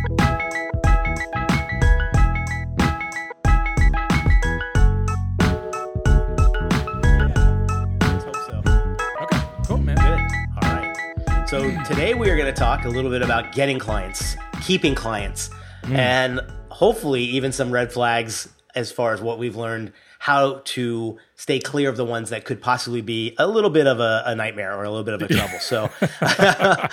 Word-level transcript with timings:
Let's 0.00 0.14
hope 8.24 8.36
so. 8.46 8.62
Okay, 9.20 9.40
cool, 9.66 9.76
man. 9.78 9.96
Good. 9.96 10.20
All 10.62 10.72
right. 10.72 11.48
So 11.48 11.70
today 11.84 12.14
we 12.14 12.30
are 12.30 12.36
going 12.36 12.46
to 12.46 12.58
talk 12.58 12.86
a 12.86 12.88
little 12.88 13.10
bit 13.10 13.20
about 13.20 13.52
getting 13.52 13.78
clients, 13.78 14.36
keeping 14.62 14.94
clients, 14.94 15.50
mm. 15.82 15.94
and 15.94 16.40
hopefully 16.70 17.22
even 17.24 17.52
some 17.52 17.70
red 17.70 17.92
flags 17.92 18.48
as 18.74 18.90
far 18.90 19.12
as 19.12 19.20
what 19.20 19.38
we've 19.38 19.56
learned 19.56 19.92
how 20.20 20.60
to 20.64 21.18
stay 21.34 21.58
clear 21.58 21.90
of 21.90 21.96
the 21.96 22.04
ones 22.04 22.30
that 22.30 22.44
could 22.46 22.62
possibly 22.62 23.02
be 23.02 23.34
a 23.38 23.46
little 23.46 23.70
bit 23.70 23.86
of 23.86 24.00
a, 24.00 24.22
a 24.26 24.34
nightmare 24.34 24.74
or 24.78 24.84
a 24.84 24.90
little 24.90 25.04
bit 25.04 25.14
of 25.14 25.22
a 25.22 25.28
trouble. 25.28 25.58
So 25.58 25.90
I, 26.20 26.88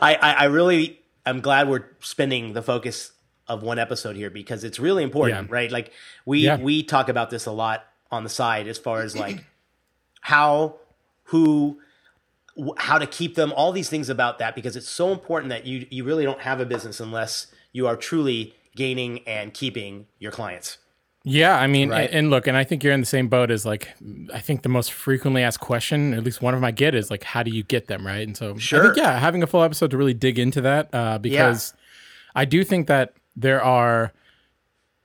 I, 0.00 0.32
I 0.38 0.44
really 0.44 1.01
am 1.26 1.40
glad 1.40 1.68
we're 1.68 1.84
spending 2.00 2.52
the 2.52 2.62
focus 2.62 3.12
of 3.48 3.62
one 3.62 3.78
episode 3.78 4.16
here 4.16 4.30
because 4.30 4.64
it's 4.64 4.78
really 4.78 5.02
important, 5.02 5.48
Yeah. 5.48 5.54
right? 5.54 5.70
Like 5.70 5.92
we 6.24 6.40
Yeah. 6.40 6.56
we 6.56 6.82
talk 6.82 7.08
about 7.08 7.30
this 7.30 7.46
a 7.46 7.52
lot 7.52 7.84
on 8.10 8.24
the 8.24 8.30
side 8.30 8.68
as 8.68 8.78
far 8.78 9.02
as 9.02 9.16
like 9.16 9.44
how 10.20 10.76
who 11.24 11.80
how 12.76 12.98
to 12.98 13.06
keep 13.06 13.34
them 13.34 13.52
all 13.54 13.72
these 13.72 13.88
things 13.88 14.10
about 14.10 14.38
that 14.38 14.54
because 14.54 14.76
it's 14.76 14.88
so 14.88 15.10
important 15.12 15.48
that 15.50 15.64
you 15.66 15.86
you 15.90 16.04
really 16.04 16.24
don't 16.24 16.40
have 16.42 16.60
a 16.60 16.66
business 16.66 17.00
unless 17.00 17.46
you 17.72 17.86
are 17.86 17.96
truly 17.96 18.54
gaining 18.76 19.26
and 19.26 19.54
keeping 19.54 20.06
your 20.18 20.30
clients 20.32 20.76
Yeah, 21.24 21.56
I 21.56 21.66
mean, 21.68 21.90
Right. 21.90 22.10
and, 22.12 22.30
look, 22.30 22.46
and 22.48 22.56
I 22.56 22.64
think 22.64 22.82
you're 22.82 22.92
in 22.92 23.00
the 23.00 23.06
same 23.06 23.28
boat 23.28 23.50
as 23.50 23.64
like, 23.64 23.88
I 24.34 24.40
think 24.40 24.62
the 24.62 24.68
most 24.68 24.92
frequently 24.92 25.42
asked 25.42 25.60
question, 25.60 26.14
at 26.14 26.24
least 26.24 26.42
one 26.42 26.52
of 26.54 26.58
them 26.60 26.64
I 26.64 26.72
get, 26.72 26.94
is 26.96 27.10
like, 27.10 27.22
how 27.22 27.42
do 27.44 27.50
you 27.50 27.62
get 27.62 27.86
them, 27.86 28.04
right? 28.06 28.26
And 28.26 28.36
so, 28.36 28.54
I 28.54 28.58
Sure. 28.58 28.82
think, 28.82 28.96
yeah, 28.96 29.18
having 29.18 29.42
a 29.42 29.46
full 29.46 29.62
episode 29.62 29.90
to 29.92 29.96
really 29.96 30.14
dig 30.14 30.38
into 30.38 30.60
that, 30.62 30.88
uh, 30.92 31.18
because 31.18 31.74
I 32.34 32.44
do 32.44 32.64
think 32.64 32.88
that 32.88 33.14
there 33.36 33.62
are 33.62 34.12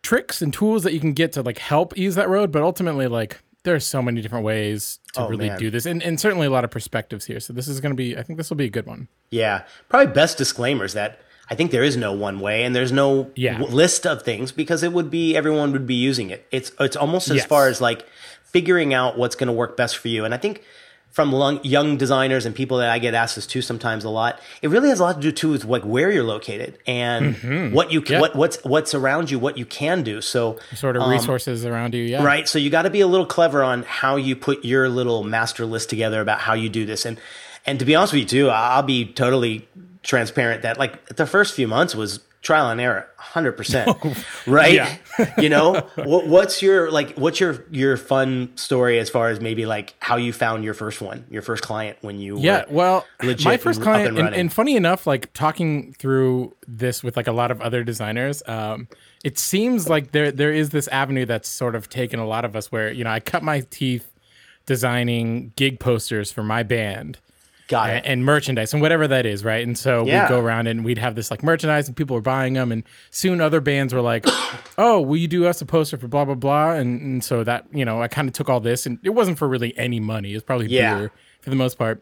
tricks 0.03 0.41
and 0.41 0.53
tools 0.53 0.83
that 0.83 0.93
you 0.93 0.99
can 0.99 1.13
get 1.13 1.33
to 1.33 1.41
like 1.41 1.57
help 1.59 1.97
ease 1.97 2.15
that 2.15 2.29
road, 2.29 2.51
but 2.51 2.61
ultimately, 2.63 3.07
like, 3.07 3.39
there's 3.63 3.85
so 3.85 4.01
many 4.01 4.21
different 4.21 4.45
ways 4.45 4.99
to 5.13 5.21
Oh, 5.21 5.27
really 5.27 5.49
man. 5.49 5.59
do 5.59 5.69
this, 5.69 5.85
and, 5.85 6.01
and 6.01 6.19
certainly 6.19 6.47
a 6.47 6.49
lot 6.49 6.63
of 6.63 6.71
perspectives 6.71 7.25
here. 7.25 7.39
So 7.41 7.51
this 7.53 7.67
is 7.67 7.81
going 7.81 7.91
to 7.91 7.97
be, 7.97 8.17
I 8.17 8.23
think 8.23 8.37
this 8.37 8.49
will 8.49 8.55
be 8.57 8.65
a 8.65 8.69
good 8.69 8.85
one. 8.85 9.07
yeah 9.29 9.63
probably 9.89 10.13
best 10.13 10.37
disclaimers 10.37 10.93
that 10.93 11.19
i 11.49 11.55
think 11.55 11.71
there 11.71 11.83
is 11.83 11.95
no 11.97 12.11
one 12.13 12.39
way 12.39 12.63
and 12.63 12.75
there's 12.75 12.91
no 12.91 13.31
Yeah. 13.35 13.57
w- 13.57 13.73
list 13.75 14.05
of 14.05 14.21
things 14.23 14.51
because 14.51 14.83
it 14.83 14.91
would 14.93 15.09
be 15.09 15.35
everyone 15.35 15.71
would 15.71 15.87
be 15.87 15.95
using 15.95 16.29
it 16.29 16.45
it's 16.51 16.71
it's 16.79 16.95
almost 16.95 17.29
as 17.29 17.37
Yes. 17.37 17.45
far 17.45 17.67
as 17.67 17.81
like 17.81 18.05
figuring 18.43 18.93
out 18.93 19.17
what's 19.17 19.35
going 19.35 19.47
to 19.47 19.53
work 19.53 19.75
best 19.77 19.97
for 19.97 20.07
you 20.07 20.25
and 20.25 20.33
i 20.33 20.37
think 20.37 20.61
from 21.09 21.31
lung- 21.31 21.59
young 21.63 21.97
designers 21.97 22.45
and 22.45 22.53
people 22.53 22.77
that 22.77 22.89
I 22.91 22.99
get 22.99 23.15
asked 23.15 23.37
this 23.37 23.47
to 23.47 23.61
sometimes 23.63 24.03
a 24.03 24.09
lot, 24.09 24.39
it 24.61 24.67
really 24.69 24.89
has 24.89 24.99
a 24.99 25.03
lot 25.03 25.15
to 25.15 25.19
do 25.21 25.31
too 25.31 25.49
with 25.49 25.65
like 25.65 25.81
where 25.81 26.11
you're 26.11 26.23
located 26.23 26.77
and 26.85 27.33
mm-hmm. 27.35 27.73
what 27.73 27.91
you 27.91 28.01
can, 28.03 28.15
Yeah. 28.15 28.21
what 28.21 28.35
what's 28.35 28.63
what's 28.63 28.93
around 28.93 29.31
you, 29.31 29.39
what 29.39 29.57
you 29.57 29.65
can 29.65 30.03
do. 30.03 30.21
So 30.21 30.59
Sort 30.75 30.95
of 30.95 31.01
um, 31.01 31.09
resources 31.09 31.65
around 31.65 31.95
you, 31.95 32.03
yeah. 32.03 32.23
right? 32.23 32.47
So 32.47 32.59
you 32.59 32.69
got 32.69 32.83
to 32.83 32.91
be 32.91 33.01
a 33.01 33.07
little 33.07 33.25
clever 33.25 33.63
on 33.63 33.81
how 33.83 34.15
you 34.17 34.35
put 34.35 34.63
your 34.63 34.89
little 34.89 35.23
master 35.23 35.65
list 35.65 35.89
together 35.89 36.21
about 36.21 36.39
how 36.41 36.53
you 36.53 36.69
do 36.69 36.85
this. 36.85 37.03
And 37.03 37.17
and 37.65 37.79
to 37.79 37.85
be 37.85 37.95
honest 37.95 38.13
with 38.13 38.19
you 38.21 38.27
too, 38.27 38.49
I'll 38.51 38.83
be 38.83 39.05
totally 39.05 39.67
transparent 40.07 40.61
that 40.63 40.79
like 40.79 41.05
the 41.07 41.27
first 41.27 41.53
few 41.53 41.67
months 41.67 41.93
was 41.93 42.21
trial 42.41 42.69
and 42.69 42.79
error, 42.79 43.07
hundred 43.17 43.51
percent, 43.53 43.95
right? 44.47 44.73
Yeah. 44.73 44.97
you 45.37 45.49
know, 45.49 45.81
what, 45.95 46.27
what's 46.27 46.61
your 46.61 46.89
like? 46.89 47.15
What's 47.17 47.39
your 47.41 47.65
your 47.71 47.97
fun 47.97 48.51
story 48.55 48.99
as 48.99 49.09
far 49.09 49.29
as 49.29 49.41
maybe 49.41 49.65
like 49.65 49.95
how 49.99 50.15
you 50.15 50.31
found 50.31 50.63
your 50.63 50.73
first 50.73 51.01
one, 51.01 51.25
your 51.29 51.41
first 51.41 51.61
client 51.61 51.97
when 52.01 52.19
you 52.19 52.39
Yeah, 52.39 52.63
were 52.69 52.73
well, 52.73 53.05
my 53.43 53.57
first 53.57 53.79
and 53.79 53.83
client, 53.83 54.07
and 54.17 54.27
and, 54.27 54.35
and 54.35 54.53
funny 54.53 54.77
enough, 54.77 55.05
like 55.05 55.31
talking 55.33 55.93
through 55.93 56.55
this 56.67 57.03
with 57.03 57.17
like 57.17 57.27
a 57.27 57.33
lot 57.33 57.51
of 57.51 57.59
other 57.61 57.83
designers, 57.83 58.41
um, 58.47 58.87
it 59.25 59.37
seems 59.37 59.89
like 59.89 60.13
there 60.13 60.31
there 60.31 60.53
is 60.53 60.69
this 60.69 60.87
avenue 60.87 61.25
that's 61.25 61.49
sort 61.49 61.75
of 61.75 61.89
taken 61.89 62.19
a 62.19 62.25
lot 62.25 62.45
of 62.45 62.55
us 62.55 62.71
where 62.71 62.91
you 62.91 63.03
know 63.03 63.11
I 63.11 63.19
cut 63.19 63.43
my 63.43 63.59
teeth 63.69 64.09
designing 64.65 65.51
gig 65.55 65.79
posters 65.79 66.31
for 66.31 66.43
my 66.43 66.63
band 66.63 67.19
got 67.67 67.89
and, 67.89 68.05
and 68.05 68.25
merchandise 68.25 68.73
and 68.73 68.81
whatever 68.81 69.07
that 69.07 69.25
is, 69.25 69.43
right? 69.43 69.65
And 69.65 69.77
so 69.77 70.05
Yeah. 70.05 70.23
we'd 70.23 70.29
go 70.29 70.39
around 70.39 70.67
and 70.67 70.83
we'd 70.85 70.97
have 70.97 71.15
this 71.15 71.29
like 71.31 71.43
merchandise 71.43 71.87
and 71.87 71.95
people 71.97 72.15
were 72.15 72.21
buying 72.21 72.53
them. 72.53 72.71
And 72.71 72.83
soon 73.11 73.41
other 73.41 73.59
bands 73.61 73.93
were 73.93 74.01
like, 74.01 74.25
oh, 74.77 75.01
will 75.01 75.17
you 75.17 75.27
do 75.27 75.45
us 75.45 75.61
a 75.61 75.65
poster 75.65 75.97
for 75.97 76.07
blah, 76.07 76.25
blah, 76.25 76.35
blah? 76.35 76.71
And, 76.73 77.01
and 77.01 77.23
so 77.23 77.43
that, 77.43 77.65
you 77.73 77.83
know, 77.85 78.01
I 78.01 78.07
kind 78.07 78.27
of 78.27 78.33
took 78.33 78.49
all 78.49 78.59
this 78.59 78.85
and 78.85 78.99
it 79.03 79.11
wasn't 79.11 79.37
for 79.37 79.47
really 79.47 79.77
any 79.77 79.99
money. 79.99 80.31
It 80.31 80.35
was 80.35 80.43
probably 80.43 80.67
Yeah. 80.67 80.95
beer 80.95 81.11
for 81.41 81.49
the 81.49 81.55
most 81.55 81.77
part. 81.77 82.01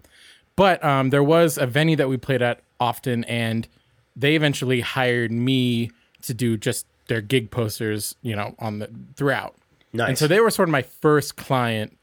But 0.55 0.83
um, 0.83 1.09
there 1.09 1.23
was 1.23 1.57
a 1.57 1.65
venue 1.65 1.95
that 1.97 2.07
we 2.09 2.17
played 2.17 2.41
at 2.41 2.61
often 2.79 3.23
and 3.25 3.67
they 4.15 4.35
eventually 4.35 4.81
hired 4.81 5.31
me 5.31 5.91
to 6.21 6.33
do 6.33 6.57
just 6.57 6.85
their 7.07 7.21
gig 7.21 7.51
posters, 7.51 8.15
you 8.21 8.35
know, 8.35 8.55
on 8.59 8.79
the 8.79 8.89
throughout. 9.15 9.55
Nice. 9.93 10.07
And 10.09 10.17
so 10.17 10.27
they 10.27 10.39
were 10.39 10.49
sort 10.49 10.69
of 10.69 10.71
my 10.71 10.81
first 10.81 11.35
client 11.37 11.97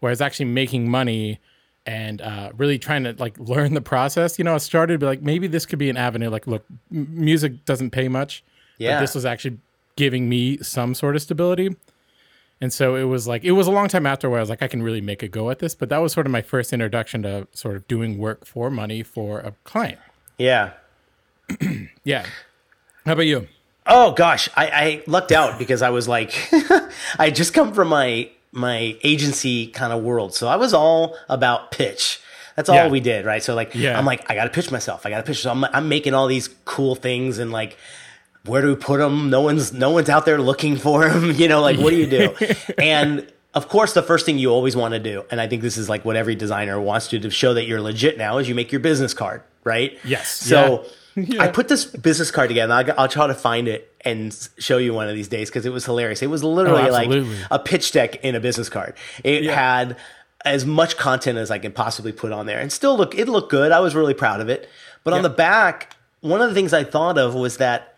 where 0.00 0.10
I 0.10 0.12
was 0.12 0.20
actually 0.20 0.46
making 0.46 0.90
money 0.90 1.40
and 1.86 2.20
uh, 2.20 2.50
really 2.56 2.78
trying 2.78 3.04
to 3.04 3.14
like 3.18 3.38
learn 3.38 3.74
the 3.74 3.80
process. 3.80 4.38
You 4.38 4.44
know, 4.44 4.54
I 4.54 4.58
started 4.58 4.94
to 4.94 4.98
be 4.98 5.06
like, 5.06 5.22
maybe 5.22 5.46
this 5.46 5.64
could 5.64 5.78
be 5.78 5.88
an 5.88 5.96
avenue. 5.96 6.28
Like, 6.28 6.46
look, 6.46 6.64
m- 6.92 7.06
music 7.10 7.64
doesn't 7.64 7.90
pay 7.90 8.08
much. 8.08 8.42
Yeah. 8.78 8.96
But 8.96 9.00
this 9.02 9.14
was 9.14 9.24
actually 9.24 9.58
giving 9.94 10.28
me 10.28 10.58
some 10.58 10.94
sort 10.94 11.16
of 11.16 11.22
stability. 11.22 11.74
And 12.60 12.72
so 12.72 12.96
it 12.96 13.04
was 13.04 13.28
like, 13.28 13.44
it 13.44 13.52
was 13.52 13.66
a 13.66 13.70
long 13.70 13.88
time 13.88 14.06
after 14.06 14.28
where 14.28 14.38
I 14.38 14.42
was 14.42 14.50
like, 14.50 14.62
I 14.62 14.68
can 14.68 14.82
really 14.82 15.00
make 15.00 15.22
a 15.22 15.28
go 15.28 15.50
at 15.50 15.58
this. 15.60 15.74
But 15.74 15.88
that 15.90 15.98
was 15.98 16.12
sort 16.12 16.26
of 16.26 16.32
my 16.32 16.42
first 16.42 16.72
introduction 16.72 17.22
to 17.22 17.46
sort 17.52 17.76
of 17.76 17.86
doing 17.86 18.18
work 18.18 18.44
for 18.46 18.70
money 18.70 19.02
for 19.02 19.40
a 19.40 19.52
client. 19.64 19.98
yeah. 20.38 20.72
Yeah. 22.04 22.24
How 23.04 23.12
about 23.12 23.26
you? 23.26 23.48
Oh 23.86 24.12
gosh, 24.12 24.48
I, 24.56 24.66
I 24.66 25.02
lucked 25.06 25.30
out 25.32 25.58
because 25.58 25.82
I 25.82 25.90
was 25.90 26.06
like, 26.08 26.32
I 27.18 27.30
just 27.30 27.52
come 27.54 27.72
from 27.72 27.88
my 27.88 28.30
my 28.52 28.96
agency 29.02 29.66
kind 29.66 29.92
of 29.92 30.02
world, 30.02 30.34
so 30.34 30.48
I 30.48 30.56
was 30.56 30.72
all 30.74 31.16
about 31.28 31.70
pitch. 31.70 32.20
That's 32.56 32.68
all 32.70 32.76
Yeah. 32.76 32.88
we 32.88 33.00
did, 33.00 33.26
right? 33.26 33.42
So 33.42 33.54
like, 33.54 33.74
Yeah. 33.74 33.98
I'm 33.98 34.06
like, 34.06 34.30
I 34.30 34.34
got 34.34 34.44
to 34.44 34.50
pitch 34.50 34.70
myself. 34.70 35.04
I 35.04 35.10
got 35.10 35.18
to 35.18 35.22
pitch. 35.24 35.42
So 35.42 35.50
I'm, 35.50 35.64
I'm 35.64 35.88
making 35.90 36.14
all 36.14 36.26
these 36.26 36.48
cool 36.64 36.94
things 36.94 37.38
and 37.38 37.52
like, 37.52 37.76
where 38.46 38.62
do 38.62 38.68
we 38.68 38.76
put 38.76 38.98
them? 38.98 39.28
No 39.28 39.42
one's 39.42 39.72
no 39.74 39.90
one's 39.90 40.08
out 40.08 40.24
there 40.24 40.38
looking 40.40 40.76
for 40.76 41.06
them. 41.08 41.32
You 41.36 41.48
know, 41.48 41.60
like 41.60 41.78
what 41.78 41.90
do 41.90 41.96
you 41.96 42.06
do? 42.06 42.34
and 42.78 43.30
of 43.54 43.68
course, 43.68 43.92
the 43.92 44.02
first 44.02 44.24
thing 44.24 44.38
you 44.38 44.50
always 44.50 44.74
want 44.76 44.92
to 44.94 45.00
do, 45.00 45.24
and 45.30 45.40
I 45.40 45.48
think 45.48 45.60
this 45.62 45.76
is 45.76 45.88
like 45.88 46.04
what 46.04 46.14
every 46.16 46.34
designer 46.34 46.80
wants 46.80 47.08
to 47.08 47.18
do 47.18 47.28
to 47.28 47.30
show 47.30 47.54
that 47.54 47.66
you're 47.66 47.80
legit 47.82 48.16
now, 48.16 48.38
is 48.38 48.48
you 48.48 48.54
make 48.54 48.70
your 48.72 48.80
business 48.80 49.12
card, 49.14 49.42
right? 49.64 49.98
Yes. 50.04 50.28
So. 50.30 50.82
Yeah. 50.84 50.88
I 51.38 51.48
put 51.48 51.68
this 51.68 51.84
business 51.86 52.30
card 52.30 52.48
together. 52.48 52.72
I'll, 52.74 53.00
I'll 53.00 53.08
try 53.08 53.26
to 53.26 53.34
find 53.34 53.68
it 53.68 53.92
and 54.04 54.36
show 54.58 54.78
you 54.78 54.92
one 54.94 55.08
of 55.08 55.14
these 55.14 55.28
days 55.28 55.48
because 55.48 55.64
it 55.66 55.72
was 55.72 55.84
hilarious. 55.84 56.22
It 56.22 56.26
was 56.28 56.44
literally 56.44 56.88
oh, 56.88 56.92
like 56.92 57.08
Oh, 57.08 57.12
absolutely. 57.14 57.38
a 57.50 57.58
pitch 57.58 57.92
deck 57.92 58.16
in 58.24 58.34
a 58.34 58.40
business 58.40 58.68
card. 58.68 58.94
It 59.24 59.44
had 59.44 59.96
as 60.44 60.64
much 60.66 60.96
content 60.96 61.38
as 61.38 61.50
I 61.50 61.58
could 61.58 61.74
possibly 61.74 62.12
put 62.12 62.30
on 62.32 62.46
there, 62.46 62.60
and 62.60 62.70
still 62.72 62.96
look 62.96 63.14
it 63.16 63.28
looked 63.28 63.50
good. 63.50 63.72
I 63.72 63.80
was 63.80 63.94
really 63.94 64.14
proud 64.14 64.40
of 64.40 64.48
it. 64.48 64.68
But 65.04 65.14
on 65.14 65.22
the 65.22 65.30
back, 65.30 65.96
one 66.20 66.40
of 66.40 66.48
the 66.48 66.54
things 66.54 66.72
I 66.72 66.84
thought 66.84 67.16
of 67.18 67.34
was 67.34 67.56
that 67.58 67.94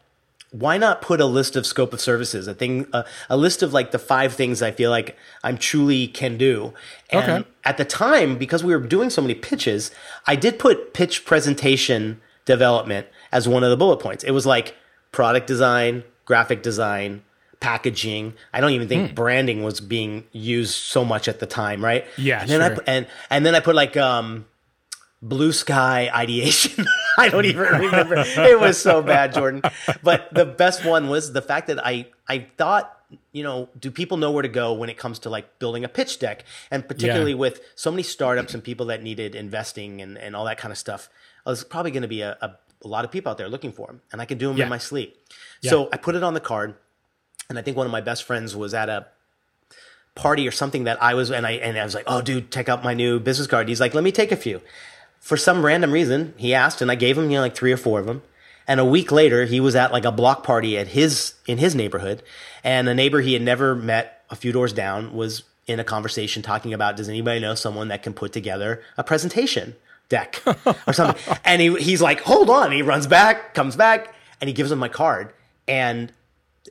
why 0.51 0.79
not 0.79 1.03
put 1.03 1.21
a 1.21 1.27
list 1.27 1.57
of 1.57 1.67
scope 1.67 1.93
of 1.93 2.01
services, 2.01 2.47
a 2.49 2.55
thing, 2.55 2.87
a, 2.95 3.05
a 3.29 3.37
list 3.37 3.63
of 3.63 3.75
like 3.75 3.91
the 3.91 3.99
five 3.99 4.33
things 4.33 4.63
I 4.63 4.71
feel 4.71 4.91
like 4.91 5.15
I'm 5.45 5.59
truly 5.59 6.07
can 6.07 6.39
do. 6.39 6.73
And 7.11 7.31
Okay. 7.43 7.49
at 7.65 7.77
the 7.77 7.85
time, 7.85 8.39
because 8.39 8.65
we 8.65 8.75
were 8.75 8.81
doing 8.87 9.11
so 9.11 9.21
many 9.21 9.35
pitches, 9.35 9.91
I 10.27 10.37
did 10.37 10.59
put 10.59 10.95
pitch 10.95 11.27
presentation 11.27 12.21
development 12.49 13.07
as 13.31 13.47
one 13.47 13.63
of 13.63 13.71
the 13.71 13.77
bullet 13.77 13.99
points. 13.99 14.25
It 14.25 14.33
was 14.33 14.47
like 14.47 14.75
product 15.13 15.47
design, 15.47 16.03
graphic 16.25 16.63
design, 16.63 17.23
packaging. 17.61 18.35
I 18.53 18.61
don't 18.61 18.73
even 18.73 18.89
think 18.89 19.15
branding 19.15 19.63
was 19.63 19.81
being 19.81 20.25
used 20.33 20.75
so 20.75 21.05
much 21.05 21.29
at 21.29 21.39
the 21.41 21.47
time, 21.47 21.85
right? 21.85 22.05
Yeah, 22.17 22.41
and 22.41 22.51
then 22.51 22.63
I 22.63 22.69
sure. 22.69 22.77
pu- 22.77 22.83
and 22.87 23.07
and 23.31 23.47
then 23.47 23.55
I 23.55 23.61
put 23.61 23.77
like 23.77 23.97
um 23.97 24.47
blue 25.21 25.53
sky 25.53 26.11
ideation. 26.13 26.87
I 27.19 27.29
don't 27.29 27.45
even 27.45 27.61
remember. 27.61 28.17
it 28.17 28.59
was 28.59 28.81
so 28.81 29.03
bad, 29.03 29.35
Jordan. 29.35 29.63
But 30.03 30.33
the 30.33 30.47
best 30.47 30.85
one 30.85 31.09
was 31.09 31.33
the 31.33 31.43
fact 31.43 31.67
that 31.67 31.85
I 31.85 32.07
I 32.29 32.47
thought, 32.57 32.97
you 33.33 33.43
know, 33.43 33.69
do 33.79 33.91
people 33.91 34.17
know 34.17 34.31
where 34.31 34.43
to 34.43 34.49
go 34.49 34.73
when 34.73 34.89
it 34.89 34.97
comes 34.97 35.19
to 35.21 35.31
like 35.31 35.59
building 35.59 35.85
a 35.85 35.89
pitch 35.89 36.19
deck? 36.19 36.45
And 36.71 36.89
particularly 36.89 37.35
with 37.35 37.61
so 37.75 37.91
many 37.91 38.05
startups 38.05 38.55
and 38.55 38.65
people 38.65 38.87
that 38.87 39.03
needed 39.03 39.35
investing 39.35 40.01
and, 40.01 40.17
and 40.17 40.35
all 40.35 40.45
that 40.47 40.59
kind 40.59 40.73
of 40.73 40.79
stuff, 40.79 41.11
Oh, 41.49 41.53
there's 41.53 41.65
probably 41.65 41.91
going 41.91 42.03
to 42.03 42.09
be 42.09 42.21
a, 42.21 42.37
a, 42.43 42.51
a 42.85 42.89
lot 42.89 43.05
of 43.07 43.11
people 43.11 43.31
out 43.33 43.39
there 43.39 43.49
looking 43.49 43.73
for 43.73 43.87
them, 43.87 44.03
and 44.13 44.21
I 44.21 44.27
can 44.27 44.37
do 44.37 44.49
them 44.49 44.59
Yeah. 44.59 44.65
in 44.65 44.69
my 44.71 44.77
sleep. 44.79 45.17
So 45.63 45.89
I 45.93 45.97
put 45.97 46.15
it 46.15 46.23
on 46.23 46.35
the 46.35 46.41
card, 46.41 46.75
and 47.49 47.59
I 47.59 47.63
think 47.63 47.77
one 47.77 47.87
of 47.87 47.91
my 47.91 48.03
best 48.03 48.23
friends 48.25 48.55
was 48.55 48.75
at 48.75 48.89
a 48.91 49.07
party 50.15 50.47
or 50.47 50.51
something 50.51 50.85
that 50.85 51.03
I 51.03 51.15
was, 51.15 51.31
and 51.31 51.47
I 51.47 51.53
and 51.53 51.79
I 51.79 51.85
was 51.85 51.95
like, 51.95 52.05
"Oh, 52.07 52.21
dude, 52.21 52.51
check 52.53 52.69
out 52.69 52.85
my 52.85 52.93
new 52.95 53.19
business 53.19 53.49
card." 53.49 53.69
He's 53.69 53.81
like, 53.81 53.95
"Let 53.95 54.05
me 54.05 54.13
take 54.13 54.31
a 54.31 54.37
few." 54.37 54.61
For 55.21 55.37
some 55.37 55.65
random 55.65 55.91
reason, 55.91 56.35
he 56.37 56.55
asked, 56.55 56.81
and 56.83 56.91
I 56.91 56.95
gave 56.95 57.17
him, 57.19 57.25
you 57.31 57.37
know, 57.39 57.41
like 57.41 57.55
three 57.57 57.73
or 57.73 57.77
four 57.77 57.99
of 57.99 58.07
them. 58.07 58.23
And 58.69 58.79
a 58.79 58.85
week 58.85 59.11
later, 59.11 59.47
he 59.47 59.59
was 59.61 59.75
at 59.75 59.93
like 59.93 60.05
a 60.05 60.13
block 60.13 60.45
party 60.45 60.77
at 60.77 60.89
his 60.89 61.35
in 61.47 61.59
his 61.59 61.75
neighborhood, 61.75 62.23
and 62.63 62.89
a 62.89 62.95
neighbor 62.95 63.21
he 63.23 63.33
had 63.33 63.43
never 63.43 63.75
met 63.75 64.23
a 64.31 64.37
few 64.37 64.53
doors 64.53 64.73
down 64.75 65.15
was 65.15 65.43
in 65.67 65.81
a 65.81 65.85
conversation 65.85 66.43
talking 66.43 66.75
about, 66.75 66.97
"Does 66.97 67.09
anybody 67.09 67.41
know 67.41 67.55
someone 67.55 67.89
that 67.89 68.03
can 68.03 68.13
put 68.13 68.33
together 68.33 68.83
a 68.99 69.03
presentation 69.05 69.75
deck 70.09 70.43
or 70.87 70.93
something?" 70.93 71.37
and 71.45 71.61
he 71.63 71.75
he's 71.77 72.01
like, 72.03 72.21
"Hold 72.23 72.51
on!" 72.51 72.73
He 72.73 72.83
runs 72.83 73.07
back, 73.07 73.55
comes 73.55 73.77
back. 73.77 74.15
and 74.41 74.47
he 74.49 74.55
gives 74.55 74.71
him 74.71 74.79
my 74.79 74.89
card 74.89 75.33
and 75.67 76.13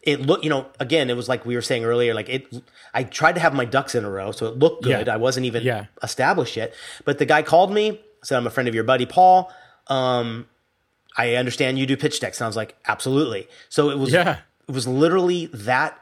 it 0.03 0.21
looked, 0.21 0.43
you 0.45 0.49
know, 0.49 0.67
again, 0.79 1.09
it 1.09 1.15
was 1.17 1.27
like 1.27 1.45
we 1.45 1.53
were 1.55 1.61
saying 1.61 1.83
earlier, 1.83 2.13
like 2.13 2.29
it, 2.29 2.47
I 2.93 3.03
tried 3.03 3.33
to 3.33 3.41
have 3.41 3.53
my 3.53 3.65
ducks 3.65 3.93
in 3.95 4.05
a 4.05 4.09
row. 4.09 4.31
So 4.31 4.45
it 4.45 4.57
looked 4.57 4.83
good. 4.83 5.07
Yeah. 5.07 5.13
I 5.13 5.17
wasn't 5.17 5.45
even 5.47 5.63
Yeah. 5.63 5.87
established 6.01 6.55
yet, 6.55 6.73
but 7.03 7.17
the 7.17 7.25
guy 7.25 7.41
called 7.41 7.73
me, 7.73 7.99
said, 8.23 8.37
I'm 8.37 8.47
a 8.47 8.49
friend 8.49 8.69
of 8.69 8.75
your 8.75 8.83
buddy, 8.85 9.05
Paul. 9.05 9.51
Um, 9.87 10.47
I 11.17 11.35
understand 11.35 11.77
you 11.79 11.85
do 11.87 11.97
pitch 11.97 12.19
decks. 12.21 12.39
And 12.39 12.45
I 12.45 12.47
was 12.47 12.55
like, 12.55 12.77
absolutely. 12.85 13.49
So 13.69 13.89
it 13.89 13.97
was, 13.97 14.13
Yeah. 14.13 14.37
it 14.69 14.71
was 14.71 14.87
literally 14.87 15.47
that 15.47 15.99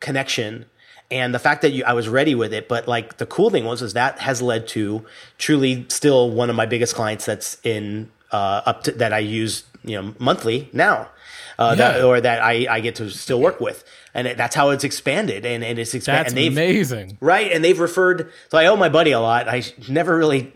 connection 0.00 0.66
and 1.14 1.32
the 1.32 1.38
fact 1.38 1.62
that 1.62 1.70
you, 1.70 1.84
I 1.84 1.92
was 1.92 2.08
ready 2.08 2.34
with 2.34 2.52
it. 2.52 2.68
But 2.68 2.88
like 2.88 3.18
the 3.18 3.26
cool 3.26 3.48
thing 3.48 3.64
was, 3.64 3.82
is 3.82 3.92
that 3.92 4.18
has 4.18 4.42
led 4.42 4.66
to 4.68 5.06
truly 5.38 5.86
still 5.88 6.28
one 6.30 6.50
of 6.50 6.56
my 6.56 6.66
biggest 6.66 6.96
clients 6.96 7.24
that's 7.24 7.56
in, 7.62 8.10
uh, 8.32 8.62
up 8.66 8.82
to 8.84 8.90
that 8.92 9.12
I 9.12 9.20
use, 9.20 9.62
you 9.84 10.02
know, 10.02 10.14
monthly 10.18 10.68
now, 10.72 11.08
uh, 11.56 11.76
that, 11.76 12.02
or 12.02 12.20
that 12.20 12.42
I, 12.42 12.66
I 12.68 12.80
get 12.80 12.96
to 12.96 13.08
still 13.10 13.40
work 13.40 13.60
with. 13.60 13.84
And 14.12 14.26
it, 14.26 14.36
that's 14.36 14.56
how 14.56 14.70
it's 14.70 14.82
expanded 14.82 15.46
and, 15.46 15.62
and 15.62 15.78
it's 15.78 15.94
expanded. 15.94 16.26
That's 16.26 16.32
and 16.32 16.38
they've, 16.38 16.52
amazing. 16.52 17.16
Right, 17.20 17.52
and 17.52 17.64
they've 17.64 17.78
referred. 17.78 18.32
So 18.50 18.58
I 18.58 18.66
owe 18.66 18.76
my 18.76 18.88
buddy 18.88 19.12
a 19.12 19.20
lot. 19.20 19.48
I 19.48 19.62
never 19.88 20.16
really 20.16 20.52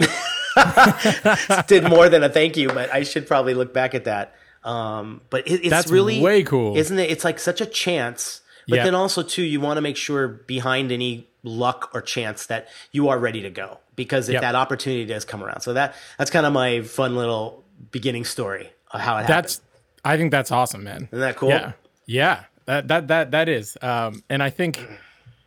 did 1.69 1.85
more 1.89 2.09
than 2.09 2.25
a 2.25 2.29
thank 2.29 2.57
you, 2.57 2.69
but 2.69 2.93
I 2.93 3.05
should 3.05 3.29
probably 3.29 3.55
look 3.55 3.73
back 3.73 3.95
at 3.95 4.05
that. 4.05 4.35
Um, 4.65 5.21
but 5.31 5.47
it, 5.47 5.61
it's 5.61 5.71
That's 5.71 5.91
really 5.91 6.21
way 6.21 6.43
cool. 6.43 6.77
isn't 6.77 6.99
it? 6.99 7.11
It's 7.11 7.25
like 7.25 7.39
such 7.39 7.61
a 7.61 7.67
chance, 7.67 8.41
but 8.69 8.77
Yeah. 8.77 8.85
then 8.85 8.95
also 8.95 9.23
too, 9.23 9.43
you 9.43 9.61
want 9.61 9.77
to 9.79 9.81
make 9.81 9.97
sure 9.97 10.29
behind 10.29 10.93
any 10.93 11.27
luck 11.43 11.91
or 11.95 12.01
chance 12.03 12.47
that 12.47 12.69
you 12.93 13.09
are 13.09 13.19
ready 13.19 13.43
to 13.43 13.51
go 13.51 13.79
because 13.97 14.29
if 14.29 14.35
Yep. 14.35 14.43
that 14.43 14.55
opportunity 14.55 15.05
does 15.07 15.25
come 15.25 15.43
around. 15.43 15.61
So 15.63 15.73
that 15.73 15.95
that's 16.19 16.31
kind 16.31 16.45
of 16.47 16.53
my 16.53 16.83
fun 16.83 17.17
little 17.17 17.65
beginning 17.91 18.25
story 18.25 18.71
of 18.91 19.01
how 19.01 19.17
it 19.19 19.27
happened. 19.27 19.59
I 20.05 20.17
think 20.17 20.31
that's 20.31 20.51
awesome, 20.53 20.85
man. 20.85 21.09
Isn't 21.13 21.21
that 21.21 21.37
cool? 21.37 21.51
Yeah. 21.51 21.73
Yeah. 22.07 22.41
That 22.67 22.89
that 22.89 23.09
that 23.09 23.31
that 23.31 23.49
is. 23.49 23.77
Um 23.83 24.23
and 24.29 24.43
I 24.43 24.51
think 24.51 24.79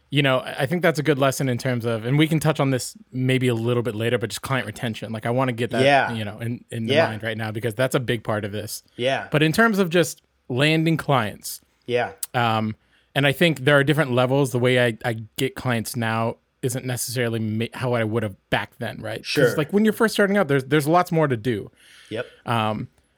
you 0.09 0.21
know, 0.21 0.39
I 0.41 0.65
think 0.65 0.81
that's 0.81 0.99
a 0.99 1.03
good 1.03 1.17
lesson 1.19 1.47
in 1.47 1.57
terms 1.57 1.85
of 1.85 2.05
and 2.05 2.17
we 2.17 2.27
can 2.27 2.39
touch 2.39 2.59
on 2.59 2.69
this 2.71 2.95
maybe 3.11 3.47
a 3.47 3.53
little 3.53 3.83
bit 3.83 3.95
later, 3.95 4.17
but 4.17 4.29
just 4.29 4.41
client 4.41 4.65
retention. 4.65 5.11
Like 5.13 5.25
I 5.25 5.29
want 5.29 5.49
to 5.49 5.53
get 5.53 5.69
that 5.71 5.83
Yeah. 5.83 6.11
you 6.13 6.25
know 6.25 6.39
in, 6.39 6.63
in 6.71 6.85
the 6.87 6.93
Yeah. 6.95 7.07
mind 7.07 7.23
right 7.23 7.37
now 7.37 7.51
because 7.51 7.75
that's 7.75 7.95
a 7.95 7.99
big 7.99 8.23
part 8.23 8.43
of 8.45 8.51
this. 8.51 8.81
Yeah. 8.95 9.27
But 9.31 9.43
in 9.43 9.51
terms 9.51 9.77
of 9.79 9.89
just 9.89 10.21
landing 10.49 10.97
clients, 10.97 11.61
yeah. 11.85 12.11
um, 12.33 12.75
and 13.15 13.27
I 13.27 13.31
think 13.31 13.61
there 13.61 13.77
are 13.77 13.83
different 13.83 14.11
levels. 14.11 14.51
The 14.51 14.59
way 14.59 14.83
I, 14.83 14.97
I 15.03 15.17
get 15.37 15.55
clients 15.55 15.95
now 15.95 16.37
isn't 16.61 16.85
necessarily 16.85 17.39
ma- 17.39 17.65
how 17.73 17.93
I 17.93 18.03
would 18.03 18.23
have 18.23 18.35
back 18.49 18.77
then, 18.77 19.01
right? 19.01 19.25
Sure. 19.25 19.55
Like 19.55 19.73
when 19.73 19.83
you're 19.83 19.93
first 19.93 20.13
starting 20.13 20.37
out, 20.37 20.47
there's 20.47 20.63
there's 20.65 20.87
lots 20.87 21.11
more 21.11 21.27
to 21.27 21.37
do. 21.37 21.71
Yep. 22.09 22.27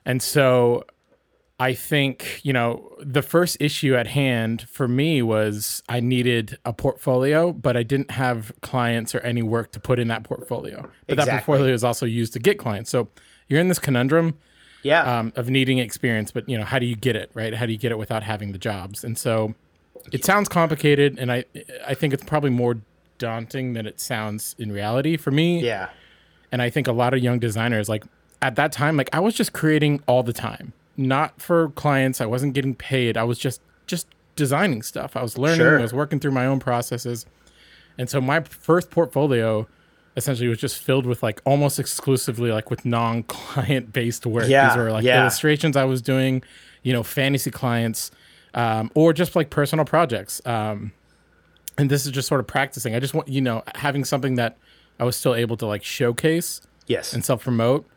And 0.06 0.22
so 0.22 0.86
I 1.60 1.74
think, 1.74 2.42
you 2.44 2.52
know, 2.52 2.92
the 3.00 3.22
first 3.22 3.58
issue 3.60 3.96
at 3.96 4.08
hand 4.08 4.68
for 4.70 4.88
me 4.88 5.22
was 5.22 5.84
I 5.88 6.00
needed 6.00 6.58
a 6.66 6.74
portfolio, 6.74 7.54
but 7.54 7.78
I 7.78 7.84
didn't 7.84 8.12
have 8.12 8.52
clients 8.62 9.14
or 9.16 9.20
any 9.20 9.44
work 9.44 9.72
to 9.74 9.80
put 9.80 10.00
in 10.00 10.08
that 10.10 10.24
portfolio. 10.24 10.90
But 11.08 11.18
that 11.18 11.30
portfolio 11.30 11.74
is 11.74 11.84
also 11.84 12.06
used 12.06 12.34
to 12.34 12.40
get 12.40 12.58
clients. 12.58 12.90
So 12.90 13.10
you're 13.48 13.62
in 13.62 13.68
this 13.68 13.80
conundrum 13.80 14.38
yeah. 14.82 15.20
um, 15.20 15.32
of 15.36 15.50
needing 15.50 15.78
experience, 15.78 16.32
but 16.32 16.50
you 16.50 16.58
know, 16.58 16.66
how 16.66 16.80
do 16.80 16.86
you 16.86 16.96
get 16.96 17.16
it, 17.16 17.32
right? 17.34 17.54
How 17.54 17.66
do 17.66 17.72
you 17.72 17.78
get 17.78 17.92
it 17.92 17.98
without 17.98 18.24
having 18.24 18.52
the 18.52 18.58
jobs? 18.58 19.04
And 19.04 19.18
so 19.18 19.54
it 20.12 20.26
sounds 20.26 20.50
complicated 20.50 21.18
and 21.20 21.32
I 21.32 21.46
I 21.88 21.94
think 21.94 22.14
it's 22.14 22.24
probably 22.24 22.50
more 22.50 22.78
daunting 23.18 23.74
than 23.74 23.86
it 23.86 24.00
sounds 24.00 24.56
in 24.58 24.72
reality 24.72 25.18
for 25.18 25.32
me. 25.32 25.62
yeah. 25.62 25.90
And 26.52 26.62
I 26.62 26.70
think 26.70 26.88
a 26.88 26.92
lot 26.92 27.16
of 27.16 27.24
young 27.24 27.40
designers, 27.40 27.90
like 27.90 28.04
at 28.42 28.56
that 28.58 28.72
time, 28.72 28.96
like 28.96 29.10
I 29.12 29.20
was 29.20 29.34
just 29.34 29.54
creating 29.54 30.04
all 30.08 30.22
the 30.22 30.34
time, 30.34 30.74
not 30.98 31.42
for 31.42 31.70
clients. 31.70 32.22
I 32.22 32.28
wasn't 32.28 32.54
getting 32.54 32.76
paid. 32.76 33.18
I 33.18 33.24
was 33.24 33.40
just 33.40 33.62
just 33.88 34.08
designing 34.36 34.84
stuff. 34.84 35.16
I 35.16 35.22
was 35.22 35.38
learning. 35.38 35.60
Sure. 35.60 35.80
I 35.80 35.82
was 35.82 35.94
working 35.94 36.20
through 36.20 36.32
my 36.32 36.46
own 36.46 36.60
processes. 36.60 37.26
And 37.98 38.10
so 38.10 38.20
my 38.22 38.42
first 38.42 38.90
portfolio 38.92 39.68
essentially 40.16 40.48
was 40.48 40.60
just 40.60 40.78
filled 40.78 41.06
with 41.06 41.24
like 41.24 41.42
almost 41.46 41.80
exclusively 41.80 42.52
like 42.52 42.70
with 42.70 42.86
non-client 42.86 43.94
based 43.94 44.26
work. 44.26 44.48
Yeah, 44.48 44.70
These 44.70 44.78
were 44.78 44.92
like 44.92 45.04
yeah. 45.04 45.22
illustrations 45.22 45.76
I 45.76 45.86
was 45.86 46.02
doing, 46.02 46.44
you 46.84 46.94
know, 46.94 47.04
fantasy 47.04 47.52
clients, 47.52 48.12
um, 48.54 48.92
or 48.96 49.14
just 49.14 49.36
like 49.36 49.50
personal 49.50 49.86
projects. 49.86 50.42
Um, 50.46 50.92
and 51.78 51.90
this 51.90 52.06
is 52.06 52.12
just 52.12 52.28
sort 52.28 52.40
of 52.40 52.48
practicing. 52.48 52.94
I 52.96 53.00
just 53.00 53.14
want 53.14 53.28
you 53.28 53.42
know 53.42 53.64
having 53.76 54.04
something 54.06 54.36
that 54.36 54.58
I 55.00 55.04
was 55.06 55.16
still 55.16 55.36
able 55.36 55.58
to 55.58 55.66
like 55.66 55.84
showcase 55.84 56.62
Yes. 56.88 57.14
and 57.14 57.24
self 57.26 57.44
promote 57.44 57.88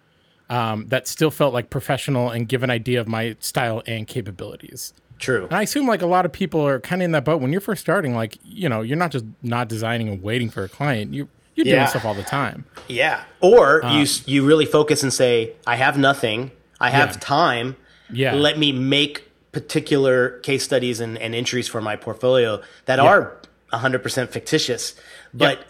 um, 0.49 0.87
that 0.89 1.09
still 1.09 1.31
felt 1.31 1.53
like 1.53 1.71
professional 1.71 2.31
and 2.31 2.49
give 2.49 2.63
an 2.63 2.71
idea 2.71 3.01
of 3.01 3.09
my 3.09 3.37
style 3.41 3.83
and 3.87 4.07
capabilities. 4.07 4.93
True. 5.19 5.45
And 5.47 5.55
I 5.55 5.63
assume 5.63 5.87
like 5.87 6.03
a 6.03 6.07
lot 6.07 6.25
of 6.27 6.33
people 6.33 6.61
are 6.67 6.79
kind 6.79 7.03
of 7.03 7.05
in 7.07 7.13
that 7.13 7.25
boat 7.25 7.41
when 7.41 7.51
you're 7.53 7.61
first 7.61 7.81
starting. 7.81 8.15
Like 8.15 8.39
you 8.45 8.69
know, 8.69 8.83
you're 8.83 8.97
not 8.99 9.11
just 9.11 9.25
not 9.43 9.69
designing 9.69 10.09
and 10.09 10.23
waiting 10.23 10.51
for 10.51 10.63
a 10.65 10.69
client. 10.69 11.13
You 11.15 11.29
you're 11.55 11.65
doing 11.65 11.87
stuff 11.87 12.05
all 12.05 12.13
the 12.15 12.23
time. 12.23 12.65
Yeah. 12.87 13.25
Or 13.41 13.85
Uh, 13.85 13.99
you 13.99 14.07
you 14.27 14.47
really 14.47 14.67
focus 14.67 15.03
and 15.03 15.13
say, 15.13 15.53
I 15.67 15.77
have 15.77 15.97
nothing. 15.99 16.51
I 16.81 16.91
have 16.91 17.13
Yeah. 17.15 17.19
time. 17.21 17.77
Yeah. 18.13 18.35
Let 18.35 18.59
me 18.59 18.73
make 18.73 19.26
particular 19.61 20.39
case 20.41 20.63
studies 20.65 21.01
and, 21.01 21.17
and 21.17 21.35
entries 21.35 21.67
for 21.67 21.81
my 21.81 21.97
portfolio 21.97 22.61
that 22.85 22.99
are 22.99 23.41
100% 23.73 24.29
fictitious. 24.29 24.95
But 25.33 25.65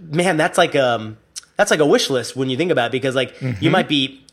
man, 0.00 0.36
that's 0.36 0.56
like 0.56 0.76
um 0.76 1.16
that's 1.56 1.72
like 1.72 1.80
a 1.80 1.86
wish 1.86 2.10
list 2.10 2.36
when 2.36 2.48
you 2.48 2.56
think 2.56 2.70
about 2.70 2.86
it 2.86 2.92
because 2.92 3.16
like 3.16 3.36
Mm-hmm. 3.38 3.64
you 3.64 3.70
might 3.70 3.88
be 3.88 4.24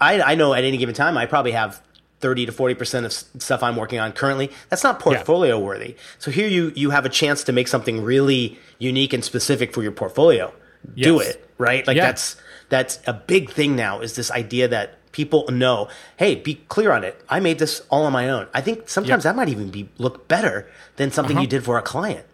I 0.00 0.20
I 0.32 0.34
know 0.34 0.54
at 0.54 0.64
any 0.64 0.76
given 0.76 0.94
time 0.94 1.16
I 1.16 1.26
probably 1.26 1.52
have 1.52 1.80
30 2.20 2.46
to 2.46 2.52
40% 2.52 3.04
of 3.04 3.12
stuff 3.12 3.62
I'm 3.62 3.76
working 3.76 4.00
on 4.00 4.10
currently. 4.12 4.50
That's 4.70 4.82
not 4.82 4.98
portfolio 4.98 5.56
worthy. 5.58 5.94
So 6.18 6.32
here 6.32 6.48
you 6.48 6.72
you 6.74 6.90
have 6.90 7.06
a 7.06 7.08
chance 7.10 7.44
to 7.44 7.52
make 7.52 7.68
something 7.68 8.02
really 8.02 8.58
unique 8.80 9.12
and 9.12 9.22
specific 9.24 9.72
for 9.72 9.82
your 9.84 9.92
portfolio. 9.92 10.52
Do 10.96 11.20
it, 11.20 11.48
right? 11.58 11.86
Like 11.86 11.96
Yeah. 11.96 12.06
that's 12.06 12.36
that's 12.70 12.98
a 13.06 13.12
big 13.12 13.50
thing 13.50 13.76
now 13.76 14.00
is 14.00 14.16
this 14.16 14.30
idea 14.32 14.66
that 14.68 14.98
people 15.14 15.46
know, 15.48 15.88
hey, 16.18 16.34
be 16.34 16.56
clear 16.68 16.92
on 16.92 17.04
it. 17.04 17.24
I 17.30 17.40
made 17.40 17.58
this 17.58 17.80
all 17.88 18.04
on 18.04 18.12
my 18.12 18.28
own. 18.28 18.48
I 18.52 18.60
think 18.60 18.88
sometimes 18.90 19.22
that 19.22 19.34
might 19.36 19.48
even 19.48 19.70
be 19.70 19.88
look 19.96 20.28
better 20.28 20.68
than 20.96 21.10
something 21.10 21.36
Uh-huh. 21.36 21.42
you 21.42 21.48
did 21.48 21.64
for 21.64 21.78
a 21.78 21.82
client. 21.82 22.26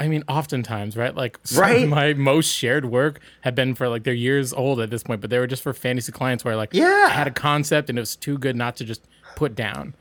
I 0.00 0.08
mean, 0.08 0.24
oftentimes, 0.28 0.96
right? 0.96 1.14
Like 1.14 1.38
some 1.44 1.60
Right? 1.62 1.82
of 1.82 1.88
my 1.90 2.14
most 2.14 2.46
shared 2.50 2.84
work 2.86 3.20
have 3.42 3.54
been 3.54 3.74
for 3.74 3.88
like 3.88 4.04
they're 4.04 4.14
years 4.14 4.52
old 4.52 4.80
at 4.80 4.88
this 4.90 5.02
point, 5.02 5.20
but 5.20 5.30
they 5.30 5.38
were 5.38 5.46
just 5.46 5.62
for 5.62 5.72
fantasy 5.74 6.12
clients 6.12 6.44
where 6.44 6.56
like 6.56 6.70
Yeah. 6.72 7.06
I 7.08 7.12
had 7.12 7.26
a 7.26 7.30
concept 7.32 7.90
and 7.90 7.98
it 7.98 8.02
was 8.02 8.16
too 8.16 8.38
good 8.38 8.56
not 8.56 8.76
to 8.76 8.84
just 8.84 9.02
put 9.36 9.54
down. 9.54 9.94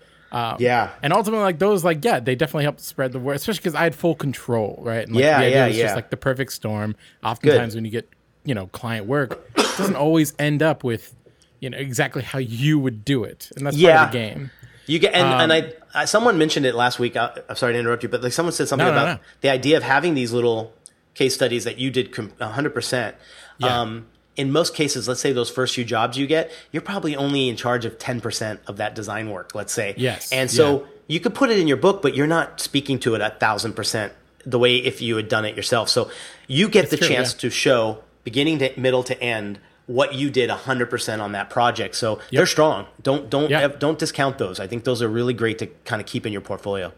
yeah. 0.59 0.91
And 1.03 1.11
ultimately, 1.13 1.43
like 1.43 1.59
those, 1.59 1.83
like 1.83 2.05
yeah, 2.05 2.19
they 2.19 2.35
definitely 2.35 2.63
helped 2.63 2.81
spread 2.81 3.11
the 3.11 3.19
word, 3.19 3.35
especially 3.35 3.59
because 3.59 3.75
I 3.75 3.83
had 3.83 3.93
full 3.95 4.15
control, 4.15 4.79
right? 4.81 5.05
And, 5.05 5.15
like, 5.15 5.23
Yeah, 5.23 5.39
the 5.39 5.45
idea 5.45 5.57
yeah, 5.57 5.67
was 5.67 5.77
yeah. 5.77 5.83
Just 5.85 5.95
like 5.95 6.09
the 6.11 6.17
perfect 6.17 6.53
storm. 6.53 6.95
Oftentimes, 7.23 7.75
when 7.75 7.83
you 7.85 7.91
get 7.91 8.07
you 8.45 8.55
know 8.55 8.67
client 8.67 9.07
work, 9.07 9.39
it 9.57 9.77
doesn't 9.77 9.95
always 9.97 10.33
end 10.39 10.63
up 10.63 10.83
with 10.83 11.13
you 11.61 11.69
know 11.69 11.77
exactly 11.77 12.21
how 12.23 12.39
you 12.39 12.77
would 12.77 13.05
do 13.05 13.23
it, 13.23 13.49
and 13.55 13.65
that's 13.65 13.77
part 13.77 13.81
Yeah. 13.81 14.05
of 14.07 14.11
the 14.11 14.17
game. 14.17 14.51
You 14.87 14.99
get 14.99 15.13
and, 15.13 15.25
Um, 15.27 15.39
and 15.41 15.53
I, 15.53 15.73
I 15.93 16.05
someone 16.05 16.37
mentioned 16.37 16.65
it 16.65 16.75
last 16.75 16.99
week. 16.99 17.15
I, 17.15 17.31
I'm 17.47 17.55
sorry 17.55 17.71
to 17.73 17.79
interrupt 17.79 18.03
you, 18.03 18.09
but 18.09 18.21
like 18.21 18.33
someone 18.33 18.51
said 18.51 18.67
something 18.67 18.85
No, 18.85 18.93
no, 18.93 19.01
about 19.01 19.17
no. 19.19 19.23
the 19.39 19.49
idea 19.49 19.77
of 19.77 19.83
having 19.83 20.15
these 20.15 20.33
little 20.33 20.73
case 21.13 21.33
studies 21.33 21.63
that 21.63 21.77
you 21.77 21.91
did 21.91 22.11
com- 22.11 22.31
100%. 22.41 23.13
Yeah. 23.59 23.79
Um, 23.81 24.07
in 24.37 24.51
most 24.51 24.73
cases, 24.73 25.07
let's 25.07 25.19
say 25.21 25.33
those 25.33 25.49
first 25.49 25.75
few 25.75 25.83
jobs 25.85 26.17
you 26.17 26.25
get, 26.25 26.51
you're 26.71 26.81
probably 26.81 27.15
only 27.15 27.47
in 27.49 27.55
charge 27.57 27.85
of 27.85 27.97
10% 27.99 28.59
of 28.65 28.77
that 28.77 28.95
design 28.95 29.29
work, 29.29 29.53
let's 29.53 29.71
say. 29.73 29.93
Yes, 29.97 30.31
And 30.31 30.49
so 30.49 30.79
yeah. 30.81 30.85
you 31.07 31.19
could 31.19 31.35
put 31.35 31.49
it 31.51 31.59
in 31.59 31.67
your 31.67 31.77
book, 31.77 32.01
but 32.01 32.15
you're 32.15 32.27
not 32.27 32.59
speaking 32.59 32.97
to 32.99 33.13
it 33.15 33.21
a 33.21 33.29
thousand 33.29 33.73
percent 33.73 34.13
the 34.45 34.57
way 34.57 34.77
if 34.77 35.01
you 35.01 35.15
had 35.17 35.27
done 35.29 35.45
it 35.45 35.55
yourself. 35.55 35.89
So 35.89 36.09
you 36.47 36.67
get 36.69 36.89
the 36.89 36.97
true, 36.97 37.07
chance 37.07 37.33
yeah. 37.33 37.39
to 37.41 37.49
show 37.49 38.03
beginning 38.23 38.59
to 38.59 38.71
middle 38.79 39.03
to 39.03 39.21
end 39.21 39.59
what 39.91 40.13
you 40.13 40.29
did 40.29 40.49
100% 40.49 41.19
on 41.21 41.31
that 41.33 41.49
project. 41.49 41.95
So 41.95 42.19
they're 42.31 42.45
strong. 42.45 42.85
Don't 43.03 43.29
don't 43.29 43.49
Yeah. 43.49 43.67
don't 43.67 43.99
discount 43.99 44.37
those. 44.37 44.59
I 44.59 44.67
think 44.67 44.83
those 44.83 45.01
are 45.01 45.07
really 45.09 45.33
great 45.33 45.57
to 45.59 45.67
kind 45.85 45.99
of 46.01 46.07
keep 46.07 46.25
in 46.25 46.31
your 46.31 46.41
portfolio. 46.41 46.93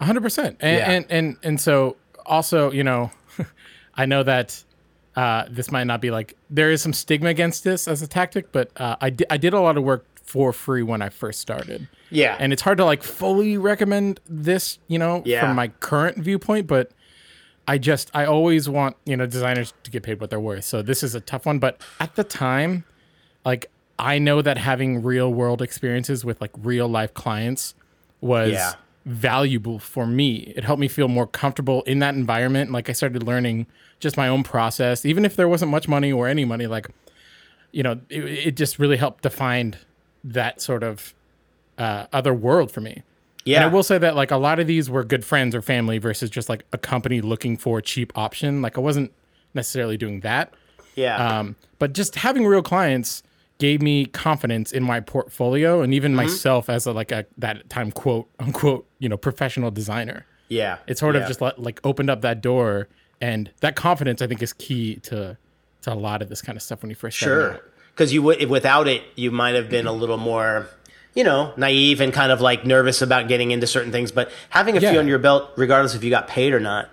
hundred 0.00 0.22
percent. 0.22 0.56
And, 0.60 0.76
Yeah. 0.78 0.90
and 0.90 1.04
and 1.10 1.36
and 1.42 1.60
so 1.60 1.96
also, 2.26 2.70
you 2.70 2.84
know, 2.84 3.10
I 3.94 4.06
know 4.06 4.22
that 4.22 4.62
uh, 5.16 5.46
this 5.50 5.72
might 5.72 5.84
not 5.84 6.00
be 6.00 6.10
like 6.10 6.36
there 6.48 6.70
is 6.70 6.80
some 6.82 6.92
stigma 6.92 7.28
against 7.30 7.64
this 7.64 7.88
as 7.88 8.02
a 8.02 8.06
tactic, 8.06 8.52
but 8.52 8.70
uh, 8.76 8.96
I 9.00 9.10
di- 9.10 9.26
I 9.30 9.36
did 9.36 9.52
a 9.54 9.60
lot 9.60 9.76
of 9.76 9.82
work 9.82 10.04
for 10.22 10.52
free 10.52 10.82
when 10.82 11.02
I 11.02 11.08
first 11.08 11.40
started. 11.40 11.88
Yeah. 12.10 12.36
and 12.38 12.52
it's 12.54 12.62
hard 12.62 12.78
to 12.78 12.84
like 12.84 13.02
fully 13.02 13.58
recommend 13.58 14.20
this, 14.28 14.78
you 14.88 14.98
know, 14.98 15.22
Yeah. 15.26 15.40
from 15.40 15.56
my 15.56 15.68
current 15.80 16.18
viewpoint, 16.18 16.66
but. 16.66 16.90
I 17.68 17.78
just 17.78 18.10
I 18.14 18.24
always 18.24 18.68
want 18.68 18.96
you 19.04 19.16
know 19.16 19.26
designers 19.26 19.72
to 19.84 19.90
get 19.90 20.02
paid 20.02 20.20
what 20.20 20.30
they're 20.30 20.40
worth. 20.40 20.64
So 20.64 20.82
this 20.82 21.02
is 21.02 21.14
a 21.14 21.20
tough 21.20 21.46
one, 21.46 21.58
but 21.60 21.80
at 22.00 22.16
the 22.16 22.24
time, 22.24 22.84
like 23.44 23.70
I 23.98 24.18
know 24.18 24.42
that 24.42 24.58
having 24.58 25.02
real 25.02 25.32
world 25.32 25.60
experiences 25.62 26.24
with 26.24 26.40
like 26.40 26.50
real 26.58 26.88
life 26.88 27.12
clients 27.14 27.74
was 28.20 28.52
Yeah. 28.52 28.72
valuable 29.04 29.78
for 29.78 30.06
me. 30.06 30.52
It 30.56 30.64
helped 30.64 30.80
me 30.80 30.88
feel 30.88 31.08
more 31.08 31.26
comfortable 31.26 31.82
in 31.82 31.98
that 32.00 32.14
environment. 32.14 32.72
Like 32.72 32.88
I 32.88 32.92
started 32.92 33.22
learning 33.22 33.66
just 34.00 34.16
my 34.16 34.28
own 34.28 34.42
process, 34.44 35.04
even 35.04 35.24
if 35.24 35.36
there 35.36 35.48
wasn't 35.48 35.70
much 35.70 35.88
money 35.88 36.12
or 36.12 36.28
any 36.28 36.44
money. 36.44 36.66
Like, 36.66 36.88
you 37.72 37.82
know, 37.82 38.00
it, 38.08 38.24
it 38.24 38.56
just 38.56 38.78
really 38.78 38.96
helped 38.96 39.22
define 39.24 39.76
that 40.24 40.60
sort 40.62 40.82
of 40.82 41.14
uh, 41.76 42.06
other 42.12 42.32
world 42.32 42.70
for 42.70 42.80
me. 42.80 43.02
Yeah. 43.48 43.56
And 43.62 43.64
I 43.70 43.72
will 43.74 43.82
say 43.82 43.98
that 43.98 44.14
like 44.16 44.30
a 44.30 44.36
lot 44.36 44.58
of 44.60 44.66
these 44.66 44.90
were 44.90 45.04
good 45.04 45.24
friends 45.24 45.54
or 45.54 45.62
family 45.62 45.98
versus 45.98 46.28
just 46.30 46.48
like 46.48 46.64
a 46.72 46.78
company 46.78 47.20
looking 47.20 47.56
for 47.56 47.78
a 47.78 47.82
cheap 47.82 48.12
option. 48.16 48.62
Like 48.62 48.76
I 48.76 48.80
wasn't 48.80 49.12
necessarily 49.54 49.96
doing 49.96 50.20
that. 50.20 50.52
yeah. 50.94 51.16
Um, 51.38 51.56
but 51.78 51.92
just 51.94 52.16
having 52.16 52.46
real 52.46 52.62
clients 52.62 53.22
gave 53.58 53.80
me 53.82 54.06
confidence 54.06 54.70
in 54.72 54.82
my 54.82 55.00
portfolio 55.00 55.80
and 55.82 55.92
even 55.94 56.12
Mm-hmm. 56.12 56.16
myself 56.26 56.68
as 56.68 56.86
a 56.86 56.92
like 56.92 57.10
a 57.12 57.24
that 57.38 57.68
time 57.70 57.90
quote 57.92 58.28
unquote 58.38 58.86
you 58.98 59.08
know 59.08 59.16
professional 59.16 59.70
designer. 59.70 60.26
yeah. 60.48 60.78
It 60.86 60.98
sort 60.98 61.16
of 61.16 61.26
just 61.26 61.40
like 61.40 61.80
opened 61.84 62.10
up 62.10 62.20
that 62.22 62.40
door, 62.40 62.88
and 63.20 63.50
that 63.60 63.74
confidence 63.76 64.20
I 64.22 64.26
think 64.26 64.42
is 64.42 64.52
key 64.52 64.96
to 65.10 65.36
to 65.82 65.92
a 65.92 65.94
lot 65.94 66.22
of 66.22 66.28
this 66.28 66.42
kind 66.42 66.56
of 66.56 66.62
stuff 66.62 66.82
when 66.82 66.90
you 66.90 66.96
first 66.96 67.16
start 67.18 67.30
Sure. 67.30 67.60
Because 67.92 68.12
you 68.12 68.22
would 68.22 68.48
without 68.48 68.86
it, 68.88 69.02
you 69.16 69.30
might 69.32 69.54
have 69.56 69.68
been 69.68 69.86
a 69.88 69.92
little 69.92 70.18
more, 70.18 70.68
you 71.14 71.24
know, 71.24 71.52
naive 71.56 72.00
and 72.00 72.12
kind 72.12 72.30
of 72.32 72.40
like 72.40 72.64
nervous 72.64 73.02
about 73.02 73.28
getting 73.28 73.50
into 73.50 73.66
certain 73.66 73.90
things. 73.92 74.12
But 74.12 74.30
having 74.50 74.76
a 74.76 74.80
Yeah. 74.80 74.90
few 74.90 74.98
on 75.00 75.08
your 75.08 75.18
belt, 75.18 75.50
regardless 75.56 75.94
if 75.94 76.04
you 76.04 76.10
got 76.10 76.28
paid 76.28 76.52
or 76.52 76.60
not, 76.60 76.88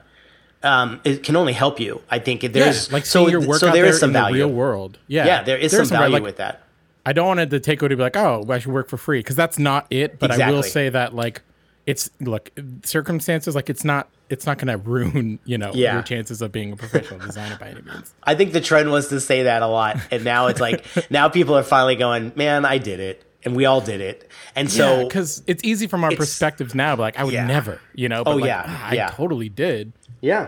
um, 0.64 1.00
it 1.04 1.22
can 1.24 1.36
only 1.36 1.54
help 1.54 1.80
you. 1.80 2.02
I 2.10 2.18
think 2.20 2.42
Yeah, 2.42 2.50
there's 2.50 2.92
like 2.92 3.06
so 3.06 3.28
your 3.28 3.40
work 3.42 3.60
so 3.60 3.68
there 3.68 3.76
there 3.76 3.86
is 3.86 4.00
some 4.00 4.10
in 4.10 4.14
value. 4.14 4.38
the 4.40 4.46
real 4.48 4.56
world. 4.56 4.98
Yeah, 5.08 5.26
Yeah, 5.26 5.44
there 5.44 5.58
is 5.58 5.72
There's 5.72 5.90
some 5.90 5.98
value 6.00 6.14
like, 6.14 6.24
with 6.24 6.38
that. 6.38 6.64
I 7.06 7.14
don't 7.14 7.28
want 7.28 7.40
it 7.40 7.52
to 7.52 7.60
take 7.60 7.82
away 7.84 7.90
to 7.90 7.96
be 7.98 8.02
like, 8.02 8.18
oh, 8.18 8.44
I 8.50 8.58
should 8.58 8.72
work 8.72 8.90
for 8.90 8.98
free 8.98 9.20
because 9.20 9.36
that's 9.36 9.60
not 9.60 9.86
it. 9.92 10.18
But 10.18 10.32
I 10.32 10.50
will 10.50 10.64
say 10.64 10.90
that 10.90 11.14
like 11.14 11.44
it's 11.86 12.10
look 12.20 12.50
circumstances 12.84 13.54
like 13.54 13.70
it's 13.70 13.84
not 13.84 14.10
it's 14.30 14.48
not 14.48 14.58
going 14.58 14.68
to 14.76 14.78
ruin 14.78 15.38
you 15.46 15.58
know 15.58 15.72
Yeah. 15.74 15.94
your 15.94 16.02
chances 16.02 16.42
of 16.42 16.52
being 16.52 16.72
a 16.72 16.76
professional 16.76 17.20
designer 17.20 17.58
by 17.60 17.68
any 17.70 17.82
means. 17.84 18.14
I 18.24 18.34
think 18.34 18.54
the 18.54 18.62
trend 18.62 18.90
was 18.92 19.10
to 19.10 19.20
say 19.20 19.44
that 19.44 19.62
a 19.62 19.68
lot, 19.68 19.98
and 20.10 20.24
now 20.24 20.48
it's 20.48 20.60
like 20.62 20.84
now 21.12 21.30
people 21.30 21.56
are 21.56 21.62
finally 21.64 21.96
going, 21.96 22.32
"Man, 22.36 22.66
I 22.66 22.80
did 22.80 23.00
it," 23.00 23.24
and 23.46 23.56
we 23.56 23.66
all 23.66 23.80
did 23.82 24.02
it. 24.02 24.30
And 24.56 24.70
so 24.72 25.06
because 25.08 25.42
it's 25.48 25.64
easy 25.64 25.88
from 25.88 26.04
our 26.04 26.12
perspectives 26.16 26.74
now. 26.76 26.96
But 26.96 27.04
like 27.04 27.20
I 27.20 27.24
would 27.24 27.34
Yeah. 27.34 27.46
never, 27.46 27.80
you 27.94 28.10
know. 28.10 28.24
But 28.24 28.32
Oh, 28.32 28.36
like, 28.38 28.48
yeah, 28.48 28.64
ah, 28.68 28.88
I 28.90 28.94
yeah. 28.96 29.08
totally 29.10 29.50
did. 29.50 29.94
Yeah. 30.22 30.48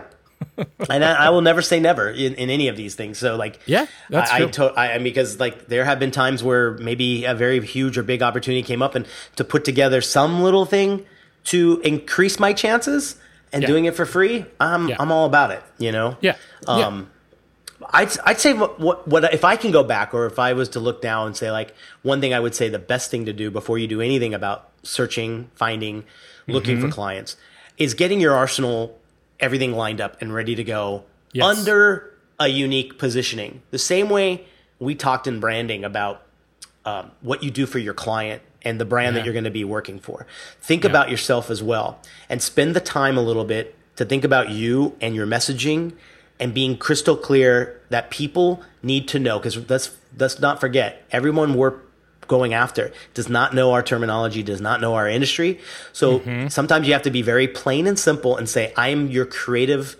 and 0.90 1.04
I, 1.04 1.26
I 1.26 1.30
will 1.30 1.40
never 1.40 1.62
say 1.62 1.80
never 1.80 2.10
in, 2.10 2.34
in 2.34 2.48
any 2.50 2.68
of 2.68 2.76
these 2.76 2.94
things. 2.94 3.18
So 3.18 3.36
like, 3.36 3.58
Yeah, 3.66 3.86
that's 4.08 4.30
I, 4.30 4.36
I, 4.44 4.46
to, 4.46 4.72
I, 4.78 4.98
because 4.98 5.40
like 5.40 5.66
there 5.68 5.84
have 5.84 5.98
been 5.98 6.10
times 6.12 6.42
where 6.44 6.72
maybe 6.78 7.24
a 7.24 7.34
very 7.34 7.64
huge 7.66 7.98
or 7.98 8.02
big 8.02 8.22
opportunity 8.22 8.62
came 8.62 8.80
up, 8.82 8.94
and 8.94 9.06
to 9.36 9.44
put 9.44 9.64
together 9.64 10.00
some 10.00 10.42
little 10.42 10.64
thing 10.64 11.04
to 11.44 11.80
increase 11.84 12.38
my 12.38 12.52
chances 12.52 13.16
and 13.52 13.62
Yeah. 13.62 13.68
doing 13.68 13.84
it 13.86 13.94
for 13.96 14.06
free, 14.06 14.44
I'm 14.60 14.88
Yeah. 14.88 14.96
I'm 15.00 15.10
all 15.10 15.26
about 15.26 15.50
it. 15.50 15.62
You 15.78 15.90
know. 15.92 16.16
Yeah. 16.20 16.36
Um, 16.66 17.10
I'd 17.90 18.10
I'd 18.24 18.38
say 18.38 18.52
what, 18.52 18.78
what 18.78 19.08
what 19.08 19.32
if 19.32 19.44
I 19.44 19.56
can 19.56 19.70
go 19.70 19.82
back, 19.82 20.12
or 20.14 20.26
if 20.26 20.38
I 20.38 20.52
was 20.52 20.68
to 20.70 20.80
look 20.80 21.02
now 21.02 21.26
and 21.26 21.36
say 21.36 21.50
like 21.50 21.74
one 22.02 22.20
thing 22.20 22.34
I 22.34 22.40
would 22.40 22.54
say 22.54 22.68
the 22.68 22.78
best 22.78 23.10
thing 23.10 23.24
to 23.26 23.32
do 23.32 23.50
before 23.50 23.78
you 23.78 23.86
do 23.86 24.00
anything 24.00 24.34
about 24.34 24.68
searching, 24.82 25.50
finding, 25.54 26.04
looking 26.46 26.76
Mm-hmm. 26.78 26.86
for 26.88 26.92
clients 26.94 27.36
is 27.78 27.94
getting 27.94 28.20
your 28.20 28.34
arsenal, 28.34 28.98
everything 29.40 29.72
lined 29.72 30.00
up 30.00 30.20
and 30.20 30.34
ready 30.34 30.54
to 30.54 30.64
go 30.64 31.04
Yes. 31.32 31.44
under 31.58 32.12
a 32.40 32.48
unique 32.48 32.98
positioning. 32.98 33.62
The 33.70 33.78
same 33.78 34.08
way 34.08 34.46
we 34.78 34.94
talked 34.94 35.26
in 35.26 35.40
branding 35.40 35.84
about 35.84 36.22
um, 36.84 37.10
what 37.20 37.42
you 37.42 37.50
do 37.50 37.66
for 37.66 37.78
your 37.78 37.94
client 37.94 38.40
and 38.62 38.80
the 38.80 38.84
brand 38.84 39.14
Yeah. 39.14 39.20
that 39.20 39.24
you're 39.26 39.34
going 39.34 39.44
to 39.44 39.50
be 39.50 39.64
working 39.64 39.98
for. 39.98 40.26
Think 40.60 40.84
about 40.84 41.10
yourself 41.10 41.50
as 41.50 41.62
well 41.62 42.00
and 42.28 42.42
spend 42.42 42.74
the 42.74 42.80
time 42.80 43.16
a 43.18 43.22
little 43.22 43.44
bit 43.44 43.74
to 43.96 44.04
think 44.04 44.24
about 44.24 44.48
you 44.50 44.96
and 45.00 45.14
your 45.14 45.26
messaging 45.26 45.92
and 46.40 46.54
being 46.54 46.76
crystal 46.76 47.16
clear 47.16 47.80
that 47.90 48.10
people 48.10 48.62
need 48.82 49.08
to 49.08 49.18
know 49.18 49.38
because 49.38 49.68
let's 49.70 49.96
let's 50.18 50.38
not 50.38 50.60
forget 50.60 51.04
everyone 51.10 51.54
we're 51.54 51.74
going 52.26 52.52
after 52.54 52.92
does 53.14 53.28
not 53.28 53.54
know 53.54 53.72
our 53.72 53.82
terminology 53.82 54.42
does 54.42 54.60
not 54.60 54.80
know 54.80 54.94
our 54.94 55.08
industry. 55.08 55.58
So 55.92 56.20
mm-hmm. 56.20 56.48
sometimes 56.48 56.86
you 56.86 56.92
have 56.92 57.02
to 57.02 57.10
be 57.10 57.22
very 57.22 57.48
plain 57.48 57.86
and 57.86 57.98
simple 57.98 58.36
and 58.36 58.48
say 58.48 58.72
i 58.76 58.88
am 58.88 59.08
your 59.08 59.24
creative 59.24 59.96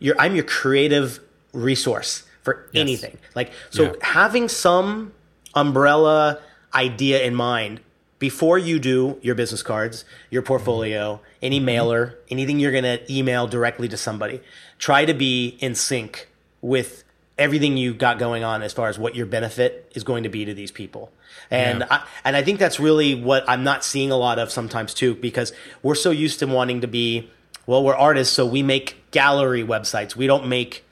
your 0.00 0.20
i'm 0.20 0.34
your 0.34 0.44
creative 0.44 1.20
resource 1.52 2.24
for 2.42 2.68
anything. 2.74 3.16
Like 3.34 3.52
so 3.70 3.84
Yeah. 3.84 3.92
having 4.02 4.48
some 4.48 5.12
umbrella 5.54 6.40
idea 6.74 7.22
in 7.22 7.34
mind 7.34 7.80
before 8.18 8.58
you 8.58 8.78
do 8.78 9.18
your 9.22 9.34
business 9.34 9.62
cards, 9.62 10.04
your 10.30 10.42
mm-hmm. 10.42 10.48
portfolio, 10.48 11.20
any 11.42 11.58
mm-hmm. 11.58 11.66
mailer, 11.66 12.18
anything 12.30 12.58
you're 12.58 12.72
going 12.72 12.84
to 12.84 13.00
email 13.12 13.46
directly 13.46 13.88
to 13.88 13.96
somebody, 13.96 14.40
try 14.78 15.04
to 15.04 15.14
be 15.14 15.56
in 15.60 15.74
sync 15.74 16.28
with 16.60 17.04
everything 17.38 17.76
you've 17.76 17.98
got 17.98 18.18
going 18.18 18.44
on 18.44 18.62
as 18.62 18.72
far 18.72 18.88
as 18.88 18.98
what 18.98 19.14
your 19.16 19.26
benefit 19.26 19.90
is 19.94 20.04
going 20.04 20.22
to 20.22 20.28
be 20.28 20.44
to 20.44 20.54
these 20.54 20.70
people. 20.70 21.10
And 21.50 21.80
Yeah. 21.80 21.86
I, 21.90 22.06
and 22.24 22.36
I 22.36 22.42
think 22.42 22.58
that's 22.60 22.78
really 22.78 23.14
what 23.14 23.44
I'm 23.48 23.64
not 23.64 23.84
seeing 23.84 24.10
a 24.10 24.16
lot 24.16 24.38
of 24.38 24.50
sometimes 24.52 24.94
too 24.94 25.14
because 25.16 25.52
we're 25.82 25.96
so 25.96 26.10
used 26.10 26.38
to 26.38 26.46
wanting 26.46 26.80
to 26.82 26.86
be 26.86 27.28
well 27.66 27.82
we're 27.82 27.96
artists 27.96 28.34
so 28.34 28.46
we 28.46 28.62
make 28.62 29.02
gallery 29.10 29.64
websites. 29.64 30.14
We 30.14 30.26
don't 30.28 30.46
make 30.46 30.84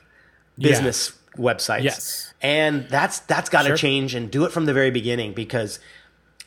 business 0.58 1.12
websites. 1.36 1.82
Yes. 1.84 2.34
And 2.42 2.88
that's 2.88 3.20
that's 3.20 3.48
got 3.48 3.62
to 3.62 3.68
Sure. 3.68 3.76
change 3.76 4.14
and 4.14 4.30
do 4.30 4.44
it 4.44 4.52
from 4.52 4.66
the 4.66 4.72
very 4.74 4.90
beginning 4.90 5.32
because 5.34 5.78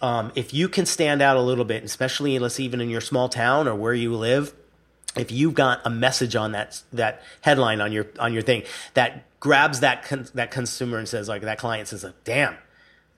um, 0.01 0.31
if 0.35 0.53
you 0.53 0.67
can 0.67 0.85
stand 0.85 1.21
out 1.21 1.37
a 1.37 1.41
little 1.41 1.65
bit, 1.65 1.83
especially 1.85 2.37
let's 2.37 2.59
even 2.59 2.81
in 2.81 2.89
your 2.89 3.01
small 3.01 3.29
town 3.29 3.67
or 3.67 3.75
where 3.75 3.93
you 3.93 4.13
live, 4.13 4.53
if 5.15 5.31
you've 5.31 5.53
got 5.53 5.81
a 5.85 5.89
message 5.89 6.35
on 6.35 6.51
that 6.53 6.81
that 6.93 7.21
headline 7.41 7.81
on 7.81 7.91
your 7.91 8.07
on 8.19 8.33
your 8.33 8.41
thing 8.41 8.63
that 8.95 9.23
grabs 9.39 9.79
that 9.81 10.03
con- 10.03 10.27
that 10.33 10.51
consumer 10.51 10.97
and 10.97 11.07
says 11.07 11.27
like 11.27 11.41
that 11.43 11.57
client 11.57 11.87
says 11.87 12.03
like, 12.03 12.23
damn, 12.23 12.55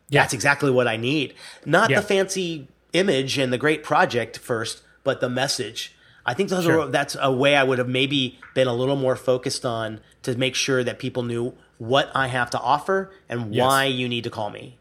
Yeah. 0.09 0.21
that's 0.21 0.33
exactly 0.33 0.69
what 0.71 0.87
I 0.87 0.97
need. 0.97 1.33
Not 1.65 1.89
Yeah. 1.89 2.01
the 2.01 2.05
fancy 2.07 2.67
image 2.93 3.37
and 3.37 3.51
the 3.51 3.57
great 3.57 3.83
project 3.83 4.37
first, 4.37 4.81
but 5.03 5.21
the 5.21 5.29
message. 5.29 5.93
I 6.25 6.33
think 6.33 6.49
those 6.49 6.65
Sure. 6.65 6.81
are 6.81 6.87
that's 6.87 7.15
a 7.19 7.31
way 7.31 7.55
I 7.55 7.63
would 7.63 7.77
have 7.77 7.87
maybe 7.87 8.39
been 8.53 8.67
a 8.67 8.73
little 8.73 8.97
more 8.97 9.15
focused 9.15 9.65
on 9.65 10.01
to 10.23 10.37
make 10.37 10.55
sure 10.55 10.83
that 10.83 10.99
people 10.99 11.23
knew 11.23 11.53
what 11.77 12.11
I 12.13 12.27
have 12.27 12.49
to 12.51 12.59
offer 12.59 13.11
and 13.29 13.53
Yes. 13.55 13.61
why 13.63 13.85
you 13.85 14.09
need 14.09 14.23
to 14.25 14.29
call 14.29 14.49
me. 14.49 14.77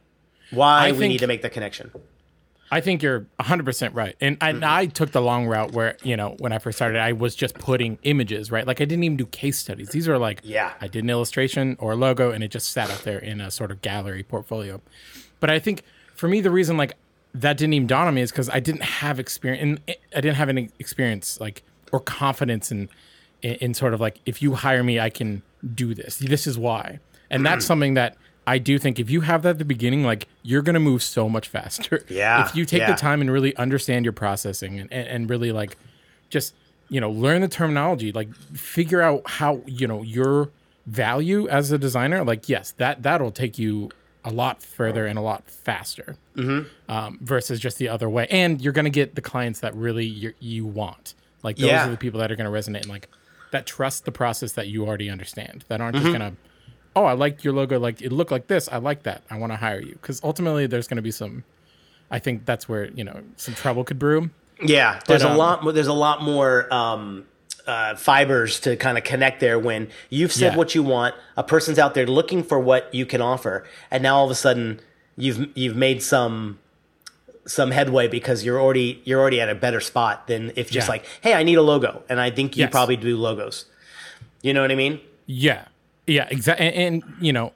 Why 0.51 0.89
I 0.89 0.93
we 0.93 1.07
need 1.09 1.19
to 1.19 1.27
make 1.27 1.43
the 1.43 1.51
connection. 1.51 1.91
I 2.71 2.81
think 2.81 3.03
you're 3.03 3.27
100% 3.39 3.95
right. 3.95 4.17
And 4.21 4.39
I, 4.41 4.81
I 4.81 4.87
took 4.87 5.13
the 5.13 5.21
long 5.21 5.47
route 5.47 5.73
where, 5.73 5.97
you 6.03 6.17
know, 6.17 6.35
when 6.39 6.53
I 6.53 6.59
first 6.59 6.79
started, 6.79 6.99
I 7.01 7.13
was 7.13 7.37
just 7.37 7.55
putting 7.55 7.99
images, 8.03 8.51
right? 8.51 8.67
Like 8.67 8.81
I 8.81 8.85
didn't 8.85 9.05
even 9.05 9.17
do 9.17 9.27
case 9.27 9.59
studies. 9.59 9.91
These 9.91 10.09
are 10.09 10.19
like, 10.19 10.41
Yeah. 10.43 10.73
I 10.81 10.89
did 10.89 11.05
an 11.05 11.11
illustration 11.11 11.77
or 11.79 11.93
a 11.93 11.97
logo 11.97 12.33
and 12.33 12.43
it 12.43 12.51
just 12.51 12.73
sat 12.73 12.91
up 12.91 13.03
there 13.03 13.19
in 13.19 13.41
a 13.41 13.51
sort 13.51 13.71
of 13.71 13.83
gallery 13.83 14.23
portfolio. 14.25 14.81
But 15.39 15.51
I 15.51 15.59
think 15.59 15.83
for 16.15 16.27
me, 16.29 16.41
the 16.41 16.51
reason 16.51 16.77
like 16.77 16.95
that 17.35 17.57
didn't 17.57 17.75
even 17.75 17.87
dawn 17.87 18.09
on 18.09 18.15
me 18.15 18.23
is 18.23 18.33
because 18.33 18.49
I 18.51 18.61
didn't 18.61 18.83
have 18.83 19.21
experience 19.21 19.63
and 19.87 19.97
I 20.15 20.21
didn't 20.21 20.37
have 20.37 20.49
any 20.49 20.71
experience 20.79 21.39
like 21.41 21.63
or 21.93 22.01
confidence 22.01 22.73
in, 22.73 22.89
in, 23.43 23.55
in 23.57 23.75
sort 23.75 23.95
of 23.95 24.01
like, 24.01 24.21
if 24.27 24.43
you 24.43 24.55
hire 24.55 24.83
me, 24.83 24.99
I 24.99 25.11
can 25.11 25.43
do 25.75 25.95
this. 25.95 26.17
This 26.17 26.47
is 26.47 26.59
why. 26.59 26.99
And 27.31 27.47
that's 27.47 27.65
something 27.71 27.95
that 27.95 28.17
I 28.47 28.59
do 28.59 28.79
think 28.79 28.99
if 29.01 29.11
you 29.11 29.23
have 29.23 29.43
that 29.43 29.51
at 29.51 29.59
the 29.59 29.65
beginning, 29.65 30.05
like 30.05 30.29
you're 30.43 30.63
going 30.63 30.75
to 30.75 30.81
move 30.81 31.03
so 31.03 31.29
much 31.29 31.49
faster. 31.49 32.05
Yeah, 32.09 32.47
If 32.47 32.55
you 32.55 32.65
take 32.65 32.81
yeah. 32.81 32.93
the 32.93 32.97
time 32.99 33.21
and 33.21 33.31
really 33.31 33.57
understand 33.57 34.05
your 34.05 34.13
processing 34.13 34.79
and, 34.79 34.93
and, 34.93 35.09
and 35.09 35.31
really 35.31 35.51
like 35.53 35.77
just, 36.31 36.55
you 36.89 37.01
know, 37.01 37.11
learn 37.11 37.41
the 37.41 37.49
terminology, 37.49 38.13
like 38.13 38.33
figure 38.55 39.03
out 39.03 39.23
how, 39.29 39.63
you 39.67 39.87
know, 39.89 40.03
your 40.03 40.51
value 40.87 41.49
as 41.49 41.73
a 41.73 41.79
designer, 41.79 42.23
like, 42.25 42.49
yes, 42.49 42.71
that, 42.79 43.03
that'll 43.03 43.33
take 43.33 43.59
you 43.59 43.91
a 44.25 44.31
lot 44.31 44.63
further 44.63 45.07
and 45.07 45.19
a 45.19 45.23
lot 45.23 45.49
faster 45.51 46.17
Mm-hmm. 46.37 46.69
um, 46.91 47.19
versus 47.23 47.59
just 47.59 47.79
the 47.79 47.89
other 47.89 48.09
way. 48.11 48.27
And 48.31 48.61
you're 48.61 48.73
going 48.75 48.85
to 48.85 48.91
get 48.91 49.15
the 49.15 49.23
clients 49.23 49.61
that 49.61 49.75
really 49.75 50.05
you 50.05 50.35
you 50.39 50.67
want. 50.67 51.15
Like 51.43 51.57
those 51.57 51.71
Yeah. 51.71 51.87
are 51.89 51.91
the 51.91 51.97
people 51.97 52.21
that 52.21 52.31
are 52.31 52.37
going 52.37 52.53
to 52.53 52.57
resonate 52.57 52.83
and 52.83 52.91
like 52.91 53.09
that 53.53 53.67
trust 53.67 54.05
the 54.05 54.13
process 54.13 54.53
that 54.53 54.69
you 54.69 54.87
already 54.87 55.09
understand 55.09 55.65
that 55.69 55.81
aren't 55.81 55.97
Mm-hmm. 55.97 56.05
just 56.07 56.19
going 56.19 56.33
to, 56.33 56.37
oh, 56.97 57.05
I 57.05 57.13
like 57.13 57.45
your 57.45 57.53
logo. 57.53 57.79
Like 57.79 58.03
it 58.03 58.11
looked 58.11 58.31
like 58.33 58.49
this. 58.49 58.69
I 58.73 58.79
like 58.79 59.05
that. 59.05 59.23
I 59.31 59.37
want 59.39 59.53
to 59.53 59.57
hire 59.57 59.81
you. 59.81 59.97
Cause 60.03 60.21
ultimately 60.25 60.67
there's 60.67 60.89
going 60.89 60.97
to 60.97 61.03
be 61.03 61.11
some, 61.13 61.45
I 62.11 62.19
think 62.19 62.45
that's 62.47 62.69
where, 62.69 62.87
you 62.91 63.05
know, 63.05 63.21
some 63.37 63.55
trouble 63.55 63.85
could 63.85 63.99
brew. 63.99 64.31
Yeah, 64.63 65.01
there's 65.07 65.23
um, 65.23 65.33
a 65.33 65.37
lot. 65.37 65.63
more 65.63 65.73
There's 65.73 65.87
a 65.87 65.93
lot 65.93 66.23
more 66.23 66.73
um, 66.73 67.27
uh, 67.67 67.95
fibers 67.97 68.59
to 68.61 68.75
kind 68.77 68.97
of 68.97 69.05
connect 69.05 69.41
there. 69.41 69.59
When 69.59 69.89
you've 70.09 70.33
said 70.33 70.53
Yeah. 70.53 70.57
what 70.57 70.75
you 70.75 70.83
want, 70.83 71.15
a 71.37 71.43
person's 71.43 71.79
out 71.79 71.93
there 71.93 72.07
looking 72.07 72.43
for 72.43 72.59
what 72.59 72.93
you 72.95 73.05
can 73.05 73.21
offer, 73.21 73.65
and 73.91 74.03
now 74.03 74.17
all 74.17 74.25
of 74.25 74.31
a 74.31 74.35
sudden 74.35 74.81
you've 75.17 75.51
you've 75.55 75.77
made 75.77 76.03
some 76.03 76.59
some 77.47 77.71
headway 77.71 78.09
because 78.09 78.45
you're 78.45 78.59
already 78.59 79.03
you're 79.05 79.21
already 79.21 79.43
at 79.43 79.51
a 79.51 79.55
better 79.55 79.81
spot 79.81 80.27
than 80.27 80.53
if 80.57 80.71
just 80.71 80.87
Yeah. 80.89 80.93
like, 80.93 81.05
hey, 81.21 81.35
I 81.35 81.43
need 81.43 81.57
a 81.59 81.63
logo, 81.63 82.03
and 82.09 82.19
I 82.19 82.31
think 82.31 82.57
you 82.57 82.63
Yes. 82.63 82.71
probably 82.71 82.97
do 82.97 83.15
logos. 83.19 83.67
You 84.41 84.55
know 84.55 84.63
what 84.63 84.71
I 84.73 84.75
mean? 84.75 85.01
Yeah. 85.27 85.67
Yeah, 86.07 86.29
exactly. 86.31 86.67
And, 86.67 87.03
and, 87.05 87.15
you 87.21 87.33
know, 87.33 87.53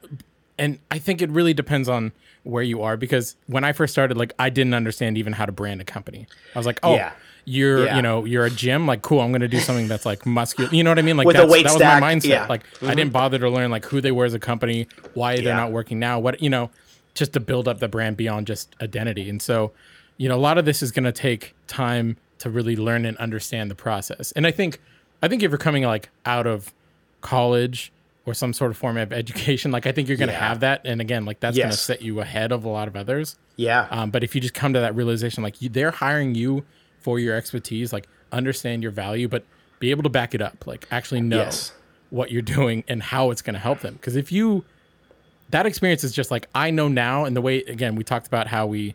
and 0.59 0.79
I 0.91 0.99
think 0.99 1.23
it 1.23 1.31
really 1.31 1.55
depends 1.55 1.89
on 1.89 2.13
where 2.43 2.63
you 2.63 2.83
are 2.83 2.97
because 2.97 3.37
when 3.47 3.65
I 3.65 3.73
first 3.73 3.93
started, 3.93 4.17
like, 4.17 4.33
I 4.39 4.51
didn't 4.51 4.75
understand 4.75 5.19
even 5.19 5.33
how 5.33 5.47
to 5.47 5.53
brand 5.53 5.81
a 5.81 5.85
company. 5.85 6.27
I 6.55 6.59
was 6.59 6.67
like, 6.67 6.81
oh, 6.83 6.95
Yeah. 6.95 7.13
you're, 7.45 7.85
Yeah. 7.85 7.97
you 7.97 8.03
know, 8.03 8.25
you're 8.25 8.45
a 8.45 8.51
gym. 8.51 8.87
Like, 8.87 9.03
cool. 9.03 9.21
I'm 9.21 9.31
going 9.31 9.41
to 9.43 9.49
do 9.49 9.61
something 9.61 9.89
that's 9.89 10.07
like 10.07 10.27
muscular. 10.27 10.71
You 10.73 10.83
know 10.83 10.91
what 10.91 10.99
I 10.99 11.03
mean? 11.03 11.17
Like, 11.17 11.27
With 11.27 11.37
a 11.37 11.47
weight 11.47 11.65
that 11.65 11.73
was 11.73 11.81
stack, 11.81 12.01
my 12.01 12.15
mindset. 12.15 12.29
yeah. 12.29 12.47
Like, 12.47 12.65
I 12.65 12.87
mm-hmm. 12.87 12.97
didn't 12.97 13.13
bother 13.13 13.39
to 13.39 13.49
learn 13.51 13.71
like 13.71 13.85
who 13.87 14.01
they 14.01 14.13
were 14.13 14.25
as 14.25 14.35
a 14.35 14.39
company, 14.39 14.89
why 15.15 15.37
they're 15.41 15.55
not 15.55 15.73
working 15.73 15.99
now, 15.99 16.19
what, 16.19 16.43
you 16.43 16.51
know, 16.51 16.71
just 17.15 17.33
to 17.35 17.41
build 17.41 17.69
up 17.69 17.79
the 17.79 17.89
brand 17.89 18.17
beyond 18.17 18.47
just 18.47 18.75
identity. 18.81 19.29
And 19.29 19.41
so, 19.43 19.73
you 20.17 20.29
know, 20.29 20.37
a 20.37 20.41
lot 20.41 20.59
of 20.59 20.65
this 20.65 20.83
is 20.83 20.93
going 20.93 21.05
to 21.05 21.13
take 21.13 21.55
time 21.67 22.17
to 22.39 22.51
really 22.51 22.77
learn 22.77 23.05
and 23.05 23.17
understand 23.19 23.71
the 23.71 23.75
process. 23.75 24.33
And 24.33 24.47
I 24.47 24.51
think, 24.51 24.81
I 25.23 25.29
think 25.29 25.43
if 25.43 25.51
you're 25.51 25.59
coming 25.59 25.85
like 25.85 26.09
out 26.25 26.47
of 26.47 26.73
college 27.21 27.93
or 28.27 28.35
some 28.35 28.53
sort 28.53 28.71
of 28.71 28.77
form 28.77 28.97
of 28.99 29.13
education, 29.13 29.71
like 29.77 29.87
I 29.87 29.93
think 29.93 30.09
you're 30.09 30.17
going 30.17 30.29
to 30.29 30.35
Yeah. 30.35 30.49
have 30.49 30.61
that. 30.61 30.83
And 30.85 31.01
again, 31.01 31.25
like 31.25 31.41
that's 31.41 31.57
going 31.57 31.71
to 31.71 31.77
set 31.77 32.03
you 32.03 32.21
ahead 32.21 32.53
of 32.53 32.65
a 32.65 32.69
lot 32.69 32.87
of 32.89 32.97
others. 32.97 33.37
Yeah. 33.57 33.87
Um, 33.91 34.11
but 34.11 34.23
if 34.25 34.35
you 34.35 34.41
just 34.41 34.55
come 34.55 34.73
to 34.75 34.81
that 34.81 34.95
realization, 34.95 35.43
like 35.43 35.61
you, 35.63 35.69
they're 35.69 35.91
hiring 35.91 36.35
you 36.35 36.65
for 37.01 37.19
your 37.19 37.35
expertise, 37.37 37.93
like 37.93 38.09
understand 38.33 38.83
your 38.83 38.93
value, 38.93 39.27
but 39.29 39.45
be 39.79 39.91
able 39.91 40.03
to 40.03 40.09
back 40.11 40.35
it 40.35 40.43
up, 40.43 40.67
like 40.67 40.87
actually 40.91 41.21
know 41.23 41.39
Yes. 41.39 41.73
what 42.11 42.31
you're 42.31 42.43
doing 42.43 42.85
and 42.89 43.03
how 43.03 43.31
it's 43.31 43.41
going 43.43 43.55
to 43.55 43.61
help 43.61 43.81
them. 43.81 43.95
Because 43.95 44.17
if 44.17 44.31
you, 44.31 44.65
that 45.49 45.65
experience 45.67 46.05
is 46.05 46.13
just 46.13 46.31
like 46.31 46.49
I 46.55 46.71
know 46.71 46.89
now, 46.89 47.25
and 47.25 47.35
the 47.35 47.41
way 47.41 47.59
again 47.65 47.97
we 47.97 48.05
talked 48.05 48.27
about 48.27 48.47
how 48.47 48.67
we 48.67 48.95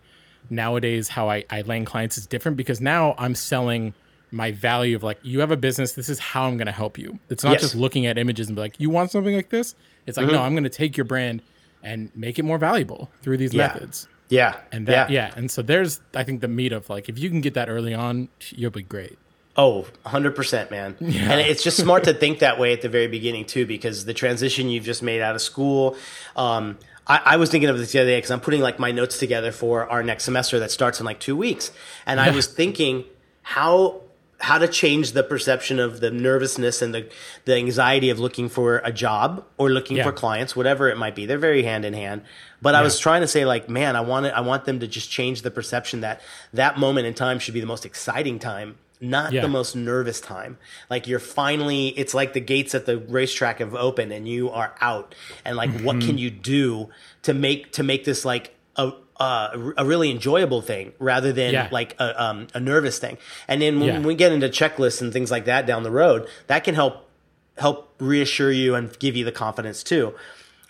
nowadays 0.50 1.10
how 1.10 1.29
I, 1.29 1.44
I 1.50 1.62
land 1.63 1.88
clients 1.88 2.17
is 2.17 2.27
different 2.27 2.55
because 2.58 2.79
now 2.79 3.15
I'm 3.17 3.34
selling 3.36 3.94
my 4.32 4.51
value 4.51 4.96
of 4.96 5.03
like 5.03 5.17
you 5.24 5.39
have 5.39 5.51
a 5.51 5.58
business 5.58 5.94
this 5.94 6.10
is 6.10 6.20
how 6.20 6.46
i'm 6.46 6.58
going 6.58 6.65
to 6.65 6.72
help 6.72 6.98
you 6.98 7.20
it's 7.29 7.44
not 7.44 7.53
Yes. 7.53 7.62
just 7.62 7.75
looking 7.75 8.05
at 8.05 8.17
images 8.17 8.48
and 8.48 8.55
be 8.55 8.62
like 8.62 8.79
you 8.79 8.89
want 8.89 9.12
something 9.12 9.36
like 9.36 9.50
this 9.50 9.75
it's 10.05 10.17
like 10.17 10.27
no 10.27 10.41
i'm 10.41 10.53
going 10.53 10.63
to 10.63 10.70
take 10.70 10.98
your 10.98 11.05
brand 11.05 11.41
and 11.84 12.10
make 12.15 12.39
it 12.39 12.44
more 12.44 12.58
valuable 12.58 13.10
through 13.22 13.38
these 13.38 13.53
Yeah. 13.53 13.67
methods 13.67 14.08
yeah. 14.29 14.58
and 14.72 14.88
that 14.88 15.10
yeah. 15.10 15.27
yeah. 15.27 15.34
and 15.38 15.50
so 15.51 15.62
there's 15.62 16.01
i 16.15 16.24
think 16.24 16.41
the 16.41 16.48
meat 16.48 16.74
of 16.74 16.89
like 16.89 17.08
if 17.10 17.17
you 17.20 17.29
can 17.29 17.41
get 17.41 17.53
that 17.53 17.70
early 17.70 17.94
on 17.94 18.29
you'll 18.50 18.72
be 18.72 18.84
great 18.84 19.17
Oh, 19.58 19.88
100%, 20.05 20.70
man. 20.70 20.98
And 21.00 21.39
it's 21.39 21.63
just 21.63 21.77
smart 21.77 22.03
to 22.03 22.13
think 22.24 22.39
that 22.39 22.60
way 22.60 22.74
at 22.74 22.82
the 22.82 22.89
very 22.89 23.08
beginning, 23.08 23.46
too, 23.46 23.65
because 23.65 24.03
the 24.03 24.13
transition 24.13 24.67
you've 24.67 24.84
just 24.84 25.01
made 25.01 25.22
out 25.22 25.34
of 25.34 25.41
school. 25.41 25.96
Um, 26.36 26.77
I, 27.08 27.22
I 27.24 27.38
was 27.38 27.50
thinking 27.51 27.70
of 27.70 27.77
this 27.77 27.94
the 27.94 28.00
other 28.00 28.10
day 28.10 28.17
because 28.17 28.32
I'm 28.32 28.41
putting 28.41 28.60
like 28.60 28.79
my 28.79 28.91
notes 28.91 29.17
together 29.17 29.53
for 29.53 29.89
our 29.89 30.03
next 30.03 30.25
semester 30.25 30.60
that 30.60 30.72
starts 30.72 31.00
in 31.00 31.05
like 31.05 31.22
two 31.22 31.38
weeks. 31.38 31.72
And 32.05 32.20
I 32.20 32.32
was 32.32 32.48
thinking 32.48 33.05
how 33.44 34.01
how 34.45 34.57
to 34.59 34.67
change 34.67 35.11
the 35.13 35.23
perception 35.23 35.79
of 35.79 35.99
the 35.99 36.11
nervousness 36.11 36.81
and 36.83 36.93
the, 36.93 37.09
the 37.45 37.55
anxiety 37.55 38.09
of 38.09 38.19
looking 38.19 38.47
for 38.49 38.77
a 38.83 38.91
job 38.91 39.43
or 39.57 39.69
looking 39.69 39.97
Yeah. 39.97 40.03
for 40.03 40.11
clients, 40.11 40.55
whatever 40.55 40.87
it 40.89 40.97
might 40.97 41.15
be. 41.15 41.25
They're 41.25 41.37
very 41.51 41.63
hand 41.63 41.83
in 41.85 41.93
hand. 41.93 42.21
But 42.61 42.75
I 42.75 42.81
was 42.81 42.99
trying 42.99 43.21
to 43.21 43.27
say 43.27 43.43
like, 43.45 43.69
man, 43.69 43.95
I 43.95 44.01
want 44.01 44.25
it, 44.27 44.33
I 44.35 44.41
want 44.41 44.65
them 44.65 44.79
to 44.81 44.87
just 44.87 45.09
change 45.09 45.41
the 45.41 45.51
perception 45.51 46.01
that 46.01 46.21
that 46.53 46.77
moment 46.77 47.07
in 47.07 47.13
time 47.13 47.39
should 47.39 47.53
be 47.53 47.59
the 47.59 47.65
most 47.75 47.85
exciting 47.85 48.37
time, 48.39 48.77
not 49.01 49.31
Yeah. 49.33 49.41
the 49.41 49.47
most 49.47 49.75
nervous 49.75 50.21
time. 50.21 50.57
Like 50.91 51.07
you're 51.07 51.19
finally, 51.19 51.87
it's 51.89 52.13
like 52.13 52.33
the 52.33 52.39
gates 52.39 52.75
at 52.75 52.85
the 52.85 52.97
racetrack 52.97 53.59
have 53.59 53.73
opened 53.73 54.11
and 54.11 54.27
you 54.27 54.49
are 54.51 54.75
out. 54.79 55.15
And 55.43 55.57
like, 55.57 55.71
what 55.81 55.95
Mm-hmm. 55.97 56.07
can 56.07 56.17
you 56.19 56.29
do 56.29 56.89
to 57.23 57.33
make 57.33 57.71
to 57.73 57.83
make 57.83 58.03
this 58.05 58.23
like 58.25 58.55
a 58.75 58.91
uh, 59.17 59.72
a 59.77 59.86
really 59.86 60.12
enjoyable 60.12 60.62
thing 60.62 60.91
rather 61.00 61.31
than 61.31 61.53
Yeah. 61.53 61.69
like 61.72 61.95
a, 62.00 62.22
um, 62.22 62.48
a 62.53 62.60
nervous 62.60 63.00
thing. 63.00 63.17
And 63.48 63.62
then 63.62 63.79
when 63.79 63.88
Yeah. 63.89 64.00
we 64.01 64.15
get 64.15 64.31
into 64.31 64.50
checklists 64.50 65.01
and 65.01 65.13
things 65.13 65.31
like 65.31 65.45
that 65.45 65.65
down 65.65 65.84
the 65.84 65.91
road, 65.91 66.27
that 66.48 66.63
can 66.63 66.75
help 66.75 67.10
help 67.57 67.93
reassure 68.00 68.51
you 68.51 68.75
and 68.75 68.98
give 69.00 69.15
you 69.15 69.24
the 69.24 69.31
confidence 69.31 69.81
too. 69.84 70.13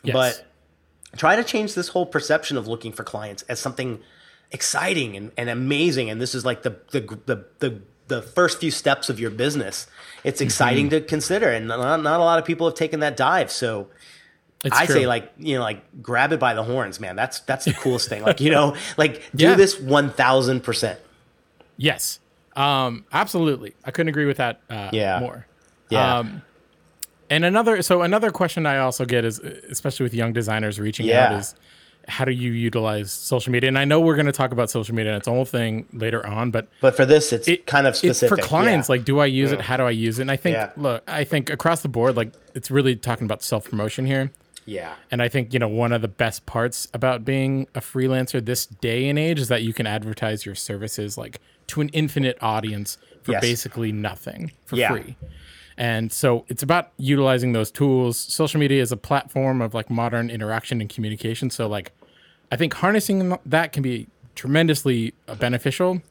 Yes. 0.04 0.14
But 0.14 0.46
try 1.18 1.36
to 1.36 1.44
change 1.44 1.74
this 1.74 1.88
whole 1.90 2.06
perception 2.06 2.58
of 2.58 2.68
looking 2.68 2.92
for 2.92 3.04
clients 3.04 3.42
as 3.50 3.60
something 3.60 4.00
exciting 4.52 5.16
and, 5.18 5.32
and 5.38 5.50
amazing. 5.50 6.10
And 6.12 6.22
this 6.22 6.36
is 6.36 6.46
like 6.46 6.62
the 6.64 6.76
the 6.92 7.02
the 7.26 7.46
the, 7.60 7.82
the 8.08 8.22
first 8.22 8.60
few 8.60 8.70
steps 8.70 9.10
of 9.10 9.20
your 9.20 9.32
business. 9.32 9.88
It's 10.24 10.40
Mm-hmm. 10.40 10.46
exciting 10.46 10.90
to 10.92 11.02
consider, 11.02 11.50
and 11.50 11.68
not, 11.68 12.02
not 12.04 12.20
a 12.20 12.24
lot 12.24 12.38
of 12.38 12.46
people 12.46 12.68
have 12.68 12.76
taken 12.76 13.00
that 13.00 13.18
dive. 13.18 13.52
So 13.52 13.88
it's 14.66 14.78
I 14.78 14.86
true. 14.86 14.96
say 14.96 15.08
like 15.08 15.32
you 15.38 15.56
know 15.56 15.62
like 15.62 15.84
grab 16.02 16.32
it 16.34 16.40
by 16.40 16.54
the 16.54 16.64
horns, 16.64 17.00
man. 17.00 17.16
That's 17.16 17.40
that's 17.42 17.66
the 17.66 17.74
coolest 17.74 18.10
thing. 18.10 18.24
Like 18.24 18.42
you 18.42 18.52
know 18.52 18.76
like 18.98 19.22
do 19.36 19.46
Yeah. 19.46 19.56
this 19.56 19.80
one 19.80 20.10
thousand 20.12 20.62
percent. 20.64 21.00
Yes. 21.78 22.20
Um, 22.56 23.06
absolutely. 23.12 23.76
I 23.84 23.92
couldn't 23.92 24.10
agree 24.10 24.26
with 24.26 24.38
that 24.38 24.62
uh, 24.70 24.90
Yeah. 24.94 25.20
more. 25.20 25.46
Yeah. 25.90 26.20
Um, 26.20 26.42
and 27.30 27.44
another, 27.44 27.82
so 27.82 28.02
another 28.04 28.32
question 28.32 28.66
I 28.66 28.78
also 28.78 29.04
get 29.04 29.26
is, 29.26 29.40
especially 29.40 30.04
with 30.06 30.14
young 30.14 30.32
designers 30.32 30.80
reaching 30.80 31.06
Yeah. 31.08 31.34
out, 31.34 31.40
is 31.40 31.56
how 32.08 32.24
do 32.24 32.32
you 32.32 32.52
utilize 32.52 33.12
social 33.12 33.52
media? 33.52 33.68
And 33.68 33.78
I 33.78 33.84
know 33.84 34.00
we're 34.00 34.16
going 34.16 34.28
to 34.28 34.32
talk 34.32 34.52
about 34.54 34.70
social 34.70 34.96
media 34.96 35.12
and 35.14 35.20
its 35.20 35.28
own 35.28 35.44
thing 35.44 35.86
later 35.92 36.26
on, 36.26 36.52
but 36.52 36.68
But 36.80 36.96
for 36.96 37.04
this, 37.06 37.34
it's 37.34 37.48
it- 37.48 37.66
kind 37.66 37.88
of 37.88 37.96
specific 37.98 38.40
for 38.40 38.42
clients. 38.48 38.88
Yeah. 38.88 38.94
Like, 38.94 39.06
do 39.06 39.20
I 39.20 39.26
use 39.26 39.52
it? 39.52 39.60
How 39.60 39.76
do 39.76 39.84
I 39.84 39.92
use 39.92 40.20
it? 40.20 40.22
And 40.22 40.32
I 40.32 40.38
think, 40.38 40.56
Yeah. 40.56 40.70
look, 40.78 41.04
I 41.08 41.24
think 41.26 41.50
across 41.50 41.82
the 41.82 41.90
board, 41.90 42.16
like, 42.16 42.32
it's 42.54 42.72
really 42.72 42.96
talking 42.96 43.26
about 43.26 43.44
self 43.44 43.70
promotion 43.70 44.06
here. 44.06 44.32
Yeah, 44.66 44.96
And 45.12 45.22
I 45.22 45.30
think, 45.30 45.54
you 45.54 45.60
know, 45.60 45.68
one 45.68 45.92
of 45.94 46.02
the 46.02 46.08
best 46.08 46.46
parts 46.46 46.88
about 46.94 47.24
being 47.24 47.68
a 47.76 47.80
freelancer 47.80 48.44
this 48.44 48.66
day 48.66 49.08
and 49.08 49.18
age 49.20 49.40
is 49.40 49.48
that 49.48 49.62
you 49.64 49.74
can 49.74 49.86
advertise 49.88 50.46
your 50.46 50.56
services 50.56 51.18
like 51.18 51.40
to 51.68 51.82
an 51.82 51.90
infinite 51.90 52.38
audience 52.42 52.98
for 53.22 53.34
Yes. 53.34 53.42
basically 53.42 53.92
nothing 53.92 54.52
for 54.66 54.76
Yeah. 54.76 54.92
free. 54.92 55.16
And 55.78 56.12
so 56.12 56.46
it's 56.48 56.64
about 56.64 56.92
utilizing 56.98 57.54
those 57.54 57.70
tools. 57.70 58.18
Social 58.18 58.60
media 58.60 58.82
is 58.82 58.92
a 58.92 58.98
platform 58.98 59.62
of 59.62 59.74
like 59.74 59.90
modern 59.90 60.30
interaction 60.30 60.82
and 60.82 60.90
communication. 60.90 61.50
So, 61.50 61.68
like, 61.68 61.92
I 62.52 62.56
think 62.56 62.74
harnessing 62.76 63.38
that 63.46 63.74
can 63.74 63.84
be 63.84 64.08
tremendously 64.36 65.14
uh, 65.28 65.36
beneficial. 65.36 66.02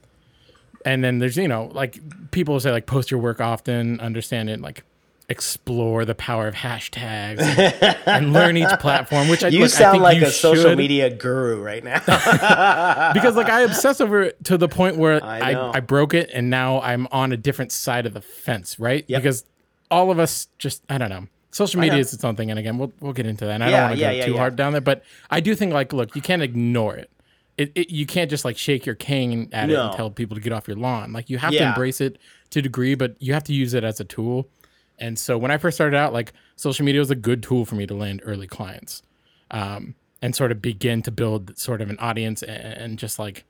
And 0.85 1.03
then 1.03 1.19
there's, 1.19 1.37
you 1.37 1.49
know, 1.49 1.71
like 1.73 1.99
people 2.31 2.61
say, 2.61 2.71
like, 2.71 2.87
post 2.87 3.11
your 3.11 3.21
work 3.21 3.41
often, 3.41 3.99
understand 4.01 4.51
it, 4.51 4.61
like, 4.61 4.85
explore 5.29 6.05
the 6.05 6.15
power 6.15 6.47
of 6.47 6.55
hashtags 6.55 7.41
and 8.07 8.33
learn 8.33 8.57
each 8.57 8.69
platform, 8.81 9.29
which 9.29 9.43
I, 9.43 9.49
you 9.49 9.61
look, 9.61 9.67
I 9.67 9.69
sound 9.69 9.93
think 9.93 10.03
like 10.03 10.19
you 10.19 10.27
a 10.27 10.31
social 10.31 10.77
media 10.77 11.11
guru 11.11 11.63
right 11.63 11.83
now. 11.83 11.99
because 13.13 13.37
like 13.37 13.49
I 13.49 13.63
obsess 13.63 14.01
over 14.01 14.23
it 14.23 14.45
to 14.45 14.59
the 14.59 14.69
point 14.69 14.97
where 14.97 15.23
I 15.25 15.53
I. 15.53 15.77
I, 15.77 15.81
broke 15.81 16.15
it 16.15 16.31
and 16.33 16.51
now 16.51 16.81
I'm 16.81 17.07
on 17.11 17.33
a 17.33 17.37
different 17.37 17.73
side 17.73 18.07
of 18.07 18.15
the 18.15 18.21
fence, 18.21 18.79
right? 18.79 19.05
Yep. 19.07 19.23
Because 19.23 19.45
all 19.91 20.11
of 20.11 20.19
us 20.19 20.49
just 20.59 20.83
I 20.89 20.99
don't 20.99 21.11
know. 21.11 21.27
Social 21.51 21.81
media 21.81 21.99
is 21.99 22.13
its 22.13 22.25
own 22.25 22.35
thing, 22.35 22.51
and 22.51 22.59
again, 22.59 22.79
we'll 22.79 22.93
we'll 23.01 23.13
get 23.13 23.27
into 23.27 23.45
that. 23.45 23.53
And 23.53 23.65
I 23.65 23.71
Yeah, 23.71 23.77
don't 23.77 23.91
want 23.91 23.95
to 23.95 24.01
yeah, 24.01 24.11
go 24.11 24.17
yeah, 24.19 24.27
too 24.27 24.37
hard 24.37 24.57
down 24.57 24.73
there, 24.73 24.81
but 24.81 25.05
I 25.31 25.39
do 25.39 25.55
think 25.55 25.73
like, 25.73 25.93
look, 25.93 26.17
you 26.17 26.23
can't 26.23 26.43
ignore 26.43 26.97
it. 26.97 27.11
It, 27.57 27.71
it 27.77 27.91
you 27.91 28.07
can't 28.07 28.29
just 28.29 28.45
like 28.45 28.59
shake 28.59 28.85
your 28.85 28.97
cane 28.97 29.49
at 29.53 29.71
it 29.71 29.77
and 29.77 29.93
tell 29.93 30.11
people 30.11 30.35
to 30.35 30.41
get 30.41 30.53
off 30.53 30.67
your 30.67 30.77
lawn. 30.77 31.13
Like 31.13 31.31
you 31.31 31.39
have 31.39 31.53
to 31.53 31.63
embrace 31.63 32.01
it 32.01 32.19
to 32.51 32.59
a 32.59 32.63
degree, 32.63 32.97
but 32.97 33.15
you 33.21 33.35
have 33.35 33.45
to 33.45 33.53
use 33.53 33.73
it 33.73 33.85
as 33.85 34.01
a 34.01 34.05
tool. 34.05 34.49
And 34.99 35.19
so 35.19 35.37
when 35.37 35.51
I 35.51 35.59
first 35.59 35.77
started 35.77 35.97
out, 35.97 36.13
like 36.13 36.33
social 36.57 36.85
media 36.85 37.01
was 37.01 37.11
a 37.11 37.17
good 37.17 37.43
tool 37.43 37.65
for 37.65 37.75
me 37.75 37.87
to 37.87 37.95
land 37.95 38.23
early 38.25 38.47
clients, 38.47 39.03
um, 39.51 39.95
and 40.23 40.35
sort 40.35 40.53
of 40.53 40.63
begin 40.63 41.03
to 41.03 41.11
build 41.11 41.59
sort 41.59 41.81
of 41.81 41.91
an 41.91 41.99
audience 41.99 42.43
and, 42.43 42.75
and 42.75 42.99
just 42.99 43.19
like 43.19 43.45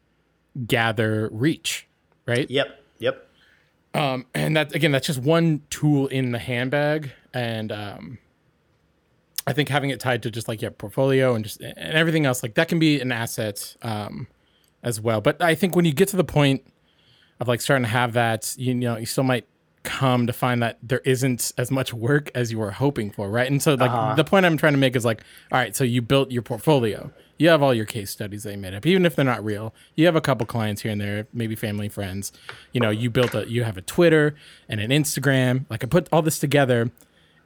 gather 0.67 1.29
reach, 1.33 1.87
right? 2.27 2.51
yep, 2.51 2.83
yep. 2.99 3.29
Um, 3.95 4.27
and 4.35 4.57
that 4.57 4.75
again, 4.75 4.91
that's 4.91 5.07
just 5.07 5.21
one 5.21 5.63
tool 5.71 6.09
in 6.09 6.33
the 6.33 6.39
handbag, 6.39 7.13
and 7.33 7.71
um, 7.71 8.19
I 9.47 9.53
think 9.53 9.69
having 9.69 9.91
it 9.91 10.01
tied 10.01 10.23
to 10.25 10.31
just 10.31 10.49
like 10.49 10.63
your 10.63 10.73
portfolio 10.73 11.35
and 11.35 11.45
just 11.45 11.61
and 11.61 11.77
everything 11.79 12.27
else, 12.27 12.43
like 12.43 12.55
that 12.55 12.69
can 12.69 12.79
be 12.79 13.01
an 13.01 13.13
asset 13.13 13.77
um, 13.83 14.27
as 14.83 15.01
well. 15.01 15.21
But 15.21 15.41
I 15.41 15.55
think 15.55 15.77
when 15.77 15.85
you 15.85 15.93
get 15.93 16.09
to 16.09 16.17
the 16.17 16.25
point 16.25 16.67
of 17.39 17.47
like 17.47 17.61
starting 17.61 17.85
to 17.85 17.91
have 17.91 18.15
that, 18.15 18.55
you 18.59 18.75
know, 18.75 18.97
you 18.97 19.07
still 19.07 19.25
might 19.25 19.47
come 19.85 20.27
to 20.27 20.33
find 20.33 20.63
that 20.63 20.79
there 20.83 21.03
isn't 21.05 21.53
as 21.57 21.71
much 21.71 21.95
work 21.95 22.31
as 22.35 22.51
you 22.51 22.59
were 22.59 22.73
hoping 22.73 23.11
for, 23.11 23.31
right? 23.31 23.49
And 23.49 23.63
so 23.63 23.75
like 23.75 23.91
uh-huh. 23.91 24.15
the 24.17 24.25
point 24.25 24.45
I'm 24.45 24.57
trying 24.57 24.73
to 24.73 24.79
make 24.79 24.97
is 24.97 25.05
like, 25.05 25.23
all 25.53 25.59
right, 25.59 25.77
so 25.77 25.85
you 25.85 26.03
built 26.03 26.31
your 26.31 26.43
portfolio. 26.43 27.13
You 27.39 27.49
have 27.49 27.63
all 27.63 27.75
your 27.75 27.85
case 27.85 28.11
studies 28.11 28.45
that 28.45 28.53
you 28.53 28.59
made 28.59 28.75
up, 28.75 28.87
even 28.87 29.05
if 29.05 29.15
they're 29.15 29.25
not 29.25 29.45
real. 29.45 29.75
You 29.95 30.07
have 30.07 30.17
a 30.17 30.21
couple 30.21 30.47
clients 30.47 30.83
here 30.83 30.93
and 30.93 31.01
there, 31.01 31.27
maybe 31.33 31.55
family, 31.55 31.89
friends. 31.89 32.33
You 32.73 32.81
know, 32.81 32.91
you 32.91 33.11
built 33.11 33.35
a, 33.35 33.49
you 33.49 33.65
have 33.65 33.77
a 33.77 33.83
Twitter 33.83 34.35
and 34.69 34.81
an 34.81 34.91
Instagram. 34.91 35.67
Like 35.69 35.85
I 35.85 35.87
put 35.87 36.09
all 36.13 36.23
this 36.23 36.39
together, 36.39 36.91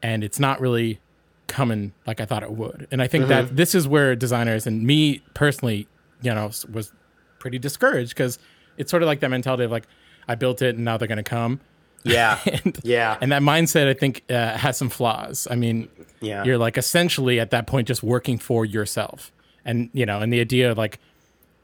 and 0.03 0.23
it's 0.23 0.39
not 0.39 0.61
really 0.61 1.01
coming 1.47 1.93
like 2.07 2.21
I 2.21 2.27
thought 2.27 2.43
it 2.43 2.53
would. 2.53 2.87
And 2.91 3.03
I 3.03 3.09
think 3.09 3.29
that 3.29 3.47
mm-hmm. 3.47 3.57
this 3.57 3.75
is 3.75 3.89
where 3.89 4.15
designers 4.15 4.67
and 4.67 4.85
me 4.85 5.23
personally, 5.35 5.89
you 6.23 6.35
know, 6.35 6.51
was 6.71 6.93
pretty 7.39 7.59
discouraged 7.59 8.11
because 8.11 8.39
it's 8.77 8.91
sort 8.91 9.03
of 9.03 9.07
like 9.07 9.21
that 9.21 9.31
mentality 9.31 9.65
of 9.65 9.71
like, 9.71 9.87
I 10.29 10.35
built 10.35 10.63
it 10.63 10.77
and 10.77 10.85
now 10.85 10.99
they're 10.99 11.09
going 11.09 11.17
to 11.17 11.23
come. 11.23 11.61
Yeah, 12.05 12.39
And, 12.47 12.79
yeah, 12.83 13.19
and 13.21 13.33
that 13.33 13.43
mindset, 13.43 13.89
I 13.89 13.95
think, 13.95 14.25
uh, 14.31 14.57
has 14.57 14.77
some 14.77 14.89
flaws. 14.89 15.47
I 15.51 15.57
mean, 15.57 15.89
yeah. 16.21 16.45
you're 16.45 16.59
like 16.59 16.79
essentially 16.79 17.41
at 17.41 17.51
that 17.51 17.67
point 17.67 17.89
just 17.89 18.03
working 18.03 18.39
for 18.39 18.65
yourself. 18.65 19.33
And, 19.65 19.91
you 19.93 20.07
know, 20.07 20.21
and 20.21 20.33
the 20.33 20.41
idea 20.41 20.71
of 20.71 20.79
like, 20.79 20.99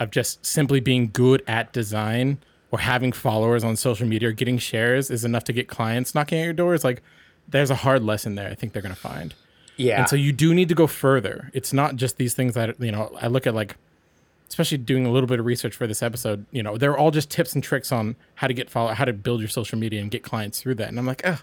of 0.00 0.10
just 0.10 0.44
simply 0.44 0.80
being 0.80 1.10
good 1.12 1.42
at 1.46 1.72
design 1.72 2.38
or 2.70 2.80
having 2.80 3.12
followers 3.12 3.64
on 3.64 3.76
social 3.76 4.06
media 4.06 4.28
or 4.28 4.32
getting 4.32 4.58
shares 4.58 5.10
is 5.10 5.24
enough 5.24 5.44
to 5.44 5.52
get 5.52 5.68
clients 5.68 6.14
knocking 6.14 6.38
at 6.40 6.44
your 6.44 6.52
doors. 6.52 6.84
Like, 6.84 7.02
there's 7.48 7.70
a 7.70 7.76
hard 7.76 8.02
lesson 8.02 8.34
there 8.34 8.50
I 8.50 8.54
think 8.54 8.72
they're 8.72 8.82
going 8.82 8.94
to 8.94 9.00
find. 9.00 9.34
yeah. 9.76 10.00
And 10.00 10.08
so 10.08 10.16
you 10.16 10.32
do 10.32 10.54
need 10.54 10.68
to 10.68 10.74
go 10.74 10.86
further. 10.86 11.50
It's 11.54 11.72
not 11.72 11.96
just 11.96 12.16
these 12.16 12.34
things 12.34 12.54
that, 12.54 12.78
you 12.80 12.92
know, 12.92 13.16
I 13.20 13.28
look 13.28 13.46
at 13.46 13.54
like, 13.54 13.76
especially 14.48 14.78
doing 14.78 15.06
a 15.06 15.10
little 15.10 15.26
bit 15.26 15.40
of 15.40 15.46
research 15.46 15.74
for 15.74 15.86
this 15.86 16.02
episode, 16.02 16.46
you 16.52 16.62
know, 16.62 16.76
they're 16.76 16.96
all 16.96 17.10
just 17.10 17.30
tips 17.30 17.54
and 17.54 17.62
tricks 17.64 17.90
on 17.92 18.14
how 18.36 18.46
to 18.46 18.54
get 18.54 18.70
follow, 18.70 18.92
how 18.94 19.04
to 19.04 19.12
build 19.12 19.40
your 19.40 19.48
social 19.48 19.78
media 19.78 20.00
and 20.00 20.10
get 20.10 20.22
clients 20.22 20.60
through 20.60 20.74
that. 20.76 20.88
And 20.88 20.98
I'm 20.98 21.06
like, 21.06 21.22
ugh, 21.26 21.40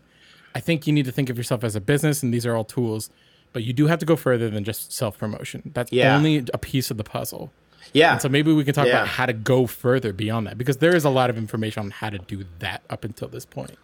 I 0.55 0.59
think 0.59 0.87
you 0.87 0.93
need 0.93 1.05
to 1.05 1.11
think 1.11 1.29
of 1.29 1.37
yourself 1.37 1.63
as 1.63 1.75
a 1.75 1.81
business 1.81 2.23
and 2.23 2.33
these 2.33 2.45
are 2.45 2.55
all 2.55 2.63
tools, 2.63 3.09
but 3.53 3.63
you 3.63 3.73
do 3.73 3.87
have 3.87 3.99
to 3.99 4.05
go 4.05 4.15
further 4.15 4.49
than 4.49 4.63
just 4.63 4.93
self 4.93 5.17
promotion. 5.17 5.71
That's 5.73 5.91
Yeah. 5.91 6.15
only 6.15 6.45
a 6.53 6.57
piece 6.57 6.91
of 6.91 6.97
the 6.97 7.03
puzzle. 7.03 7.51
Yeah. 7.93 8.13
And 8.13 8.21
so 8.21 8.29
maybe 8.29 8.53
we 8.53 8.63
can 8.63 8.73
talk 8.73 8.85
Yeah. 8.87 8.93
about 8.97 9.07
how 9.07 9.25
to 9.25 9.33
go 9.33 9.65
further 9.67 10.13
beyond 10.13 10.47
that 10.47 10.57
because 10.57 10.77
there 10.77 10.95
is 10.95 11.03
a 11.03 11.09
lot 11.09 11.29
of 11.29 11.37
information 11.37 11.81
on 11.83 11.91
how 11.91 12.09
to 12.09 12.19
do 12.19 12.45
that 12.59 12.83
up 12.89 13.03
until 13.03 13.27
this 13.27 13.45
point. 13.45 13.77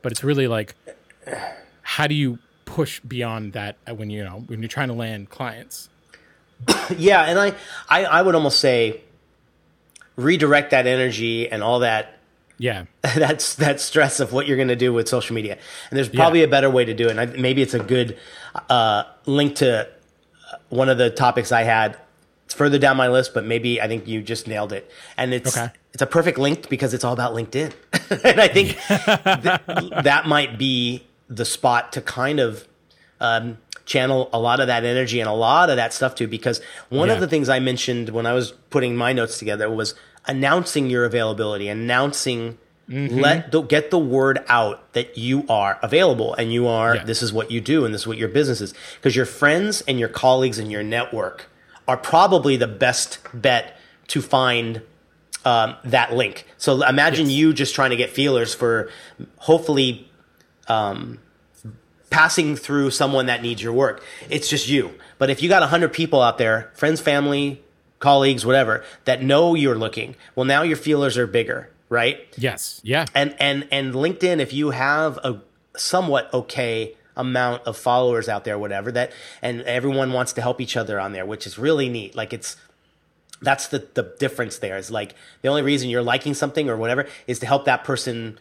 But 0.00 0.12
it's 0.12 0.22
really 0.24 0.46
like 0.48 0.74
how 1.82 2.06
do 2.06 2.14
you 2.14 2.38
push 2.64 3.00
beyond 3.00 3.52
that 3.52 3.76
when 3.96 4.08
you 4.08 4.24
know 4.24 4.44
when 4.46 4.60
you're 4.62 4.68
trying 4.68 4.88
to 4.88 4.94
land 4.94 5.28
clients? 5.30 5.88
Yeah, 6.96 7.22
and 7.22 7.38
I, 7.38 7.54
I, 7.88 8.04
I 8.04 8.22
would 8.22 8.34
almost 8.34 8.60
say 8.60 9.00
redirect 10.16 10.70
that 10.72 10.86
energy 10.86 11.50
and 11.50 11.62
all 11.62 11.80
that 11.80 12.18
Yeah. 12.58 12.84
that's 13.02 13.54
that 13.56 13.80
stress 13.80 14.20
of 14.20 14.32
what 14.32 14.46
you're 14.46 14.56
going 14.56 14.68
to 14.68 14.76
do 14.76 14.92
with 14.92 15.08
social 15.08 15.34
media. 15.34 15.58
And 15.90 15.96
there's 15.96 16.08
probably 16.08 16.42
a 16.42 16.48
better 16.48 16.70
way 16.70 16.84
to 16.84 16.94
do 16.94 17.06
it. 17.08 17.12
And 17.12 17.20
I, 17.20 17.26
maybe 17.26 17.62
it's 17.62 17.74
a 17.74 17.78
good 17.80 18.18
uh, 18.68 19.04
link 19.26 19.56
to 19.56 19.88
one 20.68 20.88
of 20.88 20.98
the 20.98 21.10
topics 21.10 21.50
I 21.52 21.62
had. 21.62 21.96
It's 22.44 22.54
further 22.54 22.78
down 22.78 22.96
my 22.98 23.08
list, 23.08 23.32
but 23.32 23.44
maybe 23.46 23.80
I 23.80 23.88
think 23.88 24.06
you 24.06 24.20
just 24.20 24.46
nailed 24.46 24.72
it. 24.74 24.90
And 25.16 25.32
it's 25.32 25.56
Okay. 25.56 25.72
it's 25.94 26.02
a 26.02 26.06
perfect 26.06 26.36
link 26.38 26.68
because 26.68 26.92
it's 26.92 27.04
all 27.04 27.14
about 27.14 27.32
LinkedIn. 27.34 27.72
and 28.24 28.40
I 28.40 28.48
think 28.48 28.76
th- 28.86 30.02
that 30.04 30.24
might 30.26 30.58
be 30.58 31.06
the 31.28 31.46
spot 31.46 31.92
to 31.94 32.02
kind 32.02 32.38
of 32.40 32.68
um, 33.20 33.56
channel 33.84 34.28
a 34.32 34.38
lot 34.38 34.60
of 34.60 34.66
that 34.68 34.84
energy 34.84 35.20
and 35.20 35.28
a 35.28 35.32
lot 35.32 35.70
of 35.70 35.76
that 35.76 35.92
stuff 35.92 36.14
too. 36.14 36.28
Because 36.28 36.60
one 36.88 37.08
Yeah. 37.08 37.14
of 37.14 37.20
the 37.20 37.28
things 37.28 37.48
I 37.48 37.58
mentioned 37.60 38.10
when 38.10 38.26
I 38.26 38.32
was 38.32 38.52
putting 38.70 38.96
my 38.96 39.12
notes 39.12 39.38
together 39.38 39.70
was 39.70 39.94
announcing 40.26 40.88
your 40.90 41.04
availability, 41.04 41.68
announcing 41.68 42.58
let 42.88 43.52
the, 43.52 43.62
get 43.62 43.90
the 43.90 43.98
word 43.98 44.44
out 44.48 44.92
that 44.92 45.16
you 45.16 45.46
are 45.48 45.78
available 45.82 46.34
and 46.34 46.52
you 46.52 46.66
are 46.68 46.96
Yeah. 46.96 47.04
this 47.04 47.22
is 47.22 47.32
what 47.32 47.50
you 47.50 47.60
do 47.60 47.84
and 47.86 47.94
this 47.94 48.02
is 48.02 48.06
what 48.06 48.18
your 48.18 48.28
business 48.28 48.60
is 48.60 48.74
because 49.00 49.16
your 49.16 49.24
friends 49.24 49.82
and 49.88 49.98
your 49.98 50.10
colleagues 50.10 50.58
and 50.58 50.70
your 50.70 50.82
network 50.82 51.48
are 51.88 51.96
probably 51.96 52.56
the 52.56 52.66
best 52.66 53.18
bet 53.32 53.78
to 54.08 54.20
find 54.20 54.82
um, 55.44 55.74
that 55.84 56.12
link. 56.12 56.46
So 56.58 56.82
imagine 56.86 57.26
Yes. 57.30 57.34
you 57.38 57.52
just 57.54 57.74
trying 57.74 57.90
to 57.90 57.96
get 57.96 58.10
feelers 58.10 58.54
for 58.54 58.90
hopefully 59.38 60.08
um, 60.68 61.18
passing 62.12 62.54
through 62.54 62.90
someone 62.90 63.26
that 63.26 63.42
needs 63.42 63.62
your 63.62 63.72
work. 63.72 64.04
It's 64.28 64.48
just 64.48 64.68
you. 64.68 64.92
But 65.18 65.30
if 65.30 65.42
you 65.42 65.48
got 65.48 65.62
100 65.62 65.92
people 65.92 66.20
out 66.20 66.38
there, 66.38 66.70
friends, 66.74 67.00
family, 67.00 67.62
colleagues, 67.98 68.44
whatever, 68.44 68.84
that 69.06 69.22
know 69.22 69.54
you're 69.54 69.78
looking, 69.78 70.14
well, 70.36 70.44
now 70.44 70.62
your 70.62 70.76
feelers 70.76 71.16
are 71.16 71.26
bigger, 71.26 71.70
right? 71.88 72.18
Yes. 72.36 72.80
Yeah. 72.84 73.06
And 73.14 73.34
and 73.40 73.66
and 73.72 73.94
LinkedIn, 73.94 74.38
if 74.38 74.52
you 74.52 74.70
have 74.70 75.18
a 75.24 75.40
somewhat 75.76 76.32
okay 76.34 76.94
amount 77.16 77.62
of 77.62 77.76
followers 77.76 78.28
out 78.28 78.44
there, 78.44 78.58
whatever 78.58 78.92
that, 78.92 79.12
and 79.40 79.62
everyone 79.62 80.12
wants 80.12 80.34
to 80.34 80.42
help 80.42 80.60
each 80.60 80.76
other 80.76 81.00
on 81.00 81.12
there, 81.12 81.24
which 81.24 81.46
is 81.46 81.58
really 81.58 81.88
neat. 81.88 82.14
Like 82.14 82.32
it's 82.32 82.56
that's 83.40 83.68
the 83.68 83.88
the 83.94 84.14
difference 84.18 84.58
there. 84.58 84.76
Is 84.76 84.90
like 84.90 85.14
the 85.40 85.48
only 85.48 85.62
reason 85.62 85.88
you're 85.88 86.02
liking 86.02 86.34
something 86.34 86.68
or 86.68 86.76
whatever 86.76 87.06
is 87.26 87.38
to 87.38 87.46
help 87.46 87.64
that 87.64 87.84
person 87.84 88.38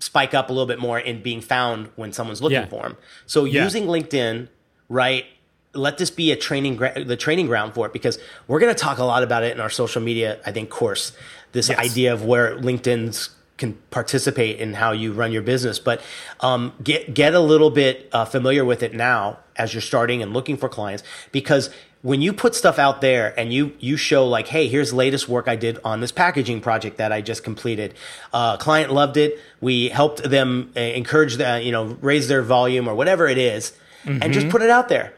spike 0.00 0.34
up 0.34 0.48
a 0.50 0.52
little 0.52 0.66
bit 0.66 0.78
more 0.80 0.98
in 0.98 1.22
being 1.22 1.40
found 1.40 1.88
when 1.96 2.12
someone's 2.12 2.42
looking 2.42 2.58
Yeah. 2.58 2.66
for 2.66 2.82
them. 2.82 2.96
So 3.26 3.44
Yeah. 3.44 3.62
using 3.64 3.86
LinkedIn, 3.86 4.48
right? 4.88 5.26
Let 5.72 5.98
this 5.98 6.10
be 6.10 6.32
a 6.32 6.36
training 6.36 6.74
gra- 6.76 7.04
the 7.04 7.16
training 7.16 7.46
ground 7.46 7.74
for 7.74 7.86
it 7.86 7.92
because 7.92 8.18
we're 8.48 8.58
going 8.58 8.74
to 8.74 8.78
talk 8.80 8.98
a 8.98 9.04
lot 9.04 9.22
about 9.22 9.44
it 9.44 9.52
in 9.54 9.60
our 9.60 9.70
social 9.70 10.02
media 10.02 10.38
I 10.44 10.50
think 10.52 10.68
course. 10.70 11.12
This 11.52 11.68
Yes. 11.68 11.78
idea 11.78 12.12
of 12.12 12.24
where 12.24 12.56
LinkedIn's 12.56 13.30
can 13.56 13.74
participate 13.90 14.58
in 14.58 14.72
how 14.74 14.90
you 14.92 15.12
run 15.12 15.32
your 15.32 15.42
business, 15.42 15.78
but 15.78 16.00
um, 16.40 16.72
get 16.82 17.12
get 17.12 17.34
a 17.34 17.40
little 17.40 17.68
bit 17.70 18.08
uh, 18.10 18.24
familiar 18.24 18.64
with 18.64 18.82
it 18.82 18.94
now 18.94 19.38
as 19.56 19.74
you're 19.74 19.82
starting 19.82 20.22
and 20.22 20.32
looking 20.32 20.56
for 20.56 20.68
clients 20.68 21.02
because 21.30 21.68
when 22.02 22.22
you 22.22 22.32
put 22.32 22.54
stuff 22.54 22.78
out 22.78 23.00
there 23.02 23.38
and 23.38 23.52
you 23.52 23.72
you 23.78 23.96
show 23.96 24.26
like 24.26 24.48
hey 24.48 24.68
here's 24.68 24.90
the 24.90 24.96
latest 24.96 25.28
work 25.28 25.46
i 25.48 25.56
did 25.56 25.78
on 25.84 26.00
this 26.00 26.10
packaging 26.12 26.60
project 26.60 26.96
that 26.96 27.12
i 27.12 27.20
just 27.20 27.44
completed. 27.44 27.94
Uh, 28.32 28.56
client 28.56 28.92
loved 28.92 29.16
it. 29.16 29.38
We 29.60 29.88
helped 29.90 30.22
them 30.22 30.72
uh, 30.76 30.80
encourage 30.80 31.36
the, 31.36 31.60
you 31.62 31.72
know 31.72 31.98
raise 32.00 32.28
their 32.28 32.42
volume 32.42 32.88
or 32.88 32.94
whatever 32.94 33.28
it 33.28 33.38
is, 33.38 33.72
and 34.04 34.32
just 34.32 34.48
put 34.48 34.62
it 34.62 34.70
out 34.70 34.88
there. 34.88 35.12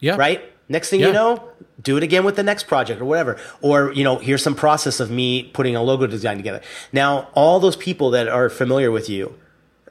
Yeah. 0.00 0.16
right? 0.16 0.42
Next 0.68 0.90
thing 0.90 1.00
Yeah. 1.00 1.08
you 1.08 1.12
know 1.12 1.48
do 1.82 1.96
it 1.96 2.02
again 2.02 2.24
with 2.24 2.36
the 2.36 2.42
next 2.42 2.64
project 2.64 3.00
or 3.00 3.04
whatever. 3.04 3.38
Or 3.60 3.92
you 3.92 4.02
know 4.04 4.16
here's 4.16 4.42
some 4.42 4.54
process 4.54 4.98
of 5.00 5.10
me 5.10 5.44
putting 5.44 5.76
a 5.76 5.82
logo 5.82 6.06
design 6.06 6.36
together. 6.36 6.60
Now 6.92 7.28
all 7.34 7.60
those 7.60 7.76
people 7.76 8.10
that 8.10 8.26
are 8.28 8.48
familiar 8.48 8.90
with 8.90 9.08
you 9.08 9.34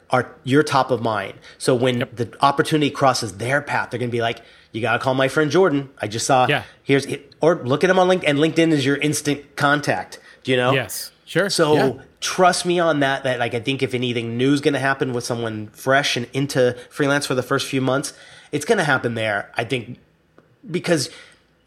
are 0.09 0.35
you're 0.43 0.63
top 0.63 0.91
of 0.91 1.01
mind. 1.01 1.35
So 1.57 1.73
when 1.73 1.99
the 2.13 2.33
opportunity 2.41 2.89
crosses 2.89 3.37
their 3.37 3.61
path, 3.61 3.89
they're 3.91 3.99
gonna 3.99 4.11
be 4.11 4.21
like, 4.21 4.41
"You 4.73 4.81
gotta 4.81 4.99
call 4.99 5.13
my 5.13 5.29
friend 5.29 5.49
Jordan. 5.49 5.89
I 6.01 6.07
just 6.07 6.25
saw. 6.27 6.45
Yeah. 6.47 6.63
Here's 6.83 7.07
or 7.39 7.63
look 7.63 7.85
at 7.85 7.89
him 7.89 7.97
on 7.99 8.09
LinkedIn. 8.09 8.23
And 8.27 8.39
LinkedIn 8.39 8.71
is 8.73 8.85
your 8.85 8.97
instant 8.97 9.55
contact. 9.55 10.19
Do 10.43 10.51
you 10.51 10.57
know? 10.57 10.73
Yes. 10.73 11.11
Sure. 11.25 11.49
So 11.49 11.73
Yeah. 11.75 11.91
trust 12.19 12.65
me 12.65 12.79
on 12.79 12.99
that. 12.99 13.23
That 13.23 13.39
like 13.39 13.53
I 13.53 13.61
think 13.61 13.81
if 13.81 13.93
anything 13.93 14.37
new 14.37 14.51
is 14.53 14.59
gonna 14.59 14.79
happen 14.79 15.13
with 15.13 15.23
someone 15.23 15.69
fresh 15.73 16.17
and 16.17 16.27
into 16.33 16.75
freelance 16.89 17.25
for 17.25 17.35
the 17.35 17.43
first 17.43 17.67
few 17.67 17.79
months, 17.79 18.11
it's 18.51 18.65
gonna 18.65 18.83
happen 18.83 19.13
there. 19.15 19.49
I 19.55 19.63
think 19.63 19.99
because 20.69 21.09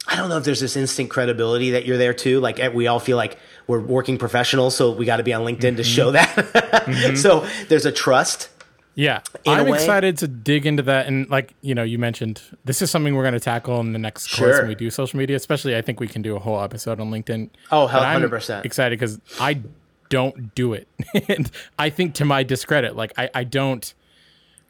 I 0.09 0.15
don't 0.17 0.29
know 0.29 0.37
if 0.39 0.45
there's 0.45 0.61
this 0.61 0.77
instant 0.77 1.11
credibility 1.11 1.71
that 1.73 1.85
you're 1.85 1.99
there 1.99 2.15
too. 2.15 2.39
Like 2.41 2.61
eh, 2.61 2.69
we 2.69 2.87
all 2.87 3.01
feel 3.01 3.17
like 3.17 3.39
we're 3.67 3.81
working 3.81 4.19
professionals, 4.19 4.77
so 4.77 4.93
we 4.93 5.05
got 5.05 5.17
to 5.17 5.25
be 5.25 5.33
on 5.33 5.45
LinkedIn 5.45 5.77
to 5.77 5.83
show 5.85 6.13
that. 6.13 7.15
so 7.17 7.45
there's 7.69 7.87
a 7.87 7.91
trust. 7.93 8.49
Yeah, 8.97 9.21
in 9.45 9.53
I'm 9.53 9.69
excited 9.69 10.17
to 10.19 10.27
dig 10.27 10.65
into 10.65 10.83
that. 10.85 11.07
And 11.07 11.29
like 11.29 11.55
you 11.61 11.75
know, 11.75 11.83
you 11.83 11.99
mentioned 11.99 12.41
this 12.65 12.81
is 12.81 12.91
something 12.91 13.15
we're 13.15 13.23
going 13.23 13.35
to 13.35 13.41
tackle 13.41 13.79
in 13.81 13.93
the 13.93 13.99
next 13.99 14.35
course 14.35 14.59
when 14.59 14.69
we 14.69 14.75
do 14.75 14.91
social 14.91 15.19
media. 15.19 15.37
Especially, 15.37 15.77
I 15.77 15.83
think 15.83 16.01
we 16.01 16.09
can 16.09 16.23
do 16.23 16.35
a 16.35 16.39
whole 16.39 16.61
episode 16.63 16.99
on 16.99 17.11
LinkedIn. 17.11 17.51
Oh, 17.71 17.87
hell, 17.87 18.01
But 18.01 18.31
100%. 18.31 18.65
Excited 18.65 18.99
because 18.99 19.21
I 19.39 19.61
don't 20.09 20.55
do 20.55 20.73
it, 20.73 20.89
and 21.29 21.51
I 21.79 21.91
think 21.91 22.15
to 22.15 22.25
my 22.25 22.43
discredit, 22.43 22.97
like 22.97 23.13
I, 23.19 23.29
I 23.35 23.45
don't. 23.45 23.93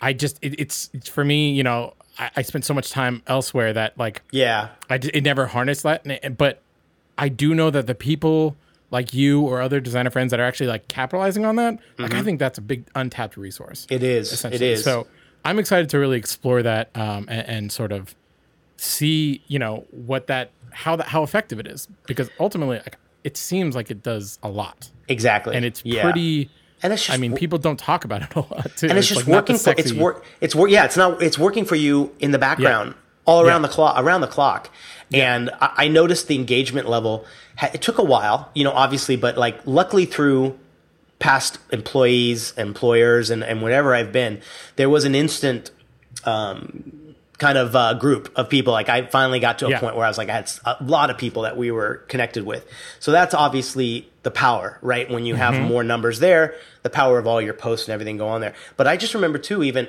I 0.00 0.12
just 0.12 0.38
it, 0.42 0.58
it's 0.58 0.90
it's 0.92 1.08
for 1.08 1.24
me. 1.24 1.52
You 1.52 1.62
know, 1.62 1.94
I, 2.18 2.30
I 2.36 2.42
spent 2.42 2.64
so 2.64 2.74
much 2.74 2.90
time 2.90 3.22
elsewhere 3.28 3.72
that 3.74 3.96
like 3.96 4.22
Yeah, 4.32 4.70
I 4.90 4.96
it 4.96 5.22
never 5.22 5.46
harnessed 5.46 5.84
that, 5.84 6.36
but 6.36 6.62
I 7.16 7.28
do 7.28 7.54
know 7.54 7.70
that 7.70 7.86
the 7.86 7.94
people 7.94 8.56
like 8.90 9.12
you 9.12 9.42
or 9.42 9.60
other 9.60 9.80
designer 9.80 10.10
friends 10.10 10.30
that 10.30 10.40
are 10.40 10.44
actually 10.44 10.68
like 10.68 10.88
capitalizing 10.88 11.44
on 11.44 11.56
that, 11.56 11.78
like 11.98 12.14
I 12.14 12.22
think 12.22 12.38
that's 12.38 12.58
a 12.58 12.62
big 12.62 12.86
untapped 12.94 13.36
resource. 13.36 13.84
Mm-hmm. 13.86 13.94
it 13.94 14.02
is. 14.02 14.32
Essentially. 14.32 14.76
So 14.76 15.06
I'm 15.44 15.58
excited 15.58 15.88
to 15.90 15.98
really 15.98 16.18
explore 16.18 16.62
that 16.62 16.90
um, 16.96 17.26
and, 17.28 17.48
and 17.48 17.72
sort 17.72 17.92
of 17.92 18.14
see, 18.76 19.42
you 19.48 19.58
know, 19.58 19.86
what 19.90 20.26
that 20.28 20.50
how 20.72 20.96
that 20.96 21.06
how 21.08 21.22
effective 21.22 21.58
it 21.58 21.66
is 21.66 21.88
because 22.06 22.28
ultimately 22.38 22.78
like, 22.78 22.98
it 23.24 23.36
seems 23.36 23.74
like 23.74 23.90
it 23.90 24.02
does 24.02 24.38
a 24.42 24.48
lot, 24.48 24.90
exactly. 25.08 25.56
and 25.56 25.64
it's 25.64 25.82
Yeah. 25.84 26.02
pretty. 26.02 26.50
And 26.82 26.92
it's 26.92 27.06
just. 27.06 27.16
I 27.16 27.20
mean, 27.20 27.34
people 27.34 27.58
don't 27.58 27.78
talk 27.78 28.04
about 28.04 28.22
it 28.22 28.34
a 28.34 28.40
lot 28.40 28.70
too. 28.76 28.88
and 28.88 28.98
it's, 28.98 29.08
just 29.08 29.26
like 29.26 29.34
working 29.34 29.56
for 29.56 29.74
it's 29.78 29.92
work. 29.94 30.24
It's 30.42 30.54
work. 30.54 30.70
Yeah, 30.70 30.84
it's 30.84 30.96
not. 30.96 31.22
It's 31.22 31.38
working 31.38 31.64
for 31.64 31.74
you 31.74 32.14
in 32.20 32.32
the 32.32 32.38
background, 32.38 32.94
all 33.26 33.42
around 33.42 33.62
Yeah. 33.62 33.68
the 33.68 33.74
clock. 33.74 34.02
Around 34.02 34.20
the 34.22 34.26
clock. 34.28 34.70
And 35.12 35.50
I, 35.60 35.72
I 35.84 35.88
noticed 35.88 36.26
the 36.28 36.34
engagement 36.36 36.88
level. 36.88 37.24
It 37.62 37.82
took 37.82 37.98
a 37.98 38.04
while, 38.04 38.50
you 38.54 38.64
know, 38.64 38.72
obviously, 38.72 39.16
but 39.16 39.36
like 39.36 39.60
luckily 39.66 40.04
through 40.06 40.58
past 41.18 41.58
employees, 41.70 42.52
employers, 42.58 43.30
and, 43.30 43.42
and 43.44 43.62
whatever 43.62 43.94
I've 43.94 44.12
been, 44.12 44.40
there 44.76 44.90
was 44.90 45.04
an 45.04 45.14
instant 45.14 45.70
um, 46.24 47.14
kind 47.38 47.56
of 47.58 47.74
uh, 47.76 47.94
group 47.94 48.32
of 48.36 48.48
people. 48.48 48.72
Like 48.72 48.88
I 48.88 49.06
finally 49.06 49.40
got 49.40 49.58
to 49.60 49.66
a 49.66 49.70
Yeah. 49.70 49.80
point 49.80 49.96
where 49.96 50.04
I 50.04 50.08
was 50.08 50.18
like, 50.18 50.28
I 50.28 50.32
had 50.34 50.50
a 50.64 50.76
lot 50.82 51.10
of 51.10 51.18
people 51.18 51.42
that 51.42 51.56
we 51.56 51.70
were 51.70 51.96
connected 52.08 52.44
with. 52.44 52.66
So 53.00 53.12
that's 53.12 53.34
obviously 53.34 54.08
the 54.22 54.30
power, 54.30 54.78
right? 54.82 55.08
When 55.10 55.24
you 55.24 55.34
have 55.36 55.54
Mm-hmm. 55.54 55.64
more 55.64 55.84
numbers 55.84 56.18
there, 56.18 56.54
the 56.82 56.90
power 56.90 57.18
of 57.18 57.26
all 57.26 57.40
your 57.40 57.54
posts 57.54 57.88
and 57.88 57.94
everything 57.94 58.16
go 58.16 58.28
on 58.28 58.40
there. 58.40 58.54
But 58.76 58.86
I 58.86 58.96
just 58.96 59.14
remember 59.14 59.38
too, 59.38 59.62
even 59.62 59.88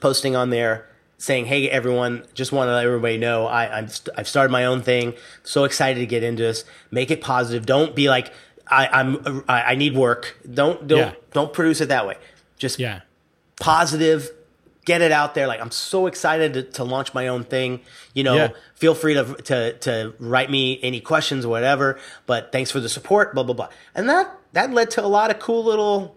posting 0.00 0.34
on 0.36 0.50
there 0.50 0.86
saying, 1.22 1.46
"Hey 1.46 1.70
everyone, 1.70 2.24
just 2.34 2.50
want 2.50 2.66
to 2.68 2.72
let 2.74 2.84
everybody 2.84 3.16
know 3.16 3.46
I, 3.46 3.78
I'm 3.78 3.86
st- 3.88 4.08
I've 4.18 4.26
started 4.28 4.50
my 4.50 4.64
own 4.64 4.82
thing. 4.82 5.14
So 5.44 5.62
excited 5.62 6.00
to 6.00 6.06
get 6.06 6.24
into 6.24 6.42
this. 6.42 6.64
Make 6.90 7.12
it 7.12 7.20
positive. 7.20 7.64
Don't 7.64 7.94
be 7.94 8.08
like 8.08 8.32
I, 8.68 8.88
I'm 8.88 9.44
I, 9.48 9.62
I 9.62 9.74
need 9.76 9.94
work. 9.96 10.36
Don't 10.52 10.86
don't 10.88 10.98
Yeah. 10.98 11.12
don't 11.32 11.52
produce 11.52 11.80
it 11.80 11.88
that 11.90 12.06
way. 12.08 12.16
Just 12.58 12.78
Yeah. 12.80 13.00
positive. 13.60 14.30
Get 14.84 15.00
it 15.00 15.12
out 15.12 15.36
there. 15.36 15.46
Like 15.46 15.60
I'm 15.60 15.70
so 15.70 16.06
excited 16.08 16.54
to, 16.54 16.62
to 16.64 16.82
launch 16.84 17.14
my 17.14 17.28
own 17.28 17.44
thing. 17.44 17.80
You 18.14 18.24
know, 18.24 18.34
Yeah. 18.34 18.48
feel 18.74 18.94
free 18.96 19.14
to, 19.14 19.24
to 19.44 19.72
to 19.78 20.14
write 20.18 20.50
me 20.50 20.80
any 20.82 21.00
questions 21.00 21.44
or 21.44 21.50
whatever. 21.50 22.00
But 22.26 22.50
thanks 22.50 22.72
for 22.72 22.80
the 22.80 22.88
support. 22.88 23.32
Blah 23.34 23.44
blah 23.44 23.54
blah. 23.54 23.68
And 23.94 24.08
that 24.08 24.36
that 24.54 24.72
led 24.72 24.90
to 24.92 25.04
a 25.04 25.06
lot 25.06 25.30
of 25.30 25.38
cool 25.38 25.62
little 25.62 26.16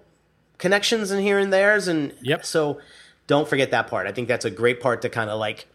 connections 0.57 1.11
in 1.11 1.19
here 1.21 1.37
and 1.37 1.53
there's 1.53 1.87
and 1.87 2.13
Yep. 2.23 2.43
so 2.45 2.79
don't 3.27 3.47
forget 3.47 3.71
that 3.71 3.87
part. 3.87 4.07
I 4.07 4.11
think 4.11 4.27
that's 4.27 4.45
a 4.45 4.51
great 4.51 4.79
part 4.79 5.01
to 5.03 5.09
kind 5.09 5.29
of 5.29 5.39
like 5.39 5.67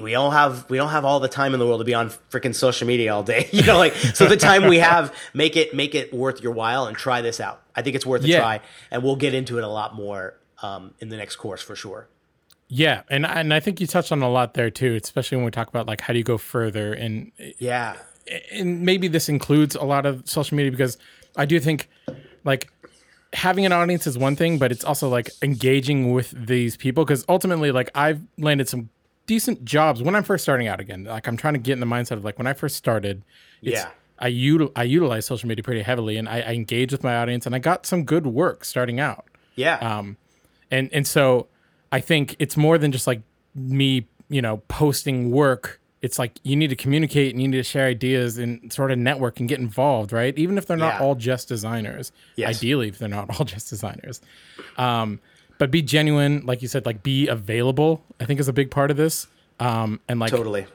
we 0.00 0.14
all 0.14 0.30
have 0.30 0.68
we 0.70 0.76
don't 0.76 0.90
have 0.90 1.04
all 1.04 1.18
the 1.18 1.28
time 1.28 1.54
in 1.54 1.60
the 1.60 1.66
world 1.66 1.80
to 1.80 1.84
be 1.84 1.94
on 1.94 2.10
freaking 2.30 2.54
social 2.54 2.86
media 2.86 3.12
all 3.12 3.22
day. 3.22 3.48
You 3.52 3.64
know, 3.64 3.78
like 3.78 3.94
so 3.94 4.26
the 4.26 4.36
time 4.36 4.66
we 4.68 4.78
have, 4.78 5.14
make 5.34 5.56
it 5.56 5.74
make 5.74 5.94
it 5.94 6.12
worth 6.12 6.40
your 6.42 6.52
while 6.52 6.86
and 6.86 6.96
try 6.96 7.20
this 7.20 7.40
out. 7.40 7.62
I 7.74 7.82
think 7.82 7.96
it's 7.96 8.06
worth 8.06 8.22
a 8.24 8.28
Yeah. 8.28 8.38
try, 8.40 8.60
and 8.90 9.02
we'll 9.02 9.16
get 9.16 9.34
into 9.34 9.58
it 9.58 9.64
a 9.64 9.68
lot 9.68 9.94
more 9.94 10.34
um, 10.62 10.94
in 11.00 11.08
the 11.08 11.16
next 11.16 11.36
course 11.36 11.62
for 11.62 11.74
sure. 11.74 12.08
Yeah, 12.68 13.02
and 13.10 13.26
and 13.26 13.52
I 13.54 13.60
think 13.60 13.80
you 13.80 13.86
touched 13.86 14.12
on 14.12 14.22
a 14.22 14.30
lot 14.30 14.54
there 14.54 14.70
too, 14.70 14.98
especially 15.02 15.36
when 15.36 15.46
we 15.46 15.50
talk 15.50 15.68
about 15.68 15.86
like 15.86 16.02
how 16.02 16.12
do 16.12 16.18
you 16.18 16.24
go 16.24 16.38
further 16.38 16.92
and 16.92 17.32
Yeah, 17.58 17.96
and 18.52 18.82
maybe 18.82 19.08
this 19.08 19.28
includes 19.28 19.74
a 19.74 19.84
lot 19.84 20.06
of 20.06 20.28
social 20.28 20.56
media 20.56 20.70
because 20.70 20.98
I 21.34 21.46
do 21.46 21.58
think 21.58 21.88
like 22.44 22.70
having 23.32 23.66
an 23.66 23.72
audience 23.72 24.06
is 24.06 24.16
one 24.16 24.36
thing, 24.36 24.58
but 24.58 24.72
it's 24.72 24.84
also 24.84 25.08
like 25.08 25.30
engaging 25.42 26.12
with 26.12 26.30
these 26.46 26.76
people 26.76 27.04
because 27.04 27.24
ultimately, 27.28 27.70
like 27.72 27.90
I've 27.94 28.20
landed 28.38 28.68
some 28.68 28.88
decent 29.26 29.64
jobs 29.64 30.02
when 30.02 30.14
I'm 30.14 30.22
first 30.24 30.42
starting 30.44 30.66
out 30.68 30.80
again. 30.80 31.04
Like 31.04 31.26
I'm 31.28 31.36
trying 31.36 31.54
to 31.54 31.60
get 31.60 31.74
in 31.74 31.80
the 31.80 31.86
mindset 31.86 32.12
of 32.12 32.24
like 32.24 32.38
when 32.38 32.46
I 32.46 32.54
first 32.54 32.76
started, 32.76 33.22
Yeah. 33.60 33.90
I 34.18 34.30
util- 34.32 34.72
I 34.74 34.82
utilize 34.82 35.26
social 35.26 35.48
media 35.48 35.62
pretty 35.62 35.82
heavily 35.82 36.16
and 36.16 36.28
I, 36.28 36.40
I 36.40 36.52
engage 36.52 36.90
with 36.90 37.04
my 37.04 37.16
audience 37.16 37.46
and 37.46 37.54
I 37.54 37.58
got 37.60 37.86
some 37.86 38.04
good 38.04 38.26
work 38.26 38.64
starting 38.64 38.98
out. 38.98 39.26
Yeah. 39.54 39.76
Um, 39.76 40.16
and 40.70 40.88
and 40.92 41.06
so 41.06 41.46
I 41.92 42.00
think 42.00 42.34
it's 42.38 42.56
more 42.56 42.78
than 42.78 42.90
just 42.90 43.06
like 43.06 43.22
me, 43.54 44.06
you 44.28 44.42
know, 44.42 44.58
posting 44.68 45.30
work. 45.30 45.77
It's 46.00 46.18
like 46.18 46.38
you 46.44 46.54
need 46.54 46.68
to 46.70 46.76
communicate 46.76 47.32
and 47.34 47.42
you 47.42 47.48
need 47.48 47.56
to 47.56 47.62
share 47.64 47.86
ideas 47.86 48.38
and 48.38 48.72
sort 48.72 48.92
of 48.92 48.98
network 48.98 49.40
and 49.40 49.48
get 49.48 49.58
involved, 49.58 50.12
right? 50.12 50.36
Even 50.38 50.56
if 50.56 50.66
they're 50.66 50.76
not 50.76 50.94
Yeah. 51.00 51.04
all 51.06 51.14
just 51.16 51.48
designers. 51.48 52.12
Yes. 52.36 52.56
Ideally, 52.58 52.88
if 52.88 52.98
they're 52.98 53.08
not 53.08 53.30
all 53.40 53.44
just 53.44 53.68
designers. 53.68 54.20
Um, 54.76 55.18
but 55.58 55.72
be 55.72 55.82
genuine, 55.82 56.46
like 56.46 56.62
you 56.62 56.68
said, 56.68 56.86
like 56.86 57.02
be 57.02 57.26
available. 57.26 58.04
I 58.20 58.26
think 58.26 58.38
is 58.38 58.46
a 58.46 58.52
big 58.52 58.70
part 58.70 58.92
of 58.92 58.96
this. 58.96 59.26
Um, 59.58 59.98
and 60.08 60.20
like 60.20 60.30
totally. 60.30 60.66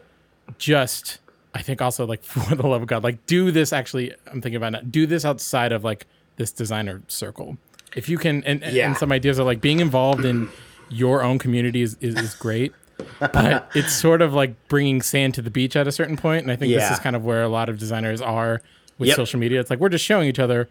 just 0.57 1.19
I 1.53 1.61
think 1.61 1.81
also 1.81 2.05
like 2.05 2.23
for 2.25 2.55
the 2.55 2.67
love 2.67 2.81
of 2.81 2.87
God, 2.87 3.03
like 3.03 3.25
do 3.25 3.51
this 3.51 3.71
actually 3.73 4.13
I'm 4.27 4.41
thinking 4.41 4.55
about 4.57 4.73
it, 4.75 4.91
do 4.91 5.05
this 5.05 5.23
outside 5.25 5.71
of 5.71 5.83
like 5.83 6.05
this 6.35 6.51
designer 6.51 7.01
circle. 7.07 7.57
If 7.95 8.09
you 8.09 8.17
can 8.17 8.43
and, 8.43 8.63
and- 8.63 8.75
Yeah. 8.75 8.87
and 8.87 8.97
some 8.97 9.11
ideas 9.11 9.39
are 9.39 9.43
like 9.43 9.61
being 9.61 9.79
involved 9.79 10.25
in 10.25 10.49
your 10.89 11.23
own 11.23 11.39
community 11.39 11.81
is, 11.81 11.95
is, 12.01 12.15
is 12.15 12.35
great. 12.35 12.73
But 13.19 13.69
it's 13.75 13.93
sort 13.93 14.21
of 14.21 14.33
like 14.33 14.55
bringing 14.67 15.01
sand 15.01 15.33
to 15.35 15.41
the 15.41 15.51
beach 15.51 15.75
at 15.75 15.87
a 15.87 15.91
certain 15.91 16.17
point, 16.17 16.43
and 16.43 16.51
I 16.51 16.55
think 16.55 16.73
this 16.73 16.89
is 16.91 16.99
kind 16.99 17.15
of 17.15 17.23
where 17.25 17.41
a 17.43 17.49
lot 17.49 17.69
of 17.69 17.77
designers 17.79 18.21
are 18.21 18.61
with 18.97 19.07
Yep. 19.09 19.15
social 19.15 19.39
media. 19.39 19.59
It's 19.59 19.69
like 19.69 19.79
we're 19.79 19.89
just 19.89 20.05
showing 20.05 20.27
each 20.29 20.39
other 20.39 20.69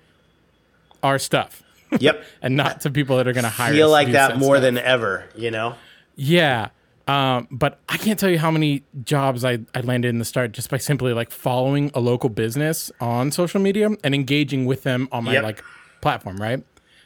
our 1.02 1.18
stuff, 1.18 1.62
Yep. 1.98 2.24
and 2.42 2.56
not 2.56 2.80
to 2.82 2.90
people 2.90 3.16
that 3.16 3.26
are 3.26 3.32
going 3.32 3.44
to 3.44 3.50
hire. 3.50 3.72
Feel 3.72 3.90
like 3.90 4.06
do 4.08 4.12
that 4.12 4.38
more 4.38 4.56
stuff. 4.56 4.62
than 4.62 4.78
ever, 4.78 5.24
you 5.36 5.50
know? 5.50 5.74
Yeah. 6.16 6.68
Um, 7.08 7.48
but 7.50 7.80
I 7.88 7.96
can't 7.96 8.18
tell 8.18 8.30
you 8.30 8.38
how 8.38 8.50
many 8.52 8.84
jobs 9.04 9.44
I, 9.44 9.58
I 9.74 9.80
landed 9.80 10.08
in 10.08 10.18
the 10.18 10.24
start 10.24 10.52
just 10.52 10.70
by 10.70 10.78
simply 10.78 11.12
like 11.12 11.32
following 11.32 11.90
a 11.94 12.00
local 12.00 12.28
business 12.28 12.92
on 13.00 13.32
social 13.32 13.60
media 13.60 13.90
and 14.04 14.14
engaging 14.14 14.66
with 14.66 14.84
them 14.84 15.08
on 15.10 15.24
my 15.24 15.32
Yep. 15.32 15.42
like 15.42 15.64
platform, 16.00 16.36
right? 16.36 16.62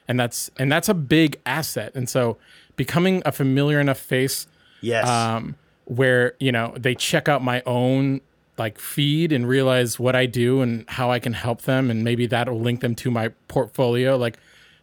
And 0.06 0.20
that's 0.20 0.50
and 0.58 0.70
that's 0.70 0.90
a 0.90 0.94
big 0.94 1.40
asset. 1.46 1.92
And 1.94 2.08
so 2.10 2.36
becoming 2.76 3.22
a 3.24 3.32
familiar 3.32 3.80
enough 3.80 3.98
face 3.98 4.46
Yes. 4.80 5.06
um, 5.08 5.56
where 5.84 6.34
you 6.40 6.50
know 6.52 6.74
they 6.76 6.94
check 6.94 7.28
out 7.28 7.42
my 7.42 7.62
own 7.66 8.20
like 8.58 8.78
feed 8.78 9.32
and 9.32 9.46
realize 9.48 9.98
what 10.00 10.16
I 10.16 10.26
do 10.26 10.62
and 10.62 10.88
how 10.88 11.10
I 11.10 11.18
can 11.18 11.32
help 11.34 11.62
them, 11.62 11.90
and 11.90 12.02
maybe 12.02 12.26
that'll 12.26 12.58
link 12.58 12.80
them 12.80 12.94
to 12.96 13.10
my 13.10 13.28
portfolio. 13.48 14.16
Like, 14.16 14.38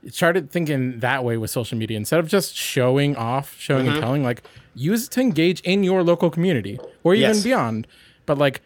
started 0.09 0.51
thinking 0.51 0.99
that 0.99 1.23
way 1.23 1.37
with 1.37 1.49
social 1.49 1.77
media 1.77 1.97
instead 1.97 2.19
of 2.19 2.27
just 2.27 2.55
showing 2.55 3.15
off, 3.15 3.55
showing 3.59 3.85
Mm-hmm. 3.87 3.95
and 3.95 4.01
telling. 4.03 4.23
Like, 4.23 4.43
use 4.75 5.05
it 5.07 5.11
to 5.11 5.21
engage 5.21 5.59
in 5.61 5.83
your 5.83 6.03
local 6.03 6.29
community 6.29 6.79
or 7.03 7.15
even 7.15 7.29
Yes. 7.31 7.43
beyond. 7.43 7.87
But 8.27 8.37
like, 8.37 8.61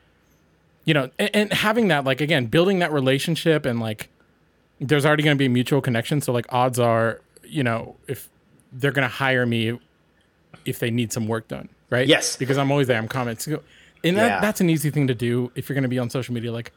you 0.84 0.94
know, 0.94 1.10
and, 1.18 1.30
and 1.34 1.54
having 1.54 1.88
that, 1.90 2.04
like, 2.04 2.20
again, 2.22 2.48
building 2.48 2.80
that 2.80 2.92
relationship 2.92 3.66
and 3.66 3.80
like, 3.80 4.10
there's 4.82 5.06
already 5.06 5.24
going 5.24 5.36
to 5.36 5.40
be 5.40 5.46
a 5.46 5.50
mutual 5.50 5.80
connection. 5.82 6.20
So 6.22 6.32
like, 6.34 6.46
odds 6.52 6.80
are, 6.80 7.22
you 7.44 7.64
know, 7.64 7.96
if 8.08 8.28
they're 8.74 8.92
going 8.92 9.08
to 9.08 9.14
hire 9.16 9.46
me 9.46 9.80
if 10.68 10.80
they 10.80 10.92
need 10.92 11.12
some 11.14 11.28
work 11.28 11.48
done, 11.48 11.70
right? 11.90 12.08
Yes. 12.08 12.36
because 12.36 12.58
I'm 12.58 12.70
always 12.72 12.88
there. 12.88 12.98
I'm 12.98 13.08
commenting, 13.08 13.54
and 14.04 14.18
that, 14.18 14.28
Yeah. 14.28 14.40
that's 14.42 14.62
an 14.62 14.70
easy 14.70 14.90
thing 14.92 15.08
to 15.08 15.16
do 15.16 15.52
if 15.56 15.68
you're 15.70 15.74
going 15.76 15.84
to 15.84 15.88
be 15.90 16.00
on 16.00 16.10
social 16.10 16.34
media. 16.34 16.52
Like, 16.52 16.72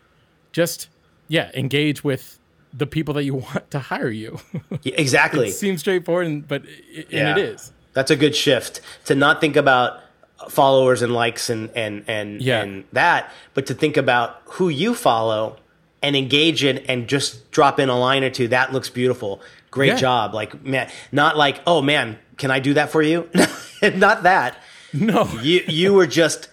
just 0.52 0.88
yeah, 1.28 1.50
engage 1.54 2.02
with 2.02 2.38
the 2.72 2.86
people 2.86 3.14
that 3.14 3.24
you 3.24 3.34
want 3.46 3.70
to 3.72 3.78
hire 3.78 4.08
you. 4.10 4.38
Yeah, 4.82 4.94
exactly. 4.96 5.48
it 5.48 5.52
seems 5.52 5.80
straightforward, 5.80 6.26
and, 6.26 6.46
but 6.48 6.62
it, 6.92 7.08
Yeah. 7.10 7.30
and 7.30 7.38
it 7.38 7.44
is. 7.44 7.72
That's 7.92 8.10
a 8.10 8.16
good 8.16 8.34
shift 8.36 8.80
to 9.06 9.14
not 9.14 9.40
think 9.40 9.56
about 9.56 10.00
followers 10.48 11.02
and 11.02 11.12
likes 11.12 11.50
and 11.50 11.70
and 11.74 12.04
and 12.08 12.40
Yeah. 12.40 12.62
and 12.62 12.84
that, 12.92 13.30
but 13.54 13.66
to 13.66 13.74
think 13.74 13.96
about 13.96 14.40
who 14.44 14.68
you 14.68 14.94
follow 14.94 15.56
and 16.02 16.16
engage 16.16 16.64
in 16.64 16.78
and 16.88 17.06
just 17.08 17.50
drop 17.50 17.78
in 17.78 17.88
a 17.90 17.98
line 17.98 18.24
or 18.24 18.30
two. 18.30 18.48
That 18.48 18.72
looks 18.72 18.88
beautiful. 18.88 19.42
Great 19.70 19.88
Yeah. 19.88 19.96
job. 19.96 20.34
Like 20.34 20.64
man, 20.64 20.88
not 21.12 21.36
like 21.36 21.60
oh 21.66 21.82
man, 21.82 22.18
can 22.40 22.50
I 22.50 22.58
do 22.58 22.74
that 22.74 22.90
for 22.90 23.02
you? 23.02 23.28
not 23.94 24.24
that. 24.24 24.58
No, 24.92 25.24
You 25.40 25.62
you 25.68 25.94
were 25.94 26.06
just 26.08 26.48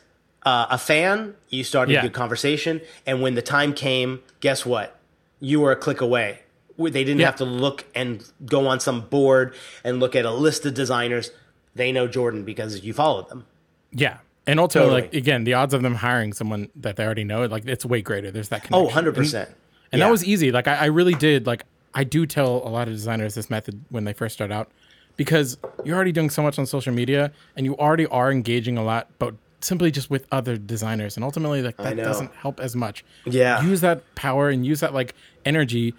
uh, 0.45 0.67
a 0.69 0.77
fan. 0.77 1.33
You 1.49 1.63
started 1.63 1.93
Yeah. 1.93 1.99
a 1.99 2.03
good 2.03 2.13
conversation, 2.13 2.81
and 3.07 3.21
when 3.23 3.33
the 3.33 3.41
time 3.41 3.73
came, 3.73 4.21
guess 4.39 4.65
what? 4.65 4.95
You 5.39 5.59
were 5.61 5.71
a 5.71 5.75
click 5.75 6.01
away. 6.01 6.39
They 6.77 6.91
didn't 7.03 7.19
Yeah. 7.19 7.25
have 7.27 7.37
to 7.37 7.45
look 7.45 7.85
and 7.95 8.23
go 8.45 8.67
on 8.67 8.79
some 8.79 9.01
board 9.01 9.55
and 9.83 9.99
look 9.99 10.15
at 10.15 10.25
a 10.25 10.31
list 10.31 10.65
of 10.67 10.75
designers. 10.75 11.31
They 11.75 11.91
know 11.91 12.07
Jordan 12.07 12.43
because 12.43 12.83
you 12.83 12.93
followed 12.93 13.29
them. 13.29 13.45
yeah, 13.91 14.17
and 14.45 14.59
also, 14.59 14.81
Totally. 14.81 15.01
like 15.01 15.13
again, 15.15 15.43
the 15.43 15.55
odds 15.55 15.73
of 15.73 15.81
them 15.81 15.95
hiring 15.95 16.33
someone 16.33 16.69
that 16.75 16.95
they 16.97 17.03
already 17.05 17.23
know, 17.23 17.45
like 17.45 17.65
it's 17.65 17.85
way 17.85 18.01
greater. 18.01 18.29
There's 18.31 18.49
that 18.49 18.63
connection. 18.63 18.87
Oh, 18.87 19.01
100%. 19.01 19.47
And 19.91 19.99
Yeah. 19.99 20.05
that 20.05 20.11
was 20.11 20.23
easy. 20.23 20.51
Like 20.51 20.67
I, 20.67 20.75
I 20.75 20.85
really 20.85 21.13
did. 21.15 21.47
Like 21.47 21.63
I 21.93 22.03
do 22.03 22.25
tell 22.27 22.61
a 22.65 22.69
lot 22.69 22.87
of 22.87 22.93
designers 22.93 23.33
this 23.35 23.49
method 23.49 23.83
when 23.89 24.03
they 24.05 24.13
first 24.13 24.33
start 24.35 24.51
out, 24.51 24.69
because 25.17 25.57
you're 25.83 25.95
already 25.95 26.11
doing 26.11 26.29
so 26.29 26.41
much 26.41 26.57
on 26.57 26.65
social 26.65 26.93
media 26.93 27.31
and 27.55 27.65
you 27.65 27.75
already 27.77 28.05
are 28.07 28.31
engaging 28.31 28.77
a 28.77 28.83
lot, 28.83 29.09
but 29.19 29.33
simply 29.59 29.89
just 29.91 30.09
with 30.09 30.25
other 30.31 30.55
designers. 30.57 31.17
And 31.17 31.23
ultimately, 31.23 31.61
like 31.63 31.77
that 31.77 31.97
doesn't 31.97 32.33
help 32.35 32.59
as 32.59 32.75
much. 32.75 33.03
Yeah. 33.25 33.61
Use 33.63 33.81
that 33.81 34.03
power 34.15 34.49
and 34.49 34.65
use 34.65 34.79
that 34.81 34.93
like 34.93 35.15
energy 35.45 35.93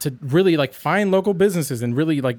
to 0.00 0.14
really 0.20 0.56
like 0.56 0.74
find 0.74 1.10
local 1.10 1.32
businesses 1.34 1.80
and 1.82 1.96
really 1.96 2.20
like 2.20 2.38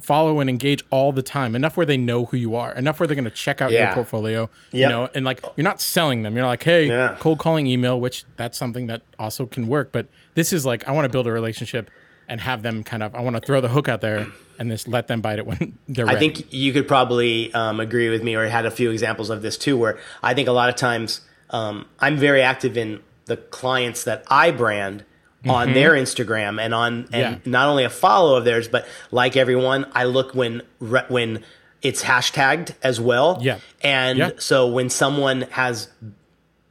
follow 0.00 0.40
and 0.40 0.48
engage 0.48 0.82
all 0.88 1.12
the 1.12 1.22
time 1.22 1.54
enough 1.54 1.76
where 1.76 1.84
they 1.84 1.98
know 1.98 2.24
who 2.24 2.36
you 2.38 2.54
are 2.56 2.72
enough 2.74 2.98
where 2.98 3.06
they're 3.06 3.14
going 3.14 3.24
to 3.26 3.30
check 3.30 3.60
out 3.60 3.70
your 3.70 3.80
Yeah. 3.80 3.94
portfolio 3.94 4.48
you 4.72 4.80
Yep. 4.80 4.90
know 4.90 5.08
and 5.14 5.24
like 5.26 5.44
you're 5.54 5.64
not 5.64 5.82
selling 5.82 6.22
them 6.22 6.34
you're 6.34 6.46
like 6.46 6.62
hey 6.62 6.86
Yeah. 6.86 7.16
cold 7.20 7.38
calling 7.38 7.66
email 7.66 8.00
which 8.00 8.24
that's 8.38 8.56
something 8.56 8.86
that 8.86 9.02
also 9.18 9.44
can 9.44 9.66
work 9.68 9.92
but 9.92 10.06
this 10.34 10.54
is 10.54 10.64
like 10.64 10.88
i 10.88 10.92
want 10.92 11.04
to 11.04 11.10
build 11.10 11.26
a 11.26 11.30
relationship 11.32 11.90
and 12.26 12.40
have 12.40 12.62
them 12.62 12.82
kind 12.82 13.02
of 13.02 13.14
i 13.14 13.20
want 13.20 13.36
to 13.36 13.40
throw 13.42 13.60
the 13.60 13.68
hook 13.68 13.86
out 13.86 14.00
there 14.00 14.26
and 14.60 14.70
just 14.70 14.86
let 14.86 15.08
them 15.08 15.20
bite 15.20 15.38
it 15.40 15.46
when 15.46 15.76
they're 15.88 16.06
I 16.06 16.16
think 16.16 16.52
you 16.52 16.72
could 16.72 16.86
probably 16.86 17.52
um, 17.54 17.80
agree 17.80 18.08
with 18.10 18.22
me, 18.22 18.36
or 18.36 18.46
had 18.46 18.66
a 18.66 18.70
few 18.70 18.90
examples 18.92 19.30
of 19.30 19.42
this 19.42 19.56
too, 19.58 19.76
where 19.76 19.98
I 20.22 20.34
think 20.34 20.46
a 20.48 20.52
lot 20.52 20.68
of 20.68 20.76
times 20.76 21.22
um, 21.50 21.86
I'm 21.98 22.16
very 22.16 22.42
active 22.42 22.76
in 22.76 23.00
the 23.24 23.36
clients 23.36 24.04
that 24.04 24.22
I 24.28 24.50
brand 24.52 25.04
on 25.48 25.72
their 25.72 25.92
Instagram 25.92 26.60
and 26.60 26.74
on 26.74 26.92
and 26.92 27.06
Mm-hmm. 27.12 27.14
Yeah. 27.34 27.38
not 27.46 27.68
only 27.68 27.84
a 27.84 27.90
follow 27.90 28.36
of 28.36 28.44
theirs, 28.44 28.68
but 28.68 28.86
like 29.10 29.36
everyone, 29.36 29.86
I 29.94 30.04
look 30.04 30.34
when 30.34 30.62
re- 30.80 31.06
when 31.08 31.42
it's 31.80 32.02
hashtagged 32.02 32.74
as 32.82 33.00
well. 33.00 33.38
Yeah. 33.40 33.58
and 33.82 34.18
Yeah. 34.18 34.30
so 34.38 34.66
when 34.68 34.90
someone 34.90 35.42
has 35.52 35.88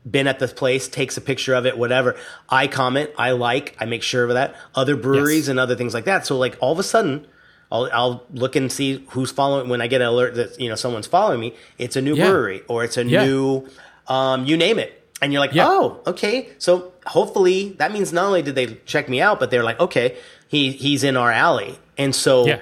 been 0.10 0.28
at 0.28 0.38
this 0.40 0.54
place, 0.54 0.88
takes 0.88 1.18
a 1.18 1.22
picture 1.22 1.54
of 1.56 1.66
it, 1.66 1.78
whatever. 1.80 2.16
I 2.48 2.68
comment, 2.68 3.10
I 3.18 3.32
like, 3.32 3.76
I 3.80 3.86
make 3.86 4.04
sure 4.04 4.24
of 4.26 4.30
that. 4.34 4.56
Other 4.76 4.96
breweries 4.96 5.46
Yes. 5.46 5.48
and 5.50 5.60
other 5.60 5.76
things 5.76 5.94
like 5.96 6.06
that. 6.06 6.26
So 6.28 6.38
like 6.38 6.56
all 6.62 6.72
of 6.72 6.80
a 6.80 6.84
sudden, 6.84 7.26
I'll 7.72 7.90
I'll 7.94 8.24
look 8.34 8.56
and 8.56 8.72
see 8.72 9.06
who's 9.10 9.32
following. 9.32 9.70
When 9.70 9.82
I 9.82 9.88
get 9.88 10.02
an 10.02 10.08
alert 10.08 10.36
that 10.36 10.60
you 10.60 10.70
know 10.70 10.76
someone's 10.76 11.08
following 11.08 11.40
me, 11.40 11.56
it's 11.78 11.96
a 11.96 12.02
new 12.02 12.16
Yeah. 12.16 12.30
brewery 12.30 12.62
or 12.68 12.84
it's 12.84 12.98
a 12.98 13.04
Yeah. 13.06 13.26
new, 13.26 13.68
um, 14.08 14.46
you 14.46 14.58
name 14.58 14.80
it, 14.80 15.02
and 15.22 15.32
you're 15.32 15.40
like, 15.40 15.54
Yeah. 15.54 15.68
oh, 15.68 16.02
okay. 16.08 16.50
So 16.58 16.94
hopefully 17.06 17.76
that 17.78 17.92
means 17.92 18.12
not 18.12 18.26
only 18.26 18.42
did 18.42 18.56
they 18.56 18.78
check 18.86 19.08
me 19.10 19.22
out, 19.22 19.40
but 19.40 19.52
they're 19.52 19.64
like, 19.64 19.80
okay, 19.80 20.16
he 20.48 20.72
he's 20.72 21.04
in 21.04 21.16
our 21.16 21.32
alley, 21.32 21.78
and 21.98 22.16
so 22.16 22.46
yeah 22.48 22.60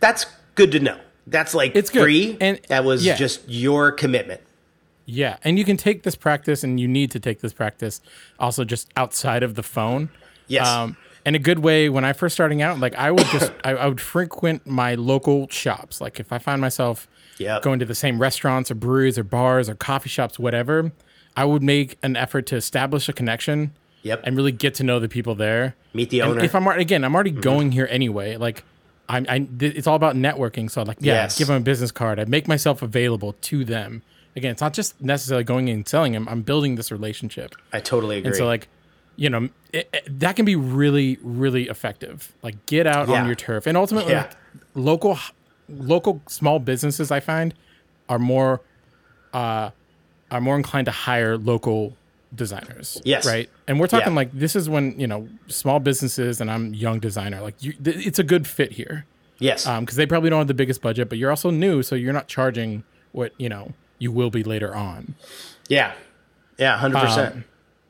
that's 0.00 0.26
good 0.54 0.72
to 0.72 0.80
know. 0.80 0.98
That's 1.26 1.54
like 1.54 1.74
It's 1.74 1.90
good. 1.90 2.02
free, 2.02 2.36
And- 2.40 2.60
that 2.68 2.84
was 2.84 3.04
just 3.04 3.40
your 3.48 3.90
commitment. 3.92 4.40
Yeah, 5.08 5.36
and 5.44 5.56
you 5.58 5.64
can 5.64 5.76
take 5.76 6.02
this 6.02 6.16
practice, 6.16 6.64
and 6.64 6.78
you 6.80 6.88
need 6.88 7.10
to 7.12 7.20
take 7.20 7.40
this 7.40 7.52
practice 7.52 8.00
also 8.40 8.64
just 8.64 8.88
outside 8.96 9.42
of 9.44 9.54
the 9.54 9.62
phone. 9.62 10.08
Yes. 10.48 10.66
Um, 10.66 10.96
and 11.26 11.36
a 11.36 11.38
good 11.38 11.58
way 11.58 11.90
when 11.90 12.04
I 12.06 12.14
first 12.14 12.34
starting 12.34 12.62
out, 12.62 12.80
like 12.80 12.94
I 12.94 13.10
would 13.10 13.26
just 13.26 13.52
I, 13.64 13.72
I 13.72 13.86
would 13.86 14.00
frequent 14.00 14.66
my 14.66 14.94
local 14.94 15.48
shops. 15.50 16.00
Like 16.00 16.18
if 16.18 16.32
I 16.32 16.38
find 16.38 16.60
myself 16.60 17.06
Yep. 17.38 17.60
going 17.60 17.78
to 17.80 17.84
the 17.84 17.94
same 17.94 18.18
restaurants 18.18 18.70
or 18.70 18.74
breweries 18.76 19.18
or 19.18 19.22
bars 19.24 19.68
or 19.68 19.74
coffee 19.74 20.08
shops, 20.08 20.38
whatever, 20.38 20.90
I 21.36 21.44
would 21.44 21.62
make 21.62 21.98
an 22.02 22.16
effort 22.16 22.46
to 22.46 22.56
establish 22.56 23.10
a 23.10 23.12
connection. 23.12 23.72
Yep. 24.04 24.22
And 24.24 24.36
really 24.36 24.52
get 24.52 24.72
to 24.76 24.84
know 24.84 25.00
the 25.00 25.08
people 25.08 25.34
there. 25.34 25.74
Meet 25.92 26.10
the 26.10 26.20
And 26.20 26.30
owner. 26.30 26.44
if 26.44 26.54
I'm 26.54 26.66
again, 26.68 27.04
I'm 27.04 27.12
already 27.14 27.32
Mm-hmm. 27.32 27.40
going 27.40 27.72
here 27.72 27.88
anyway. 27.90 28.36
Like, 28.36 28.62
I'm, 29.08 29.26
I, 29.28 29.40
th- 29.40 29.74
it's 29.74 29.86
all 29.88 29.96
about 29.96 30.14
networking. 30.14 30.70
So, 30.70 30.82
like, 30.84 30.98
yeah, 31.00 31.14
Yes. 31.14 31.36
give 31.36 31.48
them 31.48 31.56
a 31.56 31.60
business 31.60 31.90
card. 31.90 32.18
I 32.20 32.24
make 32.24 32.46
myself 32.48 32.82
available 32.82 33.32
to 33.42 33.64
them. 33.64 34.02
Again, 34.36 34.52
it's 34.52 34.60
not 34.60 34.74
just 34.74 35.00
necessarily 35.02 35.42
going 35.44 35.66
in 35.68 35.74
and 35.76 35.88
selling 35.88 36.12
them. 36.12 36.28
I'm 36.28 36.42
building 36.42 36.76
this 36.76 36.92
relationship. 36.92 37.54
I 37.72 37.80
totally 37.80 38.18
agree. 38.18 38.28
And 38.28 38.36
so, 38.36 38.46
like, 38.46 38.68
you 39.16 39.30
know, 39.30 39.48
it, 39.72 39.88
it- 39.92 40.20
that 40.20 40.36
can 40.36 40.44
be 40.44 40.56
really, 40.56 41.18
really 41.22 41.68
effective. 41.68 42.32
Like, 42.42 42.66
get 42.66 42.86
out 42.86 43.08
Yeah. 43.08 43.20
on 43.20 43.26
your 43.26 43.34
turf, 43.34 43.66
and 43.66 43.76
ultimately, 43.76 44.12
Yeah. 44.12 44.22
like, 44.22 44.36
local, 44.74 45.18
local 45.68 46.20
small 46.28 46.58
businesses 46.58 47.10
I 47.10 47.20
find 47.20 47.54
are 48.08 48.18
more, 48.18 48.60
uh, 49.32 49.70
are 50.30 50.40
more 50.40 50.56
inclined 50.56 50.86
to 50.86 50.90
hire 50.92 51.36
local 51.36 51.96
designers. 52.34 53.00
Yes. 53.04 53.24
Right. 53.26 53.48
And 53.68 53.78
we're 53.80 53.86
talking 53.86 54.08
Yeah. 54.12 54.16
like 54.16 54.32
this 54.32 54.56
is 54.56 54.68
when 54.68 54.98
you 54.98 55.06
know 55.06 55.28
small 55.46 55.78
businesses, 55.80 56.40
and 56.40 56.50
I'm 56.50 56.74
young 56.74 56.98
designer. 56.98 57.40
Like 57.40 57.62
you, 57.62 57.72
th- 57.72 58.04
it's 58.06 58.18
a 58.18 58.24
good 58.24 58.46
fit 58.46 58.72
here 58.72 59.06
Yes. 59.38 59.66
Um, 59.66 59.84
because 59.84 59.96
they 59.96 60.06
probably 60.06 60.30
don't 60.30 60.40
have 60.40 60.46
the 60.48 60.54
biggest 60.54 60.80
budget, 60.82 61.08
but 61.08 61.18
you're 61.18 61.30
also 61.30 61.50
new, 61.50 61.82
so 61.82 61.94
you're 61.94 62.12
not 62.12 62.26
charging 62.26 62.82
what 63.12 63.32
you 63.38 63.48
know 63.48 63.72
you 63.98 64.10
will 64.12 64.30
be 64.30 64.42
later 64.42 64.74
on. 64.74 65.14
yeah. 65.68 65.92
Yeah. 66.58 66.76
Hundred 66.78 67.00
percent. 67.00 67.34
Um, 67.36 67.44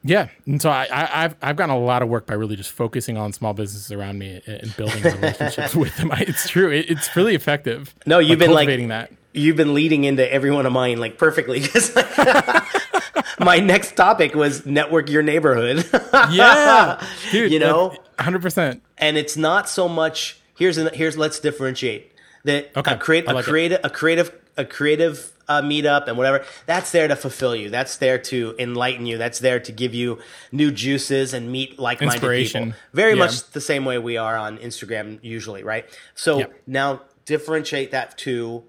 Yeah, 0.06 0.28
and 0.46 0.60
so 0.62 0.70
I, 0.70 0.86
I, 0.92 1.24
I've 1.24 1.36
I've 1.42 1.56
gotten 1.56 1.74
a 1.74 1.78
lot 1.78 2.02
of 2.02 2.08
work 2.08 2.26
by 2.26 2.34
really 2.34 2.56
just 2.56 2.70
focusing 2.72 3.16
on 3.16 3.32
small 3.32 3.52
businesses 3.54 3.90
around 3.92 4.18
me 4.18 4.40
and, 4.46 4.60
and 4.62 4.76
building 4.76 5.02
relationships 5.20 5.74
with 5.74 5.96
them. 5.96 6.12
I, 6.12 6.20
it's 6.26 6.48
true, 6.48 6.70
it, 6.70 6.90
it's 6.90 7.14
really 7.16 7.34
effective. 7.34 7.94
No, 8.06 8.18
you've 8.18 8.38
been, 8.38 8.52
like- 8.52 8.68
that. 8.88 9.12
You've 9.32 9.56
been 9.56 9.74
leading 9.74 10.04
into 10.04 10.30
every 10.32 10.50
one 10.50 10.64
of 10.64 10.72
mine 10.72 10.98
like 10.98 11.18
perfectly 11.18 11.60
because 11.62 11.94
my 13.38 13.58
next 13.58 13.92
topic 13.96 14.34
was 14.34 14.64
network 14.66 15.10
your 15.10 15.22
neighborhood. 15.22 15.84
Yeah, 16.32 17.04
dude, 17.30 17.52
You 17.52 17.58
know? 17.58 17.94
hundred 18.18 18.40
percent. 18.42 18.82
and 18.98 19.16
it's 19.18 19.36
not 19.36 19.68
so 19.68 19.88
much 19.88 20.38
here's 20.56 20.78
an, 20.78 20.88
here's 20.94 21.18
let's 21.18 21.38
differentiate 21.38 22.12
that 22.44 22.70
Okay, 22.76 22.94
a, 22.94 22.96
create, 22.96 23.28
a 23.28 23.34
like 23.34 23.46
it. 23.46 23.50
creative 23.50 23.80
a 23.84 23.90
creative 23.90 24.32
a 24.56 24.64
creative 24.64 25.32
uh, 25.48 25.62
meetup 25.62 26.08
and 26.08 26.16
whatever 26.16 26.44
that's 26.66 26.90
there 26.90 27.06
to 27.06 27.14
fulfill 27.14 27.54
you 27.54 27.70
that's 27.70 27.98
there 27.98 28.18
to 28.18 28.54
enlighten 28.58 29.06
you 29.06 29.16
that's 29.16 29.38
there 29.38 29.60
to 29.60 29.70
give 29.70 29.94
you 29.94 30.18
new 30.50 30.72
juices 30.72 31.32
and 31.32 31.52
meet 31.52 31.78
like-minded 31.78 32.20
people 32.20 32.72
very 32.92 33.12
Yeah. 33.12 33.18
much 33.24 33.42
the 33.50 33.60
same 33.60 33.84
way 33.84 33.96
we 33.98 34.16
are 34.16 34.36
on 34.36 34.58
instagram 34.58 35.18
usually 35.22 35.62
right 35.62 35.84
so 36.16 36.38
Yep. 36.38 36.60
now 36.66 37.02
differentiate 37.26 37.92
that 37.92 38.18
to 38.18 38.64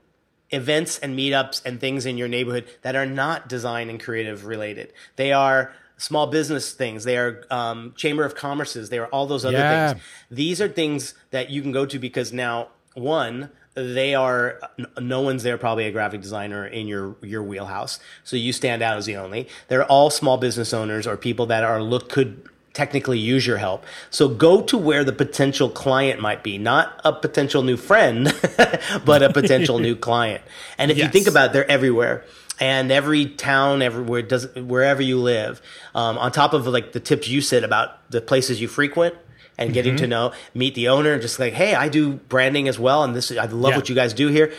events 0.51 0.99
and 0.99 1.17
meetups 1.17 1.61
and 1.65 1.79
things 1.79 2.05
in 2.05 2.17
your 2.17 2.27
neighborhood 2.27 2.65
that 2.81 2.95
are 2.95 3.05
not 3.05 3.49
design 3.49 3.89
and 3.89 3.99
creative 4.01 4.45
related. 4.45 4.93
They 5.17 5.33
are 5.33 5.73
small 5.97 6.27
business 6.27 6.71
things. 6.71 7.03
They 7.03 7.17
are 7.17 7.43
um, 7.51 7.93
chamber 7.97 8.23
of 8.23 8.33
commerces. 8.35 8.89
They 8.89 8.97
are 8.97 9.07
all 9.07 9.25
those 9.27 9.43
other 9.43 9.57
Yeah. 9.57 9.89
things. 9.93 10.01
These 10.31 10.61
are 10.61 10.69
things 10.69 11.13
that 11.31 11.49
you 11.49 11.61
can 11.61 11.71
go 11.73 11.85
to 11.85 11.99
because 11.99 12.31
now 12.31 12.69
one 12.93 13.49
they 13.77 14.15
are 14.15 14.59
no 14.99 15.21
one's 15.21 15.43
there 15.43 15.57
probably 15.57 15.85
a 15.85 15.91
graphic 15.91 16.19
designer 16.19 16.65
in 16.65 16.87
your 16.87 17.15
your 17.21 17.43
wheelhouse 17.43 17.99
so 18.23 18.35
you 18.35 18.51
stand 18.51 18.81
out 18.81 18.97
as 18.97 19.05
the 19.05 19.15
only 19.15 19.47
they're 19.67 19.85
all 19.85 20.09
small 20.09 20.37
business 20.37 20.73
owners 20.73 21.05
or 21.05 21.15
people 21.15 21.45
that 21.45 21.63
are 21.63 21.81
look 21.81 22.09
could 22.09 22.49
technically 22.73 23.17
use 23.17 23.47
your 23.47 23.57
help. 23.57 23.83
So 24.11 24.27
go 24.29 24.61
to 24.61 24.77
where 24.77 25.03
the 25.03 25.11
potential 25.11 25.67
client 25.67 26.21
might 26.21 26.43
be, 26.43 26.59
not 26.59 27.01
a 27.03 27.11
potential 27.11 27.63
new 27.63 27.75
friend, 27.75 28.31
but 29.03 29.23
a 29.23 29.33
potential 29.33 29.79
new 29.79 29.95
client. 30.09 30.43
And 30.77 30.91
if 30.91 30.97
you 30.99 31.07
think 31.07 31.25
about 31.25 31.47
it, 31.47 31.53
they're 31.53 31.71
everywhere. 31.71 32.23
And 32.59 32.91
every 32.91 33.25
town, 33.25 33.81
everywhere, 33.81 34.21
does 34.21 34.53
wherever 34.53 35.01
you 35.01 35.17
live, 35.17 35.59
um, 35.95 36.19
on 36.19 36.31
top 36.31 36.53
of 36.53 36.67
like 36.67 36.91
the 36.91 36.99
tips 36.99 37.27
you 37.27 37.41
said 37.41 37.63
about 37.63 38.11
the 38.11 38.21
places 38.21 38.61
you 38.61 38.67
frequent 38.67 39.15
and 39.57 39.73
getting 39.73 39.93
Mm-hmm. 39.95 40.03
to 40.03 40.07
know, 40.07 40.31
meet 40.53 40.75
the 40.75 40.87
owner, 40.89 41.13
and 41.13 41.21
just 41.21 41.39
like, 41.39 41.53
hey, 41.53 41.73
I 41.75 41.89
do 41.89 42.13
branding 42.13 42.67
as 42.67 42.77
well, 42.77 43.03
and 43.03 43.15
this 43.15 43.31
I 43.31 43.45
love 43.45 43.71
Yeah. 43.71 43.77
what 43.77 43.89
you 43.89 43.95
guys 43.95 44.13
do 44.13 44.27
here. 44.27 44.51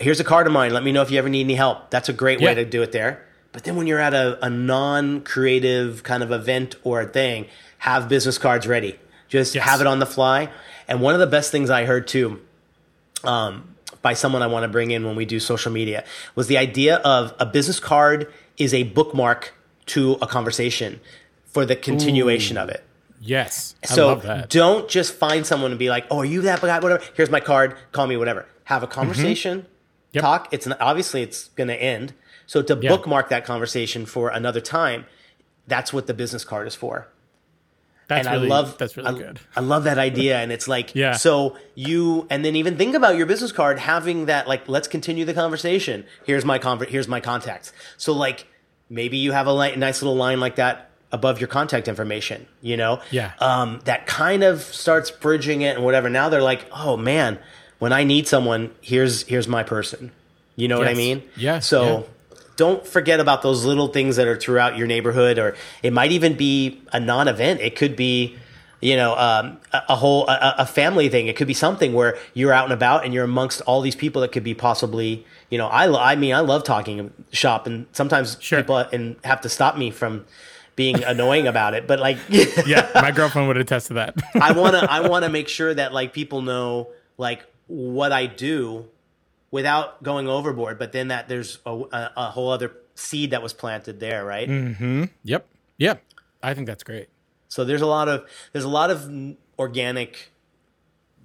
Here's 0.00 0.20
a 0.20 0.24
card 0.24 0.46
of 0.46 0.52
mine. 0.52 0.72
Let 0.72 0.84
me 0.84 0.92
know 0.92 1.02
if 1.02 1.10
you 1.10 1.18
ever 1.18 1.28
need 1.28 1.42
any 1.42 1.54
help. 1.54 1.90
That's 1.90 2.08
a 2.08 2.12
great 2.12 2.40
way 2.40 2.54
to 2.54 2.64
do 2.64 2.82
it 2.82 2.92
there. 2.92 3.24
But 3.52 3.64
then 3.64 3.76
when 3.76 3.86
you're 3.86 3.98
at 3.98 4.14
a, 4.14 4.38
a 4.44 4.48
non-creative 4.50 6.02
kind 6.02 6.22
of 6.22 6.30
event 6.30 6.76
or 6.84 7.00
a 7.00 7.06
thing, 7.06 7.46
have 7.78 8.08
business 8.08 8.38
cards 8.38 8.66
ready. 8.66 8.98
Just 9.28 9.54
Yes. 9.54 9.64
have 9.64 9.80
it 9.80 9.86
on 9.86 9.98
the 9.98 10.06
fly. 10.06 10.50
And 10.86 11.00
one 11.00 11.14
of 11.14 11.20
the 11.20 11.26
best 11.26 11.50
things 11.50 11.68
I 11.70 11.84
heard 11.84 12.06
too, 12.06 12.40
um, 13.24 13.74
by 14.00 14.14
someone 14.14 14.42
I 14.42 14.46
want 14.46 14.62
to 14.64 14.68
bring 14.68 14.90
in 14.90 15.04
when 15.04 15.16
we 15.16 15.24
do 15.24 15.40
social 15.40 15.72
media, 15.72 16.04
was 16.34 16.46
the 16.46 16.56
idea 16.58 16.96
of 16.96 17.34
a 17.38 17.46
business 17.46 17.80
card 17.80 18.32
is 18.56 18.72
a 18.72 18.84
bookmark 18.84 19.54
to 19.86 20.12
a 20.22 20.26
conversation 20.26 21.00
for 21.46 21.64
the 21.66 21.74
continuation 21.76 22.56
of 22.56 22.68
it. 22.68 22.84
Yes, 23.20 23.74
I 23.82 23.86
So 23.94 24.06
love 24.08 24.22
that. 24.22 24.48
don't 24.48 24.88
just 24.88 25.12
find 25.14 25.44
someone 25.44 25.72
and 25.72 25.78
be 25.78 25.90
like, 25.90 26.06
"Oh, 26.10 26.18
are 26.18 26.24
you 26.24 26.42
that 26.42 26.60
guy? 26.60 26.78
Whatever. 26.78 27.02
Here's 27.14 27.30
my 27.30 27.40
card. 27.40 27.76
Call 27.92 28.06
me. 28.06 28.16
Whatever." 28.16 28.46
Have 28.64 28.82
a 28.82 28.86
conversation. 28.86 29.60
Mm-hmm. 29.62 29.68
Yep. 30.12 30.22
Talk. 30.22 30.48
It's 30.52 30.66
not, 30.66 30.80
obviously 30.80 31.22
it's 31.22 31.48
going 31.48 31.68
to 31.68 31.74
end. 31.74 32.12
So 32.46 32.62
to 32.62 32.78
Yeah. 32.80 32.88
bookmark 32.90 33.28
that 33.30 33.44
conversation 33.44 34.06
for 34.06 34.28
another 34.30 34.60
time, 34.60 35.04
that's 35.66 35.92
what 35.92 36.06
the 36.06 36.14
business 36.14 36.44
card 36.44 36.66
is 36.66 36.74
for. 36.74 37.08
That's 38.08 38.26
and 38.26 38.36
really 38.36 38.46
I 38.46 38.50
love 38.56 38.78
that's 38.78 38.96
really 38.96 39.08
I, 39.08 39.18
good. 39.18 39.40
I 39.54 39.60
love 39.60 39.84
that 39.84 39.98
idea, 39.98 40.38
and 40.38 40.50
it's 40.50 40.66
like 40.68 40.94
Yeah. 40.94 41.12
So 41.12 41.56
you 41.74 42.26
and 42.30 42.42
then 42.44 42.56
even 42.56 42.76
think 42.78 42.94
about 42.94 43.16
your 43.16 43.26
business 43.26 43.52
card 43.52 43.78
having 43.78 44.26
that 44.26 44.48
like 44.48 44.66
let's 44.68 44.88
continue 44.88 45.24
the 45.26 45.34
conversation. 45.34 46.06
Here's 46.24 46.44
my 46.44 46.58
conver- 46.58 46.88
Here's 46.88 47.06
my 47.08 47.20
contacts. 47.20 47.72
So 47.98 48.12
like 48.14 48.46
maybe 48.88 49.18
you 49.18 49.32
have 49.32 49.46
a 49.46 49.52
li- 49.52 49.76
nice 49.76 50.00
little 50.00 50.16
line 50.16 50.40
like 50.40 50.56
that 50.56 50.87
above 51.12 51.40
your 51.40 51.48
contact 51.48 51.88
information. 51.88 52.46
You 52.60 52.76
know, 52.76 53.00
Yeah. 53.10 53.32
um, 53.40 53.80
that 53.84 54.06
kind 54.06 54.42
of 54.44 54.60
starts 54.62 55.10
bridging 55.10 55.62
it 55.62 55.76
and 55.76 55.84
whatever. 55.84 56.08
Now 56.10 56.28
they're 56.28 56.42
like, 56.42 56.66
oh 56.72 56.96
man, 56.96 57.38
when 57.78 57.92
I 57.92 58.04
need 58.04 58.26
someone, 58.28 58.70
here's 58.80 59.22
here's 59.22 59.48
my 59.48 59.62
person. 59.62 60.10
You 60.56 60.66
know 60.68 60.78
what 60.78 60.88
I 60.88 60.94
mean? 60.94 61.22
Yeah, 61.36 61.60
So 61.60 61.82
yeah. 62.32 62.36
don't 62.56 62.84
forget 62.86 63.20
about 63.20 63.42
those 63.42 63.64
little 63.64 63.86
things 63.88 64.16
that 64.16 64.26
are 64.26 64.36
throughout 64.36 64.76
your 64.76 64.88
neighborhood, 64.88 65.38
or 65.38 65.54
it 65.84 65.92
might 65.92 66.10
even 66.10 66.34
be 66.34 66.82
a 66.92 66.98
non-event. 66.98 67.60
It 67.60 67.76
could 67.76 67.94
be, 67.94 68.36
you 68.80 68.96
know, 68.96 69.14
um, 69.16 69.58
a, 69.72 69.82
a 69.90 69.94
whole 69.96 70.26
a, 70.28 70.56
a 70.58 70.66
family 70.66 71.08
thing. 71.08 71.28
It 71.28 71.36
could 71.36 71.46
be 71.46 71.54
something 71.54 71.92
where 71.94 72.18
you're 72.34 72.52
out 72.52 72.64
and 72.64 72.72
about 72.72 73.04
and 73.04 73.14
you're 73.14 73.22
amongst 73.24 73.60
all 73.62 73.80
these 73.80 73.94
people 73.94 74.20
that 74.22 74.32
could 74.32 74.42
be 74.42 74.52
possibly, 74.54 75.24
you 75.48 75.58
know, 75.58 75.68
I 75.68 76.12
I 76.12 76.16
mean 76.16 76.34
I 76.34 76.40
love 76.40 76.64
talking 76.64 77.12
shop, 77.30 77.66
and 77.68 77.86
sometimes 77.92 78.36
Sure. 78.40 78.58
people 78.60 78.78
and 78.78 79.14
have 79.22 79.40
to 79.42 79.48
stop 79.48 79.78
me 79.78 79.92
from 79.92 80.24
being 80.78 81.02
annoying 81.02 81.48
about 81.48 81.74
it. 81.74 81.88
But 81.88 81.98
like, 81.98 82.18
yeah, 82.28 82.88
my 82.94 83.10
girlfriend 83.14 83.48
would 83.48 83.56
attest 83.56 83.88
to 83.88 83.94
that. 83.94 84.14
I 84.40 84.52
want 84.52 84.76
to 84.76 84.90
I 84.90 85.00
want 85.08 85.24
to 85.24 85.28
make 85.28 85.48
sure 85.48 85.74
that 85.74 85.92
like 85.92 86.12
people 86.12 86.40
know 86.40 86.90
like 87.18 87.44
what 87.66 88.12
I 88.12 88.26
do 88.26 88.86
without 89.50 90.04
going 90.04 90.28
overboard, 90.28 90.78
but 90.78 90.92
then 90.92 91.08
that 91.08 91.28
there's 91.28 91.58
a, 91.66 91.72
a, 91.72 92.12
a 92.16 92.30
whole 92.30 92.50
other 92.50 92.76
seed 92.94 93.32
that 93.32 93.42
was 93.42 93.52
planted 93.52 93.98
there, 93.98 94.24
right? 94.24 94.46
Hmm. 94.48 95.04
yep, 95.24 95.48
yep. 95.78 96.00
I 96.44 96.54
think 96.54 96.68
that's 96.68 96.84
great. 96.84 97.08
So 97.48 97.64
there's 97.64 97.82
a 97.82 97.86
lot 97.86 98.08
of 98.08 98.28
there's 98.52 98.64
a 98.64 98.68
lot 98.68 98.90
of 98.90 99.10
organic, 99.58 100.30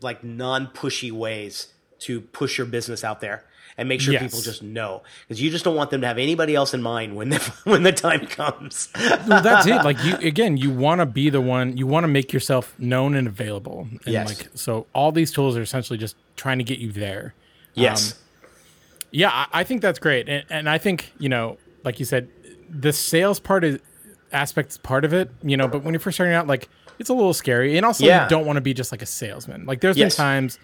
like 0.02 0.24
non-pushy 0.24 1.12
ways 1.12 1.74
to 2.00 2.22
push 2.22 2.58
your 2.58 2.66
business 2.66 3.04
out 3.04 3.22
there 3.22 3.46
and 3.78 3.90
make 3.90 4.02
sure 4.02 4.14
Yes. 4.14 4.24
people 4.24 4.42
just 4.42 4.62
know 4.64 5.02
because 5.28 5.42
you 5.42 5.50
just 5.50 5.64
don't 5.66 5.76
want 5.76 5.90
them 5.90 6.02
to 6.02 6.08
have 6.08 6.18
anybody 6.18 6.56
else 6.56 6.74
in 6.74 6.82
mind 6.82 7.16
when 7.16 7.30
the 7.30 7.40
when 7.64 7.84
the 7.84 7.92
time 7.92 8.26
comes. 8.28 8.90
well, 9.28 9.42
that's 9.42 9.66
it. 9.68 9.84
Like 9.84 10.04
you 10.04 10.16
again, 10.28 10.58
you 10.58 10.70
want 10.70 11.00
to 11.00 11.06
be 11.06 11.30
the 11.30 11.42
one. 11.42 11.76
You 11.78 11.88
want 11.88 12.04
to 12.04 12.08
make 12.08 12.32
yourself 12.34 12.74
known 12.80 13.16
and 13.16 13.28
available. 13.28 13.88
And 14.06 14.14
Yes. 14.14 14.28
like 14.28 14.50
so, 14.56 14.86
all 14.94 15.12
these 15.12 15.32
tools 15.32 15.58
are 15.58 15.62
essentially 15.62 15.98
just 15.98 16.16
trying 16.36 16.58
to 16.60 16.64
get 16.64 16.80
you 16.80 16.92
there. 16.92 17.34
yes. 17.74 18.14
Um, 18.14 18.18
yeah, 19.12 19.30
I, 19.30 19.62
I 19.62 19.64
think 19.64 19.82
that's 19.84 20.00
great, 20.00 20.28
and, 20.28 20.44
and 20.50 20.68
I 20.70 20.80
think 20.80 21.12
you 21.20 21.30
know, 21.30 21.58
like 21.84 22.00
you 22.00 22.06
said, 22.06 22.30
the 22.70 22.92
sales 22.92 23.40
part 23.40 23.64
is 23.64 23.80
aspects 24.32 24.78
part 24.78 25.06
of 25.06 25.14
it. 25.14 25.30
You 25.44 25.56
know, 25.56 25.68
but 25.68 25.84
when 25.84 25.94
you're 25.94 26.00
first 26.02 26.16
starting 26.18 26.34
out, 26.34 26.48
like 26.48 26.68
it's 27.00 27.10
a 27.10 27.14
little 27.14 27.34
scary, 27.34 27.78
and 27.78 27.86
also 27.86 28.06
Yeah. 28.06 28.24
you 28.24 28.30
don't 28.30 28.46
want 28.48 28.58
to 28.58 28.62
be 28.62 28.74
just 28.74 28.92
like 28.92 29.02
a 29.04 29.06
salesman. 29.06 29.66
Like 29.66 29.82
there's 29.82 29.98
Yes. 29.98 30.16
been 30.16 30.24
times. 30.26 30.60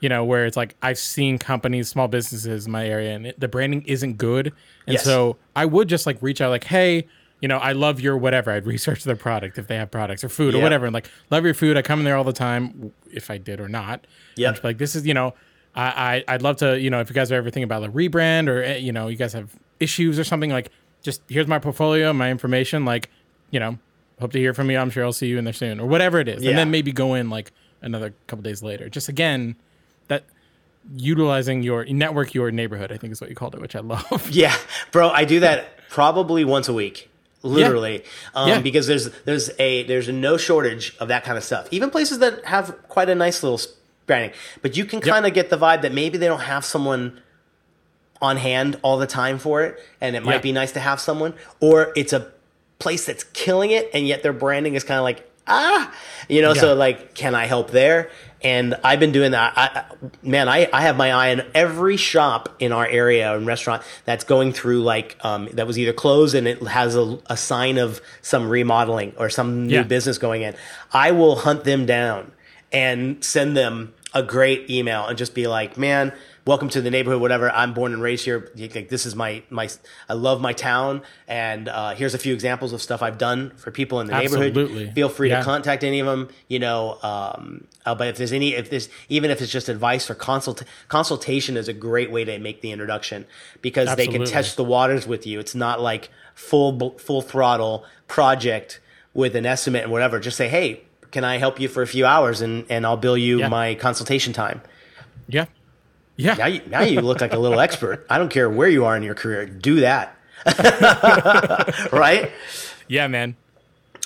You 0.00 0.08
know, 0.08 0.24
where 0.24 0.46
it's 0.46 0.56
like 0.56 0.76
I've 0.80 0.98
seen 0.98 1.38
companies, 1.38 1.88
small 1.88 2.06
businesses 2.08 2.66
in 2.66 2.72
my 2.72 2.86
area, 2.86 3.16
and 3.16 3.26
it, 3.26 3.40
the 3.40 3.48
branding 3.48 3.82
isn't 3.82 4.16
good, 4.16 4.46
and 4.86 4.94
Yes. 4.94 5.04
so 5.04 5.36
I 5.56 5.64
would 5.66 5.88
just 5.88 6.06
like 6.06 6.18
reach 6.22 6.40
out, 6.40 6.50
like, 6.50 6.64
"Hey, 6.64 7.06
you 7.40 7.48
know, 7.48 7.58
I 7.58 7.72
love 7.72 8.00
your 8.00 8.16
whatever." 8.16 8.52
I'd 8.52 8.64
research 8.76 9.02
their 9.02 9.16
product 9.16 9.58
if 9.58 9.66
they 9.66 9.76
have 9.76 9.90
products 9.90 10.22
or 10.22 10.28
food 10.28 10.54
or 10.54 10.60
whatever, 10.60 10.86
and 10.86 10.94
like, 10.94 11.10
love 11.30 11.44
your 11.44 11.54
food. 11.54 11.76
I 11.76 11.82
come 11.82 11.98
in 11.98 12.04
there 12.04 12.16
all 12.16 12.22
the 12.24 12.32
time, 12.32 12.92
if 13.12 13.28
I 13.30 13.38
did 13.38 13.60
or 13.60 13.68
not. 13.68 14.06
Yep. 14.36 14.46
And 14.46 14.54
just 14.54 14.62
be 14.62 14.68
like, 14.68 14.78
this 14.78 14.94
is, 14.94 15.04
you 15.04 15.14
know, 15.14 15.34
I, 15.74 16.24
I 16.28 16.34
I'd 16.34 16.42
love 16.42 16.56
to, 16.58 16.78
you 16.80 16.90
know, 16.90 17.00
if 17.00 17.08
you 17.10 17.14
guys 17.14 17.32
are 17.32 17.34
ever 17.34 17.50
thinking 17.50 17.64
about 17.64 17.82
a 17.82 17.88
rebrand 17.90 18.46
or 18.48 18.62
eh, 18.62 18.76
you 18.76 18.92
know, 18.92 19.08
you 19.08 19.16
guys 19.16 19.32
have 19.32 19.50
issues 19.80 20.16
or 20.16 20.22
something, 20.24 20.50
like, 20.50 20.70
just 21.02 21.22
here's 21.28 21.48
my 21.48 21.58
portfolio, 21.58 22.12
my 22.12 22.30
information, 22.30 22.84
like, 22.84 23.10
you 23.50 23.58
know, 23.58 23.78
hope 24.20 24.30
to 24.32 24.38
hear 24.38 24.54
from 24.54 24.70
you. 24.70 24.78
I'm 24.78 24.90
sure 24.90 25.04
I'll 25.04 25.12
see 25.12 25.26
you 25.26 25.38
in 25.38 25.44
there 25.44 25.52
soon 25.52 25.80
or 25.80 25.86
whatever 25.88 26.20
it 26.20 26.28
is, 26.28 26.44
Yeah. 26.44 26.50
and 26.50 26.58
then 26.58 26.70
maybe 26.70 26.92
go 26.92 27.14
in 27.14 27.30
like 27.30 27.50
another 27.82 28.14
couple 28.28 28.44
days 28.44 28.62
later. 28.62 28.88
Just 28.88 29.08
again, 29.08 29.56
utilizing 30.96 31.62
your 31.62 31.84
network, 31.86 32.34
your 32.34 32.50
neighborhood, 32.50 32.92
I 32.92 32.96
think 32.96 33.12
is 33.12 33.20
what 33.20 33.30
you 33.30 33.36
called 33.36 33.54
it, 33.54 33.60
which 33.60 33.76
I 33.76 33.80
love. 33.80 34.28
Yeah, 34.32 34.54
bro, 34.92 35.10
I 35.10 35.24
do 35.24 35.40
that 35.40 35.68
probably 35.90 36.44
once 36.44 36.68
a 36.68 36.72
week, 36.72 37.10
literally, 37.42 38.04
um, 38.34 38.48
Yeah. 38.48 38.60
because 38.60 38.86
there's 38.86 39.10
there's 39.24 39.50
a 39.58 39.82
there's 39.84 40.08
no 40.08 40.36
shortage 40.36 40.96
of 41.00 41.08
that 41.08 41.24
kind 41.24 41.36
of 41.38 41.44
stuff. 41.44 41.68
Even 41.70 41.90
places 41.90 42.18
that 42.20 42.44
have 42.44 42.76
quite 42.88 43.08
a 43.08 43.14
nice 43.14 43.42
little 43.42 43.60
branding, 44.06 44.32
but 44.62 44.76
you 44.76 44.84
can 44.84 45.00
kind 45.00 45.26
of 45.26 45.34
get 45.34 45.50
the 45.50 45.58
vibe 45.58 45.82
that 45.82 45.92
maybe 45.92 46.16
they 46.18 46.26
don't 46.26 46.40
have 46.40 46.64
someone 46.64 47.20
on 48.20 48.36
hand 48.36 48.78
all 48.82 48.98
the 48.98 49.06
time 49.06 49.38
for 49.38 49.62
it, 49.62 49.78
and 50.00 50.16
it 50.16 50.24
might 50.24 50.34
Yeah. 50.36 50.40
be 50.40 50.52
nice 50.52 50.72
to 50.72 50.80
have 50.80 51.00
someone, 51.00 51.34
or 51.60 51.92
it's 51.96 52.12
a 52.12 52.26
place 52.78 53.04
that's 53.06 53.24
killing 53.24 53.70
it, 53.70 53.90
and 53.92 54.06
yet 54.06 54.22
their 54.22 54.32
branding 54.32 54.74
is 54.74 54.84
kind 54.84 54.98
of 54.98 55.04
like 55.04 55.24
ah, 55.50 55.90
you 56.28 56.42
know. 56.42 56.52
Yeah. 56.52 56.60
So 56.60 56.74
like, 56.74 57.14
can 57.14 57.34
I 57.34 57.46
help 57.46 57.70
there? 57.70 58.10
And 58.42 58.76
I've 58.84 59.00
been 59.00 59.10
doing 59.10 59.32
that. 59.32 59.52
I, 59.56 59.84
man, 60.22 60.48
I, 60.48 60.68
I 60.72 60.82
have 60.82 60.96
my 60.96 61.10
eye 61.12 61.32
on 61.32 61.42
every 61.54 61.96
shop 61.96 62.54
in 62.60 62.70
our 62.70 62.86
area 62.86 63.34
and 63.36 63.46
restaurant 63.46 63.82
that's 64.04 64.22
going 64.22 64.52
through 64.52 64.82
like 64.82 65.16
um, 65.24 65.48
that 65.54 65.66
was 65.66 65.76
either 65.78 65.92
closed 65.92 66.36
and 66.36 66.46
it 66.46 66.62
has 66.62 66.94
a, 66.94 67.18
a 67.26 67.36
sign 67.36 67.78
of 67.78 68.00
some 68.22 68.48
remodeling 68.48 69.12
or 69.16 69.28
some 69.28 69.66
new 69.66 69.74
Yeah. 69.74 69.82
business 69.82 70.18
going 70.18 70.42
in. 70.42 70.54
I 70.92 71.10
will 71.10 71.34
hunt 71.36 71.64
them 71.64 71.84
down 71.84 72.30
and 72.70 73.24
send 73.24 73.56
them 73.56 73.92
a 74.14 74.22
great 74.22 74.70
email 74.70 75.04
and 75.06 75.18
just 75.18 75.34
be 75.34 75.46
like, 75.48 75.76
man, 75.76 76.12
welcome 76.48 76.70
to 76.70 76.80
the 76.80 76.90
neighborhood, 76.90 77.20
whatever. 77.20 77.50
I'm 77.50 77.74
born 77.74 77.92
and 77.92 78.00
raised 78.00 78.24
here. 78.24 78.50
Like, 78.56 78.88
this 78.88 79.04
is 79.04 79.14
my, 79.14 79.42
my, 79.50 79.68
I 80.08 80.14
love 80.14 80.40
my 80.40 80.54
town. 80.54 81.02
And, 81.28 81.68
uh, 81.68 81.94
here's 81.94 82.14
a 82.14 82.18
few 82.18 82.32
examples 82.32 82.72
of 82.72 82.80
stuff 82.80 83.02
I've 83.02 83.18
done 83.18 83.50
for 83.56 83.70
people 83.70 84.00
in 84.00 84.06
the 84.06 84.14
Absolutely. 84.14 84.64
neighborhood. 84.64 84.94
Feel 84.94 85.10
free 85.10 85.28
Yeah. 85.28 85.40
to 85.40 85.44
contact 85.44 85.84
any 85.84 86.00
of 86.00 86.06
them, 86.06 86.30
you 86.48 86.58
know, 86.58 86.96
um, 87.02 87.66
uh, 87.84 87.94
but 87.94 88.08
if 88.08 88.16
there's 88.16 88.32
any, 88.32 88.54
if 88.54 88.70
there's, 88.70 88.88
even 89.10 89.30
if 89.30 89.42
it's 89.42 89.52
just 89.52 89.68
advice 89.68 90.08
or 90.08 90.14
consult, 90.14 90.62
consultation 90.88 91.58
is 91.58 91.68
a 91.68 91.74
great 91.74 92.10
way 92.10 92.24
to 92.24 92.38
make 92.38 92.62
the 92.62 92.72
introduction 92.72 93.26
because 93.60 93.94
they 93.96 94.06
can 94.06 94.24
test 94.24 94.56
the 94.56 94.64
waters 94.64 95.06
with 95.06 95.26
you. 95.26 95.38
It's 95.40 95.54
not 95.54 95.82
like 95.82 96.08
full, 96.34 96.96
full 96.98 97.20
throttle 97.20 97.84
project 98.06 98.80
with 99.12 99.36
an 99.36 99.44
estimate 99.44 99.82
and 99.82 99.92
whatever. 99.92 100.18
Just 100.18 100.38
say, 100.38 100.48
Hey, 100.48 100.80
can 101.10 101.24
I 101.24 101.36
help 101.36 101.60
you 101.60 101.68
for 101.68 101.82
a 101.82 101.86
few 101.86 102.06
hours 102.06 102.40
and, 102.40 102.64
and 102.70 102.86
I'll 102.86 102.96
bill 102.96 103.18
you 103.18 103.40
Yeah. 103.40 103.48
my 103.48 103.74
consultation 103.74 104.32
time. 104.32 104.62
Yeah. 105.28 105.44
Yeah. 106.18 106.34
Now 106.34 106.46
you, 106.46 106.60
now 106.66 106.82
you 106.82 107.00
look 107.00 107.20
like 107.20 107.32
a 107.32 107.38
little 107.38 107.60
expert. 107.60 108.04
I 108.10 108.18
don't 108.18 108.28
care 108.28 108.50
where 108.50 108.68
you 108.68 108.84
are 108.84 108.96
in 108.96 109.04
your 109.04 109.14
career. 109.14 109.46
Do 109.46 109.80
that. 109.80 110.16
right? 111.92 112.32
Yeah, 112.88 113.06
man. 113.06 113.36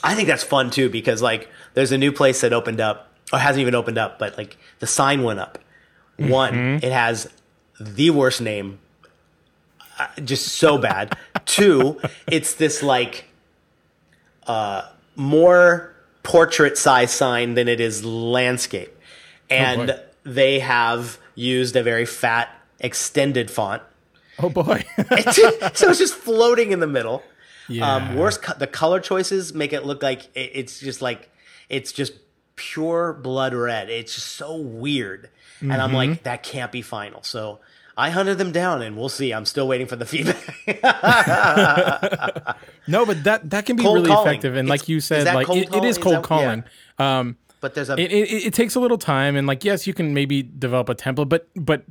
I 0.04 0.14
think 0.14 0.28
that's 0.28 0.44
fun 0.44 0.70
too 0.70 0.90
because 0.90 1.22
like 1.22 1.48
there's 1.72 1.90
a 1.90 1.98
new 1.98 2.12
place 2.12 2.42
that 2.42 2.52
opened 2.52 2.80
up 2.80 3.10
or 3.32 3.38
hasn't 3.38 3.62
even 3.62 3.74
opened 3.74 3.96
up, 3.96 4.18
but 4.18 4.36
like 4.36 4.58
the 4.78 4.86
sign 4.86 5.22
went 5.22 5.40
up. 5.40 5.58
One, 6.18 6.54
it 6.82 6.92
has 6.92 7.28
the 7.80 8.10
worst 8.10 8.40
name, 8.40 8.78
uh, 9.98 10.08
just 10.22 10.48
so 10.48 10.78
bad. 10.78 11.16
Two, 11.46 11.98
it's 12.30 12.54
this 12.54 12.82
like 12.82 13.24
uh, 14.46 14.88
more 15.16 15.94
portrait 16.22 16.76
size 16.78 17.10
sign 17.10 17.54
than 17.54 17.66
it 17.68 17.80
is 17.80 18.04
landscape, 18.04 18.96
and 19.50 19.88
boy. 19.88 20.00
they 20.24 20.60
have 20.60 21.18
used 21.34 21.76
a 21.76 21.82
very 21.82 22.04
fat 22.06 22.48
extended 22.80 23.50
font. 23.50 23.82
Oh 24.38 24.48
boy. 24.48 24.84
so 25.32 25.90
it's 25.90 25.98
just 25.98 26.14
floating 26.14 26.72
in 26.72 26.80
the 26.80 26.86
middle. 26.86 27.22
Yeah. 27.68 27.94
Um, 27.94 28.16
worst, 28.16 28.42
co- 28.42 28.54
the 28.58 28.66
color 28.66 28.98
choices 29.00 29.54
make 29.54 29.72
it 29.72 29.84
look 29.86 30.02
like 30.02 30.24
it, 30.36 30.50
it's 30.54 30.80
just 30.80 31.00
like 31.02 31.30
it's 31.68 31.92
just 31.92 32.12
pure 32.56 33.12
blood 33.12 33.54
red. 33.54 33.88
It's 33.88 34.14
just 34.14 34.28
so 34.28 34.56
weird, 34.56 35.30
and 35.60 35.72
I'm 35.72 35.88
Mm-hmm. 35.90 35.96
like, 35.96 36.22
that 36.24 36.42
can't 36.42 36.72
be 36.72 36.82
final. 36.82 37.22
So 37.22 37.60
I 37.96 38.10
hunted 38.10 38.38
them 38.38 38.52
down, 38.52 38.82
and 38.82 38.96
we'll 38.96 39.08
see. 39.08 39.32
I'm 39.32 39.44
still 39.46 39.68
waiting 39.68 39.86
for 39.86 39.96
the 39.96 40.04
feedback. 40.06 40.56
no, 42.88 43.06
but 43.06 43.22
that 43.24 43.48
that 43.50 43.66
can 43.66 43.76
be 43.76 43.82
Cold 43.82 43.96
really 43.98 44.08
calling. 44.08 44.28
effective, 44.28 44.56
and 44.56 44.66
It's- 44.68 44.80
like 44.80 44.88
you 44.88 45.00
said, 45.00 45.26
like 45.34 45.48
it, 45.50 45.74
it 45.74 45.84
is 45.84 45.96
Is 45.96 46.02
cold 46.02 46.16
that- 46.16 46.24
calling. 46.24 46.64
Um, 46.98 47.36
but 47.62 47.74
there's 47.74 47.88
a 47.88 47.94
it, 47.98 48.12
it, 48.12 48.46
it 48.48 48.54
takes 48.54 48.74
a 48.74 48.80
little 48.80 48.98
time, 48.98 49.34
and 49.36 49.46
like 49.46 49.64
yes, 49.64 49.86
you 49.86 49.94
can 49.94 50.12
maybe 50.12 50.42
develop 50.42 50.90
a 50.90 50.94
template, 50.94 51.30
but 51.30 51.48
but 51.56 51.84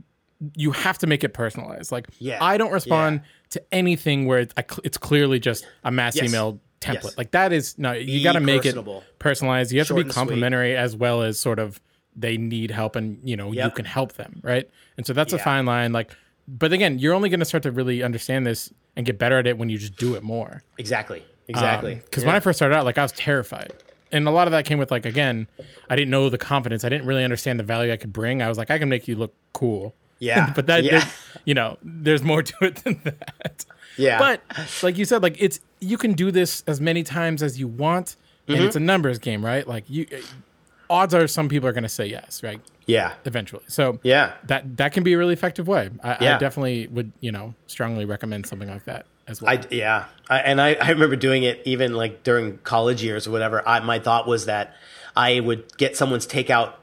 you 0.56 0.72
have 0.72 0.98
to 1.00 1.08
make 1.08 1.24
it 1.24 1.34
personalized. 1.34 1.92
Like 1.92 2.08
Yeah. 2.20 2.44
I 2.44 2.58
don't 2.58 2.72
respond 2.72 3.22
to 3.52 3.62
anything 3.72 4.26
where 4.26 4.40
it's, 4.40 4.54
it's 4.84 4.98
clearly 4.98 5.40
just 5.40 5.68
a 5.84 5.92
mass 5.92 6.16
Yes. 6.16 6.30
email 6.30 6.60
template. 6.80 7.04
Yes. 7.04 7.18
Like 7.18 7.32
that 7.32 7.54
is 7.54 7.78
no, 7.78 7.92
you 7.92 8.24
got 8.24 8.34
to 8.34 8.40
make 8.40 8.66
it 8.66 8.76
personalized. 9.20 9.72
You 9.72 9.80
have 9.80 9.88
Short 9.88 10.00
to 10.00 10.06
be 10.06 10.12
complimentary 10.12 10.76
as 10.76 10.96
well 10.96 11.22
as 11.22 11.40
sort 11.40 11.60
of 11.60 11.80
they 12.16 12.38
need 12.38 12.72
help, 12.72 12.96
and 12.96 13.20
you 13.24 13.38
know 13.38 13.52
you 13.52 13.70
can 13.72 13.86
help 13.86 14.14
them, 14.14 14.42
right? 14.44 14.70
And 14.98 15.06
so 15.06 15.14
that's 15.14 15.32
a 15.34 15.38
fine 15.40 15.66
line. 15.66 15.94
Like, 15.94 16.12
but 16.48 16.74
again, 16.74 17.00
you're 17.00 17.14
only 17.14 17.30
going 17.30 17.40
to 17.40 17.46
start 17.46 17.64
to 17.64 17.72
really 17.72 18.04
understand 18.04 18.46
this 18.46 18.74
and 18.98 19.06
get 19.06 19.18
better 19.18 19.38
at 19.40 19.48
it 19.48 19.58
when 19.58 19.70
you 19.70 19.78
just 19.78 19.96
do 19.96 20.16
it 20.16 20.24
more. 20.24 20.64
exactly, 20.78 21.24
exactly. 21.48 21.94
Um, 21.94 22.00
because 22.00 22.26
when 22.26 22.36
I 22.36 22.40
first 22.42 22.58
started 22.58 22.76
out, 22.76 22.84
like 22.84 22.98
I 22.98 23.04
was 23.04 23.14
terrified. 23.14 23.74
And 24.12 24.28
a 24.28 24.32
lot 24.32 24.48
of 24.48 24.52
that 24.52 24.66
came 24.66 24.78
with 24.78 24.92
like 24.92 25.06
again, 25.06 25.48
I 25.90 25.96
didn't 25.96 26.10
know 26.12 26.30
the 26.30 26.38
confidence. 26.38 26.84
I 26.84 26.90
didn't 26.90 27.06
really 27.08 27.24
understand 27.24 27.60
the 27.60 27.64
value 27.64 27.92
I 27.92 27.98
could 27.98 28.14
bring. 28.14 28.42
I 28.42 28.50
was 28.50 28.58
like, 28.58 28.70
I 28.72 28.78
can 28.78 28.90
make 28.90 29.08
you 29.08 29.16
look 29.16 29.34
cool. 29.54 29.94
Yeah, 30.20 30.52
but 30.56 30.68
that, 30.68 30.84
yeah. 30.84 31.08
you 31.46 31.54
know, 31.56 31.78
there's 31.82 32.22
more 32.24 32.44
to 32.44 32.54
it 32.62 32.76
than 32.84 33.02
that. 33.04 33.66
yeah, 33.98 34.20
But 34.20 34.42
like 34.84 34.98
you 34.98 35.06
said, 35.06 35.24
like 35.24 35.36
it's 35.40 35.60
you 35.80 35.98
can 35.98 36.14
do 36.14 36.30
this 36.32 36.64
as 36.68 36.80
many 36.80 37.04
times 37.04 37.42
as 37.42 37.60
you 37.60 37.68
want, 37.68 38.16
and 38.48 38.58
Mm-hmm. 38.58 38.66
it's 38.68 38.76
a 38.76 38.80
numbers 38.80 39.18
game, 39.20 39.44
right? 39.44 39.68
Like 39.68 39.86
you, 39.90 40.06
odds 40.90 41.14
are 41.14 41.26
some 41.28 41.48
people 41.50 41.68
are 41.70 41.74
going 41.74 41.84
to 41.84 41.90
say 41.90 42.06
yes, 42.06 42.44
right? 42.44 42.60
yeah, 42.88 43.14
Eventually, 43.26 43.64
so 43.68 44.00
yeah. 44.04 44.34
that 44.48 44.76
that 44.78 44.92
can 44.92 45.04
be 45.04 45.14
a 45.14 45.18
really 45.18 45.34
effective 45.34 45.68
way. 45.68 45.90
I, 46.04 46.12
I 46.14 46.18
Yeah. 46.22 46.38
definitely 46.38 46.88
would, 46.88 47.12
you 47.22 47.32
know, 47.32 47.54
strongly 47.68 48.06
recommend 48.06 48.46
something 48.48 48.68
like 48.70 48.84
that 48.86 49.06
as 49.28 49.42
well. 49.42 49.52
I 49.58 49.64
yeah, 49.72 50.06
I, 50.30 50.40
and 50.40 50.60
I, 50.62 50.74
I 50.76 50.90
remember 50.90 51.16
doing 51.16 51.44
it 51.44 51.62
even 51.66 51.94
like 51.94 52.24
during 52.24 52.58
college 52.60 53.04
years 53.04 53.28
or 53.28 53.32
whatever. 53.32 53.68
I, 53.68 53.80
my 53.82 54.00
thought 54.00 54.28
was 54.28 54.46
that 54.46 54.76
I 55.16 55.40
would 55.40 55.78
get 55.78 55.96
someone's 55.98 56.28
takeout 56.28 56.74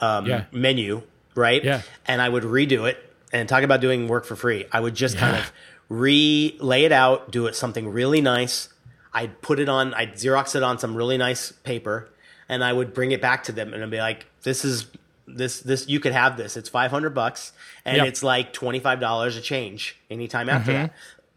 um, 0.00 0.26
Yeah. 0.26 0.44
menu, 0.52 1.02
right? 1.34 1.62
Yeah. 1.62 1.82
and 2.06 2.20
I 2.20 2.28
would 2.28 2.42
redo 2.44 2.88
it 2.88 2.98
and 3.32 3.48
talk 3.48 3.62
about 3.62 3.80
doing 3.80 4.08
work 4.08 4.24
for 4.24 4.36
free. 4.36 4.66
I 4.72 4.80
would 4.80 4.94
just 4.94 5.16
kind 5.16 5.36
of 5.36 5.52
re 5.88 6.56
lay 6.60 6.84
it 6.84 6.92
out, 6.92 7.30
do 7.30 7.46
it 7.46 7.54
something 7.56 7.88
really 7.88 8.20
nice. 8.20 8.68
I'd 9.14 9.40
put 9.42 9.58
it 9.58 9.68
on, 9.68 9.92
I'd 9.94 10.14
Xerox 10.14 10.54
it 10.56 10.62
on 10.62 10.78
some 10.78 10.94
really 10.96 11.18
nice 11.18 11.52
paper, 11.52 12.08
and 12.48 12.64
I 12.64 12.72
would 12.72 12.94
bring 12.94 13.12
it 13.12 13.20
back 13.20 13.44
to 13.44 13.52
them 13.52 13.74
and 13.74 13.82
I'd 13.82 13.90
be 13.90 13.98
like, 13.98 14.26
"This 14.42 14.64
is." 14.64 14.86
This 15.24 15.60
this 15.60 15.88
you 15.88 16.00
could 16.00 16.12
have 16.12 16.36
this. 16.36 16.56
It's 16.56 16.68
five 16.68 16.90
hundred 16.90 17.10
bucks, 17.14 17.52
and 17.84 17.96
Yeah. 17.98 18.04
it's 18.06 18.24
like 18.24 18.52
twenty 18.52 18.80
five 18.80 18.98
dollars 18.98 19.36
a 19.36 19.40
change 19.40 19.96
anytime 20.10 20.48
after 20.48 20.72
that 20.72 20.92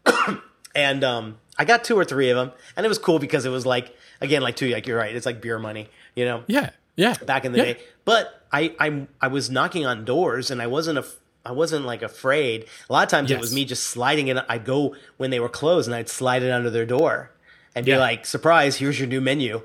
and 0.74 1.04
um, 1.04 1.38
I 1.58 1.64
got 1.64 1.84
two 1.84 1.98
or 1.98 2.04
three 2.04 2.30
of 2.30 2.36
them, 2.36 2.52
and 2.76 2.84
it 2.86 2.88
was 2.88 2.98
cool 2.98 3.18
because 3.18 3.44
it 3.46 3.50
was 3.50 3.66
like 3.66 3.94
again, 4.20 4.42
like 4.42 4.56
two, 4.56 4.68
like 4.68 4.86
you're 4.86 4.98
right, 4.98 5.14
it's 5.14 5.26
like 5.26 5.40
beer 5.40 5.58
money, 5.58 5.88
you 6.14 6.24
know, 6.24 6.44
yeah, 6.46 6.70
yeah. 6.96 7.14
back 7.26 7.44
in 7.44 7.52
the 7.52 7.58
Yeah. 7.58 7.64
day. 7.74 7.78
But 8.04 8.42
I, 8.52 8.74
I, 8.78 9.06
I 9.20 9.28
was 9.28 9.50
knocking 9.50 9.84
on 9.86 10.04
doors, 10.04 10.50
and 10.50 10.62
I 10.62 10.66
wasn't 10.68 10.98
a, 10.98 11.04
I 11.44 11.52
wasn't 11.52 11.84
like 11.86 12.02
afraid. 12.02 12.66
A 12.88 12.92
lot 12.92 13.02
of 13.02 13.08
times 13.10 13.30
it 13.30 13.40
was 13.40 13.54
me 13.54 13.64
just 13.64 13.84
sliding 13.84 14.28
it. 14.28 14.38
I'd 14.48 14.64
go 14.64 14.94
when 15.16 15.30
they 15.30 15.40
were 15.40 15.48
closed, 15.48 15.88
and 15.88 15.94
I'd 15.94 16.08
slide 16.08 16.42
it 16.42 16.50
under 16.50 16.70
their 16.70 16.86
door, 16.86 17.30
and 17.74 17.84
be 17.84 17.92
Yeah. 17.92 17.98
like, 17.98 18.26
"Surprise! 18.26 18.76
Here's 18.76 18.98
your 18.98 19.08
new 19.08 19.20
menu. 19.20 19.62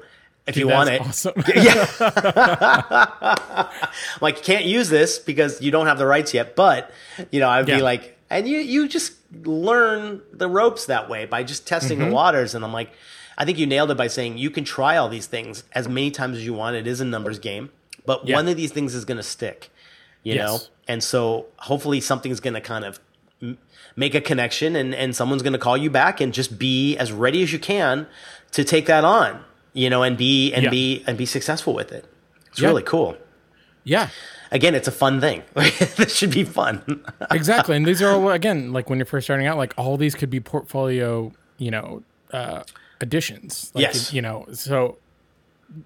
If 0.47 0.57
you 0.57 0.67
want 0.67 0.89
it." 0.89 1.01
awesome. 1.01 1.33
like 4.21 4.43
can't 4.43 4.65
use 4.65 4.89
this 4.89 5.19
because 5.19 5.61
you 5.61 5.71
don't 5.71 5.87
have 5.87 5.97
the 5.97 6.05
rights 6.05 6.33
yet 6.33 6.55
but 6.55 6.91
you 7.31 7.39
know 7.39 7.49
i'd 7.49 7.67
Yeah. 7.67 7.77
be 7.77 7.81
like 7.83 8.17
and 8.29 8.47
you 8.47 8.59
you 8.59 8.87
just 8.87 9.13
learn 9.43 10.21
the 10.34 10.47
ropes 10.47 10.86
that 10.86 11.09
way 11.09 11.25
by 11.25 11.43
just 11.43 11.67
testing 11.67 11.99
Mm-hmm. 11.99 12.09
the 12.09 12.13
waters 12.15 12.53
and 12.55 12.65
i'm 12.65 12.73
like 12.73 12.91
i 13.38 13.45
think 13.45 13.57
you 13.57 13.65
nailed 13.65 13.89
it 13.91 13.97
by 13.97 14.07
saying 14.07 14.38
you 14.38 14.49
can 14.49 14.63
try 14.63 14.97
all 14.97 15.07
these 15.09 15.25
things 15.27 15.63
as 15.73 15.88
many 15.88 16.11
times 16.11 16.38
as 16.38 16.45
you 16.45 16.53
want 16.53 16.75
it 16.75 16.86
is 16.88 16.99
a 17.01 17.05
numbers 17.05 17.39
game 17.39 17.69
but 18.05 18.27
Yeah. 18.27 18.36
one 18.36 18.47
of 18.47 18.57
these 18.57 18.71
things 18.71 18.93
is 18.93 19.05
going 19.05 19.17
to 19.17 19.23
stick 19.23 19.69
you 20.23 20.34
Yes. 20.36 20.45
know 20.47 20.59
and 20.88 21.01
so 21.03 21.45
hopefully 21.57 22.01
something's 22.01 22.39
going 22.39 22.55
to 22.55 22.61
kind 22.61 22.84
of 22.86 22.99
make 23.95 24.13
a 24.13 24.21
connection 24.21 24.75
and 24.75 24.93
and 24.93 25.15
someone's 25.15 25.41
going 25.41 25.53
to 25.53 25.59
call 25.59 25.75
you 25.77 25.89
back 25.89 26.21
and 26.21 26.34
just 26.34 26.59
be 26.59 26.97
as 26.97 27.11
ready 27.11 27.41
as 27.41 27.51
you 27.51 27.59
can 27.59 28.07
to 28.51 28.63
take 28.63 28.86
that 28.86 29.03
on 29.03 29.43
you 29.73 29.89
know 29.89 30.03
and 30.03 30.17
be 30.17 30.53
and 30.53 30.63
Yeah. 30.65 30.69
be 30.69 31.03
and 31.07 31.17
be 31.17 31.25
successful 31.25 31.73
with 31.73 31.91
it 31.91 32.05
it's 32.47 32.59
Yeah. 32.61 32.67
really 32.67 32.84
cool 32.84 33.17
yeah. 33.84 34.09
Again, 34.51 34.75
it's 34.75 34.87
a 34.87 34.91
fun 34.91 35.19
thing. 35.21 35.43
this 35.55 36.15
should 36.15 36.31
be 36.31 36.43
fun. 36.43 37.03
exactly 37.31 37.75
and 37.75 37.85
these 37.85 38.01
are 38.01 38.11
all 38.11 38.29
again 38.29 38.73
like 38.73 38.89
when 38.89 38.99
you're 38.99 39.05
first 39.05 39.25
starting 39.27 39.47
out 39.47 39.57
like 39.57 39.73
all 39.77 39.97
these 39.97 40.15
could 40.15 40.29
be 40.29 40.39
portfolio 40.39 41.31
you 41.57 41.71
know 41.71 42.03
uh 42.31 42.63
additions 42.99 43.71
like, 43.73 43.83
Yes. 43.83 44.13
you 44.13 44.21
know 44.21 44.45
so 44.53 44.97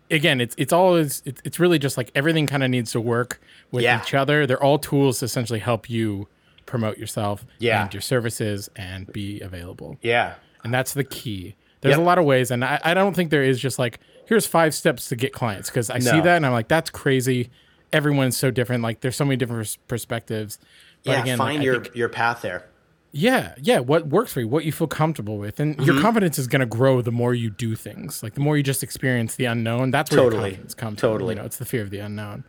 again 0.09 0.41
it's 0.41 0.55
it's 0.57 0.73
always 0.73 1.21
it's, 1.25 1.41
it's 1.45 1.59
really 1.59 1.77
just 1.79 1.97
like 1.97 2.11
everything 2.15 2.47
kind 2.47 2.63
of 2.63 2.69
needs 2.69 2.91
to 2.93 3.01
work 3.01 3.39
with 3.71 3.83
Yeah. 3.83 4.01
each 4.01 4.13
other 4.13 4.47
they're 4.47 4.61
all 4.63 4.79
tools 4.79 5.19
to 5.19 5.25
essentially 5.25 5.59
help 5.59 5.89
you 5.89 6.27
promote 6.65 6.97
yourself 6.97 7.45
Yeah. 7.59 7.83
and 7.83 7.93
your 7.93 8.01
services 8.01 8.69
and 8.75 9.11
be 9.11 9.39
available 9.41 9.97
yeah. 10.01 10.35
and 10.63 10.73
that's 10.73 10.93
the 10.93 11.03
key 11.03 11.55
there's 11.81 11.93
Yep. 11.93 11.99
a 11.99 12.03
lot 12.03 12.17
of 12.17 12.25
ways 12.25 12.49
and 12.51 12.65
I, 12.65 12.79
I 12.83 12.93
don't 12.95 13.13
think 13.15 13.29
there 13.29 13.43
is 13.43 13.59
just 13.59 13.77
like 13.77 13.99
here's 14.25 14.47
five 14.47 14.73
steps 14.73 15.09
to 15.09 15.15
get 15.15 15.31
clients 15.33 15.69
because 15.69 15.89
i 15.91 15.99
see 15.99 16.19
that 16.21 16.35
and 16.37 16.45
i'm 16.45 16.51
like 16.51 16.67
that's 16.67 16.89
crazy 16.89 17.49
everyone's 17.93 18.35
so 18.37 18.51
different 18.51 18.83
like 18.83 19.01
there's 19.01 19.15
so 19.15 19.25
many 19.25 19.35
different 19.37 19.77
perspectives 19.87 20.59
but 21.03 21.11
Yeah. 21.11 21.21
again 21.21 21.37
find 21.37 21.61
I 21.61 21.63
your, 21.63 21.81
think- 21.83 21.95
your 21.95 22.09
path 22.09 22.41
there. 22.41 22.65
yeah, 23.11 23.53
yeah. 23.61 23.79
What 23.79 24.07
works 24.07 24.33
for 24.33 24.41
you, 24.41 24.47
what 24.47 24.65
you 24.65 24.71
feel 24.73 24.87
comfortable 24.87 25.37
with, 25.37 25.59
and 25.59 25.75
Mm-hmm. 25.77 25.85
your 25.85 26.01
confidence 26.01 26.37
is 26.37 26.47
going 26.47 26.59
to 26.61 26.65
grow 26.65 27.01
the 27.01 27.11
more 27.11 27.33
you 27.33 27.49
do 27.49 27.75
things. 27.75 28.21
Like 28.23 28.33
the 28.33 28.41
more 28.41 28.57
you 28.57 28.63
just 28.63 28.83
experience 28.83 29.35
the 29.35 29.45
unknown. 29.45 29.91
That's 29.91 30.11
where 30.11 30.19
Totally. 30.19 30.35
your 30.41 30.49
confidence 30.49 30.73
comes. 30.73 30.99
from. 30.99 31.09
Totally. 31.11 31.35
you 31.35 31.39
know, 31.39 31.45
it's 31.45 31.57
the 31.57 31.65
fear 31.65 31.81
of 31.81 31.91
the 31.91 31.99
unknown. 31.99 32.43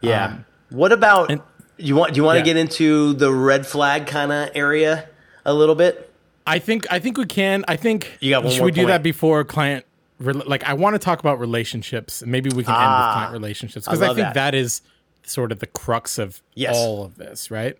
Yeah. 0.00 0.38
what 0.70 0.92
about 0.92 1.30
you 1.78 1.94
want 1.96 2.12
do 2.14 2.18
you 2.18 2.24
want 2.24 2.38
Um, 2.38 2.44
Yeah. 2.46 2.52
to 2.52 2.54
get 2.54 2.56
into 2.56 3.14
the 3.14 3.32
red 3.32 3.66
flag 3.66 4.06
kind 4.06 4.30
of 4.32 4.50
area 4.54 5.08
a 5.44 5.52
little 5.54 5.74
bit? 5.74 6.12
I 6.46 6.58
think 6.60 6.86
I 6.92 6.98
think 7.00 7.18
we 7.18 7.24
can. 7.26 7.64
I 7.66 7.74
think 7.76 8.16
You 8.20 8.30
got 8.30 8.44
one 8.44 8.52
should 8.52 8.64
we 8.64 8.70
do 8.72 8.86
that 8.86 9.02
before 9.02 9.42
client 9.44 9.84
re- 10.18 10.32
like 10.34 10.64
I 10.64 10.74
want 10.74 10.94
to 10.94 10.98
talk 10.98 11.20
about 11.20 11.38
relationships. 11.40 12.22
Maybe 12.26 12.48
we 12.50 12.64
can 12.64 12.74
end 12.74 12.90
with 12.92 13.12
client 13.12 13.32
relationships 13.32 13.86
because 13.86 14.00
I, 14.02 14.04
Ah, 14.04 14.08
love 14.08 14.16
think 14.16 14.26
that. 14.28 14.34
that 14.34 14.54
is 14.54 14.82
sort 15.24 15.52
of 15.52 15.58
the 15.58 15.66
crux 15.66 16.18
of 16.18 16.42
Yes. 16.54 16.74
all 16.76 17.04
of 17.04 17.16
this, 17.16 17.50
right? 17.50 17.76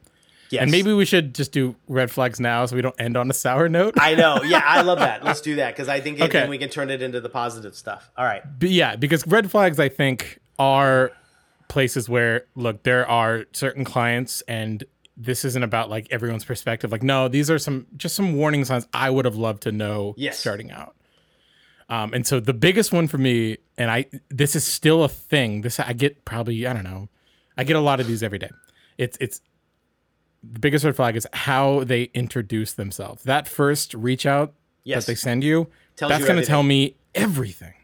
Yes. 0.50 0.62
And 0.62 0.70
maybe 0.70 0.92
we 0.92 1.04
should 1.04 1.34
just 1.34 1.50
do 1.50 1.74
red 1.88 2.08
flags 2.10 2.38
now 2.38 2.64
so 2.66 2.76
we 2.76 2.82
don't 2.82 2.94
end 3.00 3.16
on 3.16 3.28
a 3.30 3.34
sour 3.34 3.68
note. 3.68 3.94
I 3.98 4.14
know. 4.14 4.40
Yeah, 4.44 4.62
I 4.64 4.82
love 4.82 4.98
that. 5.00 5.24
Let's 5.24 5.40
do 5.40 5.56
that 5.56 5.74
because 5.74 5.88
I 5.88 6.00
think 6.00 6.20
Okay. 6.20 6.40
then 6.40 6.50
we 6.50 6.58
can 6.58 6.68
turn 6.68 6.88
it 6.90 7.02
into 7.02 7.20
the 7.20 7.28
positive 7.28 7.74
stuff. 7.74 8.10
All 8.16 8.24
right. 8.24 8.42
But 8.58 8.70
yeah, 8.70 8.94
because 8.96 9.26
red 9.26 9.50
flags, 9.50 9.80
I 9.80 9.88
think, 9.88 10.38
are 10.58 11.10
places 11.68 12.08
where 12.08 12.44
look, 12.54 12.82
there 12.84 13.08
are 13.08 13.44
certain 13.52 13.84
clients, 13.84 14.40
and 14.46 14.84
this 15.16 15.44
isn't 15.44 15.62
about 15.62 15.90
like 15.90 16.06
everyone's 16.10 16.44
perspective. 16.44 16.92
Like, 16.92 17.02
no, 17.02 17.26
these 17.28 17.50
are 17.50 17.58
some 17.58 17.86
just 17.96 18.14
some 18.14 18.34
warning 18.36 18.64
signs 18.64 18.86
I 18.92 19.10
would 19.10 19.24
have 19.24 19.36
loved 19.36 19.62
to 19.64 19.72
know 19.72 20.14
Yes. 20.16 20.38
starting 20.38 20.70
out. 20.70 20.94
Um, 21.88 22.12
and 22.14 22.26
so 22.26 22.40
the 22.40 22.52
biggest 22.54 22.92
one 22.92 23.06
for 23.06 23.18
me, 23.18 23.58
and 23.78 23.90
I 23.90 24.06
this 24.28 24.56
is 24.56 24.64
still 24.64 25.04
a 25.04 25.08
thing. 25.08 25.60
This 25.62 25.78
I 25.78 25.92
get 25.92 26.24
probably 26.24 26.66
I 26.66 26.72
don't 26.72 26.84
know, 26.84 27.08
I 27.56 27.64
get 27.64 27.76
a 27.76 27.80
lot 27.80 28.00
of 28.00 28.06
these 28.06 28.22
every 28.22 28.38
day. 28.38 28.50
It's 28.98 29.16
it's 29.20 29.40
the 30.42 30.58
biggest 30.58 30.84
red 30.84 30.96
flag 30.96 31.16
is 31.16 31.26
how 31.32 31.84
they 31.84 32.04
introduce 32.14 32.72
themselves. 32.72 33.22
That 33.24 33.48
first 33.48 33.94
reach 33.94 34.26
out 34.26 34.54
Yes. 34.84 35.04
that 35.04 35.12
they 35.12 35.16
send 35.16 35.42
you, 35.42 35.68
Tells 35.96 36.10
that's 36.10 36.24
going 36.24 36.40
to 36.40 36.46
tell 36.46 36.62
me 36.62 36.94
everything, 37.14 37.74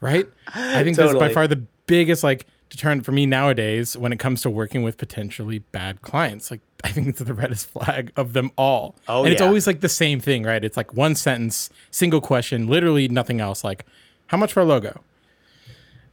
right? 0.00 0.26
I 0.54 0.84
think 0.84 0.96
that's 0.96 1.14
by 1.14 1.28
far 1.32 1.46
the 1.48 1.64
biggest 1.86 2.22
like 2.22 2.46
deterrent 2.70 3.04
for 3.04 3.12
me 3.12 3.26
nowadays 3.26 3.96
when 3.96 4.12
it 4.12 4.18
comes 4.18 4.40
to 4.42 4.50
working 4.50 4.82
with 4.82 4.96
potentially 4.96 5.58
bad 5.58 6.00
clients. 6.00 6.50
Like 6.50 6.60
I 6.82 6.90
think 6.90 7.08
it's 7.08 7.18
the 7.18 7.34
reddest 7.34 7.66
flag 7.70 8.12
of 8.16 8.32
them 8.32 8.50
all. 8.56 8.94
Oh, 9.08 9.24
and 9.24 9.32
it's 9.32 9.42
always 9.42 9.66
like 9.66 9.80
the 9.80 9.88
same 9.88 10.20
thing, 10.20 10.44
right? 10.44 10.64
It's 10.64 10.76
like 10.76 10.94
one 10.94 11.14
sentence, 11.14 11.68
single 11.90 12.20
question, 12.20 12.66
literally 12.66 13.08
nothing 13.08 13.40
else. 13.40 13.62
Like, 13.62 13.84
how 14.28 14.38
much 14.38 14.52
for 14.52 14.60
a 14.60 14.64
logo? 14.64 15.02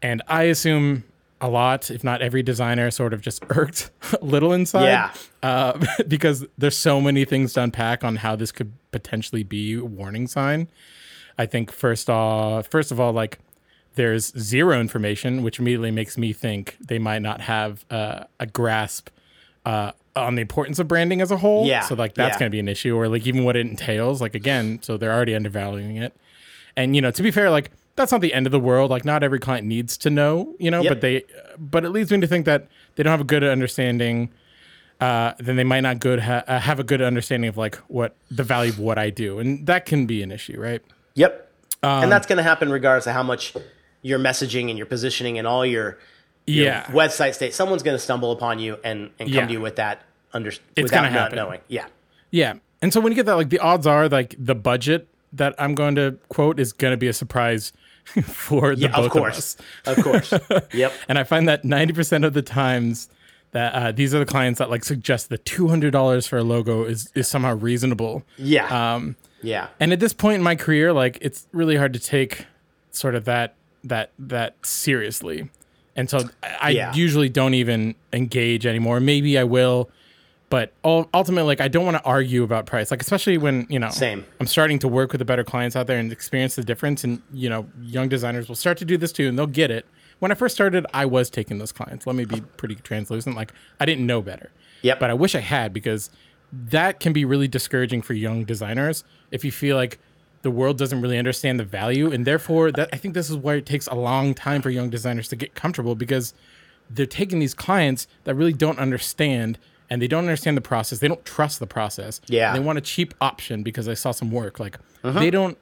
And 0.01 0.21
I 0.27 0.43
assume 0.43 1.03
a 1.39 1.49
lot, 1.49 1.91
if 1.91 2.03
not 2.03 2.21
every 2.21 2.43
designer, 2.43 2.89
sort 2.91 3.13
of 3.13 3.21
just 3.21 3.43
irked 3.49 3.91
a 4.19 4.25
little 4.25 4.51
inside. 4.51 4.85
Yeah. 4.85 5.13
Uh, 5.43 5.79
because 6.07 6.45
there's 6.57 6.77
so 6.77 6.99
many 6.99 7.23
things 7.25 7.53
to 7.53 7.61
unpack 7.61 8.03
on 8.03 8.17
how 8.17 8.35
this 8.35 8.51
could 8.51 8.73
potentially 8.91 9.43
be 9.43 9.75
a 9.75 9.85
warning 9.85 10.27
sign. 10.27 10.67
I 11.37 11.45
think 11.45 11.71
first 11.71 12.09
off, 12.09 12.67
first 12.67 12.91
of 12.91 12.99
all, 12.99 13.13
like 13.13 13.37
there's 13.97 14.31
zero 14.39 14.79
information, 14.79 15.43
which 15.43 15.59
immediately 15.59 15.91
makes 15.91 16.17
me 16.17 16.31
think 16.31 16.77
they 16.79 16.97
might 16.99 17.21
not 17.21 17.41
have 17.41 17.85
uh, 17.91 18.23
a 18.39 18.45
grasp 18.45 19.09
uh, 19.65 19.91
on 20.15 20.35
the 20.35 20.41
importance 20.41 20.79
of 20.79 20.87
branding 20.87 21.19
as 21.21 21.29
a 21.29 21.37
whole. 21.37 21.67
Yeah, 21.67 21.81
So 21.81 21.93
like 21.95 22.13
that's 22.13 22.35
yeah. 22.35 22.39
going 22.39 22.49
to 22.51 22.55
be 22.55 22.59
an 22.61 22.69
issue, 22.69 22.95
or 22.95 23.09
like 23.09 23.27
even 23.27 23.43
what 23.43 23.55
it 23.57 23.67
entails. 23.67 24.21
Like 24.21 24.33
again, 24.33 24.79
so 24.81 24.95
they're 24.97 25.11
already 25.13 25.35
undervaluing 25.35 25.97
it. 25.97 26.15
And 26.77 26.95
you 26.95 27.01
know, 27.01 27.11
to 27.11 27.21
be 27.21 27.29
fair, 27.31 27.49
like 27.49 27.71
that's 27.97 28.11
not 28.11 28.21
the 28.21 28.33
end 28.33 28.45
of 28.45 28.51
the 28.51 28.59
world. 28.59 28.89
Like 28.89 29.03
not 29.03 29.23
every 29.23 29.39
client 29.39 29.67
needs 29.67 29.97
to 29.97 30.09
know, 30.09 30.55
you 30.59 30.71
know, 30.71 30.81
Yep. 30.83 30.89
but 30.91 31.01
they, 31.01 31.23
but 31.57 31.83
it 31.83 31.89
leads 31.89 32.11
me 32.11 32.21
to 32.21 32.27
think 32.27 32.45
that 32.45 32.67
they 32.95 33.03
don't 33.03 33.11
have 33.11 33.21
a 33.21 33.25
good 33.25 33.43
understanding. 33.43 34.29
Uh, 35.01 35.33
then 35.39 35.57
they 35.57 35.63
might 35.63 35.81
not 35.81 35.99
good 35.99 36.19
ha- 36.21 36.43
uh, 36.47 36.59
have 36.59 36.79
a 36.79 36.83
good 36.83 37.01
understanding 37.03 37.47
of 37.49 37.57
like 37.57 37.75
what 37.87 38.15
the 38.31 38.43
value 38.43 38.71
of 38.71 38.79
what 38.79 38.97
I 38.97 39.09
do, 39.11 39.37
and 39.39 39.67
that 39.67 39.85
can 39.85 40.05
be 40.07 40.23
an 40.23 40.31
issue, 40.31 40.59
right? 40.59 40.81
Yep. 41.15 41.51
Um, 41.83 42.03
and 42.03 42.11
that's 42.11 42.25
going 42.25 42.37
to 42.37 42.43
happen 42.43 42.71
regardless 42.71 43.05
of 43.05 43.13
how 43.13 43.21
much 43.21 43.53
your 44.07 44.19
messaging 44.19 44.69
and 44.69 44.77
your 44.77 44.87
positioning 44.87 45.37
and 45.37 45.45
all 45.47 45.65
your, 45.65 45.97
your 46.45 46.65
Yeah. 46.65 46.83
website 46.85 47.33
state. 47.35 47.53
Someone's 47.53 47.83
going 47.83 47.95
to 47.95 47.99
stumble 48.03 48.31
upon 48.31 48.59
you 48.59 48.77
and, 48.83 49.09
and 49.19 49.27
come 49.29 49.33
Yeah. 49.33 49.45
to 49.47 49.53
you 49.53 49.61
with 49.61 49.75
that 49.77 50.01
under, 50.33 50.49
It's 50.49 50.61
without 50.77 51.03
not 51.03 51.11
happen. 51.11 51.35
knowing. 51.35 51.59
Yeah. 51.67 51.85
Yeah. 52.31 52.53
And 52.81 52.93
so 52.93 52.99
when 53.01 53.11
you 53.11 53.15
get 53.15 53.25
that, 53.25 53.35
like 53.35 53.49
the 53.49 53.59
odds 53.59 53.87
are 53.87 54.07
like 54.07 54.35
the 54.37 54.55
budget 54.55 55.07
that 55.33 55.55
I'm 55.59 55.75
going 55.75 55.95
to 55.95 56.17
quote 56.29 56.59
is 56.59 56.73
going 56.73 56.91
to 56.91 56.97
be 56.97 57.07
a 57.07 57.13
surprise 57.13 57.73
for 58.23 58.75
the 58.75 58.81
Yeah, 58.83 58.95
both 58.95 59.05
of 59.07 59.11
course. 59.11 59.37
us. 59.37 59.57
Of 59.97 60.03
course. 60.03 60.33
yep. 60.73 60.93
And 61.09 61.17
I 61.19 61.23
find 61.23 61.47
that 61.49 61.63
90% 61.63 62.25
of 62.25 62.33
the 62.33 62.41
times 62.41 63.09
that 63.51 63.73
uh, 63.73 63.91
these 63.91 64.13
are 64.13 64.19
the 64.19 64.25
clients 64.25 64.59
that 64.59 64.69
like 64.69 64.83
suggest 64.85 65.29
the 65.29 65.37
$200 65.37 66.27
for 66.27 66.37
a 66.37 66.43
logo 66.43 66.83
is, 66.83 67.09
is 67.15 67.27
somehow 67.27 67.55
reasonable. 67.55 68.23
Yeah. 68.37 68.67
Um, 68.95 69.15
yeah. 69.41 69.67
and 69.79 69.91
at 69.93 69.99
this 69.99 70.13
point 70.13 70.35
in 70.35 70.43
my 70.43 70.55
career, 70.55 70.91
like 70.93 71.17
it's 71.21 71.47
really 71.53 71.75
hard 71.77 71.93
to 71.93 71.99
take 71.99 72.45
sort 72.91 73.15
of 73.15 73.25
that, 73.25 73.55
that, 73.87 74.11
that 74.19 74.55
seriously. 74.65 75.49
And 75.95 76.09
so 76.09 76.29
I 76.61 76.69
Yeah. 76.71 76.93
usually 76.93 77.29
don't 77.29 77.53
even 77.55 77.95
engage 78.13 78.65
anymore. 78.65 78.99
Maybe 78.99 79.37
I 79.37 79.43
will, 79.43 79.89
but 80.49 80.71
ultimately, 80.85 81.47
like 81.47 81.59
I 81.61 81.67
don't 81.67 81.83
want 81.85 81.97
to 81.97 82.03
argue 82.03 82.43
about 82.43 82.65
price. 82.67 82.91
Like 82.91 83.01
especially 83.01 83.37
when 83.37 83.65
you 83.69 83.79
know, 83.79 83.89
Same. 83.89 84.23
I'm 84.39 84.47
starting 84.47 84.79
to 84.79 84.87
work 84.87 85.11
with 85.11 85.19
the 85.19 85.25
better 85.25 85.43
clients 85.43 85.75
out 85.75 85.87
there 85.87 85.97
and 85.97 86.11
experience 86.11 86.55
the 86.55 86.63
difference. 86.63 87.03
And 87.03 87.21
you 87.33 87.49
know, 87.49 87.67
young 87.81 88.07
designers 88.09 88.47
will 88.47 88.55
start 88.55 88.77
to 88.77 88.85
do 88.85 88.95
this 88.97 89.11
too, 89.11 89.27
and 89.27 89.37
they'll 89.37 89.47
get 89.47 89.71
it. 89.71 89.85
When 90.19 90.31
I 90.31 90.35
first 90.35 90.55
started, 90.55 90.85
I 90.93 91.05
was 91.05 91.29
taking 91.29 91.57
those 91.57 91.71
clients. 91.71 92.07
Let 92.07 92.15
me 92.15 92.25
be 92.25 92.41
pretty 92.41 92.75
translucent. 92.75 93.35
Like 93.35 93.51
I 93.79 93.85
didn't 93.85 94.05
know 94.05 94.21
better. 94.21 94.51
Yep. 94.83 94.99
But 94.99 95.09
I 95.09 95.13
wish 95.15 95.35
I 95.35 95.39
had 95.41 95.73
because 95.73 96.09
that 96.51 96.99
can 96.99 97.11
be 97.11 97.25
really 97.25 97.47
discouraging 97.47 98.01
for 98.01 98.13
young 98.13 98.45
designers 98.45 99.03
if 99.31 99.43
you 99.43 99.51
feel 99.51 99.75
like 99.75 99.99
the 100.43 100.51
world 100.51 100.77
doesn't 100.77 101.01
really 101.01 101.17
understand 101.17 101.59
the 101.59 101.63
value 101.65 102.11
and 102.11 102.25
therefore 102.25 102.71
that 102.71 102.89
I 102.93 102.97
think 102.97 103.13
this 103.13 103.29
is 103.29 103.35
why 103.35 103.55
it 103.55 103.65
takes 103.65 103.87
a 103.87 103.95
long 103.95 104.33
time 104.33 104.61
for 104.61 104.69
young 104.69 104.89
designers 104.89 105.27
to 105.29 105.35
get 105.35 105.55
comfortable 105.55 105.95
because 105.95 106.33
they're 106.89 107.05
taking 107.05 107.39
these 107.39 107.53
clients 107.53 108.07
that 108.23 108.35
really 108.35 108.53
don't 108.53 108.79
understand 108.79 109.57
and 109.89 110.01
they 110.01 110.07
don't 110.07 110.23
understand 110.25 110.55
the 110.57 110.61
process. 110.61 110.99
They 110.99 111.07
don't 111.07 111.23
trust 111.25 111.59
the 111.59 111.67
process. 111.67 112.21
Yeah. 112.27 112.53
They 112.53 112.59
want 112.59 112.77
a 112.77 112.81
cheap 112.81 113.13
option 113.19 113.63
because 113.63 113.85
they 113.87 113.95
saw 113.95 114.11
some 114.11 114.31
work. 114.31 114.59
Like 114.59 114.77
Uh-huh. 115.03 115.19
they 115.19 115.31
don't 115.31 115.57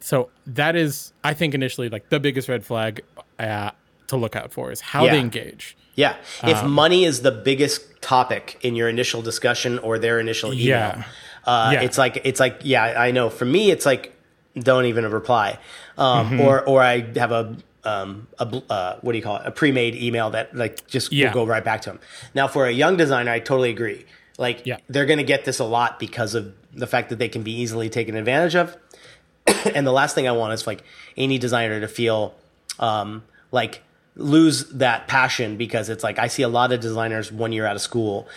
so 0.00 0.30
that 0.46 0.76
is 0.76 1.12
I 1.24 1.34
think 1.34 1.54
initially 1.54 1.88
like 1.88 2.08
the 2.10 2.20
biggest 2.20 2.48
red 2.48 2.64
flag 2.64 3.02
uh, 3.38 3.70
to 4.08 4.16
look 4.16 4.36
out 4.36 4.52
for 4.52 4.70
is 4.72 4.80
how 4.80 5.04
Yeah. 5.04 5.12
they 5.12 5.20
engage. 5.20 5.76
Yeah. 5.94 6.16
If 6.42 6.58
Um, 6.58 6.70
money 6.72 7.04
is 7.04 7.22
the 7.22 7.30
biggest 7.32 8.00
topic 8.00 8.58
in 8.62 8.74
your 8.76 8.88
initial 8.88 9.22
discussion 9.22 9.78
or 9.78 9.98
their 9.98 10.18
initial 10.20 10.52
email, 10.52 10.66
Yeah. 10.66 11.04
Uh, 11.44 11.70
Yeah. 11.74 11.82
it's 11.82 11.98
like 11.98 12.20
it's 12.24 12.40
like 12.40 12.60
yeah, 12.62 12.84
I 12.84 13.10
know. 13.10 13.30
For 13.30 13.44
me, 13.44 13.70
it's 13.70 13.86
like 13.86 14.14
don't 14.58 14.86
even 14.86 15.10
reply, 15.10 15.58
um, 15.98 16.30
Mm-hmm. 16.30 16.40
or 16.40 16.62
or 16.66 16.82
I 16.82 17.00
have 17.16 17.32
a 17.32 17.56
um, 17.84 18.26
a 18.38 18.62
uh, 18.70 18.98
what 19.00 19.12
do 19.12 19.18
you 19.18 19.24
call 19.24 19.36
it? 19.36 19.42
A 19.46 19.50
pre-made 19.50 19.94
email 19.94 20.30
that 20.30 20.54
like 20.54 20.86
just 20.86 21.12
Yeah. 21.12 21.28
will 21.28 21.34
go 21.34 21.46
right 21.46 21.64
back 21.64 21.80
to 21.82 21.90
them. 21.90 22.00
Now, 22.34 22.46
for 22.48 22.66
a 22.66 22.70
young 22.72 22.96
designer, 22.96 23.30
I 23.30 23.38
totally 23.40 23.70
agree. 23.70 24.04
Like 24.38 24.66
Yeah. 24.66 24.76
they're 24.88 25.06
going 25.06 25.18
to 25.18 25.24
get 25.24 25.44
this 25.44 25.58
a 25.60 25.64
lot 25.64 25.98
because 25.98 26.34
of 26.34 26.52
the 26.74 26.86
fact 26.86 27.08
that 27.10 27.18
they 27.18 27.28
can 27.28 27.42
be 27.42 27.52
easily 27.52 27.88
taken 27.88 28.16
advantage 28.16 28.54
of. 28.54 28.76
and 29.74 29.86
the 29.86 29.92
last 29.92 30.14
thing 30.14 30.28
I 30.28 30.32
want 30.32 30.52
is 30.52 30.66
like 30.66 30.82
any 31.16 31.38
designer 31.38 31.80
to 31.80 31.88
feel 31.88 32.34
um, 32.78 33.22
like 33.50 33.82
lose 34.16 34.68
that 34.70 35.08
passion 35.08 35.56
because 35.56 35.88
it's 35.88 36.04
like 36.04 36.18
I 36.18 36.26
see 36.28 36.42
a 36.42 36.48
lot 36.48 36.72
of 36.72 36.80
designers 36.80 37.32
one 37.32 37.52
year 37.52 37.64
out 37.66 37.76
of 37.76 37.82
school 37.82 38.28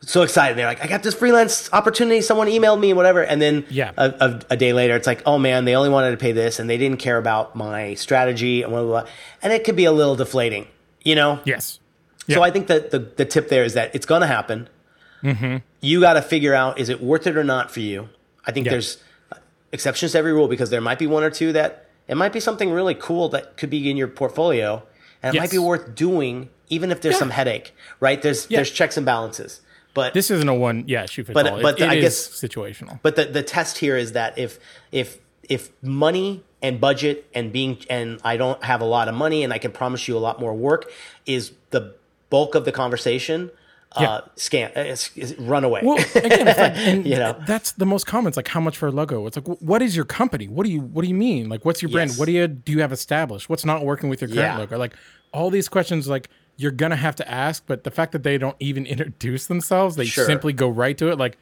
so 0.00 0.22
excited 0.22 0.56
they're 0.56 0.66
like 0.66 0.82
I 0.82 0.86
got 0.86 1.02
this 1.02 1.14
freelance 1.14 1.68
opportunity 1.72 2.20
someone 2.20 2.46
emailed 2.48 2.78
me 2.80 2.92
whatever 2.92 3.22
and 3.22 3.42
then 3.42 3.64
Yeah. 3.68 3.92
a, 3.96 4.14
a, 4.20 4.40
a 4.50 4.56
day 4.56 4.72
later 4.72 4.94
it's 4.96 5.06
like 5.06 5.22
oh 5.26 5.38
man 5.38 5.64
they 5.64 5.74
only 5.74 5.90
wanted 5.90 6.12
to 6.12 6.16
pay 6.16 6.32
this 6.32 6.58
and 6.58 6.70
they 6.70 6.78
didn't 6.78 6.98
care 6.98 7.18
about 7.18 7.56
my 7.56 7.94
strategy 7.94 8.62
and 8.62 8.70
blah 8.70 8.82
blah, 8.82 9.02
blah. 9.02 9.10
and 9.42 9.52
it 9.52 9.64
could 9.64 9.76
be 9.76 9.84
a 9.84 9.92
little 9.92 10.14
deflating 10.16 10.66
you 11.02 11.14
know 11.14 11.40
Yes. 11.44 11.80
so 12.28 12.42
I 12.42 12.50
think 12.50 12.68
that 12.68 12.90
the, 12.90 12.98
the 13.00 13.24
tip 13.24 13.48
there 13.48 13.64
is 13.64 13.74
that 13.74 13.94
it's 13.94 14.06
going 14.06 14.20
to 14.20 14.26
happen. 14.26 14.68
Mm-hmm. 15.22 15.56
You 15.80 16.00
got 16.00 16.12
to 16.14 16.22
figure 16.22 16.54
out 16.54 16.78
is 16.78 16.88
it 16.90 17.02
worth 17.02 17.26
it 17.26 17.36
or 17.36 17.42
not 17.44 17.70
for 17.70 17.80
you. 17.80 18.08
I 18.46 18.52
think 18.52 18.66
Yeah. 18.66 18.72
there's 18.72 18.98
exceptions 19.72 20.12
to 20.12 20.18
every 20.18 20.32
rule 20.32 20.48
because 20.48 20.70
there 20.70 20.80
might 20.80 20.98
be 20.98 21.06
one 21.06 21.22
or 21.24 21.30
two 21.30 21.52
that 21.52 21.86
it 22.06 22.16
might 22.16 22.32
be 22.32 22.40
something 22.40 22.70
really 22.70 22.94
cool 22.94 23.28
that 23.30 23.56
could 23.56 23.70
be 23.70 23.90
in 23.90 23.96
your 23.96 24.08
portfolio 24.08 24.82
and 25.22 25.34
it 25.36 25.40
might 25.40 25.50
be 25.50 25.58
worth 25.58 25.94
doing 25.94 26.48
even 26.68 26.90
if 26.90 27.00
there's 27.00 27.14
Yeah. 27.16 27.18
some 27.18 27.30
headache. 27.30 27.74
Right? 28.00 28.20
There's 28.22 28.46
Yeah. 28.50 28.58
there's 28.58 28.70
checks 28.70 28.96
and 28.96 29.04
balances. 29.04 29.60
But 29.98 30.14
This 30.14 30.30
isn't 30.30 30.48
a 30.48 30.54
one, 30.54 30.84
yeah, 30.86 31.06
shoot 31.06 31.26
fits 31.26 31.34
But- 31.34 31.46
all. 31.48 31.58
It- 31.58 31.62
but 31.62 31.80
it 31.80 31.88
I 31.88 31.94
is 31.94 32.02
guess- 32.04 32.28
situational. 32.44 32.98
but 33.02 33.16
the, 33.16 33.24
the 33.26 33.42
test 33.42 33.78
here 33.78 33.96
is 33.96 34.12
that 34.12 34.38
if 34.38 34.58
if 34.92 35.18
if 35.48 35.70
money 35.82 36.42
and 36.62 36.80
budget 36.80 37.26
and 37.34 37.52
being 37.52 37.78
and 37.88 38.20
I 38.24 38.36
don't 38.36 38.62
have 38.64 38.80
a 38.80 38.84
lot 38.96 39.08
of 39.08 39.14
money 39.14 39.44
and 39.44 39.52
I 39.52 39.58
can 39.58 39.72
promise 39.72 40.06
you 40.08 40.16
a 40.16 40.22
lot 40.28 40.40
more 40.40 40.54
work 40.54 40.90
is 41.26 41.52
the 41.70 41.94
bulk 42.30 42.54
of 42.54 42.64
the 42.66 42.72
conversation, 42.72 43.50
Yeah. 43.98 44.10
uh, 44.10 44.20
scan, 44.36 44.70
uh, 44.76 44.94
run 45.38 45.64
away. 45.64 45.80
Well, 45.82 45.96
again, 46.14 46.46
like, 46.46 47.06
You 47.06 47.16
know? 47.16 47.34
that's 47.46 47.72
the 47.72 47.86
most 47.86 48.04
common. 48.06 48.28
It's 48.28 48.36
like 48.36 48.48
how 48.48 48.60
much 48.60 48.76
for 48.76 48.88
a 48.88 48.90
logo? 48.90 49.26
It's 49.26 49.36
like, 49.38 49.46
what 49.60 49.80
is 49.80 49.96
your 49.96 50.04
company? 50.04 50.46
What 50.48 50.64
do 50.66 50.70
you 50.72 50.80
What 50.80 51.02
do 51.02 51.08
you 51.08 51.14
mean? 51.14 51.48
Like, 51.48 51.64
what's 51.64 51.80
your 51.80 51.90
brand? 51.90 52.10
Yes. 52.10 52.18
What 52.18 52.26
do 52.26 52.32
you 52.32 52.46
do 52.48 52.72
you 52.72 52.80
have 52.80 52.92
established? 52.92 53.48
What's 53.48 53.64
not 53.64 53.84
working 53.84 54.08
with 54.10 54.20
your 54.20 54.28
current 54.28 54.40
Yeah. 54.54 54.58
logo? 54.58 54.76
Like 54.78 54.94
all 55.32 55.48
these 55.50 55.68
questions, 55.70 56.06
like 56.08 56.28
you're 56.58 56.70
gonna 56.72 56.96
have 56.96 57.16
to 57.16 57.30
ask. 57.30 57.64
But 57.66 57.84
the 57.84 57.90
fact 57.90 58.12
that 58.12 58.22
they 58.24 58.36
don't 58.36 58.56
even 58.60 58.84
introduce 58.94 59.46
themselves, 59.46 59.96
they 59.96 60.04
Sure. 60.04 60.26
simply 60.26 60.52
go 60.52 60.68
right 60.68 60.98
to 60.98 61.08
it. 61.10 61.16
Like, 61.18 61.38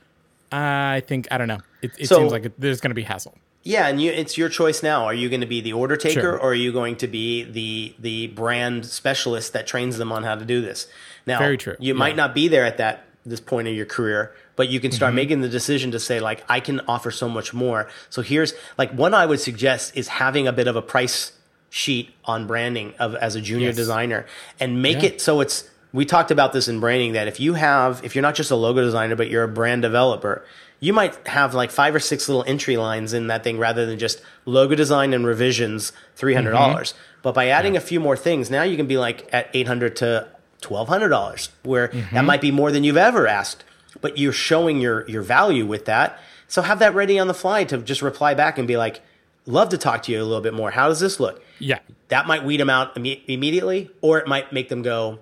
I 0.52 1.02
think 1.06 1.26
I 1.32 1.38
don't 1.38 1.48
know. 1.48 1.58
It, 1.82 1.90
it 1.98 2.06
So- 2.08 2.18
seems 2.18 2.30
like 2.32 2.44
it, 2.44 2.52
there's 2.60 2.80
gonna 2.80 2.94
be 2.94 3.02
hassle. 3.02 3.34
Yeah, 3.62 3.88
and 3.88 4.00
you, 4.00 4.12
it's 4.12 4.38
your 4.38 4.48
choice 4.48 4.80
now. 4.80 5.06
Are 5.06 5.12
you 5.14 5.28
going 5.28 5.40
to 5.40 5.46
be 5.46 5.60
the 5.60 5.72
order 5.72 5.96
taker, 5.96 6.20
Sure. 6.20 6.38
or 6.38 6.50
are 6.50 6.54
you 6.54 6.70
going 6.72 6.94
to 6.98 7.08
be 7.08 7.42
the 7.42 7.96
the 7.98 8.28
brand 8.28 8.86
specialist 8.86 9.54
that 9.54 9.66
trains 9.66 9.98
them 9.98 10.12
on 10.12 10.22
how 10.22 10.36
to 10.36 10.44
do 10.44 10.60
this? 10.62 10.86
Now, 11.26 11.40
Very 11.40 11.56
true. 11.58 11.74
You 11.80 11.92
might 11.92 12.14
not 12.14 12.32
be 12.32 12.46
there 12.46 12.64
at 12.64 12.76
that 12.76 13.02
this 13.24 13.40
point 13.40 13.66
of 13.66 13.74
your 13.74 13.84
career, 13.86 14.32
but 14.54 14.68
you 14.68 14.78
can 14.78 14.92
start 14.92 15.08
Mm-hmm. 15.10 15.16
making 15.16 15.40
the 15.40 15.48
decision 15.48 15.90
to 15.90 15.98
say 15.98 16.20
like 16.20 16.44
I 16.48 16.60
can 16.60 16.78
offer 16.86 17.10
so 17.10 17.28
much 17.28 17.52
more. 17.52 17.88
So 18.08 18.22
here's 18.22 18.54
like 18.78 18.92
one 18.92 19.14
I 19.14 19.26
would 19.26 19.40
suggest 19.40 19.96
is 19.96 20.06
having 20.06 20.46
a 20.46 20.52
bit 20.52 20.68
of 20.68 20.76
a 20.76 20.82
price 20.82 21.32
sheet 21.76 22.08
on 22.24 22.46
branding 22.46 22.94
of 22.98 23.14
as 23.16 23.36
a 23.36 23.40
junior 23.40 23.66
Yes. 23.66 23.76
designer 23.76 24.24
and 24.58 24.80
make 24.80 25.02
Yeah. 25.02 25.10
it 25.10 25.20
so 25.20 25.42
it's 25.42 25.68
we 25.92 26.06
talked 26.06 26.30
about 26.30 26.54
this 26.54 26.68
in 26.68 26.80
branding 26.80 27.12
that 27.12 27.28
if 27.28 27.38
you 27.38 27.52
have 27.52 28.00
if 28.02 28.14
you're 28.14 28.22
not 28.22 28.34
just 28.34 28.50
a 28.50 28.56
logo 28.56 28.80
designer 28.80 29.14
but 29.14 29.28
you're 29.28 29.44
a 29.44 29.48
brand 29.48 29.82
developer 29.82 30.42
you 30.80 30.94
might 30.94 31.14
have 31.26 31.52
like 31.52 31.70
five 31.70 31.94
or 31.94 32.00
six 32.00 32.30
little 32.30 32.44
entry 32.46 32.78
lines 32.78 33.12
in 33.12 33.26
that 33.26 33.44
thing 33.44 33.58
rather 33.58 33.84
than 33.84 33.98
just 33.98 34.22
logo 34.46 34.74
design 34.74 35.12
and 35.12 35.26
revisions 35.26 35.92
$300. 36.18 36.52
Mm-hmm. 36.52 36.96
But 37.22 37.34
by 37.34 37.48
adding 37.48 37.76
a 37.76 37.80
few 37.80 38.00
more 38.00 38.16
things 38.16 38.50
now 38.50 38.62
you 38.62 38.78
can 38.78 38.86
be 38.86 38.96
like 38.96 39.28
at 39.34 39.50
800 39.52 39.96
to 39.96 40.28
$1200 40.62 41.48
where 41.62 41.88
that 41.88 41.94
mm-hmm. 41.94 42.24
might 42.24 42.40
be 42.40 42.50
more 42.50 42.72
than 42.72 42.84
you've 42.84 42.96
ever 42.96 43.26
asked 43.26 43.64
but 44.00 44.16
you're 44.16 44.32
showing 44.32 44.80
your 44.80 45.06
your 45.08 45.22
value 45.22 45.66
with 45.66 45.84
that. 45.84 46.18
So 46.48 46.62
have 46.62 46.78
that 46.78 46.94
ready 46.94 47.18
on 47.18 47.26
the 47.26 47.34
fly 47.34 47.64
to 47.64 47.78
just 47.78 48.02
reply 48.02 48.34
back 48.34 48.58
and 48.58 48.66
be 48.68 48.76
like 48.76 49.00
love 49.46 49.68
to 49.70 49.78
talk 49.78 50.02
to 50.04 50.12
you 50.12 50.20
a 50.20 50.24
little 50.24 50.40
bit 50.42 50.54
more 50.54 50.70
how 50.72 50.88
does 50.88 51.00
this 51.00 51.18
look 51.20 51.42
Yeah. 51.58 51.78
that 52.08 52.26
might 52.26 52.44
weed 52.44 52.58
them 52.60 52.70
out 52.70 52.94
imme- 52.96 53.22
immediately, 53.28 53.90
or 54.00 54.18
it 54.18 54.26
might 54.28 54.52
make 54.52 54.68
them 54.68 54.82
go, 54.82 55.18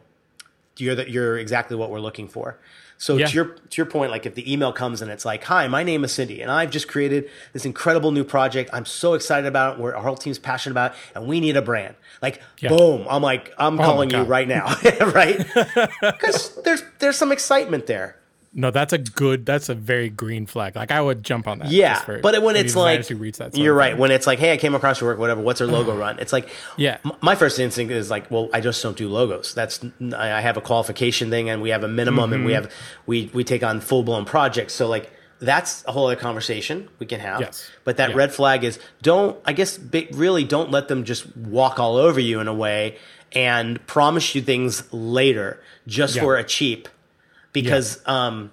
"You're 0.79 0.95
the, 0.95 1.09
you're 1.11 1.39
exactly 1.39 1.77
what 1.77 1.91
we're 1.91 2.01
looking 2.01 2.29
for." 2.29 2.59
So 2.97 3.17
Yeah. 3.17 3.27
to 3.27 3.35
your 3.35 3.45
to 3.45 3.77
your 3.77 3.87
point, 3.87 4.11
like 4.13 4.25
if 4.25 4.35
the 4.35 4.51
email 4.51 4.73
comes 4.73 5.03
and 5.03 5.11
it's 5.11 5.25
like, 5.25 5.45
"Hi, 5.45 5.67
my 5.69 5.83
name 5.83 6.05
is 6.05 6.13
Cindy, 6.13 6.41
and 6.41 6.51
I've 6.51 6.71
just 6.71 6.87
created 6.89 7.29
this 7.53 7.65
incredible 7.65 8.13
new 8.13 8.25
project. 8.25 8.71
I'm 8.73 8.85
so 8.87 9.15
excited 9.15 9.47
about 9.47 9.75
it. 9.75 9.81
We're, 9.81 9.95
our 9.95 10.03
whole 10.03 10.17
team's 10.17 10.39
passionate 10.39 10.73
about, 10.75 10.93
it, 10.93 10.97
and 11.17 11.27
we 11.27 11.41
need 11.41 11.57
a 11.57 11.63
brand." 11.63 11.97
Like, 12.23 12.41
Yeah. 12.61 12.71
boom! 12.71 13.07
I'm 13.11 13.21
like, 13.23 13.53
I'm 13.59 13.79
oh 13.81 13.85
calling 13.85 14.11
you 14.11 14.23
right 14.23 14.47
now, 14.49 14.75
right? 15.13 15.39
Because 16.01 16.55
there's 16.63 16.83
there's 17.01 17.17
some 17.17 17.33
excitement 17.33 17.87
there. 17.87 18.17
No, 18.57 18.71
that's 18.71 18.93
a 18.93 18.99
good. 18.99 19.45
That's 19.45 19.69
a 19.69 19.75
very 19.75 20.09
green 20.09 20.47
flag. 20.47 20.77
Like 20.77 20.93
I 20.93 21.01
would 21.01 21.25
jump 21.25 21.49
on 21.49 21.59
that. 21.59 21.71
Yeah, 21.73 21.97
for 21.99 22.19
but 22.21 22.41
when 22.43 22.55
it's 22.55 22.77
like 22.77 22.99
designers 23.01 23.21
reach 23.21 23.39
that 23.39 23.57
you're 23.57 23.75
right. 23.75 23.99
When 23.99 24.11
it's 24.13 24.27
like, 24.29 24.39
hey, 24.39 24.53
I 24.53 24.57
came 24.57 24.75
across 24.77 25.01
your 25.01 25.11
work, 25.11 25.19
whatever. 25.19 25.41
What's 25.41 25.61
our 25.61 25.67
logo 25.67 25.97
run? 25.97 26.19
It's 26.21 26.33
like, 26.33 26.49
Yeah. 26.77 26.99
m- 27.05 27.13
My 27.21 27.35
first 27.35 27.59
instinct 27.59 27.93
is 27.93 28.11
like, 28.11 28.31
well, 28.31 28.49
I 28.53 28.61
just 28.61 28.81
don't 28.83 28.97
do 28.97 29.09
logos. 29.09 29.55
That's 29.55 29.85
I 30.17 30.41
have 30.41 30.57
a 30.57 30.61
qualification 30.61 31.31
thing, 31.31 31.51
and 31.51 31.63
we 31.63 31.71
have 31.71 31.83
a 31.83 31.89
minimum, 31.89 32.33
and 32.33 32.45
we 32.45 32.53
Mm-hmm. 32.53 32.63
have 32.65 32.73
we 33.07 33.31
we 33.35 33.43
take 33.45 33.65
on 33.65 33.81
full 33.81 34.05
blown 34.05 34.25
projects. 34.25 34.73
So 34.75 34.87
like 34.89 35.11
that's 35.41 35.85
a 35.87 35.93
whole 35.93 36.07
other 36.07 36.17
conversation 36.17 36.89
we 37.01 37.07
can 37.07 37.19
have. 37.21 37.41
Yes. 37.41 37.69
But 37.83 37.97
that 37.97 38.11
Yeah. 38.11 38.17
red 38.17 38.33
flag 38.33 38.63
is 38.63 38.79
don't. 39.03 39.37
I 39.45 39.53
guess 39.53 39.79
really 40.13 40.45
don't 40.45 40.71
let 40.71 40.87
them 40.89 41.03
just 41.05 41.37
walk 41.37 41.81
all 41.81 41.97
over 41.97 42.21
you 42.21 42.39
in 42.39 42.47
a 42.47 42.55
way 42.55 42.99
and 43.33 43.85
promise 43.89 44.37
you 44.37 44.43
things 44.43 44.85
later 44.93 45.61
just 45.89 46.15
Yeah. 46.15 46.23
for 46.23 46.37
a 46.37 46.45
cheap 46.45 46.89
because 47.55 48.07
um, 48.07 48.51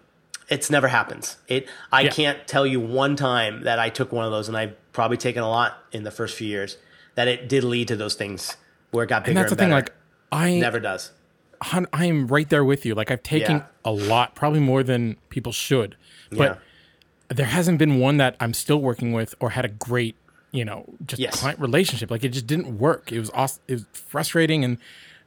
it's 0.47 0.69
never 0.69 0.87
happens. 0.87 1.35
It 1.49 1.67
I 1.91 2.03
Yeah. 2.03 2.09
can't 2.11 2.47
tell 2.47 2.65
you 2.65 2.79
one 2.79 3.17
time 3.17 3.63
that 3.63 3.77
I 3.79 3.89
took 3.89 4.13
one 4.13 4.23
of 4.23 4.31
those, 4.31 4.47
and 4.47 4.55
I've 4.55 4.73
probably 4.93 5.17
taken 5.17 5.43
a 5.43 5.49
lot 5.49 5.77
in 5.91 6.03
the 6.03 6.11
first 6.11 6.37
few 6.37 6.47
years 6.47 6.77
that 7.15 7.27
it 7.27 7.49
did 7.49 7.65
lead 7.65 7.89
to 7.89 7.97
those 7.97 8.13
things 8.15 8.55
where 8.91 9.03
it 9.03 9.07
got 9.07 9.23
bigger 9.25 9.31
and 9.31 9.37
and, 9.39 9.43
that's 9.43 9.49
the 9.51 9.55
thing. 9.57 9.71
Like 9.71 9.91
I 10.31 10.55
never 10.59 10.79
does. 10.79 11.11
I 11.61 12.05
am 12.05 12.27
right 12.27 12.49
there 12.49 12.63
with 12.63 12.85
you. 12.85 12.95
Like 12.95 13.11
I've 13.11 13.21
taken 13.23 13.57
Yeah. 13.57 13.65
a 13.85 13.91
lot, 13.91 14.33
probably 14.33 14.59
more 14.61 14.81
than 14.83 15.17
people 15.29 15.51
should, 15.51 15.95
but 16.31 16.59
there 17.29 17.45
hasn't 17.45 17.77
been 17.77 17.99
one 17.99 18.17
that 18.17 18.35
I'm 18.39 18.53
still 18.53 18.81
working 18.81 19.13
with 19.13 19.35
or 19.39 19.51
had 19.51 19.63
a 19.63 19.69
great, 19.69 20.15
you 20.51 20.65
know, 20.65 20.85
just 21.05 21.19
Yes. 21.21 21.39
client 21.39 21.59
relationship. 21.59 22.09
Like 22.09 22.23
it 22.23 22.29
just 22.29 22.47
didn't 22.47 22.77
work. 22.79 23.11
It 23.11 23.19
was 23.19 23.29
awesome. 23.33 23.61
It 23.67 23.73
was 23.73 23.85
frustrating, 23.93 24.63
and 24.63 24.77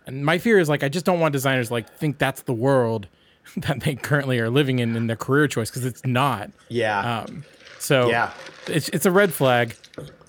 and 0.07 0.25
my 0.25 0.39
fear 0.39 0.59
is 0.59 0.69
like 0.69 0.83
I 0.83 0.89
just 0.89 1.07
don't 1.07 1.21
want 1.21 1.33
designers 1.33 1.71
like 1.71 1.89
think 1.97 2.19
that's 2.19 2.43
the 2.43 2.53
world 2.53 3.07
that 3.57 3.81
they 3.81 3.95
currently 3.95 4.39
are 4.41 4.51
living 4.51 4.79
in 4.79 4.97
in 4.97 5.07
their 5.07 5.17
career 5.17 5.47
choice 5.49 5.71
because 5.71 5.85
it's 5.85 6.05
not. 6.05 6.51
Yeah, 6.69 7.21
Um, 7.25 7.45
So 7.79 8.09
Yeah. 8.09 8.31
it's 8.69 8.89
it's 8.91 9.07
a 9.07 9.11
red 9.11 9.33
flag. 9.33 9.75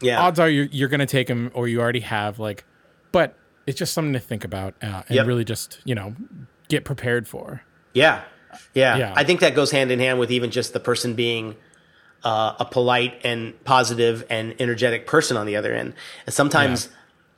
yeah, 0.01 0.21
Odds 0.21 0.39
are 0.39 0.49
you're 0.49 0.65
you're 0.71 0.89
gonna 0.89 1.05
take 1.05 1.27
them 1.27 1.51
or 1.53 1.67
you 1.67 1.79
already 1.81 2.01
have 2.01 2.37
like, 2.39 2.65
but 3.11 3.37
it's 3.65 3.79
just 3.79 3.93
something 3.93 4.13
to 4.13 4.19
think 4.19 4.43
about 4.43 4.75
uh, 4.83 5.03
and 5.07 5.15
Yep. 5.15 5.27
really 5.27 5.43
just 5.45 5.79
you 5.85 5.95
know 5.95 6.15
get 6.69 6.83
prepared 6.85 7.27
for. 7.27 7.61
yeah, 7.93 8.21
yeah, 8.73 8.97
Yeah. 8.97 9.13
I 9.15 9.23
think 9.23 9.39
that 9.41 9.55
goes 9.55 9.71
hand 9.71 9.91
in 9.91 9.99
hand 9.99 10.19
with 10.19 10.31
even 10.31 10.51
just 10.51 10.73
the 10.73 10.79
person 10.79 11.13
being 11.13 11.55
uh, 12.23 12.55
a 12.59 12.65
polite 12.65 13.21
and 13.23 13.53
positive 13.65 14.25
and 14.29 14.55
energetic 14.59 15.05
person 15.07 15.37
on 15.37 15.45
the 15.45 15.55
other 15.55 15.73
end. 15.73 15.93
And 16.25 16.33
sometimes, 16.33 16.89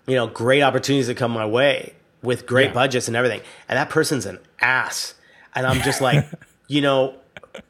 you 0.05 0.15
know, 0.15 0.27
great 0.27 0.61
opportunities 0.61 1.07
that 1.07 1.17
come 1.17 1.31
my 1.31 1.45
way 1.45 1.93
with 2.21 2.45
great 2.45 2.67
Yeah. 2.67 2.73
budgets 2.73 3.07
and 3.07 3.17
everything, 3.17 3.41
and 3.67 3.77
that 3.77 3.89
person's 3.89 4.25
an 4.25 4.39
ass, 4.61 5.13
and 5.57 5.67
I'm 5.67 5.81
just 5.81 6.01
like, 6.01 6.25
you 6.67 6.81
know. 6.81 7.15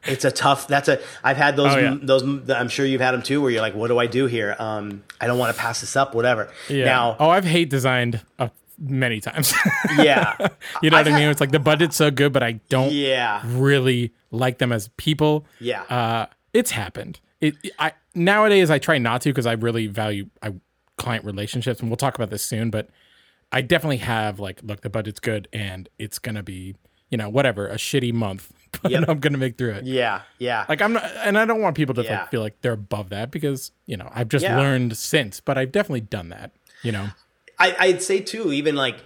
It's 0.04 0.26
a 0.26 0.30
tough. 0.30 0.68
That's 0.68 0.86
a. 0.88 1.00
I've 1.24 1.38
had 1.38 1.56
those. 1.56 1.74
Oh, 1.74 1.78
yeah. 1.78 1.96
Those. 2.02 2.22
I'm 2.50 2.68
sure 2.68 2.84
you've 2.84 3.00
had 3.00 3.12
them 3.12 3.22
too, 3.22 3.40
where 3.40 3.50
you're 3.50 3.62
like, 3.62 3.74
"What 3.74 3.88
do 3.88 3.98
I 3.98 4.06
do 4.06 4.26
here? 4.26 4.54
Um, 4.58 5.02
I 5.18 5.26
don't 5.26 5.38
want 5.38 5.54
to 5.56 5.58
pass 5.58 5.80
this 5.80 5.96
up. 5.96 6.14
Whatever." 6.14 6.50
Yeah. 6.68 6.84
Now, 6.84 7.16
oh, 7.18 7.30
I've 7.30 7.46
hate 7.46 7.70
designed 7.70 8.20
many 8.78 9.20
times. 9.20 9.54
yeah, 9.98 10.36
you 10.82 10.90
know 10.90 10.98
I've 10.98 11.06
what 11.06 11.12
I 11.12 11.16
mean? 11.16 11.22
had- 11.22 11.30
It's 11.30 11.40
like 11.40 11.52
the 11.52 11.58
budget's 11.58 11.96
so 11.96 12.10
good, 12.10 12.34
but 12.34 12.42
I 12.42 12.60
don't 12.68 12.92
yeah, 12.92 13.42
really 13.46 14.12
like 14.30 14.58
them 14.58 14.72
as 14.72 14.88
people. 14.98 15.46
Yeah. 15.58 15.82
Uh, 15.84 16.26
it's 16.52 16.70
happened. 16.72 17.20
It, 17.40 17.54
I 17.78 17.92
nowadays 18.14 18.70
I 18.70 18.78
try 18.78 18.98
not 18.98 19.22
to 19.22 19.30
because 19.30 19.46
I 19.46 19.52
really 19.52 19.86
value 19.86 20.28
I, 20.42 20.52
client 20.98 21.24
relationships, 21.24 21.80
and 21.80 21.88
we'll 21.88 21.96
talk 21.96 22.14
about 22.14 22.28
this 22.28 22.42
soon. 22.42 22.68
But 22.68 22.90
I 23.52 23.62
definitely 23.62 23.98
have 23.98 24.38
like, 24.38 24.60
look, 24.62 24.82
the 24.82 24.90
budget's 24.90 25.20
good, 25.20 25.48
and 25.52 25.88
it's 25.98 26.18
gonna 26.18 26.42
be, 26.42 26.76
you 27.10 27.18
know, 27.18 27.28
whatever, 27.28 27.66
a 27.68 27.74
shitty 27.76 28.12
month, 28.12 28.52
but 28.82 28.90
Yep. 28.90 29.08
I'm 29.08 29.18
gonna 29.20 29.38
make 29.38 29.56
through 29.58 29.72
it. 29.72 29.84
yeah, 29.84 30.22
yeah. 30.38 30.64
Like 30.68 30.82
I'm 30.82 30.92
not, 30.92 31.04
and 31.24 31.38
I 31.38 31.44
don't 31.44 31.60
want 31.62 31.76
people 31.76 31.94
to 31.96 32.02
Yeah. 32.02 32.20
like, 32.20 32.30
feel 32.30 32.40
like 32.40 32.60
they're 32.62 32.72
above 32.72 33.08
that 33.10 33.30
because 33.30 33.72
you 33.86 33.96
know 33.96 34.10
I've 34.14 34.28
just 34.28 34.42
Yeah. 34.44 34.56
learned 34.58 34.96
since, 34.96 35.40
but 35.40 35.56
I've 35.58 35.72
definitely 35.72 36.02
done 36.02 36.28
that. 36.30 36.52
You 36.82 36.92
know, 36.92 37.08
I, 37.58 37.74
I'd 37.78 38.02
say 38.02 38.20
too, 38.20 38.52
even 38.52 38.76
like 38.76 38.96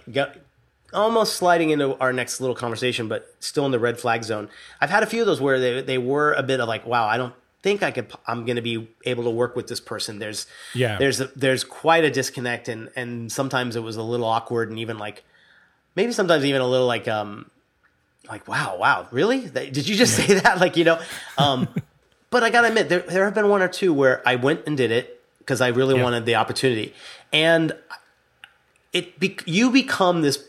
almost 0.93 1.37
sliding 1.37 1.71
into 1.71 1.97
our 1.99 2.13
next 2.13 2.39
little 2.39 2.55
conversation, 2.55 3.07
but 3.07 3.33
still 3.39 3.65
in 3.65 3.71
the 3.71 3.79
red 3.79 3.99
flag 3.99 4.23
zone. 4.23 4.49
I've 4.79 4.89
had 4.91 5.01
a 5.03 5.07
few 5.07 5.21
of 5.21 5.25
those 5.27 5.41
where 5.41 5.59
they 5.59 5.81
they 5.81 5.97
were 5.97 6.33
a 6.33 6.43
bit 6.43 6.59
of 6.59 6.67
like, 6.67 6.85
wow, 6.85 7.07
I 7.07 7.17
don't 7.17 7.33
think 7.63 7.81
I 7.81 7.91
could. 7.91 8.11
I'm 8.27 8.45
going 8.45 8.57
to 8.57 8.61
be 8.61 8.89
able 9.05 9.23
to 9.23 9.29
work 9.31 9.55
with 9.55 9.67
this 9.67 9.79
person. 9.79 10.19
There's 10.19 10.45
Yeah. 10.75 10.97
there's 10.97 11.19
a, 11.21 11.27
there's 11.35 11.63
quite 11.63 12.03
a 12.03 12.11
disconnect, 12.11 12.67
and 12.67 12.89
and 12.95 13.31
sometimes 13.31 13.75
it 13.75 13.81
was 13.81 13.95
a 13.95 14.03
little 14.03 14.25
awkward, 14.27 14.69
and 14.69 14.77
even 14.77 14.97
like 14.99 15.23
maybe 15.95 16.11
sometimes 16.11 16.45
even 16.45 16.61
a 16.61 16.67
little 16.67 16.87
like 16.87 17.07
um 17.07 17.49
like 18.29 18.47
wow 18.47 18.77
wow 18.79 19.07
really? 19.11 19.47
Did 19.49 19.87
you 19.87 19.95
just 19.95 20.15
say 20.15 20.35
that? 20.39 20.59
Like 20.63 20.77
you 20.77 20.83
know 20.85 20.99
um 21.37 21.67
but 22.29 22.43
i 22.43 22.49
gotta 22.49 22.67
admit 22.69 22.89
there, 22.89 22.99
there 23.01 23.25
have 23.25 23.33
been 23.35 23.49
one 23.49 23.61
or 23.61 23.67
two 23.67 23.93
where 23.93 24.21
i 24.27 24.35
went 24.35 24.61
and 24.65 24.75
did 24.77 24.91
it 24.91 25.21
because 25.39 25.61
i 25.61 25.67
really 25.67 25.95
Yeah. 25.95 26.03
wanted 26.03 26.25
the 26.25 26.35
opportunity. 26.35 26.93
And 27.31 27.75
it 28.93 29.19
be, 29.19 29.37
you 29.45 29.71
become 29.71 30.21
this 30.21 30.43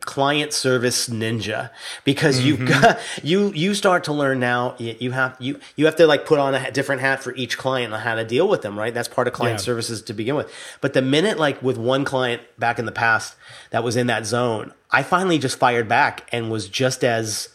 client 0.00 0.52
service 0.52 1.08
ninja 1.08 1.70
because 2.04 2.40
you 2.44 2.56
Mm-hmm. 2.56 2.66
got 2.82 2.98
you 3.22 3.50
you 3.52 3.74
start 3.74 4.04
to 4.04 4.12
learn 4.12 4.38
now 4.40 4.74
you, 4.78 4.94
you 4.98 5.10
have 5.12 5.36
you 5.40 5.58
you 5.76 5.86
have 5.86 5.96
to 5.96 6.06
like 6.06 6.26
put 6.26 6.38
on 6.38 6.54
a 6.54 6.70
different 6.70 7.00
hat 7.00 7.22
for 7.22 7.34
each 7.34 7.56
client 7.58 7.92
on 7.92 8.00
how 8.00 8.14
to 8.14 8.24
deal 8.24 8.46
with 8.48 8.62
them 8.62 8.78
right 8.78 8.92
that's 8.94 9.08
part 9.08 9.26
of 9.26 9.32
client 9.34 9.58
Yeah. 9.60 9.64
services 9.64 10.02
to 10.02 10.12
begin 10.12 10.34
with 10.36 10.52
but 10.80 10.92
the 10.92 11.02
minute 11.02 11.38
like 11.38 11.62
with 11.62 11.78
one 11.78 12.04
client 12.04 12.42
back 12.58 12.78
in 12.78 12.84
the 12.86 12.92
past 12.92 13.36
that 13.70 13.82
was 13.82 13.96
in 13.96 14.06
that 14.08 14.26
zone 14.26 14.72
i 14.90 15.02
finally 15.02 15.38
just 15.38 15.58
fired 15.58 15.88
back 15.88 16.28
and 16.32 16.50
was 16.50 16.68
just 16.68 17.02
as 17.04 17.48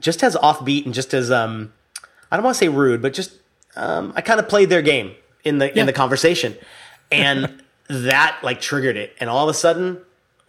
just 0.00 0.22
as 0.22 0.36
offbeat 0.36 0.84
and 0.84 0.94
just 0.94 1.14
as 1.14 1.30
um 1.30 1.72
I 2.30 2.36
don't 2.36 2.44
want 2.44 2.54
to 2.54 2.58
say 2.60 2.68
rude, 2.70 3.02
but 3.02 3.12
just 3.12 3.32
um, 3.76 4.14
I 4.16 4.22
kind 4.22 4.40
of 4.40 4.48
played 4.48 4.70
their 4.70 4.80
game 4.80 5.14
in 5.44 5.58
the 5.58 5.66
Yeah. 5.68 5.80
in 5.82 5.86
the 5.86 5.92
conversation, 5.92 6.56
and 7.10 7.62
that 7.88 8.38
like 8.42 8.58
triggered 8.62 8.96
it, 8.96 9.14
and 9.20 9.28
all 9.28 9.46
of 9.46 9.54
a 9.54 9.58
sudden 9.58 9.98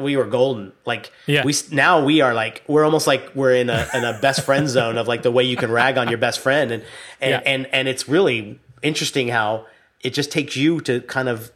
we 0.03 0.15
were 0.17 0.25
golden. 0.25 0.71
Like 0.85 1.11
Yeah. 1.25 1.43
we 1.43 1.53
now 1.71 2.03
we 2.03 2.21
are 2.21 2.33
like 2.33 2.63
we're 2.67 2.83
almost 2.85 3.07
like 3.07 3.31
we're 3.33 3.55
in 3.55 3.69
a 3.69 3.87
in 3.93 4.03
a 4.03 4.19
best 4.21 4.41
friend 4.41 4.69
zone 4.69 4.97
of 4.97 5.07
like 5.07 5.23
the 5.23 5.31
way 5.31 5.43
you 5.43 5.55
can 5.57 5.71
rag 5.71 5.97
on 5.97 6.07
your 6.09 6.17
best 6.19 6.39
friend, 6.39 6.71
and 6.71 6.83
and 7.21 7.31
Yeah. 7.31 7.41
and 7.51 7.67
and 7.73 7.87
it's 7.87 8.07
really 8.07 8.59
interesting 8.81 9.29
how 9.29 9.65
it 10.01 10.13
just 10.13 10.31
takes 10.31 10.55
you 10.55 10.81
to 10.81 10.99
kind 11.01 11.29
of 11.29 11.51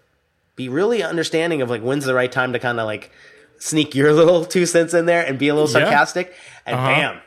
be 0.56 0.70
really 0.70 1.04
understanding 1.04 1.62
of 1.62 1.70
like 1.70 1.82
when's 1.82 2.06
the 2.06 2.14
right 2.16 2.32
time 2.32 2.54
to 2.54 2.60
kind 2.60 2.80
of 2.80 2.86
like 2.86 3.12
sneak 3.60 3.94
your 3.94 4.14
little 4.22 4.46
two 4.46 4.66
cents 4.66 4.94
in 4.94 5.06
there 5.06 5.24
and 5.26 5.38
be 5.38 5.50
a 5.50 5.54
little 5.56 5.70
Yeah. 5.70 5.86
sarcastic, 5.86 6.34
and 6.66 6.76
Uh-huh. 6.76 6.88
bam 6.88 7.22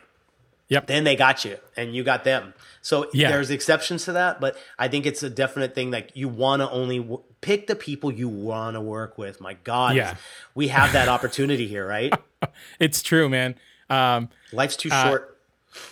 yep. 0.71 0.87
then 0.87 1.05
they 1.05 1.15
got 1.17 1.45
you 1.45 1.59
and 1.77 1.95
you 1.95 2.03
got 2.03 2.25
them. 2.25 2.55
So 2.81 3.11
Yeah. 3.13 3.31
there's 3.31 3.51
exceptions 3.51 4.07
to 4.07 4.13
that, 4.13 4.41
but 4.41 4.57
I 4.79 4.89
think 4.89 5.05
it's 5.05 5.23
a 5.23 5.29
definite 5.29 5.75
thing 5.75 5.91
that 5.91 6.17
you 6.17 6.29
want 6.29 6.63
to 6.63 6.71
only 6.71 6.99
w- 6.99 7.23
pick 7.43 7.67
the 7.67 7.77
people 7.77 8.11
you 8.11 8.29
want 8.31 8.75
to 8.77 8.81
work 8.81 9.19
with. 9.19 9.39
My 9.43 9.55
God, 9.65 9.97
Yeah. 9.97 10.15
we 10.55 10.69
have 10.69 10.95
that 10.95 11.09
opportunity 11.09 11.67
here, 11.67 11.87
right? 11.87 12.15
it's 12.81 13.03
true, 13.03 13.29
man. 13.29 13.55
Um, 13.91 14.31
Life's 14.53 14.77
too 14.77 14.89
Uh, 14.91 15.05
short. 15.09 15.39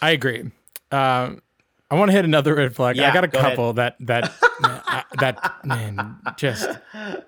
I 0.01 0.11
agree. 0.13 0.51
Um, 0.91 1.43
I 1.91 1.95
want 1.95 2.11
to 2.11 2.13
hit 2.13 2.25
another 2.25 2.55
red 2.55 2.75
flag. 2.75 2.97
Yeah, 2.97 3.11
I 3.11 3.15
got 3.15 3.25
a 3.25 3.29
go 3.29 3.39
ahead. 3.39 3.51
couple 3.53 3.73
that 3.75 3.97
that 4.01 4.33
uh, 4.63 5.03
that 5.21 5.65
man 5.65 6.17
just 6.37 6.69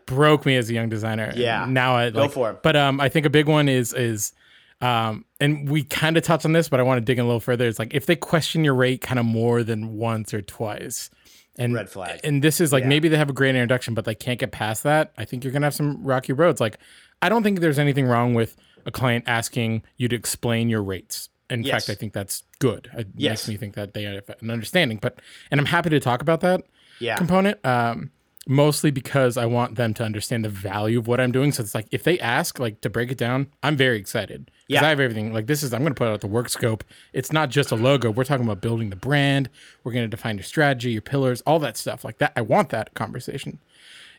broke 0.06 0.44
me 0.44 0.56
as 0.56 0.68
a 0.70 0.74
young 0.74 0.88
designer. 0.88 1.32
Yeah. 1.34 1.64
Now 1.66 1.96
I 1.96 2.10
Go 2.10 2.20
like, 2.22 2.32
for 2.32 2.50
it. 2.50 2.62
But 2.62 2.76
um, 2.76 3.00
I 3.00 3.08
think 3.08 3.24
a 3.26 3.30
big 3.30 3.46
one 3.48 3.68
is 3.68 3.92
is 3.94 4.32
Um, 4.80 5.24
and 5.40 5.68
we 5.68 5.82
kind 5.84 6.16
of 6.16 6.22
touched 6.22 6.44
on 6.46 6.52
this, 6.52 6.68
but 6.68 6.80
I 6.80 6.82
want 6.82 6.98
to 6.98 7.04
dig 7.04 7.18
in 7.18 7.24
a 7.24 7.26
little 7.28 7.40
further. 7.40 7.66
It's 7.68 7.78
like 7.78 7.94
if 7.94 8.06
they 8.06 8.16
question 8.16 8.64
your 8.64 8.74
rate 8.74 9.00
kind 9.02 9.18
of 9.18 9.26
more 9.26 9.62
than 9.62 9.96
once 9.96 10.32
or 10.32 10.40
twice, 10.42 11.10
and 11.58 11.74
Red 11.74 11.90
flag. 11.90 12.20
And 12.24 12.42
this 12.42 12.60
is 12.60 12.72
like 12.72 12.84
Yeah. 12.84 12.88
maybe 12.88 13.08
they 13.08 13.16
have 13.18 13.28
a 13.28 13.34
great 13.34 13.50
introduction, 13.54 13.92
but 13.92 14.04
they 14.06 14.14
can't 14.14 14.38
get 14.38 14.52
past 14.52 14.82
that. 14.84 15.12
I 15.18 15.24
think 15.26 15.44
you're 15.44 15.52
gonna 15.52 15.66
have 15.66 15.74
some 15.74 16.02
rocky 16.02 16.32
roads. 16.32 16.60
Like 16.60 16.78
I 17.20 17.28
don't 17.28 17.42
think 17.42 17.60
there's 17.60 17.78
anything 17.78 18.06
wrong 18.06 18.32
with 18.32 18.56
a 18.86 18.90
client 18.90 19.24
asking 19.26 19.82
you 19.98 20.08
to 20.08 20.16
explain 20.16 20.70
your 20.70 20.82
rates. 20.82 21.28
In 21.50 21.62
Yes. 21.64 21.84
fact, 21.86 21.90
I 21.90 22.00
think 22.00 22.12
that's 22.14 22.44
good. 22.60 22.88
It 22.96 23.08
Yes. 23.16 23.30
makes 23.32 23.48
me 23.48 23.56
think 23.58 23.74
that 23.74 23.92
they 23.92 24.04
have 24.04 24.30
an 24.40 24.50
understanding. 24.50 24.98
But 25.02 25.20
and 25.50 25.60
I'm 25.60 25.66
happy 25.66 25.90
to 25.90 26.00
talk 26.00 26.22
about 26.22 26.40
that 26.40 26.62
Yeah. 27.00 27.16
component. 27.16 27.62
Um, 27.66 28.10
mostly 28.50 28.90
because 28.90 29.36
I 29.36 29.46
want 29.46 29.76
them 29.76 29.94
to 29.94 30.02
understand 30.02 30.44
the 30.44 30.48
value 30.48 30.98
of 30.98 31.06
what 31.06 31.20
I'm 31.20 31.30
doing. 31.30 31.52
So 31.52 31.62
it's 31.62 31.74
like 31.74 31.86
if 31.92 32.02
they 32.02 32.18
ask 32.18 32.58
like 32.58 32.80
to 32.80 32.90
break 32.90 33.12
it 33.12 33.16
down, 33.16 33.46
I'm 33.62 33.76
very 33.76 33.96
excited 33.96 34.46
because 34.46 34.82
Yeah. 34.82 34.84
I 34.84 34.88
have 34.88 34.98
everything. 34.98 35.32
Like 35.32 35.46
this 35.46 35.62
is 35.62 35.72
I'm 35.72 35.82
going 35.82 35.94
to 35.94 35.98
put 35.98 36.08
out 36.08 36.20
the 36.20 36.26
work 36.26 36.48
scope. 36.48 36.82
It's 37.12 37.32
not 37.32 37.48
just 37.50 37.70
a 37.70 37.76
logo. 37.76 38.10
We're 38.10 38.24
talking 38.24 38.44
about 38.44 38.60
building 38.60 38.90
the 38.90 38.96
brand. 38.96 39.48
We're 39.84 39.92
going 39.92 40.04
to 40.04 40.08
define 40.08 40.36
your 40.36 40.42
strategy, 40.42 40.90
your 40.90 41.00
pillars, 41.00 41.42
all 41.42 41.60
that 41.60 41.76
stuff 41.76 42.04
like 42.04 42.18
that. 42.18 42.32
I 42.34 42.40
want 42.42 42.70
that 42.70 42.92
conversation. 42.94 43.60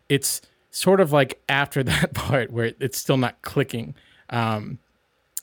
It's 0.08 0.42
sort 0.72 1.02
of 1.02 1.12
like 1.12 1.42
after 1.50 1.84
that 1.92 2.14
part 2.14 2.52
where 2.52 2.72
it's 2.80 2.98
still 2.98 3.18
not 3.18 3.42
clicking. 3.42 3.96
Um, 4.30 4.80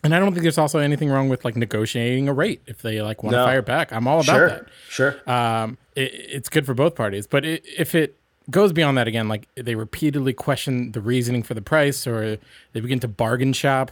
and 0.03 0.15
I 0.15 0.19
don't 0.19 0.33
think 0.33 0.45
there's 0.45 0.57
also 0.57 0.79
anything 0.79 1.11
wrong 1.11 1.29
with 1.29 1.45
like 1.45 1.57
negotiating 1.57 2.27
a 2.29 2.33
rate 2.33 2.63
if 2.67 2.81
they 2.81 3.03
like 3.03 3.23
want 3.23 3.35
to 3.35 3.39
No. 3.41 3.45
fire 3.45 3.61
back. 3.61 3.93
I'm 3.93 4.07
all 4.09 4.21
about 4.21 4.25
Sure. 4.35 4.49
that 4.49 4.67
Sure. 4.89 5.31
um, 5.31 5.77
it, 5.95 6.11
it's 6.15 6.49
good 6.49 6.65
for 6.65 6.73
both 6.73 6.95
parties. 6.95 7.27
But 7.27 7.45
it, 7.45 7.65
if 7.77 7.95
it 7.95 8.15
goes 8.51 8.73
beyond 8.73 8.97
that 8.99 9.07
again, 9.09 9.29
like 9.29 9.47
they 9.57 9.75
repeatedly 9.75 10.33
question 10.33 10.93
the 10.93 11.01
reasoning 11.01 11.43
for 11.43 11.55
the 11.55 11.61
price 11.63 12.07
or 12.07 12.39
they 12.73 12.81
begin 12.81 13.01
to 13.01 13.09
bargain 13.09 13.53
shop, 13.53 13.91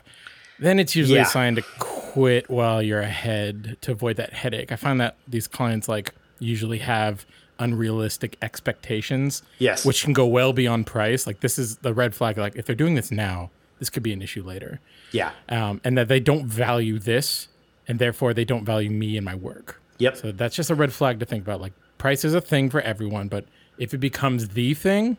then 0.58 0.78
it's 0.78 0.96
usually 0.96 1.18
Yeah. 1.18 1.26
a 1.26 1.30
sign 1.30 1.56
to 1.56 1.62
quit 1.78 2.48
while 2.48 2.82
you're 2.82 3.00
ahead 3.00 3.76
to 3.82 3.92
avoid 3.92 4.16
that 4.16 4.32
headache. 4.32 4.72
I 4.72 4.76
find 4.76 5.00
that 5.00 5.16
these 5.28 5.46
clients 5.46 5.88
like 5.88 6.14
usually 6.38 6.78
have 6.78 7.26
unrealistic 7.58 8.36
expectations, 8.42 9.42
Yes. 9.58 9.84
which 9.84 10.02
can 10.04 10.12
go 10.12 10.26
well 10.26 10.52
beyond 10.52 10.86
price. 10.86 11.26
Like 11.26 11.40
this 11.40 11.58
is 11.58 11.76
the 11.78 11.92
red 11.94 12.14
flag. 12.14 12.38
Like 12.38 12.56
if 12.56 12.66
they're 12.66 12.76
doing 12.76 12.94
this 12.94 13.10
now, 13.10 13.50
this 13.78 13.90
could 13.90 14.02
be 14.02 14.12
an 14.12 14.22
issue 14.22 14.42
later, 14.42 14.80
yeah. 15.12 15.32
um, 15.50 15.80
and 15.84 15.98
that 15.98 16.08
they 16.08 16.18
don't 16.20 16.46
value 16.46 16.98
this, 16.98 17.48
and 17.86 17.98
therefore 17.98 18.32
they 18.32 18.44
don't 18.44 18.64
value 18.64 18.88
me 18.88 19.16
and 19.18 19.24
my 19.24 19.34
work. 19.34 19.82
Yep. 19.98 20.16
So 20.16 20.32
that's 20.32 20.56
just 20.56 20.70
a 20.70 20.74
red 20.74 20.92
flag 20.94 21.20
to 21.20 21.26
think 21.26 21.42
about. 21.44 21.60
Like 21.60 21.74
price 21.98 22.24
is 22.24 22.32
a 22.32 22.40
thing 22.40 22.70
for 22.70 22.80
everyone, 22.80 23.28
but 23.28 23.44
if 23.78 23.92
it 23.94 23.98
becomes 23.98 24.48
the 24.48 24.74
thing, 24.74 25.16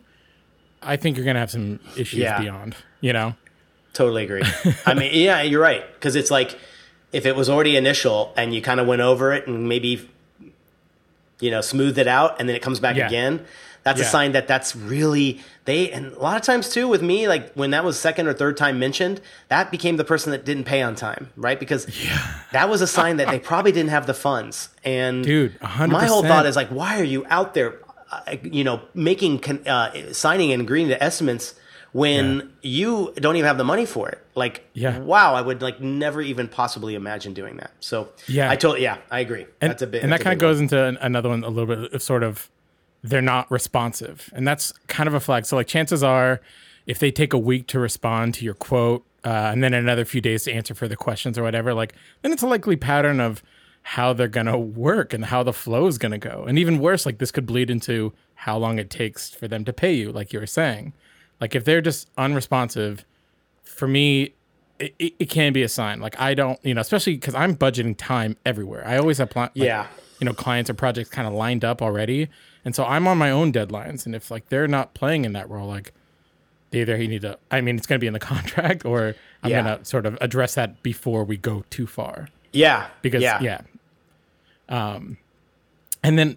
I 0.82 0.96
think 0.96 1.16
you're 1.16 1.26
gonna 1.26 1.38
have 1.40 1.50
some 1.50 1.80
issues 1.96 2.20
Yeah. 2.20 2.40
beyond. 2.40 2.76
You 3.00 3.12
know? 3.12 3.34
Totally 3.92 4.24
agree. 4.24 4.42
I 4.86 4.94
mean, 4.94 5.10
yeah, 5.14 5.42
you're 5.42 5.60
right. 5.62 5.84
Because 5.94 6.14
it's 6.16 6.30
like 6.30 6.58
if 7.12 7.26
it 7.26 7.34
was 7.36 7.48
already 7.48 7.76
initial 7.76 8.32
and 8.36 8.54
you 8.54 8.60
kind 8.62 8.80
of 8.80 8.86
went 8.86 9.00
over 9.02 9.32
it 9.32 9.46
and 9.48 9.68
maybe, 9.68 10.08
you 11.40 11.50
know, 11.50 11.60
smoothed 11.60 11.98
it 11.98 12.08
out 12.08 12.38
and 12.38 12.48
then 12.48 12.56
it 12.56 12.62
comes 12.62 12.80
back 12.80 12.96
Yeah. 12.96 13.06
again, 13.06 13.44
that's 13.84 14.00
a 14.00 14.04
sign 14.04 14.32
that 14.32 14.46
that's 14.46 14.76
really 14.76 15.40
they. 15.64 15.90
And 15.90 16.12
a 16.12 16.18
lot 16.18 16.36
of 16.36 16.42
times 16.42 16.68
too 16.68 16.86
with 16.88 17.00
me, 17.00 17.26
like 17.26 17.52
when 17.54 17.70
that 17.70 17.84
was 17.84 17.98
second 17.98 18.26
or 18.26 18.34
third 18.34 18.56
time 18.58 18.78
mentioned, 18.78 19.20
that 19.48 19.70
became 19.70 19.96
the 19.96 20.04
person 20.04 20.30
that 20.32 20.44
didn't 20.44 20.64
pay 20.64 20.82
on 20.82 20.94
time, 20.94 21.30
right? 21.36 21.58
Because 21.58 21.86
that 22.52 22.68
was 22.68 22.82
a 22.82 22.86
sign 22.86 23.16
that 23.16 23.28
they 23.28 23.38
probably 23.50 23.72
didn't 23.72 23.90
have 23.90 24.06
the 24.06 24.12
funds. 24.14 24.68
And 24.84 25.24
Dude, 25.24 25.56
a 25.62 25.66
hundred 25.66 25.92
my 25.94 26.06
whole 26.06 26.22
thought 26.22 26.44
is 26.44 26.54
like, 26.56 26.68
why 26.68 27.00
are 27.00 27.04
you 27.04 27.24
out 27.30 27.54
there, 27.54 27.76
you 28.42 28.64
know, 28.64 28.80
making 28.94 29.42
uh, 29.66 30.12
signing 30.12 30.52
and 30.52 30.62
agreeing 30.62 30.88
to 30.88 31.02
estimates 31.02 31.54
when 31.92 32.52
you 32.62 33.12
don't 33.16 33.36
even 33.36 33.46
have 33.46 33.58
the 33.58 33.64
money 33.64 33.86
for 33.86 34.08
it? 34.08 34.18
Like, 34.34 34.66
Yeah. 34.74 34.98
wow, 34.98 35.34
I 35.34 35.40
would 35.40 35.62
like 35.62 35.80
never 35.80 36.20
even 36.20 36.48
possibly 36.48 36.94
imagine 36.94 37.32
doing 37.34 37.56
that. 37.56 37.72
So, 37.80 38.08
Yeah. 38.26 38.50
I 38.50 38.56
totally, 38.56 38.82
yeah, 38.82 38.98
I 39.10 39.20
agree. 39.20 39.46
And, 39.60 39.70
that's 39.70 39.82
a 39.82 39.86
bit, 39.86 40.02
and 40.02 40.12
that 40.12 40.20
kind 40.20 40.34
of 40.34 40.38
big 40.38 40.46
one. 40.46 40.52
goes 40.52 40.60
into 40.60 41.04
another 41.04 41.28
one 41.30 41.44
a 41.44 41.48
little 41.48 41.66
bit 41.74 41.92
of 41.92 42.02
sort 42.02 42.22
of 42.22 42.50
they're 43.02 43.22
not 43.22 43.50
responsive, 43.50 44.28
and 44.34 44.46
that's 44.46 44.72
kind 44.88 45.06
of 45.06 45.14
a 45.14 45.20
flag. 45.20 45.46
So 45.46 45.54
like 45.56 45.66
chances 45.68 46.02
are, 46.02 46.40
if 46.86 46.98
they 46.98 47.10
take 47.10 47.32
a 47.32 47.38
week 47.38 47.66
to 47.68 47.78
respond 47.78 48.34
to 48.34 48.44
your 48.44 48.54
quote, 48.54 49.04
uh, 49.24 49.50
and 49.52 49.62
then 49.62 49.72
another 49.74 50.04
few 50.04 50.20
days 50.20 50.44
to 50.44 50.52
answer 50.52 50.74
further 50.74 50.96
questions 50.96 51.38
or 51.38 51.42
whatever, 51.42 51.74
like 51.74 51.94
then 52.22 52.32
it's 52.32 52.42
a 52.42 52.46
likely 52.46 52.76
pattern 52.76 53.20
of 53.20 53.42
how 53.92 54.12
they're 54.12 54.28
gonna 54.28 54.58
work 54.58 55.14
and 55.14 55.24
how 55.26 55.42
the 55.42 55.52
flow 55.52 55.86
is 55.86 55.96
gonna 55.96 56.18
go. 56.18 56.44
And 56.46 56.58
even 56.58 56.78
worse, 56.78 57.06
like 57.06 57.18
this 57.18 57.30
could 57.30 57.46
bleed 57.46 57.70
into 57.70 58.12
how 58.34 58.58
long 58.58 58.78
it 58.78 58.90
takes 58.90 59.30
for 59.30 59.48
them 59.48 59.64
to 59.64 59.72
pay 59.72 59.92
you, 59.94 60.12
like 60.12 60.32
you 60.32 60.40
were 60.40 60.46
saying. 60.46 60.92
Like 61.40 61.54
if 61.54 61.64
they're 61.64 61.80
just 61.80 62.10
unresponsive, 62.18 63.04
for 63.62 63.88
me, 63.88 64.34
it, 64.78 64.94
it, 64.98 65.14
it 65.18 65.30
can 65.30 65.52
be 65.52 65.62
a 65.62 65.68
sign. 65.68 66.00
Like 66.00 66.20
I 66.20 66.34
don't, 66.34 66.58
you 66.64 66.74
know, 66.74 66.80
especially 66.82 67.14
because 67.14 67.34
I'm 67.34 67.56
budgeting 67.56 67.96
time 67.96 68.36
everywhere. 68.44 68.86
I 68.86 68.98
always 68.98 69.18
have 69.18 69.30
plan. 69.30 69.44
like, 69.54 69.64
Yeah. 69.64 69.86
you 70.20 70.24
know, 70.26 70.34
clients 70.34 70.68
or 70.68 70.74
projects 70.74 71.08
kind 71.08 71.26
of 71.26 71.32
lined 71.32 71.64
up 71.64 71.80
already, 71.80 72.28
and 72.66 72.74
so 72.76 72.84
I'm 72.84 73.08
on 73.08 73.16
my 73.16 73.30
own 73.30 73.52
deadlines. 73.52 74.04
And 74.04 74.14
if 74.14 74.30
like 74.30 74.50
they're 74.50 74.68
not 74.68 74.92
playing 74.92 75.24
in 75.24 75.32
that 75.32 75.48
role, 75.48 75.66
like 75.66 75.92
they 76.70 76.82
either 76.82 76.96
you 77.00 77.08
need 77.08 77.22
to, 77.22 77.38
I 77.50 77.62
mean, 77.62 77.76
it's 77.78 77.86
going 77.86 77.98
to 77.98 78.00
be 78.02 78.06
in 78.06 78.12
the 78.12 78.18
contract, 78.34 78.84
or 78.84 79.14
I'm 79.42 79.50
Yeah. 79.50 79.62
going 79.62 79.78
to 79.78 79.84
sort 79.86 80.04
of 80.04 80.18
address 80.20 80.54
that 80.56 80.82
before 80.82 81.24
we 81.24 81.38
go 81.38 81.64
too 81.70 81.86
far. 81.86 82.28
Yeah. 82.52 82.88
Because 83.02 83.22
yeah. 83.22 83.40
yeah. 83.40 83.60
Um, 84.68 85.18
and 86.02 86.18
then 86.18 86.36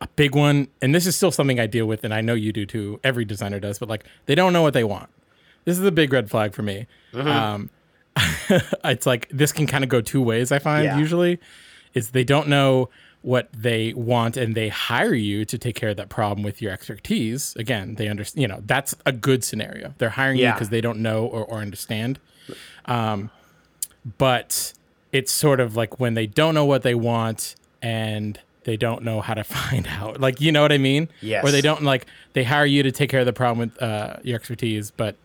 a 0.00 0.08
big 0.16 0.34
one, 0.34 0.68
and 0.80 0.94
this 0.94 1.06
is 1.06 1.16
still 1.16 1.30
something 1.30 1.60
I 1.60 1.66
deal 1.66 1.86
with, 1.86 2.04
and 2.04 2.14
I 2.14 2.20
know 2.20 2.34
you 2.34 2.52
do 2.52 2.64
too. 2.66 3.00
Every 3.04 3.24
designer 3.24 3.60
does, 3.60 3.78
but 3.78 3.88
like 3.88 4.04
they 4.26 4.34
don't 4.34 4.52
know 4.52 4.62
what 4.62 4.72
they 4.74 4.84
want. 4.84 5.10
This 5.64 5.78
is 5.78 5.84
a 5.84 5.92
big 5.92 6.12
red 6.12 6.30
flag 6.30 6.54
for 6.54 6.62
me. 6.62 6.86
Mm-hmm. 7.12 7.28
Um, 7.28 7.70
it's 8.84 9.06
like 9.06 9.28
this 9.30 9.52
can 9.52 9.66
kind 9.66 9.84
of 9.84 9.90
go 9.90 10.00
two 10.00 10.22
ways. 10.22 10.52
I 10.52 10.58
find 10.58 10.84
Yeah. 10.84 10.98
usually 10.98 11.38
is 11.94 12.10
they 12.10 12.24
don't 12.24 12.48
know 12.48 12.88
what 13.22 13.48
they 13.52 13.92
want 13.92 14.36
and 14.38 14.54
they 14.54 14.68
hire 14.70 15.12
you 15.12 15.44
to 15.44 15.58
take 15.58 15.74
care 15.74 15.90
of 15.90 15.96
that 15.98 16.08
problem 16.08 16.42
with 16.42 16.62
your 16.62 16.72
expertise. 16.72 17.54
Again, 17.56 17.96
they 17.96 18.08
understand. 18.08 18.40
You 18.42 18.48
know 18.48 18.62
that's 18.64 18.94
a 19.04 19.12
good 19.12 19.44
scenario. 19.44 19.94
They're 19.98 20.10
hiring 20.10 20.38
you 20.38 20.52
because 20.52 20.70
they 20.70 20.80
don't 20.80 21.00
know 21.00 21.26
or, 21.26 21.44
or 21.44 21.58
understand. 21.58 22.18
Um, 22.86 23.30
but 24.18 24.72
it's 25.12 25.30
sort 25.32 25.60
of 25.60 25.76
like 25.76 26.00
when 26.00 26.14
they 26.14 26.26
don't 26.26 26.54
know 26.54 26.64
what 26.64 26.82
they 26.82 26.94
want 26.94 27.54
and 27.82 28.38
they 28.64 28.76
don't 28.76 29.02
know 29.02 29.20
how 29.20 29.34
to 29.34 29.44
find 29.58 29.86
out. 29.86 30.20
Like, 30.20 30.40
you 30.40 30.52
know 30.52 30.62
what 30.62 30.72
I 30.72 30.78
mean? 30.78 31.08
Yes. 31.20 31.44
Or 31.44 31.50
they 31.50 31.60
don't 31.62 31.82
like 31.82 32.06
they 32.34 32.44
hire 32.44 32.66
you 32.66 32.82
to 32.82 32.92
take 32.92 33.10
care 33.10 33.20
of 33.20 33.26
the 33.26 33.32
problem 33.32 33.70
with 33.70 33.82
uh, 33.82 34.16
your 34.22 34.36
expertise, 34.36 34.90
but 34.90 35.16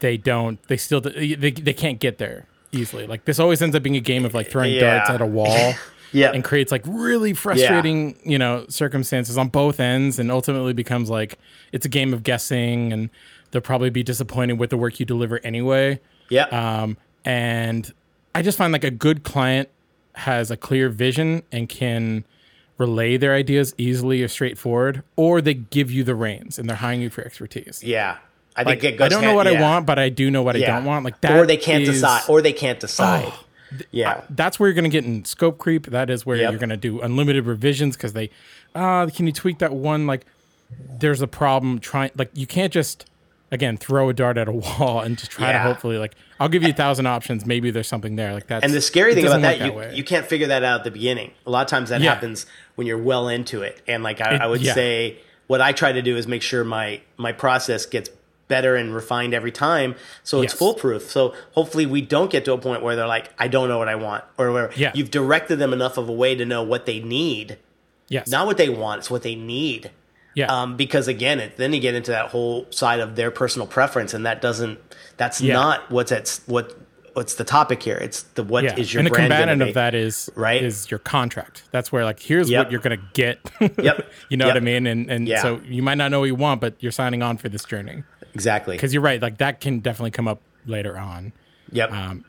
they 0.00 0.16
don't. 0.16 0.62
They 0.68 0.76
still 0.76 1.00
they, 1.00 1.34
they 1.34 1.72
can't 1.72 1.98
get 1.98 2.18
there 2.18 2.46
easily. 2.72 3.06
Like 3.06 3.24
this 3.24 3.38
always 3.38 3.60
ends 3.62 3.74
up 3.74 3.82
being 3.82 3.96
a 3.96 4.00
game 4.00 4.24
of 4.24 4.34
like 4.34 4.50
throwing 4.50 4.72
Yeah. 4.74 4.98
darts 4.98 5.10
at 5.10 5.20
a 5.20 5.26
wall. 5.26 5.74
Yeah. 6.10 6.30
And 6.32 6.42
creates 6.42 6.72
like 6.72 6.80
really 6.86 7.34
frustrating, 7.34 8.18
you 8.24 8.38
know, 8.38 8.64
circumstances 8.70 9.36
on 9.36 9.48
both 9.48 9.78
ends, 9.78 10.18
and 10.18 10.30
ultimately 10.30 10.72
becomes 10.72 11.10
like 11.10 11.38
it's 11.70 11.84
a 11.84 11.88
game 11.90 12.14
of 12.14 12.22
guessing, 12.22 12.94
and 12.94 13.10
they'll 13.50 13.60
probably 13.60 13.90
be 13.90 14.02
disappointed 14.02 14.54
with 14.58 14.70
the 14.70 14.78
work 14.78 14.98
you 14.98 15.04
deliver 15.04 15.38
anyway. 15.44 16.00
yeah. 16.30 16.44
Um, 16.44 16.96
and 17.26 17.92
I 18.34 18.40
just 18.40 18.56
find 18.56 18.72
like 18.72 18.84
a 18.84 18.90
good 18.90 19.22
client 19.22 19.68
has 20.18 20.50
a 20.50 20.56
clear 20.56 20.88
vision 20.88 21.42
and 21.52 21.68
can 21.68 22.24
relay 22.76 23.16
their 23.16 23.34
ideas 23.34 23.74
easily 23.78 24.22
or 24.22 24.28
straightforward, 24.28 25.02
or 25.16 25.40
they 25.40 25.54
give 25.54 25.90
you 25.90 26.04
the 26.04 26.14
reins 26.14 26.58
and 26.58 26.68
they're 26.68 26.76
hiring 26.76 27.00
you 27.00 27.10
for 27.10 27.24
expertise. 27.24 27.82
yeah. 27.82 28.18
I 28.56 28.62
Like, 28.62 28.80
think 28.80 28.94
it 28.94 28.98
goes 28.98 29.06
I 29.06 29.08
don't 29.10 29.20
know 29.22 29.28
hand- 29.28 29.36
what 29.36 29.46
I 29.46 29.60
want, 29.60 29.86
but 29.86 30.00
I 30.00 30.08
do 30.08 30.30
know 30.32 30.42
what 30.42 30.56
I 30.56 30.60
don't 30.60 30.84
want. 30.84 31.04
Like 31.04 31.20
that, 31.20 31.36
or 31.36 31.46
they 31.46 31.56
can't 31.56 31.84
is- 31.84 31.90
decide, 31.90 32.22
or 32.28 32.42
they 32.42 32.52
can't 32.52 32.80
decide. 32.80 33.32
yeah. 33.92 34.22
that's 34.30 34.58
where 34.58 34.68
you're 34.68 34.74
going 34.74 34.82
to 34.84 34.90
get 34.90 35.04
in 35.04 35.24
scope 35.24 35.58
creep. 35.58 35.86
That 35.86 36.10
is 36.10 36.26
where 36.26 36.36
Yep. 36.38 36.50
you're 36.50 36.58
going 36.58 36.70
to 36.70 36.76
do 36.76 37.00
unlimited 37.00 37.46
revisions 37.46 37.96
because 37.96 38.14
they, 38.14 38.30
uh, 38.74 39.06
can 39.14 39.26
you 39.26 39.32
tweak 39.32 39.58
that 39.58 39.72
one? 39.72 40.06
Like, 40.08 40.26
there's 40.98 41.22
a 41.22 41.28
problem 41.28 41.78
trying. 41.78 42.10
Like, 42.16 42.30
you 42.34 42.46
can't 42.48 42.72
just 42.72 43.07
again 43.50 43.76
throw 43.76 44.08
a 44.08 44.12
dart 44.12 44.36
at 44.38 44.48
a 44.48 44.52
wall 44.78 45.00
and 45.00 45.16
just 45.18 45.30
try 45.30 45.52
to 45.52 45.58
hopefully 45.58 45.98
like 45.98 46.14
I'll 46.40 46.48
give 46.48 46.62
you 46.62 46.70
a 46.70 46.74
thousand 46.74 47.06
options. 47.06 47.44
Maybe 47.46 47.70
there's 47.70 47.88
something 47.88 48.16
there. 48.16 48.32
Like 48.34 48.46
that. 48.48 48.64
And 48.64 48.72
the 48.72 48.80
scary 48.80 49.14
thing 49.14 49.26
about 49.26 49.42
that, 49.42 49.60
you, 49.60 49.72
way. 49.72 49.94
you 49.94 50.04
can't 50.04 50.26
figure 50.26 50.46
that 50.48 50.62
out 50.64 50.80
at 50.80 50.84
the 50.84 50.90
beginning. 50.90 51.32
A 51.46 51.50
lot 51.50 51.62
of 51.62 51.68
times 51.68 51.88
that 51.90 52.00
Yeah. 52.00 52.12
happens 52.14 52.46
when 52.76 52.86
you're 52.86 52.98
well 53.02 53.28
into 53.28 53.62
it. 53.62 53.80
And 53.88 54.02
like 54.02 54.20
I, 54.20 54.34
It- 54.36 54.40
I 54.42 54.46
would 54.46 54.60
yeah. 54.60 54.74
say, 54.74 55.16
what 55.48 55.60
I 55.60 55.72
try 55.72 55.92
to 55.92 56.02
do 56.02 56.16
is 56.16 56.26
make 56.28 56.42
sure 56.42 56.62
my 56.64 57.00
my 57.16 57.32
process 57.32 57.86
gets 57.86 58.10
better 58.48 58.76
and 58.76 58.94
refined 58.94 59.34
every 59.34 59.52
time, 59.52 59.94
so 60.24 60.40
it's 60.40 60.52
Yes. 60.54 60.58
foolproof. 60.58 61.10
So 61.10 61.34
hopefully 61.52 61.84
we 61.84 62.00
don't 62.00 62.30
get 62.30 62.46
to 62.46 62.54
a 62.54 62.58
point 62.58 62.82
where 62.82 62.96
they're 62.96 63.06
like, 63.06 63.28
I 63.38 63.46
don't 63.46 63.68
know 63.68 63.76
what 63.76 63.88
I 63.88 63.94
want, 63.96 64.24
or 64.38 64.52
where 64.52 64.70
Yeah. 64.74 64.90
you've 64.94 65.10
directed 65.10 65.56
them 65.56 65.72
enough 65.74 65.98
of 65.98 66.08
a 66.08 66.12
way 66.12 66.34
to 66.34 66.46
know 66.46 66.62
what 66.62 66.86
they 66.86 66.98
need, 66.98 67.58
yes. 68.08 68.26
not 68.28 68.46
what 68.46 68.56
they 68.56 68.70
want, 68.70 69.00
it's 69.00 69.10
what 69.10 69.22
they 69.22 69.34
need. 69.34 69.90
Yeah. 70.38 70.46
Um, 70.62 70.76
because 70.76 71.08
again, 71.08 71.40
it, 71.40 71.56
then 71.56 71.72
you 71.72 71.80
get 71.80 71.94
into 71.94 72.10
that 72.12 72.28
whole 72.30 72.66
side 72.70 73.00
of 73.00 73.16
their 73.16 73.30
personal 73.30 73.66
preference, 73.66 74.14
and 74.14 74.24
that 74.26 74.40
doesn't. 74.40 74.78
That's 75.16 75.40
Yeah. 75.40 75.54
not 75.54 75.90
what's 75.90 76.12
at 76.12 76.40
what 76.46 76.76
what's 77.14 77.34
the 77.34 77.44
topic 77.44 77.82
here. 77.82 77.96
It's 77.96 78.22
the 78.34 78.44
what 78.44 78.64
is 78.64 78.70
yeah. 78.94 79.00
your 79.00 79.00
and 79.00 79.10
gonna 79.10 79.28
combatant 79.28 79.62
of 79.62 79.74
that 79.74 79.94
is 79.96 80.30
Right? 80.36 80.62
is 80.62 80.88
your 80.88 81.00
contract. 81.00 81.64
That's 81.72 81.90
where 81.90 82.04
like 82.04 82.20
here's 82.20 82.48
Yep. 82.48 82.66
what 82.66 82.70
you're 82.72 82.80
gonna 82.80 83.02
get. 83.14 83.38
Yep. 83.60 84.06
you 84.28 84.36
know 84.36 84.46
Yep. 84.46 84.54
what 84.54 84.56
I 84.56 84.64
mean? 84.64 84.86
And 84.86 85.10
and 85.10 85.26
Yeah. 85.26 85.42
so 85.42 85.60
you 85.64 85.82
might 85.82 85.96
not 85.98 86.12
know 86.12 86.20
what 86.20 86.26
you 86.26 86.36
want, 86.36 86.60
but 86.60 86.74
you're 86.78 86.92
signing 86.92 87.22
on 87.22 87.36
for 87.36 87.48
this 87.48 87.64
journey. 87.64 88.04
Exactly. 88.34 88.76
Because 88.76 88.94
you're 88.94 89.02
right, 89.02 89.20
like 89.20 89.38
that 89.38 89.60
can 89.60 89.80
definitely 89.80 90.12
come 90.12 90.28
up 90.28 90.40
later 90.64 90.96
on. 90.96 91.32
Yep. 91.72 91.90
Um, 91.92 92.24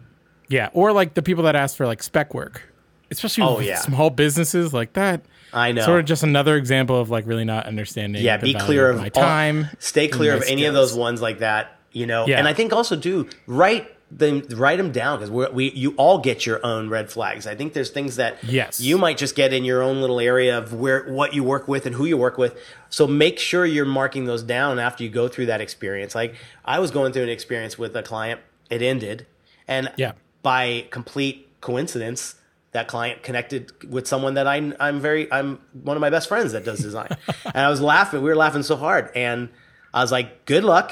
Yeah, 0.47 0.69
or 0.73 0.91
like 0.91 1.13
the 1.13 1.21
people 1.21 1.43
that 1.43 1.55
ask 1.55 1.77
for 1.77 1.85
like 1.85 2.01
spec 2.01 2.33
work, 2.33 2.63
especially 3.11 3.43
Oh, 3.43 3.57
with 3.57 3.65
yeah. 3.67 3.79
small 3.79 4.09
businesses 4.09 4.73
like 4.73 4.93
that. 4.93 5.21
I 5.53 5.71
know. 5.71 5.83
Sort 5.85 5.99
of 5.99 6.05
just 6.05 6.23
another 6.23 6.55
example 6.57 6.99
of 6.99 7.09
like 7.09 7.25
really 7.25 7.45
not 7.45 7.65
understanding. 7.65 8.21
yeah, 8.23 8.37
the 8.37 8.45
be 8.45 8.53
value 8.53 8.65
clear 8.65 8.89
of 8.89 8.97
my 8.97 9.11
all- 9.15 9.21
time. 9.23 9.67
stay 9.79 10.07
clear 10.07 10.35
of 10.35 10.43
any 10.47 10.65
of 10.65 10.73
those 10.73 10.93
ones 10.93 11.21
like 11.21 11.39
that. 11.39 11.75
You 11.91 12.05
know, 12.05 12.27
Yeah. 12.27 12.37
and 12.37 12.47
I 12.47 12.53
think 12.53 12.71
also 12.71 12.95
do 12.95 13.27
write 13.47 13.87
them 14.11 14.43
write 14.55 14.77
them 14.77 14.91
down 14.91 15.19
because 15.19 15.29
we 15.31 15.69
you 15.71 15.93
all 15.97 16.17
get 16.19 16.45
your 16.45 16.63
own 16.65 16.89
red 16.89 17.11
flags. 17.11 17.45
I 17.47 17.53
think 17.55 17.73
there's 17.73 17.89
things 17.91 18.15
that 18.17 18.37
Yes. 18.43 18.79
you 18.81 18.97
might 18.97 19.17
just 19.17 19.35
get 19.35 19.53
in 19.53 19.63
your 19.63 19.81
own 19.83 20.01
little 20.01 20.19
area 20.19 20.57
of 20.57 20.73
where 20.73 21.03
what 21.05 21.33
you 21.33 21.43
work 21.43 21.67
with 21.67 21.85
and 21.87 21.95
who 21.95 22.05
you 22.05 22.17
work 22.17 22.37
with. 22.37 22.55
So 22.89 23.05
make 23.07 23.37
sure 23.39 23.65
you're 23.67 23.85
marking 23.85 24.25
those 24.25 24.41
down 24.43 24.77
after 24.79 25.03
you 25.03 25.09
go 25.09 25.27
through 25.27 25.47
that 25.47 25.61
experience. 25.61 26.13
Like 26.15 26.35
I 26.65 26.79
was 26.79 26.89
going 26.91 27.11
through 27.13 27.23
an 27.23 27.29
experience 27.29 27.77
with 27.77 27.95
a 27.95 28.01
client, 28.03 28.39
it 28.69 28.81
ended, 28.83 29.25
and 29.67 29.91
Yeah. 29.95 30.13
by 30.43 30.85
complete 30.91 31.47
coincidence 31.61 32.35
that 32.71 32.87
client 32.87 33.23
connected 33.23 33.71
with 33.89 34.07
someone 34.07 34.35
that 34.35 34.45
I, 34.47 34.73
I'm 34.79 34.99
very 34.99 35.31
I'm 35.31 35.59
one 35.73 35.97
of 35.97 36.01
my 36.01 36.09
best 36.11 36.27
friends 36.27 36.51
that 36.51 36.63
does 36.65 36.79
design. 36.79 37.09
And 37.45 37.57
I 37.57 37.69
was 37.69 37.81
laughing 37.81 38.21
we 38.21 38.29
were 38.29 38.35
laughing 38.35 38.63
so 38.63 38.75
hard. 38.75 39.09
And 39.15 39.49
I 39.93 40.01
was 40.01 40.11
like 40.11 40.45
good 40.45 40.63
luck 40.63 40.91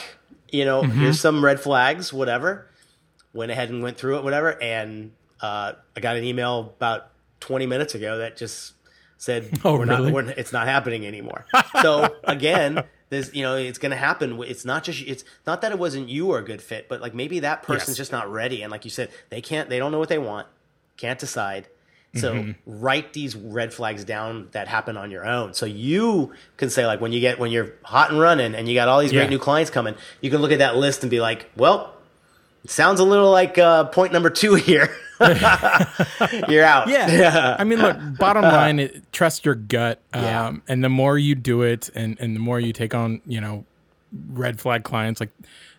you 0.52 0.66
know 0.66 0.82
Mm-hmm. 0.82 1.00
here's 1.00 1.20
some 1.20 1.44
red 1.46 1.60
flags 1.60 2.12
whatever. 2.12 2.68
Went 3.34 3.52
ahead 3.52 3.70
and 3.70 3.84
went 3.84 3.98
through 3.98 4.18
it 4.18 4.24
whatever. 4.24 4.60
And 4.62 5.12
uh, 5.42 5.74
I 5.96 6.00
got 6.00 6.16
an 6.18 6.24
email 6.24 6.74
about 6.78 7.10
20 7.42 7.68
minutes 7.68 7.94
ago 7.94 8.18
that 8.18 8.38
just 8.38 8.74
said 9.20 9.60
Oh, 9.64 9.74
we're 9.74 9.86
really? 9.86 10.12
not 10.12 10.14
we're, 10.14 10.30
it's 10.32 10.52
not 10.54 10.68
happening 10.68 11.06
anymore. 11.06 11.46
So 11.84 12.16
again 12.24 12.84
this 13.10 13.34
you 13.36 13.44
know 13.44 13.56
it's 13.56 13.78
going 13.78 13.92
to 13.92 13.98
happen. 13.98 14.42
It's 14.44 14.66
not 14.66 14.84
just 14.84 15.02
it's 15.06 15.24
not 15.46 15.62
that 15.62 15.72
it 15.72 15.78
wasn't 15.78 16.10
you 16.10 16.32
or 16.32 16.40
a 16.40 16.44
good 16.44 16.62
fit 16.62 16.90
but 16.90 17.02
like 17.02 17.14
maybe 17.14 17.42
that 17.42 17.62
person's 17.62 17.90
Yes. 17.90 17.98
just 17.98 18.12
not 18.12 18.32
ready. 18.32 18.64
And 18.64 18.72
like 18.72 18.84
you 18.84 18.90
said 18.92 19.12
they 19.30 19.42
can't 19.42 19.70
they 19.70 19.78
don't 19.78 19.92
know 19.92 20.00
what 20.00 20.10
they 20.10 20.18
want 20.18 20.48
can't 20.98 21.20
decide 21.20 21.68
so 22.16 22.34
Mm-hmm. 22.34 22.52
write 22.82 23.14
these 23.14 23.36
red 23.36 23.74
flags 23.74 24.04
down 24.04 24.48
that 24.54 24.68
happen 24.68 24.98
on 24.98 25.12
your 25.12 25.26
own 25.28 25.54
so 25.54 25.66
you 25.68 26.34
can 26.56 26.70
say 26.70 26.86
like 26.86 27.00
when 27.02 27.12
you 27.12 27.20
get 27.20 27.38
when 27.38 27.52
you're 27.52 27.74
hot 27.84 28.10
and 28.12 28.20
running 28.20 28.56
and 28.56 28.68
you 28.68 28.74
got 28.74 28.88
all 28.88 29.00
these 29.00 29.12
Yeah. 29.14 29.20
great 29.22 29.30
new 29.30 29.38
clients 29.40 29.70
coming 29.70 29.94
you 30.22 30.32
can 30.32 30.42
look 30.42 30.52
at 30.52 30.60
that 30.60 30.76
list 30.78 31.04
and 31.04 31.12
be 31.12 31.20
like 31.20 31.50
well 31.56 31.94
it 32.64 32.72
sounds 32.72 33.00
a 33.00 33.04
little 33.04 33.30
like 33.30 33.58
uh, 33.58 33.84
point 33.86 34.14
number 34.14 34.30
two 34.30 34.56
here 34.56 34.90
you're 36.50 36.64
out 36.64 36.88
Yeah. 36.88 37.56
I 37.60 37.64
mean, 37.64 37.80
look, 37.80 37.98
bottom 38.18 38.42
line, 38.58 38.80
it, 38.80 39.12
trust 39.12 39.46
your 39.46 39.56
gut. 39.56 40.02
Um, 40.14 40.24
Yeah. 40.24 40.54
And 40.68 40.84
the 40.84 40.90
more 40.90 41.18
you 41.18 41.36
do 41.36 41.62
it 41.64 41.90
and, 41.96 42.18
and 42.20 42.36
the 42.36 42.40
more 42.40 42.60
you 42.60 42.74
take 42.74 42.94
on, 42.94 43.22
you 43.26 43.42
know, 43.42 43.66
red 44.30 44.60
flag 44.60 44.84
clients, 44.84 45.20
like 45.20 45.30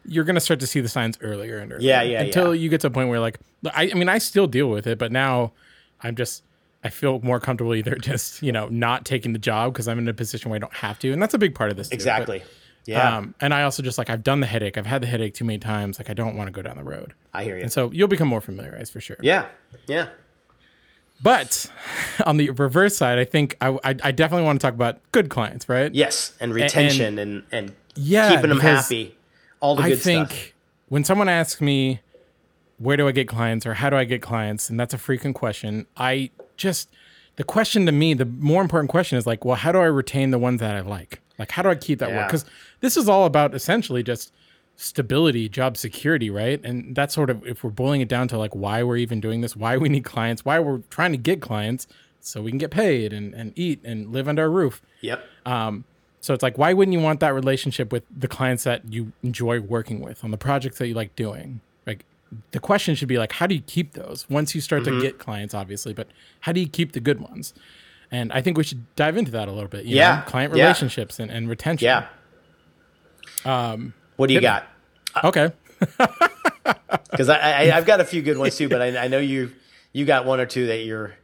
you're 0.09 0.25
going 0.25 0.35
to 0.35 0.41
start 0.41 0.61
to 0.61 0.67
see 0.67 0.81
the 0.81 0.89
signs 0.89 1.19
earlier 1.21 1.59
and 1.59 1.73
earlier. 1.73 1.87
Yeah, 1.87 2.03
yeah, 2.03 2.23
Until 2.23 2.55
yeah. 2.55 2.63
you 2.63 2.69
get 2.69 2.81
to 2.83 2.87
a 2.87 2.91
point 2.91 3.09
where, 3.09 3.21
like, 3.21 3.39
I, 3.75 3.91
I 3.91 3.95
mean, 3.95 4.09
I 4.09 4.19
still 4.19 4.47
deal 4.47 4.69
with 4.69 4.87
it, 4.87 4.99
but 4.99 5.13
now 5.13 5.53
I'm 6.01 6.17
just, 6.17 6.43
I 6.83 6.89
feel 6.91 7.21
more 7.21 7.41
comfortable 7.41 7.75
either 7.75 7.95
just, 8.01 8.43
you 8.43 8.53
know, 8.53 8.69
not 8.69 9.05
taking 9.05 9.33
the 9.33 9.39
job 9.39 9.73
because 9.73 9.87
I'm 9.89 9.99
in 9.99 10.09
a 10.09 10.15
position 10.15 10.51
where 10.51 10.57
I 10.57 10.61
don't 10.61 10.75
have 10.75 10.99
to. 11.01 11.13
And 11.13 11.21
that's 11.23 11.35
a 11.35 11.39
big 11.39 11.55
part 11.55 11.71
of 11.71 11.77
this. 11.77 11.89
too. 11.89 11.93
But, 11.93 11.95
exactly 11.97 12.43
yeah 12.87 13.19
Um, 13.19 13.35
and 13.41 13.53
I 13.53 13.65
also 13.65 13.83
just 13.83 13.99
like, 13.99 14.09
I've 14.09 14.23
done 14.25 14.41
the 14.41 14.47
headache. 14.47 14.79
I've 14.79 14.87
had 14.87 15.03
the 15.03 15.07
headache 15.07 15.35
too 15.35 15.45
many 15.45 15.59
times. 15.59 15.99
Like, 15.99 16.09
I 16.09 16.15
don't 16.15 16.37
want 16.37 16.49
to 16.49 16.53
go 16.53 16.63
down 16.63 16.77
the 16.79 16.85
road. 16.85 17.13
i 17.35 17.45
hear 17.45 17.57
you 17.57 17.63
And 17.63 17.71
so 17.73 17.91
you'll 17.93 18.09
become 18.09 18.29
more 18.29 18.41
familiarized 18.41 18.93
for 18.93 19.01
sure. 19.01 19.19
yeah 19.21 19.47
yeah 19.87 20.09
But 21.23 21.71
on 22.27 22.39
the 22.39 22.49
reverse 22.51 22.97
side, 22.97 23.19
I 23.19 23.25
think 23.25 23.57
I, 23.61 23.71
I, 23.85 23.95
I 24.05 24.11
definitely 24.13 24.45
want 24.47 24.61
to 24.61 24.67
talk 24.67 24.75
about 24.75 25.01
good 25.13 25.29
clients, 25.29 25.69
right? 25.69 25.95
yes 25.95 26.33
and 26.41 26.55
retention 26.55 27.19
and 27.19 27.43
and, 27.53 27.75
Yeah, 27.95 28.31
keeping 28.31 28.49
them 28.51 28.61
happy 28.61 29.15
all 29.61 29.77
the 29.77 29.83
I 29.83 29.89
good 29.91 30.01
think 30.01 30.31
stuff 30.31 30.53
when 30.89 31.05
someone 31.05 31.29
asks 31.29 31.61
me, 31.61 32.01
where 32.79 32.97
do 32.97 33.09
I 33.09 33.13
get 33.13 33.29
clients 33.29 33.67
or 33.67 33.75
how 33.75 33.91
do 33.91 33.97
I 33.97 34.05
get 34.05 34.23
clients? 34.23 34.71
And 34.71 34.79
that's 34.79 34.95
a 34.95 34.99
frequent 34.99 35.37
question. 35.37 35.87
I 35.97 36.31
just, 36.57 36.89
the 37.37 37.45
question 37.45 37.87
to 37.87 37.93
me, 37.93 38.15
the 38.15 38.25
more 38.25 38.63
important 38.63 38.91
question 38.91 39.19
is 39.19 39.27
like, 39.27 39.45
well, 39.45 39.57
how 39.57 39.73
do 39.73 39.79
I 39.79 39.87
retain 39.87 40.31
the 40.31 40.39
ones 40.39 40.61
that 40.61 40.75
I 40.77 40.81
like? 40.81 41.21
Like, 41.39 41.51
how 41.51 41.63
do 41.63 41.69
I 41.69 41.75
keep 41.75 41.99
that 42.01 42.11
work? 42.11 42.29
Because 42.29 42.45
this 42.81 42.97
is 42.97 43.09
all 43.09 43.25
about 43.25 43.55
essentially 43.55 44.03
just 44.03 44.33
stability, 44.77 45.49
job 45.49 45.77
security, 45.77 46.31
right? 46.31 46.61
And 46.65 46.95
that's 46.95 47.15
sort 47.15 47.31
of, 47.31 47.47
if 47.47 47.63
we're 47.63 47.71
boiling 47.71 48.01
it 48.01 48.09
down 48.09 48.29
to 48.29 48.39
like 48.39 48.55
why 48.55 48.83
we're 48.83 48.97
even 48.97 49.21
doing 49.21 49.41
this, 49.41 49.57
why 49.57 49.77
we 49.77 49.89
need 49.89 50.05
clients, 50.05 50.45
why 50.45 50.59
we're 50.59 50.79
trying 50.91 51.13
to 51.13 51.19
get 51.19 51.41
clients 51.41 51.87
so 52.21 52.43
we 52.43 52.51
can 52.51 52.59
get 52.59 52.71
paid 52.71 53.13
and, 53.13 53.35
and 53.35 53.53
eat 53.57 53.81
and 53.85 54.13
live 54.13 54.29
under 54.29 54.45
a 54.45 54.49
roof. 54.49 54.81
yep 55.01 55.25
um, 55.47 55.85
So 56.21 56.35
it's 56.35 56.43
like, 56.43 56.59
why 56.59 56.73
wouldn't 56.73 56.93
you 56.93 57.01
want 57.01 57.21
that 57.21 57.33
relationship 57.35 57.93
with 57.93 58.03
the 58.17 58.29
clients 58.29 58.65
that 58.65 58.93
you 58.93 59.13
enjoy 59.23 59.61
working 59.61 60.01
with 60.01 60.25
on 60.25 60.31
the 60.31 60.37
projects 60.37 60.79
that 60.79 60.89
you 60.89 60.95
like 60.95 61.15
doing? 61.17 61.61
Like, 61.87 62.05
the 62.51 62.61
question 62.61 62.95
should 62.95 63.09
be 63.09 63.19
like, 63.19 63.33
how 63.33 63.47
do 63.47 63.55
you 63.55 63.61
keep 63.63 63.93
those 63.95 64.29
once 64.29 64.55
you 64.55 64.61
start 64.61 64.83
Mm-hmm. 64.83 64.99
to 64.99 65.01
get 65.01 65.19
clients, 65.19 65.55
obviously, 65.55 65.95
but 65.95 66.09
how 66.41 66.53
do 66.53 66.61
you 66.61 66.69
keep 66.69 66.93
the 66.93 67.01
good 67.01 67.21
ones? 67.21 67.55
And 68.11 68.33
I 68.33 68.41
think 68.43 68.57
we 68.59 68.65
should 68.65 68.85
dive 68.97 69.17
into 69.17 69.31
that 69.33 69.49
a 69.49 69.53
little 69.53 69.69
bit. 69.69 69.85
You 69.85 69.97
Yeah, 69.97 70.17
know, 70.17 70.23
client 70.31 70.55
yeah. 70.55 70.65
relationships 70.65 71.19
and, 71.21 71.31
and 71.31 71.49
retention. 71.49 71.87
yeah 71.87 72.07
um 73.45 73.95
what 74.17 74.27
do 74.27 74.35
you 74.35 74.41
me. 74.41 74.43
got 74.43 74.67
Okay. 75.25 75.53
because 77.11 77.29
I, 77.29 77.39
I 77.71 77.77
I've 77.77 77.87
got 77.87 78.01
a 78.01 78.05
few 78.05 78.21
good 78.23 78.37
ones 78.39 78.57
too, 78.57 78.69
but 78.69 78.83
I, 78.83 79.05
I 79.05 79.09
know 79.09 79.19
you 79.19 79.53
you 79.93 80.05
got 80.05 80.27
one 80.27 80.41
or 80.41 80.47
two 80.47 80.67
that 80.67 80.79
you're 80.85 81.15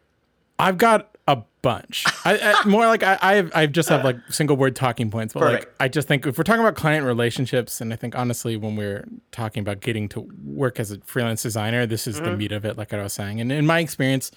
I've 0.64 0.78
got 0.78 1.16
a 1.26 1.42
bunch. 1.62 2.04
I, 2.24 2.38
I 2.38 2.64
more 2.68 2.86
like 2.86 3.02
I 3.02 3.18
I, 3.20 3.34
have, 3.34 3.52
I 3.54 3.66
just 3.66 3.88
have 3.88 4.04
like 4.04 4.16
single 4.30 4.56
word 4.56 4.76
talking 4.76 5.10
points, 5.10 5.34
but 5.34 5.42
like 5.42 5.74
I 5.80 5.88
just 5.88 6.08
think 6.08 6.26
if 6.26 6.38
we're 6.38 6.44
talking 6.44 6.60
about 6.60 6.74
client 6.74 7.06
relationships, 7.06 7.80
and 7.80 7.92
I 7.92 7.96
think 7.96 8.16
honestly 8.16 8.56
when 8.56 8.76
we're 8.76 9.04
talking 9.32 9.60
about 9.60 9.80
getting 9.80 10.08
to 10.10 10.28
work 10.44 10.80
as 10.80 10.90
a 10.90 10.98
freelance 11.00 11.42
designer, 11.42 11.86
this 11.86 12.06
is 12.06 12.20
the 12.20 12.36
meat 12.36 12.52
of 12.52 12.64
it. 12.64 12.76
Like 12.78 12.92
I 12.92 13.02
was 13.02 13.12
saying, 13.12 13.40
and 13.40 13.50
in 13.52 13.66
my 13.66 13.80
experience, 13.80 14.30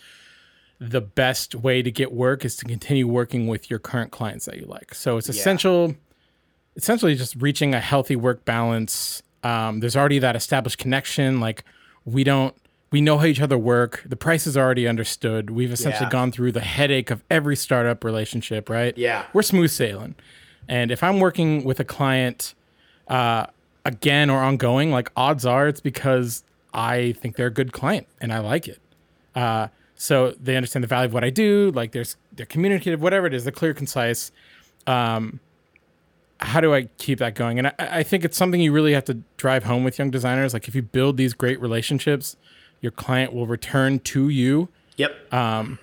the 0.79 1.01
best 1.01 1.55
way 1.55 1.81
to 1.81 1.91
get 1.91 2.11
work 2.11 2.45
is 2.45 2.55
to 2.57 2.65
continue 2.65 3.07
working 3.07 3.47
with 3.47 3.69
your 3.69 3.79
current 3.79 4.11
clients 4.11 4.45
that 4.45 4.57
you 4.57 4.65
like. 4.65 4.93
So 4.93 5.17
it's 5.17 5.29
essential, 5.29 5.95
essentially 6.75 7.15
just 7.15 7.35
reaching 7.35 7.73
a 7.73 7.79
healthy 7.79 8.15
work 8.15 8.45
balance. 8.45 9.23
Um, 9.43 9.79
there's 9.79 9.95
already 9.95 10.19
that 10.19 10.35
established 10.35 10.77
connection. 10.77 11.39
Like 11.39 11.63
we 12.05 12.23
don't, 12.23 12.55
we 12.91 13.01
know 13.01 13.17
how 13.17 13.25
each 13.25 13.41
other 13.41 13.57
work. 13.57 14.03
The 14.05 14.15
price 14.15 14.47
is 14.47 14.55
already 14.55 14.87
understood. 14.87 15.49
We've 15.49 15.71
essentially 15.71 16.05
Yeah. 16.05 16.11
gone 16.11 16.31
through 16.31 16.53
the 16.53 16.61
headache 16.61 17.11
of 17.11 17.23
every 17.29 17.55
startup 17.55 18.03
relationship, 18.03 18.69
right? 18.69 18.97
Yeah. 18.97 19.25
We're 19.33 19.41
smooth 19.41 19.71
sailing. 19.71 20.15
And 20.69 20.91
if 20.91 21.03
I'm 21.03 21.19
working 21.19 21.63
with 21.63 21.79
a 21.79 21.83
client 21.85 22.53
uh, 23.09 23.45
again 23.85 24.29
or 24.29 24.39
ongoing, 24.41 24.91
like 24.91 25.11
odds 25.15 25.45
are 25.45 25.67
it's 25.67 25.79
because 25.81 26.43
I 26.73 27.13
think 27.13 27.35
they're 27.35 27.47
a 27.47 27.51
good 27.51 27.71
client 27.71 28.07
and 28.21 28.33
I 28.33 28.39
like 28.39 28.67
it. 28.67 28.79
Uh, 29.35 29.67
so 29.95 30.33
they 30.41 30.55
understand 30.55 30.83
the 30.83 30.87
value 30.87 31.05
of 31.07 31.13
what 31.13 31.23
I 31.23 31.29
do. 31.29 31.71
Like 31.73 31.91
there's 31.91 32.17
they're 32.33 32.45
communicative, 32.45 33.01
whatever 33.01 33.27
it 33.27 33.33
is, 33.33 33.43
they're 33.43 33.51
clear, 33.51 33.73
concise. 33.73 34.31
Um, 34.85 35.39
how 36.39 36.61
do 36.61 36.73
I 36.73 36.83
keep 36.99 37.19
that 37.19 37.33
going? 37.33 37.57
And 37.57 37.67
I, 37.67 37.73
I 37.79 38.03
think 38.03 38.23
it's 38.23 38.37
something 38.37 38.61
you 38.61 38.71
really 38.71 38.93
have 38.93 39.05
to 39.05 39.15
drive 39.37 39.63
home 39.63 39.83
with 39.83 39.97
young 39.97 40.11
designers. 40.11 40.53
Like 40.53 40.67
if 40.67 40.75
you 40.75 40.81
build 40.83 41.17
these 41.17 41.33
great 41.33 41.59
relationships, 41.59 42.35
your 42.81 42.91
client 42.91 43.33
will 43.33 43.47
return 43.47 43.99
to 43.99 44.29
you 44.29 44.69
yep 44.97 45.11
Um, 45.33 45.79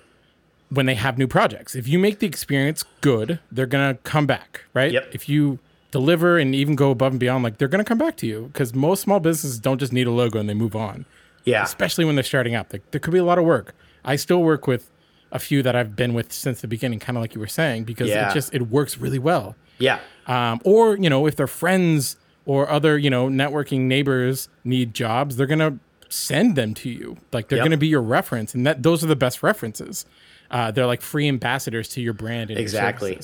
when 0.69 0.85
they 0.87 0.95
have 0.95 1.17
new 1.17 1.27
projects. 1.27 1.75
If 1.75 1.87
you 1.87 1.99
make 1.99 2.19
the 2.19 2.27
experience 2.27 2.83
good, 3.01 3.39
they're 3.51 3.65
gonna 3.67 3.95
come 4.03 4.25
back, 4.25 4.61
right? 4.73 4.91
Yep. 4.91 5.09
If 5.13 5.29
you 5.29 5.59
deliver 5.91 6.37
and 6.37 6.53
even 6.55 6.75
go 6.75 6.91
above 6.91 7.13
and 7.13 7.19
beyond, 7.19 7.43
like 7.43 7.57
they're 7.57 7.67
gonna 7.67 7.83
come 7.85 7.97
back 7.97 8.17
to 8.17 8.27
you 8.27 8.49
because 8.51 8.73
most 8.73 9.01
small 9.01 9.19
businesses 9.19 9.59
don't 9.59 9.77
just 9.79 9.93
need 9.93 10.07
a 10.07 10.11
logo 10.11 10.39
and 10.39 10.49
they 10.49 10.53
move 10.53 10.75
on, 10.75 11.05
yeah 11.45 11.63
especially 11.63 12.03
when 12.05 12.15
they're 12.15 12.23
starting 12.23 12.55
out. 12.55 12.71
Like, 12.73 12.89
there 12.91 12.99
could 12.99 13.13
be 13.13 13.19
a 13.19 13.23
lot 13.23 13.37
of 13.37 13.45
work. 13.45 13.75
I 14.03 14.15
still 14.15 14.41
work 14.43 14.67
with 14.67 14.89
a 15.31 15.39
few 15.39 15.61
that 15.63 15.75
I've 15.75 15.95
been 15.95 16.13
with 16.13 16.31
since 16.33 16.61
the 16.61 16.67
beginning, 16.67 16.99
kind 16.99 17.17
of 17.17 17.21
like 17.21 17.33
you 17.35 17.39
were 17.41 17.47
saying, 17.47 17.83
because 17.85 18.09
Yeah. 18.09 18.29
it 18.29 18.33
just 18.33 18.53
it 18.53 18.63
works 18.69 18.97
really 18.97 19.19
well. 19.19 19.55
yeah 19.77 19.99
Um, 20.27 20.59
or 20.63 20.97
you 20.97 21.09
know, 21.09 21.27
if 21.27 21.35
their 21.35 21.47
friends 21.47 22.17
or 22.45 22.69
other 22.69 22.97
you 22.97 23.09
know 23.09 23.27
networking 23.29 23.81
neighbors 23.81 24.49
need 24.63 24.93
jobs, 24.93 25.35
they're 25.37 25.47
gonna 25.47 25.77
send 26.09 26.55
them 26.55 26.73
to 26.75 26.89
you. 26.89 27.17
Like 27.31 27.49
they're 27.49 27.57
Yep. 27.57 27.65
gonna 27.65 27.77
be 27.77 27.87
your 27.87 28.01
reference, 28.01 28.53
and 28.53 28.65
that 28.65 28.83
those 28.83 29.03
are 29.03 29.07
the 29.07 29.15
best 29.15 29.41
references. 29.43 30.05
Uh, 30.51 30.71
they're 30.71 30.85
like 30.85 31.01
free 31.01 31.27
ambassadors 31.27 31.89
to 31.89 32.01
your 32.01 32.13
brand 32.13 32.49
and 32.51 32.59
Exactly. 32.59 33.19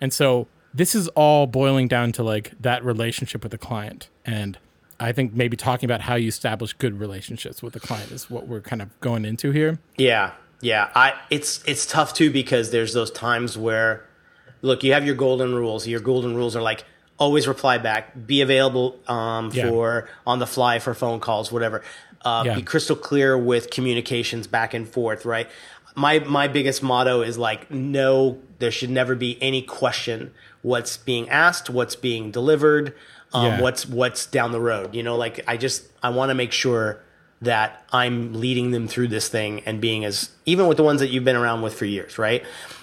And 0.00 0.12
so 0.12 0.48
this 0.74 0.94
is 0.94 1.08
all 1.08 1.46
boiling 1.46 1.88
down 1.88 2.12
to 2.12 2.22
like 2.22 2.52
that 2.60 2.84
relationship 2.84 3.42
with 3.42 3.52
the 3.52 3.58
client. 3.58 4.08
And 4.24 4.58
I 5.00 5.12
think 5.12 5.32
maybe 5.34 5.56
talking 5.56 5.86
about 5.86 6.02
how 6.02 6.14
you 6.14 6.28
establish 6.28 6.72
good 6.74 6.98
relationships 7.00 7.62
with 7.62 7.72
the 7.72 7.80
client 7.80 8.10
is 8.12 8.30
what 8.30 8.46
we're 8.46 8.60
kind 8.60 8.82
of 8.82 8.88
going 9.00 9.24
into 9.24 9.50
here. 9.50 9.78
Yeah, 9.96 10.32
yeah. 10.60 10.90
I 10.94 11.14
it's 11.30 11.62
it's 11.66 11.86
tough 11.86 12.14
too 12.14 12.30
because 12.30 12.70
there's 12.70 12.92
those 12.92 13.10
times 13.10 13.56
where 13.58 14.04
look, 14.60 14.84
you 14.84 14.92
have 14.92 15.04
your 15.04 15.16
golden 15.16 15.54
rules. 15.54 15.86
Your 15.88 16.00
golden 16.00 16.36
rules 16.36 16.54
are 16.54 16.62
like 16.62 16.84
always 17.22 17.46
reply 17.46 17.78
back, 17.78 18.26
be 18.26 18.40
available 18.42 18.96
um, 19.08 19.50
Yeah. 19.52 19.68
for 19.68 20.08
on 20.26 20.38
the 20.40 20.46
fly 20.46 20.78
for 20.80 20.92
phone 20.94 21.20
calls, 21.20 21.52
whatever. 21.52 21.82
Uh, 22.24 22.42
Yeah. 22.46 22.54
Be 22.56 22.62
crystal 22.62 22.96
clear 22.96 23.36
with 23.38 23.70
communications 23.70 24.46
back 24.46 24.74
and 24.74 24.88
forth, 24.88 25.24
right? 25.24 25.48
My 25.94 26.18
my 26.20 26.48
biggest 26.48 26.82
motto 26.82 27.22
is 27.22 27.36
like 27.38 27.70
no, 27.70 28.38
there 28.58 28.70
should 28.70 28.90
never 28.90 29.14
be 29.14 29.38
any 29.40 29.62
question 29.62 30.32
what's 30.62 30.96
being 30.96 31.28
asked, 31.28 31.68
what's 31.70 31.96
being 31.96 32.30
delivered, 32.30 32.94
um, 33.34 33.44
Yeah. 33.46 33.60
what's 33.60 33.86
what's 33.86 34.26
down 34.26 34.52
the 34.52 34.60
road. 34.60 34.94
You 34.94 35.02
know, 35.02 35.16
like 35.16 35.40
I 35.46 35.56
just 35.56 35.84
I 36.02 36.08
want 36.10 36.30
to 36.30 36.34
make 36.34 36.52
sure 36.52 37.00
that 37.42 37.82
I'm 37.92 38.34
leading 38.34 38.70
them 38.70 38.86
through 38.88 39.08
this 39.08 39.28
thing 39.28 39.62
and 39.66 39.80
being 39.80 40.04
as 40.04 40.30
even 40.46 40.66
with 40.68 40.76
the 40.76 40.84
ones 40.84 41.00
that 41.00 41.10
you've 41.10 41.24
been 41.24 41.36
around 41.36 41.62
with 41.62 41.74
for 41.74 41.84
years, 41.84 42.16
right? 42.18 42.42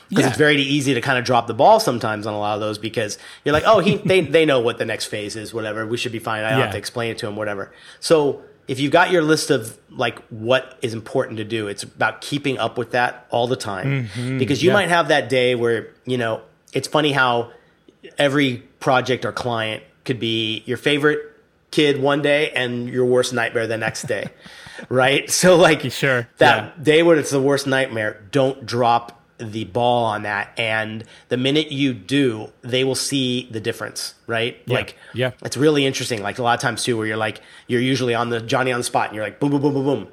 Because 0.10 0.24
Yeah. 0.24 0.30
it's 0.30 0.38
very 0.38 0.62
easy 0.62 0.94
to 0.96 1.02
kind 1.02 1.18
of 1.20 1.26
drop 1.26 1.48
the 1.48 1.54
ball 1.54 1.80
sometimes 1.80 2.26
on 2.26 2.34
a 2.34 2.40
lot 2.40 2.56
of 2.56 2.62
those 2.62 2.78
because 2.78 3.18
you're 3.46 3.54
like, 3.54 3.64
oh, 3.66 3.80
he 3.80 3.98
they 4.06 4.22
they 4.22 4.46
know 4.46 4.60
what 4.60 4.78
the 4.78 4.86
next 4.86 5.06
phase 5.06 5.36
is, 5.36 5.54
whatever. 5.54 5.86
We 5.86 5.98
should 5.98 6.12
be 6.12 6.20
fine. 6.20 6.44
I 6.44 6.52
don't 6.52 6.62
have 6.62 6.72
to 6.72 6.78
explain 6.78 7.12
it 7.12 7.18
to 7.20 7.28
him, 7.28 7.36
whatever. 7.36 7.72
So 8.00 8.42
if 8.68 8.80
you've 8.80 8.92
got 8.92 9.10
your 9.10 9.24
list 9.24 9.50
of 9.50 9.78
like 9.90 10.20
what 10.30 10.78
is 10.84 10.94
important 10.94 11.38
to 11.38 11.44
do, 11.44 11.68
it's 11.68 11.84
about 11.84 12.22
keeping 12.22 12.60
up 12.60 12.78
with 12.78 12.92
that 12.92 13.26
all 13.32 13.48
the 13.48 13.56
time 13.56 14.08
mm-hmm. 14.08 14.38
because 14.38 14.62
you 14.62 14.70
yeah. 14.70 14.74
might 14.76 14.90
have 14.90 15.08
that 15.08 15.28
day 15.30 15.56
where 15.56 15.90
you 16.06 16.18
know 16.18 16.42
it's 16.72 16.88
funny 16.88 17.12
how 17.12 17.52
every 18.18 18.58
project 18.80 19.26
or 19.26 19.32
client 19.32 19.84
could 20.06 20.20
be 20.20 20.64
your 20.66 20.78
favorite 20.78 21.20
kid 21.72 22.02
one 22.02 22.22
day 22.22 22.52
and 22.52 22.90
your 22.90 23.06
worst 23.06 23.34
nightmare 23.34 23.68
the 23.68 23.78
next 23.78 24.04
day 24.04 24.28
right 24.90 25.30
so 25.30 25.56
like 25.56 25.92
Sure, 25.92 26.28
that 26.38 26.84
day 26.84 27.04
when 27.04 27.18
it's 27.20 27.32
the 27.32 27.42
worst 27.42 27.68
nightmare 27.68 28.24
don't 28.32 28.66
drop 28.66 29.19
the 29.40 29.64
ball 29.66 30.06
on 30.06 30.24
that 30.24 30.52
and 30.58 31.04
the 31.30 31.38
minute 31.38 31.72
you 31.72 31.94
do 31.94 32.52
they 32.62 32.84
will 32.84 32.96
see 32.96 33.48
the 33.52 33.60
difference 33.60 34.14
right? 34.28 34.62
Like 34.68 34.98
yeah. 35.14 35.32
it's 35.44 35.58
really 35.58 35.86
interesting. 35.86 36.22
Like 36.22 36.38
a 36.40 36.44
lot 36.44 36.54
of 36.54 36.62
times 36.62 36.84
too 36.84 36.98
where 36.98 37.08
you're 37.08 37.18
like 37.18 37.42
you're 37.68 37.82
usually 37.82 38.14
on 38.14 38.30
the 38.30 38.42
johnny 38.42 38.72
on 38.72 38.80
the 38.80 38.84
spot 38.84 39.08
and 39.08 39.16
you're 39.16 39.24
like 39.24 39.40
boom 39.40 39.52
boom 39.52 39.62
boom 39.62 39.74
boom 39.74 39.86
boom 39.86 40.08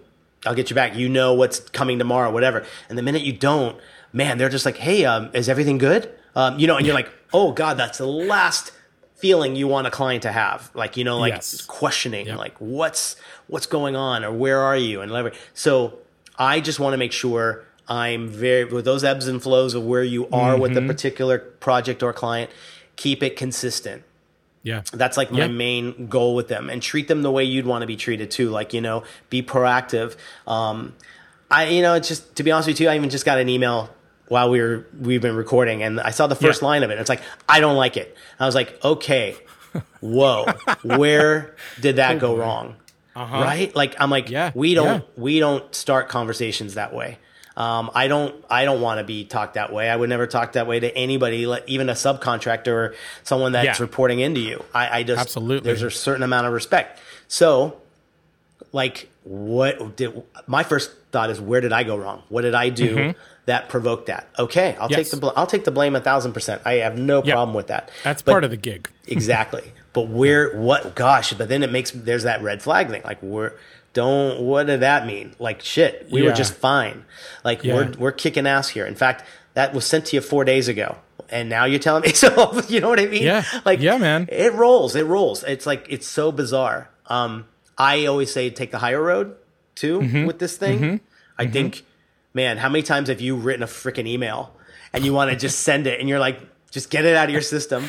i'll 0.47 0.55
get 0.55 0.71
you 0.71 0.75
back. 0.75 0.95
You 0.97 1.09
know 1.09 1.35
what's 1.35 1.59
coming 1.61 1.99
tomorrow 1.99 2.31
whatever. 2.31 2.65
And 2.89 2.97
the 2.97 3.03
minute 3.03 3.23
you 3.23 3.33
don't 3.33 3.77
man 4.13 4.39
they're 4.39 4.49
just 4.49 4.65
like 4.65 4.77
hey 4.77 5.05
um, 5.05 5.31
is 5.35 5.49
everything 5.49 5.79
good? 5.79 6.11
Um, 6.35 6.59
you 6.59 6.67
know 6.67 6.77
and 6.77 6.87
you're 6.87 6.95
like 6.95 7.11
oh 7.33 7.53
god 7.53 7.77
that's 7.77 7.99
the 7.99 8.07
last 8.07 8.73
feeling 9.17 9.57
you 9.57 9.67
want 9.67 9.87
a 9.87 9.91
client 9.91 10.23
to 10.23 10.31
have. 10.33 10.71
Like 10.75 10.97
you 10.97 11.03
know 11.05 11.19
like 11.19 11.33
Yes. 11.35 11.63
questioning 11.63 12.29
like 12.37 12.55
what's 12.59 13.17
what's 13.49 13.67
going 13.67 13.97
on 13.97 14.25
or 14.25 14.31
where 14.33 14.61
are 14.61 14.77
you? 14.77 15.01
and 15.01 15.11
whatever. 15.11 15.33
So 15.55 15.99
i 16.39 16.61
just 16.61 16.79
want 16.79 16.93
to 16.93 16.99
make 16.99 17.13
sure 17.13 17.65
i'm 17.89 18.29
very 18.29 18.65
with 18.65 18.85
those 18.85 19.05
ebbs 19.05 19.29
and 19.29 19.43
flows 19.43 19.75
of 19.75 19.85
where 19.85 20.03
you 20.03 20.29
are 20.31 20.59
with 20.59 20.77
a 20.77 20.83
particular 20.83 21.39
project 21.39 22.03
or 22.03 22.13
client 22.13 22.51
keep 22.97 23.23
it 23.23 23.37
consistent. 23.37 24.03
Yeah. 24.63 24.83
that's 24.93 25.17
like 25.17 25.31
my 25.31 25.41
Yeah. 25.41 25.47
main 25.49 26.09
goal 26.09 26.35
with 26.35 26.49
them 26.49 26.69
and 26.71 26.83
treat 26.83 27.07
them 27.07 27.23
the 27.23 27.31
way 27.31 27.45
you'd 27.45 27.67
want 27.67 27.83
to 27.83 27.87
be 27.87 27.95
treated 27.97 28.31
too 28.33 28.51
like 28.51 28.73
you 28.75 28.81
know 28.81 29.05
be 29.31 29.43
proactive. 29.43 30.17
Um 30.47 30.95
i 31.51 31.69
you 31.69 31.83
know 31.83 31.95
it's 31.95 32.09
just 32.09 32.35
to 32.37 32.43
be 32.43 32.51
honest 32.51 32.67
with 32.67 32.81
you 32.81 32.89
i 32.89 32.97
even 32.97 33.09
just 33.09 33.25
got 33.25 33.39
an 33.39 33.49
email 33.49 33.89
while 34.27 34.51
we 34.51 34.61
were 34.61 34.85
we've 34.99 35.23
been 35.23 35.37
recording 35.37 35.85
and 35.85 36.01
i 36.01 36.11
saw 36.11 36.27
the 36.27 36.35
first 36.35 36.63
Yeah. 36.63 36.69
line 36.69 36.83
of 36.83 36.91
it 36.91 36.99
it's 36.99 37.09
like 37.09 37.23
i 37.49 37.61
don't 37.61 37.77
like 37.77 37.97
it. 37.97 38.17
I 38.41 38.47
was 38.47 38.57
like 38.57 38.83
okay. 38.85 39.37
Whoa. 40.01 40.47
Where 40.83 41.55
did 41.81 41.97
that 41.97 42.19
go 42.27 42.35
wrong? 42.37 42.75
Right? 43.15 43.75
Like 43.77 43.95
i'm 44.01 44.11
like 44.11 44.27
Oh, 44.29 44.33
Yeah, 44.33 44.51
we 44.55 44.75
don't 44.75 44.87
yeah. 44.87 45.01
we 45.17 45.39
don't 45.39 45.73
start 45.75 46.09
conversations 46.09 46.75
that 46.75 46.93
way 46.93 47.19
um, 47.57 47.91
I 47.95 48.09
don't. 48.09 48.35
I 48.51 48.65
don't 48.67 48.81
want 48.81 48.99
to 48.99 49.05
be 49.05 49.25
talked 49.25 49.55
that 49.55 49.73
way. 49.73 49.89
I 49.89 49.97
would 49.97 50.09
never 50.11 50.27
talk 50.27 50.53
that 50.53 50.67
way 50.67 50.79
to 50.81 50.95
anybody, 50.97 51.47
even 51.67 51.89
a 51.89 51.93
subcontractor 51.95 52.67
or 52.69 52.95
someone 53.23 53.53
that's 53.53 53.79
Yeah. 53.79 53.83
reporting 53.85 54.21
into 54.21 54.41
you. 54.41 54.63
I, 54.75 54.99
I 54.99 55.03
just 55.05 55.21
Absolutely. 55.21 55.67
There's 55.67 55.83
a 55.83 55.91
certain 55.91 56.23
amount 56.23 56.47
of 56.47 56.53
respect. 56.53 57.01
So, 57.29 57.79
like, 58.73 59.09
what 59.25 59.97
did 59.97 60.23
my 60.47 60.63
first 60.63 60.93
thought 61.13 61.31
is? 61.31 61.41
Where 61.41 61.61
did 61.61 61.73
I 61.73 61.83
go 61.85 61.97
wrong? 61.97 62.23
What 62.29 62.43
did 62.43 62.55
I 62.55 62.69
do 62.69 63.15
that 63.47 63.69
provoked 63.69 64.07
that? 64.07 64.29
Okay, 64.39 64.77
I'll 64.79 64.89
Mm-hmm. 64.89 64.99
Yes. 64.99 65.11
take 65.11 65.11
the 65.13 65.17
bl- 65.17 65.33
I'll 65.37 65.47
take 65.47 65.65
the 65.65 65.71
blame 65.71 65.97
a 65.97 66.01
thousand 66.01 66.33
percent. 66.35 66.63
I 66.65 66.75
have 66.75 66.99
no 66.99 67.23
problem 67.23 67.55
with 67.55 67.69
that. 67.69 67.91
That's 68.05 68.23
But- 68.23 68.33
part 68.33 68.45
of 68.45 68.51
the 68.51 68.57
gig. 68.57 68.89
exactly. 69.07 69.73
But 69.97 70.09
where? 70.09 70.55
What? 70.55 70.95
Gosh! 70.95 71.33
But 71.33 71.49
then 71.49 71.63
it 71.63 71.73
makes 71.73 71.91
there's 71.91 72.25
that 72.25 72.43
red 72.43 72.61
flag 72.61 72.91
thing. 72.91 73.01
Like, 73.03 73.17
where? 73.23 73.55
Don't. 73.97 74.41
What 74.43 74.67
did 74.67 74.81
that 74.81 75.07
mean? 75.07 75.35
Like, 75.39 75.63
shit. 75.63 76.09
We 76.11 76.21
were 76.23 76.33
just 76.33 76.53
fine. 76.55 77.05
Like, 77.45 77.65
Yeah. 77.65 77.75
we're 77.77 77.93
we're 77.99 78.13
kicking 78.13 78.47
ass 78.47 78.69
here. 78.69 78.85
In 78.85 78.95
fact, 78.95 79.25
that 79.55 79.73
was 79.73 79.87
sent 79.87 80.05
to 80.07 80.17
you 80.17 80.21
four 80.23 80.45
days 80.45 80.69
ago, 80.69 80.97
and 81.31 81.49
now 81.49 81.65
you're 81.65 81.79
telling 81.81 82.03
me. 82.03 82.13
So 82.23 82.29
you 82.69 82.81
know 82.81 82.91
what 82.91 83.01
I 83.01 83.07
mean? 83.07 83.23
Yeah. 83.23 83.43
Like, 83.65 83.81
Yeah, 83.81 83.97
man. 83.97 84.29
It 84.31 84.53
rolls. 84.53 84.95
It 84.95 85.07
rolls. 85.07 85.43
It's 85.45 85.65
like 85.67 85.87
it's 85.89 86.07
so 86.07 86.31
bizarre. 86.31 86.91
Um, 87.07 87.47
I 87.79 88.05
always 88.07 88.31
say 88.33 88.51
take 88.51 88.71
the 88.71 88.79
higher 88.79 89.03
road 89.03 89.35
too 89.75 90.01
Mm-hmm. 90.01 90.27
with 90.27 90.39
this 90.39 90.57
thing. 90.59 91.01
I 91.39 91.47
think, 91.47 91.85
man, 92.35 92.59
how 92.59 92.69
many 92.69 92.83
times 92.83 93.09
have 93.09 93.21
you 93.23 93.37
written 93.37 93.63
a 93.63 93.67
freaking 93.67 94.07
email 94.07 94.53
and 94.93 95.05
you 95.07 95.13
want 95.15 95.31
to 95.31 95.37
just 95.37 95.61
send 95.61 95.87
it 95.87 96.01
and 96.01 96.09
you're 96.09 96.19
like, 96.29 96.39
just 96.71 96.91
get 96.91 97.05
it 97.07 97.15
out 97.17 97.29
of 97.29 97.33
your 97.33 97.43
system. 97.43 97.89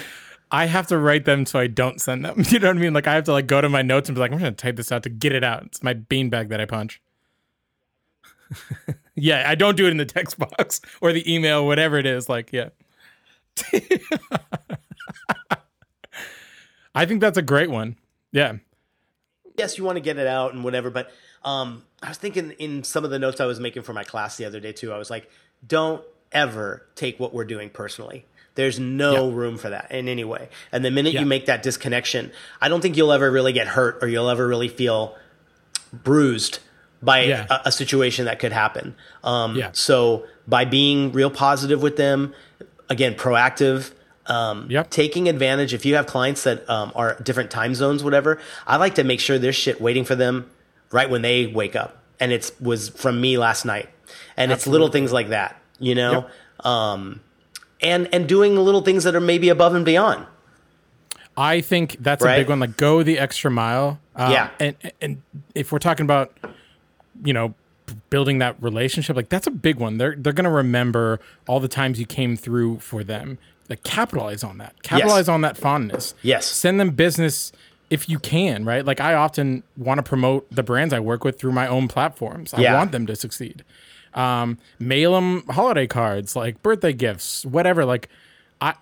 I 0.51 0.65
have 0.65 0.87
to 0.87 0.97
write 0.97 1.25
them 1.25 1.45
so 1.45 1.59
I 1.59 1.67
don't 1.67 1.99
send 1.99 2.23
them. 2.23 2.43
You 2.49 2.59
know 2.59 2.67
what 2.67 2.77
I 2.77 2.79
mean? 2.79 2.93
Like 2.93 3.07
I 3.07 3.15
have 3.15 3.25
to 3.25 3.31
like 3.31 3.47
go 3.47 3.59
to 3.61 3.69
my 3.69 3.81
notes 3.81 4.09
and 4.09 4.15
be 4.15 4.19
like, 4.19 4.31
I'm 4.31 4.37
gonna 4.37 4.51
type 4.51 4.75
this 4.77 4.91
out 4.91 5.03
to 5.03 5.09
get 5.09 5.33
it 5.33 5.43
out. 5.43 5.63
It's 5.63 5.83
my 5.83 5.93
beanbag 5.93 6.49
that 6.49 6.61
I 6.61 6.65
punch. 6.65 7.01
yeah, 9.15 9.49
I 9.49 9.55
don't 9.55 9.75
do 9.75 9.87
it 9.87 9.91
in 9.91 9.97
the 9.97 10.05
text 10.05 10.39
box 10.39 10.81
or 11.01 11.11
the 11.11 11.31
email, 11.31 11.65
whatever 11.65 11.97
it 11.97 12.05
is. 12.05 12.29
Like, 12.29 12.51
yeah. 12.53 12.69
I 16.95 17.05
think 17.05 17.21
that's 17.21 17.37
a 17.37 17.41
great 17.41 17.69
one. 17.69 17.97
Yeah. 18.31 18.57
yes, 19.57 19.77
you 19.77 19.83
want 19.83 19.95
to 19.97 20.01
get 20.01 20.17
it 20.17 20.27
out 20.27 20.53
and 20.53 20.63
whatever, 20.63 20.89
but 20.89 21.11
um, 21.43 21.83
I 22.01 22.09
was 22.09 22.17
thinking 22.17 22.51
in 22.51 22.83
some 22.83 23.03
of 23.03 23.09
the 23.09 23.19
notes 23.19 23.39
I 23.39 23.45
was 23.45 23.59
making 23.59 23.83
for 23.83 23.93
my 23.93 24.03
class 24.03 24.37
the 24.37 24.45
other 24.45 24.59
day 24.59 24.71
too. 24.71 24.93
I 24.93 24.97
was 24.97 25.09
like, 25.09 25.29
don't 25.65 26.03
ever 26.31 26.85
take 26.95 27.19
what 27.19 27.33
we're 27.33 27.45
doing 27.45 27.69
personally. 27.69 28.25
There's 28.57 28.79
no 28.79 29.29
Yeah. 29.29 29.35
room 29.35 29.57
for 29.57 29.69
that 29.69 29.89
in 29.91 30.09
any 30.09 30.23
way. 30.25 30.49
And 30.73 30.83
the 30.83 30.91
minute 30.91 31.13
Yeah. 31.13 31.21
you 31.21 31.25
make 31.25 31.45
that 31.45 31.63
disconnection, 31.63 32.31
I 32.59 32.67
don't 32.67 32.81
think 32.81 32.97
you'll 32.97 33.13
ever 33.13 33.31
really 33.31 33.53
get 33.53 33.67
hurt 33.67 33.99
or 34.01 34.07
you'll 34.09 34.29
ever 34.29 34.45
really 34.45 34.67
feel 34.67 35.15
bruised 35.93 36.59
by 37.01 37.21
Yeah. 37.25 37.45
a, 37.49 37.59
a 37.69 37.71
situation 37.71 38.25
that 38.25 38.39
could 38.39 38.51
happen. 38.51 38.95
Um, 39.23 39.55
Yeah. 39.55 39.69
So 39.73 40.25
by 40.47 40.65
being 40.65 41.11
real 41.11 41.29
positive 41.29 41.81
with 41.81 41.95
them, 41.97 42.33
again, 42.89 43.13
proactive, 43.13 43.91
um, 44.25 44.65
Yep. 44.69 44.89
taking 44.89 45.29
advantage. 45.29 45.73
If 45.73 45.85
you 45.85 45.95
have 45.95 46.07
clients 46.07 46.43
that 46.43 46.67
um, 46.69 46.91
are 46.95 47.15
different 47.21 47.51
time 47.51 47.75
zones, 47.75 48.03
whatever, 48.03 48.39
I 48.65 48.77
like 48.77 48.95
to 48.95 49.03
make 49.03 49.19
sure 49.19 49.37
there's 49.37 49.55
shit 49.55 49.79
waiting 49.79 50.03
for 50.03 50.15
them 50.15 50.47
right 50.91 51.09
when 51.09 51.21
they 51.21 51.45
wake 51.47 51.75
up. 51.75 51.97
And 52.19 52.31
it 52.33 52.51
was 52.59 52.89
from 52.89 53.21
me 53.21 53.37
last 53.37 53.63
night. 53.65 53.87
And 54.35 54.51
it's 54.51 54.65
little 54.65 54.87
things 54.87 55.13
like 55.13 55.29
that, 55.29 55.61
you 55.79 55.93
know? 55.95 56.25
Um, 56.61 57.19
and, 57.81 58.07
and 58.13 58.27
doing 58.27 58.55
little 58.55 58.81
things 58.81 59.03
that 59.03 59.15
are 59.15 59.19
maybe 59.21 59.49
above 59.49 59.75
and 59.75 59.85
beyond. 59.85 60.25
I 61.35 61.61
think 61.61 61.97
that's 61.99 62.23
a 62.23 62.27
big 62.27 62.49
one. 62.49 62.59
Like 62.59 62.77
go 62.77 63.03
the 63.03 63.19
extra 63.19 63.51
mile. 63.51 63.99
Um, 64.15 64.31
Yeah. 64.31 64.49
And 64.59 64.75
and 65.01 65.21
if 65.53 65.71
we're 65.71 65.77
talking 65.79 66.03
about, 66.03 66.35
you 67.23 67.33
know, 67.33 67.53
building 68.09 68.39
that 68.39 68.55
relationship, 68.61 69.15
like 69.15 69.29
that's 69.29 69.45
a 69.47 69.51
big 69.51 69.77
one. 69.77 69.97
They're 69.99 70.15
they're 70.17 70.33
gonna 70.33 70.49
remember 70.51 71.19
all 71.47 71.59
the 71.59 71.67
times 71.67 71.99
you 71.99 72.05
came 72.07 72.35
through 72.35 72.79
for 72.79 73.03
them. 73.03 73.37
Like 73.69 73.83
capitalize 73.83 74.43
on 74.43 74.57
that. 74.57 74.81
Capitalize 74.81 75.29
on 75.29 75.41
that 75.41 75.57
fondness. 75.57 76.15
Yes. 76.23 76.45
Send 76.47 76.79
them 76.79 76.91
business 76.91 77.51
if 77.91 78.09
you 78.09 78.17
can. 78.17 78.65
Right. 78.65 78.83
Like 78.83 78.99
I 78.99 79.13
often 79.13 79.61
want 79.77 79.99
to 79.99 80.03
promote 80.03 80.49
the 80.49 80.63
brands 80.63 80.91
I 80.93 80.99
work 80.99 81.23
with 81.23 81.37
through 81.39 81.51
my 81.51 81.67
own 81.67 81.87
platforms. 81.87 82.51
I 82.53 82.61
Yeah. 82.61 82.73
want 82.73 82.91
them 82.91 83.05
to 83.05 83.15
succeed. 83.15 83.63
Um, 84.13 84.57
mail 84.79 85.13
them 85.13 85.43
holiday 85.49 85.87
cards, 85.87 86.35
like 86.35 86.61
birthday 86.63 86.93
gifts, 86.93 87.45
whatever. 87.45 87.85
Like, 87.85 88.09
I 88.61 88.73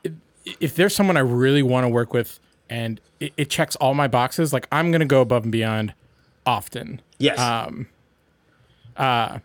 if 0.59 0.76
there's 0.76 0.95
someone 0.95 1.17
I 1.17 1.21
really 1.21 1.63
want 1.63 1.86
to 1.86 1.89
work 1.89 2.13
with 2.13 2.39
and 2.69 2.99
it, 3.19 3.34
it 3.38 3.49
checks 3.49 3.76
all 3.78 3.93
my 3.93 4.07
boxes, 4.07 4.53
like 4.53 4.67
I'm 4.71 4.91
gonna 4.91 5.05
go 5.05 5.21
above 5.21 5.43
and 5.43 5.51
beyond 5.51 5.93
often. 6.45 7.01
Yes. 7.17 7.39
Um. 7.39 7.88
Uh. 8.95 9.39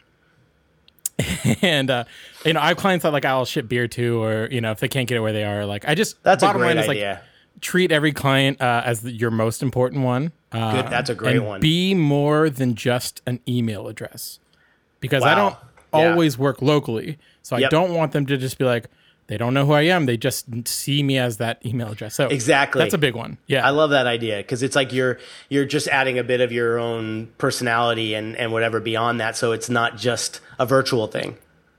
and 1.62 1.90
uh, 1.90 2.04
you 2.44 2.54
know, 2.54 2.60
I 2.60 2.68
have 2.68 2.76
clients 2.78 3.02
that 3.02 3.12
like 3.12 3.24
I'll 3.24 3.44
ship 3.44 3.68
beer 3.68 3.86
to, 3.88 4.22
or 4.22 4.48
you 4.50 4.60
know, 4.60 4.70
if 4.70 4.80
they 4.80 4.88
can't 4.88 5.06
get 5.08 5.16
it 5.16 5.20
where 5.20 5.32
they 5.32 5.44
are, 5.44 5.66
like 5.66 5.86
I 5.86 5.94
just 5.94 6.22
That's 6.22 6.42
a 6.42 6.46
bottom 6.46 6.62
great 6.62 6.68
line 6.68 6.78
is 6.78 6.88
idea. 6.88 7.10
like 7.14 7.60
treat 7.60 7.92
every 7.92 8.12
client 8.12 8.60
uh, 8.60 8.82
as 8.84 9.02
the, 9.02 9.10
your 9.10 9.30
most 9.30 9.62
important 9.62 10.02
one. 10.02 10.32
Uh, 10.50 10.82
Good, 10.82 10.90
that's 10.90 11.10
a 11.10 11.14
great 11.14 11.36
and 11.36 11.46
one. 11.46 11.60
Be 11.60 11.94
more 11.94 12.48
than 12.48 12.74
just 12.74 13.20
an 13.26 13.40
email 13.46 13.86
address, 13.86 14.40
because 15.00 15.22
I 15.22 15.34
don't 15.34 15.56
Yeah. 15.92 16.10
always 16.12 16.38
work 16.38 16.62
locally, 16.62 17.18
so 17.42 17.56
I 17.56 17.62
don't 17.68 17.94
want 17.94 18.12
them 18.12 18.26
to 18.26 18.36
just 18.36 18.58
be 18.58 18.64
like 18.64 18.86
they 19.26 19.36
don't 19.38 19.54
know 19.54 19.64
who 19.64 19.72
I 19.74 19.82
am. 19.82 20.06
They 20.06 20.16
just 20.16 20.46
see 20.66 21.04
me 21.04 21.16
as 21.16 21.36
that 21.36 21.64
email 21.64 21.92
address. 21.92 22.16
So 22.16 22.26
Exactly. 22.26 22.80
that's 22.82 22.94
a 22.94 22.98
big 22.98 23.14
one. 23.14 23.38
Yeah, 23.46 23.64
I 23.64 23.70
love 23.70 23.90
that 23.90 24.08
idea 24.08 24.38
because 24.38 24.62
it's 24.64 24.74
like 24.74 24.92
you're 24.92 25.18
you're 25.48 25.64
just 25.64 25.86
adding 25.88 26.18
a 26.18 26.24
bit 26.24 26.40
of 26.40 26.50
your 26.50 26.78
own 26.78 27.28
personality 27.38 28.14
and 28.14 28.36
and 28.36 28.52
whatever 28.52 28.80
beyond 28.80 29.20
that, 29.20 29.36
so 29.36 29.52
it's 29.52 29.70
not 29.70 29.96
just 29.96 30.40
a 30.58 30.66
virtual 30.66 31.06
thing. 31.06 31.36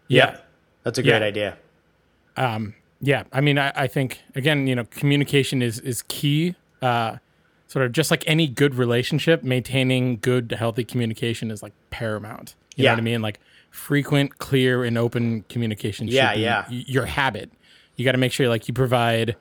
yeah. 0.08 0.38
That's 0.84 0.98
a 0.98 1.04
great 1.04 1.20
Yeah. 1.22 1.28
idea. 1.28 1.58
yeah 3.04 3.24
i 3.32 3.42
mean 3.42 3.58
I, 3.58 3.72
I 3.76 3.88
think 3.88 4.22
again 4.36 4.68
you 4.68 4.76
know 4.76 4.84
communication 4.86 5.62
is 5.62 5.80
is 5.80 6.04
key 6.08 6.56
uh 6.82 7.18
sort 7.68 7.86
of 7.86 7.92
just 7.92 8.12
like 8.12 8.24
any 8.28 8.48
good 8.48 8.76
relationship 8.76 9.44
maintaining 9.44 10.18
good 10.18 10.52
healthy 10.52 10.84
communication 10.84 11.52
is 11.52 11.64
like 11.64 11.74
paramount 11.90 12.56
you 12.76 12.84
Yeah. 12.84 12.92
know 12.92 12.96
what 12.96 13.00
i 13.02 13.04
mean 13.04 13.22
like 13.22 13.40
frequent 13.72 14.38
clear 14.38 14.84
and 14.84 14.98
open 14.98 15.44
communication 15.50 16.06
should 16.08 16.14
Yeah, 16.14 16.36
be 16.36 16.42
yeah. 16.42 16.66
your 16.70 17.06
habit 17.06 17.52
you 17.96 18.06
got 18.06 18.12
to 18.14 18.18
make 18.18 18.32
sure 18.32 18.48
like 18.50 18.68
you 18.68 18.74
provide 18.74 19.36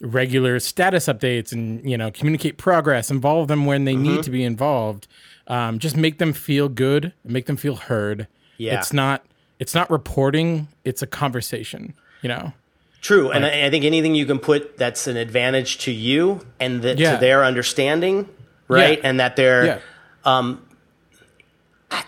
regular 0.00 0.60
status 0.60 1.06
updates 1.06 1.52
and 1.52 1.88
you 1.88 1.96
know 1.96 2.10
communicate 2.10 2.58
progress 2.58 3.10
involve 3.10 3.48
them 3.48 3.64
when 3.66 3.84
they 3.84 3.94
Mm-hmm. 3.94 4.02
need 4.02 4.22
to 4.24 4.30
be 4.30 4.42
involved 4.44 5.08
Um, 5.48 5.78
just 5.78 5.96
make 5.96 6.18
them 6.18 6.32
feel 6.32 6.68
good, 6.68 7.12
make 7.24 7.46
them 7.46 7.56
feel 7.56 7.76
heard. 7.76 8.26
Yeah. 8.58 8.78
It's 8.78 8.92
not 8.92 9.24
it's 9.60 9.74
not 9.74 9.88
reporting, 9.90 10.66
it's 10.84 11.02
a 11.02 11.06
conversation, 11.06 11.94
you 12.20 12.28
know. 12.28 12.52
True, 13.00 13.30
and 13.30 13.46
I, 13.46 13.66
I 13.66 13.70
think 13.70 13.84
anything 13.84 14.14
you 14.16 14.26
can 14.26 14.38
put 14.40 14.76
that's 14.76 15.06
an 15.06 15.16
advantage 15.16 15.78
to 15.84 15.92
you 15.92 16.40
and 16.60 16.82
that 16.82 16.98
Yeah. 16.98 17.12
to 17.14 17.18
their 17.20 17.44
understanding, 17.44 18.28
right? 18.68 18.98
Yeah. 18.98 19.08
And 19.08 19.20
that 19.20 19.36
they're 19.36 19.64
Yeah. 19.66 19.78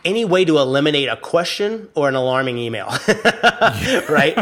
Any 0.05 0.25
way 0.25 0.45
to 0.45 0.59
eliminate 0.59 1.09
a 1.09 1.17
question 1.17 1.89
or 1.95 2.09
an 2.09 2.15
alarming 2.15 2.59
email, 2.59 2.87
right? 4.09 4.37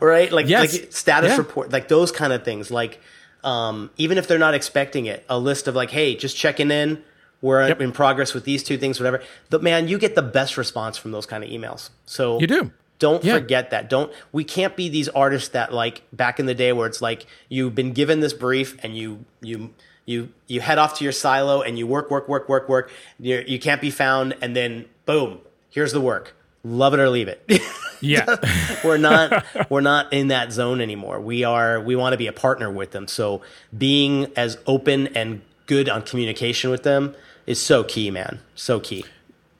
right? 0.00 0.32
Like, 0.32 0.48
Yes. 0.48 0.72
like 0.80 0.92
status 0.92 1.30
Yeah. 1.32 1.36
report, 1.38 1.72
like 1.72 1.88
those 1.88 2.12
kind 2.12 2.32
of 2.32 2.44
things. 2.44 2.70
Like, 2.70 3.00
um, 3.44 3.90
even 3.96 4.18
if 4.18 4.26
they're 4.28 4.38
not 4.38 4.54
expecting 4.54 5.06
it, 5.06 5.24
a 5.28 5.38
list 5.38 5.68
of 5.68 5.74
like, 5.74 5.90
hey, 5.90 6.14
just 6.14 6.36
checking 6.36 6.70
in. 6.70 7.02
We're 7.40 7.66
Yep. 7.66 7.80
in 7.80 7.90
progress 7.92 8.34
with 8.34 8.44
these 8.44 8.62
two 8.62 8.78
things, 8.78 9.00
whatever. 9.00 9.20
But 9.50 9.64
man, 9.64 9.88
you 9.88 9.98
get 9.98 10.14
the 10.14 10.22
best 10.22 10.56
response 10.56 10.96
from 10.96 11.10
those 11.10 11.26
kind 11.26 11.42
of 11.42 11.50
emails. 11.50 11.90
So 12.06 12.38
You 12.38 12.46
do. 12.46 12.70
Don't 13.00 13.24
Yeah. 13.24 13.34
forget 13.34 13.70
that. 13.70 13.90
Don't 13.90 14.12
we 14.30 14.44
can't 14.44 14.76
be 14.76 14.88
these 14.88 15.08
artists 15.08 15.48
that 15.48 15.74
like 15.74 16.02
back 16.12 16.38
in 16.38 16.46
the 16.46 16.54
day 16.54 16.72
where 16.72 16.86
it's 16.86 17.02
like 17.02 17.26
you've 17.48 17.74
been 17.74 17.92
given 17.92 18.20
this 18.20 18.32
brief 18.32 18.76
and 18.84 18.96
you 18.96 19.24
you 19.40 19.70
you 20.12 20.28
you 20.46 20.60
head 20.60 20.78
off 20.78 20.98
to 20.98 21.04
your 21.04 21.12
silo 21.12 21.62
and 21.62 21.78
you 21.78 21.86
work 21.86 22.10
work 22.10 22.28
work 22.28 22.48
work 22.48 22.68
work. 22.68 22.90
You're, 23.18 23.42
you 23.42 23.58
can't 23.58 23.80
be 23.80 23.90
found 23.90 24.36
and 24.42 24.54
then 24.54 24.84
boom, 25.06 25.40
here's 25.70 25.92
the 25.92 26.00
work. 26.00 26.34
Love 26.64 26.94
it 26.94 27.00
or 27.00 27.08
leave 27.08 27.28
it. 27.28 27.42
Yeah. 28.04 28.26
we're 28.84 28.96
not 28.98 29.44
we're 29.70 29.80
not 29.80 30.12
in 30.12 30.26
that 30.28 30.50
zone 30.50 30.80
anymore. 30.80 31.20
We 31.20 31.44
are 31.44 31.80
we 31.80 31.94
want 31.94 32.14
to 32.14 32.16
be 32.16 32.26
a 32.26 32.32
partner 32.32 32.68
with 32.68 32.90
them. 32.90 33.06
So 33.06 33.42
being 33.78 34.26
as 34.34 34.58
open 34.66 35.06
and 35.16 35.40
good 35.66 35.88
on 35.88 36.02
communication 36.02 36.72
with 36.72 36.82
them 36.82 37.14
is 37.46 37.62
so 37.62 37.84
key, 37.84 38.10
man. 38.10 38.40
So 38.56 38.80
key. 38.80 39.04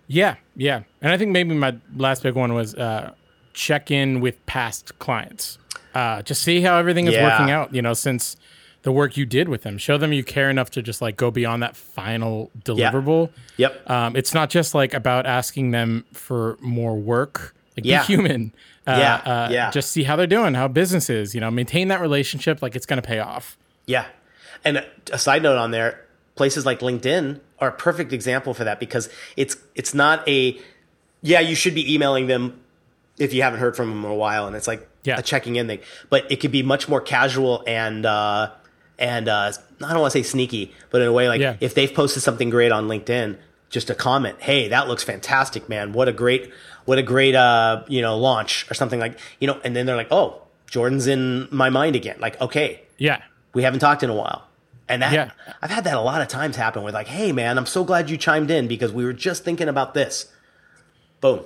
Yeah, 0.09 0.35
yeah. 0.57 0.83
And 1.01 1.13
I 1.13 1.19
think 1.19 1.31
maybe 1.31 1.55
my 1.55 1.77
last 1.97 2.25
big 2.25 2.35
one 2.35 2.53
was 2.53 2.75
uh, 2.75 3.13
check 3.55 3.93
in 3.93 4.21
with 4.21 4.45
past 4.47 4.99
clients. 4.99 5.59
Uh, 5.95 6.23
just 6.23 6.43
see 6.43 6.63
how 6.63 6.79
everything 6.79 7.07
is 7.07 7.15
Yeah. 7.15 7.31
working 7.31 7.53
out, 7.53 7.73
you 7.73 7.81
know, 7.81 7.95
since 7.95 8.37
the 8.83 8.93
work 8.93 9.17
you 9.17 9.25
did 9.27 9.49
with 9.49 9.63
them. 9.63 9.79
Show 9.79 9.97
them 9.99 10.13
you 10.13 10.25
care 10.25 10.51
enough 10.51 10.71
to 10.71 10.83
just 10.83 11.01
like 11.01 11.17
go 11.17 11.31
beyond 11.31 11.63
that 11.63 11.77
final 11.77 12.51
deliverable. 12.65 13.31
Yep. 13.57 13.89
Um, 13.91 14.17
it's 14.17 14.35
not 14.35 14.51
just 14.51 14.75
like 14.75 14.93
about 14.95 15.25
asking 15.27 15.71
them 15.71 16.05
for 16.13 16.57
more 16.61 16.97
work. 16.97 17.55
Like 17.77 17.87
Yeah. 17.87 18.01
be 18.01 18.07
human. 18.07 18.53
Uh, 18.87 18.97
Yeah, 18.99 19.15
Uh, 19.25 19.49
yeah. 19.53 19.71
Just 19.71 19.93
see 19.93 20.03
how 20.03 20.17
they're 20.17 20.27
doing, 20.27 20.55
how 20.55 20.67
business 20.69 21.09
is. 21.09 21.35
You 21.35 21.41
know, 21.41 21.51
maintain 21.51 21.89
that 21.89 22.01
relationship. 22.01 22.61
Like 22.61 22.75
it's 22.75 22.87
going 22.87 23.01
to 23.01 23.07
pay 23.07 23.21
off. 23.21 23.57
Yeah. 23.87 24.07
And 24.65 24.85
a 25.13 25.19
side 25.19 25.43
note 25.43 25.59
on 25.59 25.71
there, 25.71 26.01
places 26.35 26.67
like 26.67 26.81
LinkedIn 26.81 27.41
are 27.61 27.69
a 27.69 27.73
perfect 27.73 28.13
example 28.13 28.53
for 28.55 28.65
that 28.65 28.81
because 28.81 29.09
it's 29.37 29.57
it's 29.77 29.95
not 29.95 30.27
a 30.29 30.59
yeah, 31.23 31.39
you 31.41 31.55
should 31.55 31.75
be 31.75 31.95
emailing 31.95 32.27
them 32.27 32.59
if 33.19 33.33
you 33.33 33.43
haven't 33.43 33.61
heard 33.61 33.77
from 33.77 33.91
them 33.91 34.05
in 34.05 34.11
a 34.11 34.15
while 34.15 34.47
and 34.49 34.57
it's 34.57 34.67
like 34.67 34.89
Yeah. 35.05 35.19
a 35.19 35.23
checking 35.23 35.55
in 35.57 35.67
thing. 35.69 35.79
But 36.11 36.31
it 36.33 36.37
could 36.41 36.51
be 36.51 36.63
much 36.65 36.89
more 36.89 37.01
casual 37.01 37.63
and 37.67 38.05
uh 38.05 38.51
and 38.99 39.29
uh 39.29 39.53
I 39.85 39.93
don't 39.93 40.01
want 40.01 40.13
to 40.13 40.19
say 40.19 40.23
sneaky, 40.23 40.73
but 40.91 41.01
in 41.03 41.09
a 41.09 41.13
way 41.13 41.29
like 41.29 41.41
Yeah. 41.41 41.57
if 41.61 41.75
they've 41.75 41.93
posted 41.93 42.23
something 42.23 42.51
great 42.51 42.73
on 42.73 42.89
LinkedIn, 42.89 43.37
just 43.71 43.91
a 43.91 43.95
comment, 43.95 44.37
"Hey, 44.41 44.69
that 44.69 44.87
looks 44.89 45.03
fantastic, 45.03 45.69
man. 45.69 45.93
What 45.93 46.09
a 46.09 46.13
great 46.13 46.53
what 46.85 46.99
a 46.99 47.03
great 47.03 47.35
uh, 47.35 47.83
you 47.89 48.03
know, 48.03 48.17
launch 48.19 48.67
or 48.71 48.75
something 48.75 48.99
like, 49.01 49.19
you 49.41 49.47
know, 49.47 49.59
and 49.65 49.75
then 49.77 49.87
they're 49.87 49.97
like, 49.97 50.11
"Oh, 50.11 50.43
Jordan's 50.67 51.07
in 51.07 51.49
my 51.51 51.71
mind 51.71 51.95
again." 51.97 52.17
Like, 52.21 52.41
"Okay, 52.41 52.83
Yeah. 52.99 53.19
we 53.55 53.63
haven't 53.63 53.81
talked 53.81 54.03
in 54.03 54.11
a 54.11 54.15
while. 54.15 54.49
And 54.89 55.01
that 55.01 55.13
Yeah. 55.13 55.31
I've 55.63 55.71
had 55.71 55.85
that 55.85 55.95
a 55.95 56.01
lot 56.01 56.21
of 56.23 56.29
times 56.29 56.57
happen 56.57 56.83
with 56.83 56.93
like, 56.93 57.07
hey 57.07 57.33
man, 57.33 57.57
I'm 57.57 57.67
so 57.67 57.83
glad 57.85 58.11
you 58.11 58.17
chimed 58.17 58.51
in 58.51 58.67
because 58.69 58.93
we 58.93 59.05
were 59.05 59.13
just 59.15 59.43
thinking 59.45 59.69
about 59.69 59.95
this. 59.95 60.27
Boom. 61.21 61.41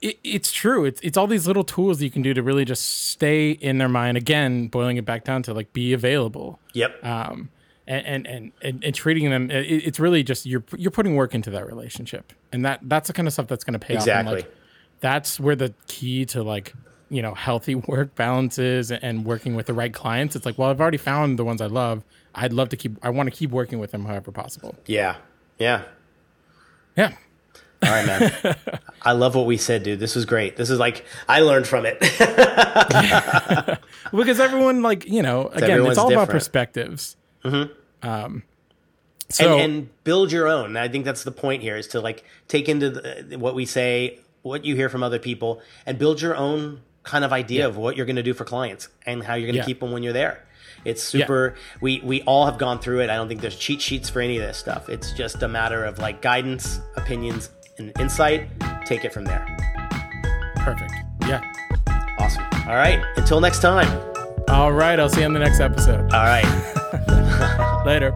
It, 0.00 0.18
it's 0.24 0.52
true. 0.52 0.84
It's 0.84 1.00
it's 1.02 1.16
all 1.16 1.26
these 1.26 1.46
little 1.46 1.64
tools 1.64 1.98
that 1.98 2.04
you 2.04 2.10
can 2.10 2.22
do 2.22 2.34
to 2.34 2.42
really 2.42 2.64
just 2.64 3.08
stay 3.10 3.50
in 3.50 3.78
their 3.78 3.88
mind. 3.88 4.16
Again, 4.16 4.68
boiling 4.68 4.96
it 4.96 5.04
back 5.04 5.24
down 5.24 5.42
to 5.44 5.54
like 5.54 5.72
be 5.72 5.92
available. 5.92 6.58
Yep. 6.72 7.04
Um, 7.04 7.50
and 7.86 8.26
and 8.26 8.52
and, 8.62 8.84
and, 8.84 8.94
treating 8.94 9.30
them. 9.30 9.50
It, 9.50 9.66
it's 9.66 9.98
really 9.98 10.22
just 10.22 10.46
you're 10.46 10.64
you're 10.76 10.90
putting 10.90 11.16
work 11.16 11.34
into 11.34 11.50
that 11.50 11.66
relationship, 11.66 12.32
and 12.52 12.64
that 12.64 12.80
that's 12.82 13.08
the 13.08 13.12
kind 13.12 13.26
of 13.26 13.34
stuff 13.34 13.48
that's 13.48 13.64
going 13.64 13.78
to 13.78 13.84
pay 13.84 13.94
off. 13.96 14.02
Exactly. 14.02 14.34
like, 14.36 14.54
that's 15.00 15.40
where 15.40 15.56
the 15.56 15.74
key 15.86 16.24
to 16.26 16.42
like 16.42 16.72
you 17.08 17.20
know 17.20 17.34
healthy 17.34 17.74
work 17.88 18.14
balances 18.14 18.92
and 18.92 19.24
working 19.24 19.54
with 19.54 19.66
the 19.66 19.74
right 19.74 19.92
clients. 19.92 20.36
It's 20.36 20.46
like, 20.46 20.56
well, 20.56 20.70
I've 20.70 20.80
already 20.80 20.98
found 20.98 21.38
the 21.38 21.44
ones 21.44 21.60
I 21.60 21.66
love. 21.66 22.04
I'd 22.34 22.52
love 22.52 22.68
to 22.70 22.76
keep. 22.76 22.96
I 23.02 23.10
want 23.10 23.28
to 23.28 23.36
keep 23.36 23.50
working 23.50 23.78
with 23.80 23.90
them 23.90 24.04
however 24.04 24.30
possible. 24.30 24.76
yeah. 24.86 25.16
Yeah. 25.58 25.82
Yeah. 26.96 27.12
All 27.90 27.96
right, 27.96 28.06
man. 28.06 28.56
I 29.02 29.12
love 29.12 29.34
what 29.34 29.46
we 29.46 29.56
said, 29.56 29.82
dude. 29.82 29.98
This 29.98 30.14
was 30.14 30.24
great. 30.24 30.56
This 30.56 30.70
is 30.70 30.78
like 30.78 31.04
I 31.28 31.40
learned 31.40 31.66
from 31.66 31.86
it. 31.86 31.98
because 34.12 34.38
everyone 34.40 34.82
like 34.82 35.06
you 35.06 35.22
know 35.22 35.48
again 35.48 35.84
it's 35.86 35.98
all 35.98 36.12
about 36.12 36.28
perspectives 36.28 37.16
mm-hmm. 37.44 38.08
um 38.08 38.42
so 39.30 39.58
and, 39.58 39.72
and 39.72 40.04
build 40.04 40.32
your 40.32 40.48
own. 40.48 40.76
I 40.76 40.88
think 40.88 41.04
that's 41.04 41.24
the 41.24 41.32
point 41.32 41.62
here 41.62 41.76
is 41.76 41.86
to 41.88 42.00
like 42.00 42.24
take 42.48 42.68
into 42.68 42.90
the, 42.90 43.36
what 43.38 43.54
we 43.54 43.64
say, 43.64 44.18
what 44.42 44.64
you 44.64 44.74
hear 44.74 44.88
from 44.88 45.02
other 45.02 45.18
people, 45.18 45.62
and 45.86 45.98
build 45.98 46.20
your 46.20 46.36
own 46.36 46.80
kind 47.04 47.24
of 47.24 47.32
idea 47.32 47.66
of 47.66 47.76
what 47.76 47.96
you're 47.96 48.06
going 48.06 48.16
to 48.16 48.22
do 48.22 48.34
for 48.34 48.44
clients 48.44 48.88
and 49.06 49.22
how 49.22 49.34
you're 49.34 49.46
going 49.46 49.54
to 49.54 49.60
Yeah. 49.60 49.64
keep 49.64 49.80
them 49.80 49.92
when 49.92 50.02
you're 50.02 50.12
there. 50.12 50.44
It's 50.84 51.02
super. 51.02 51.54
We 51.80 52.00
we 52.02 52.22
all 52.22 52.46
have 52.46 52.58
gone 52.58 52.80
through 52.80 53.00
it. 53.00 53.10
I 53.10 53.16
don't 53.16 53.28
think 53.28 53.40
there's 53.40 53.56
cheat 53.56 53.80
sheets 53.80 54.08
for 54.08 54.20
any 54.20 54.36
of 54.38 54.42
this 54.42 54.56
stuff. 54.56 54.88
It's 54.88 55.12
just 55.12 55.42
a 55.42 55.48
matter 55.48 55.84
of 55.84 55.98
like 55.98 56.22
guidance, 56.22 56.80
opinions, 56.96 57.50
and 57.80 58.00
insight. 58.00 58.48
Take 58.86 59.04
it 59.04 59.12
from 59.12 59.24
there. 59.24 59.44
perfect 60.56 60.92
yeah 61.26 61.40
Awesome. 62.18 62.44
All 62.68 62.74
right. 62.76 63.02
Until 63.16 63.40
next 63.40 63.60
time. 63.60 63.88
all 64.48 64.72
right 64.72 64.98
i'll 65.00 65.08
see 65.08 65.20
you 65.20 65.26
on 65.26 65.32
the 65.32 65.38
next 65.40 65.60
episode 65.60 66.02
All 66.12 66.24
right. 66.24 66.44
later 67.86 68.12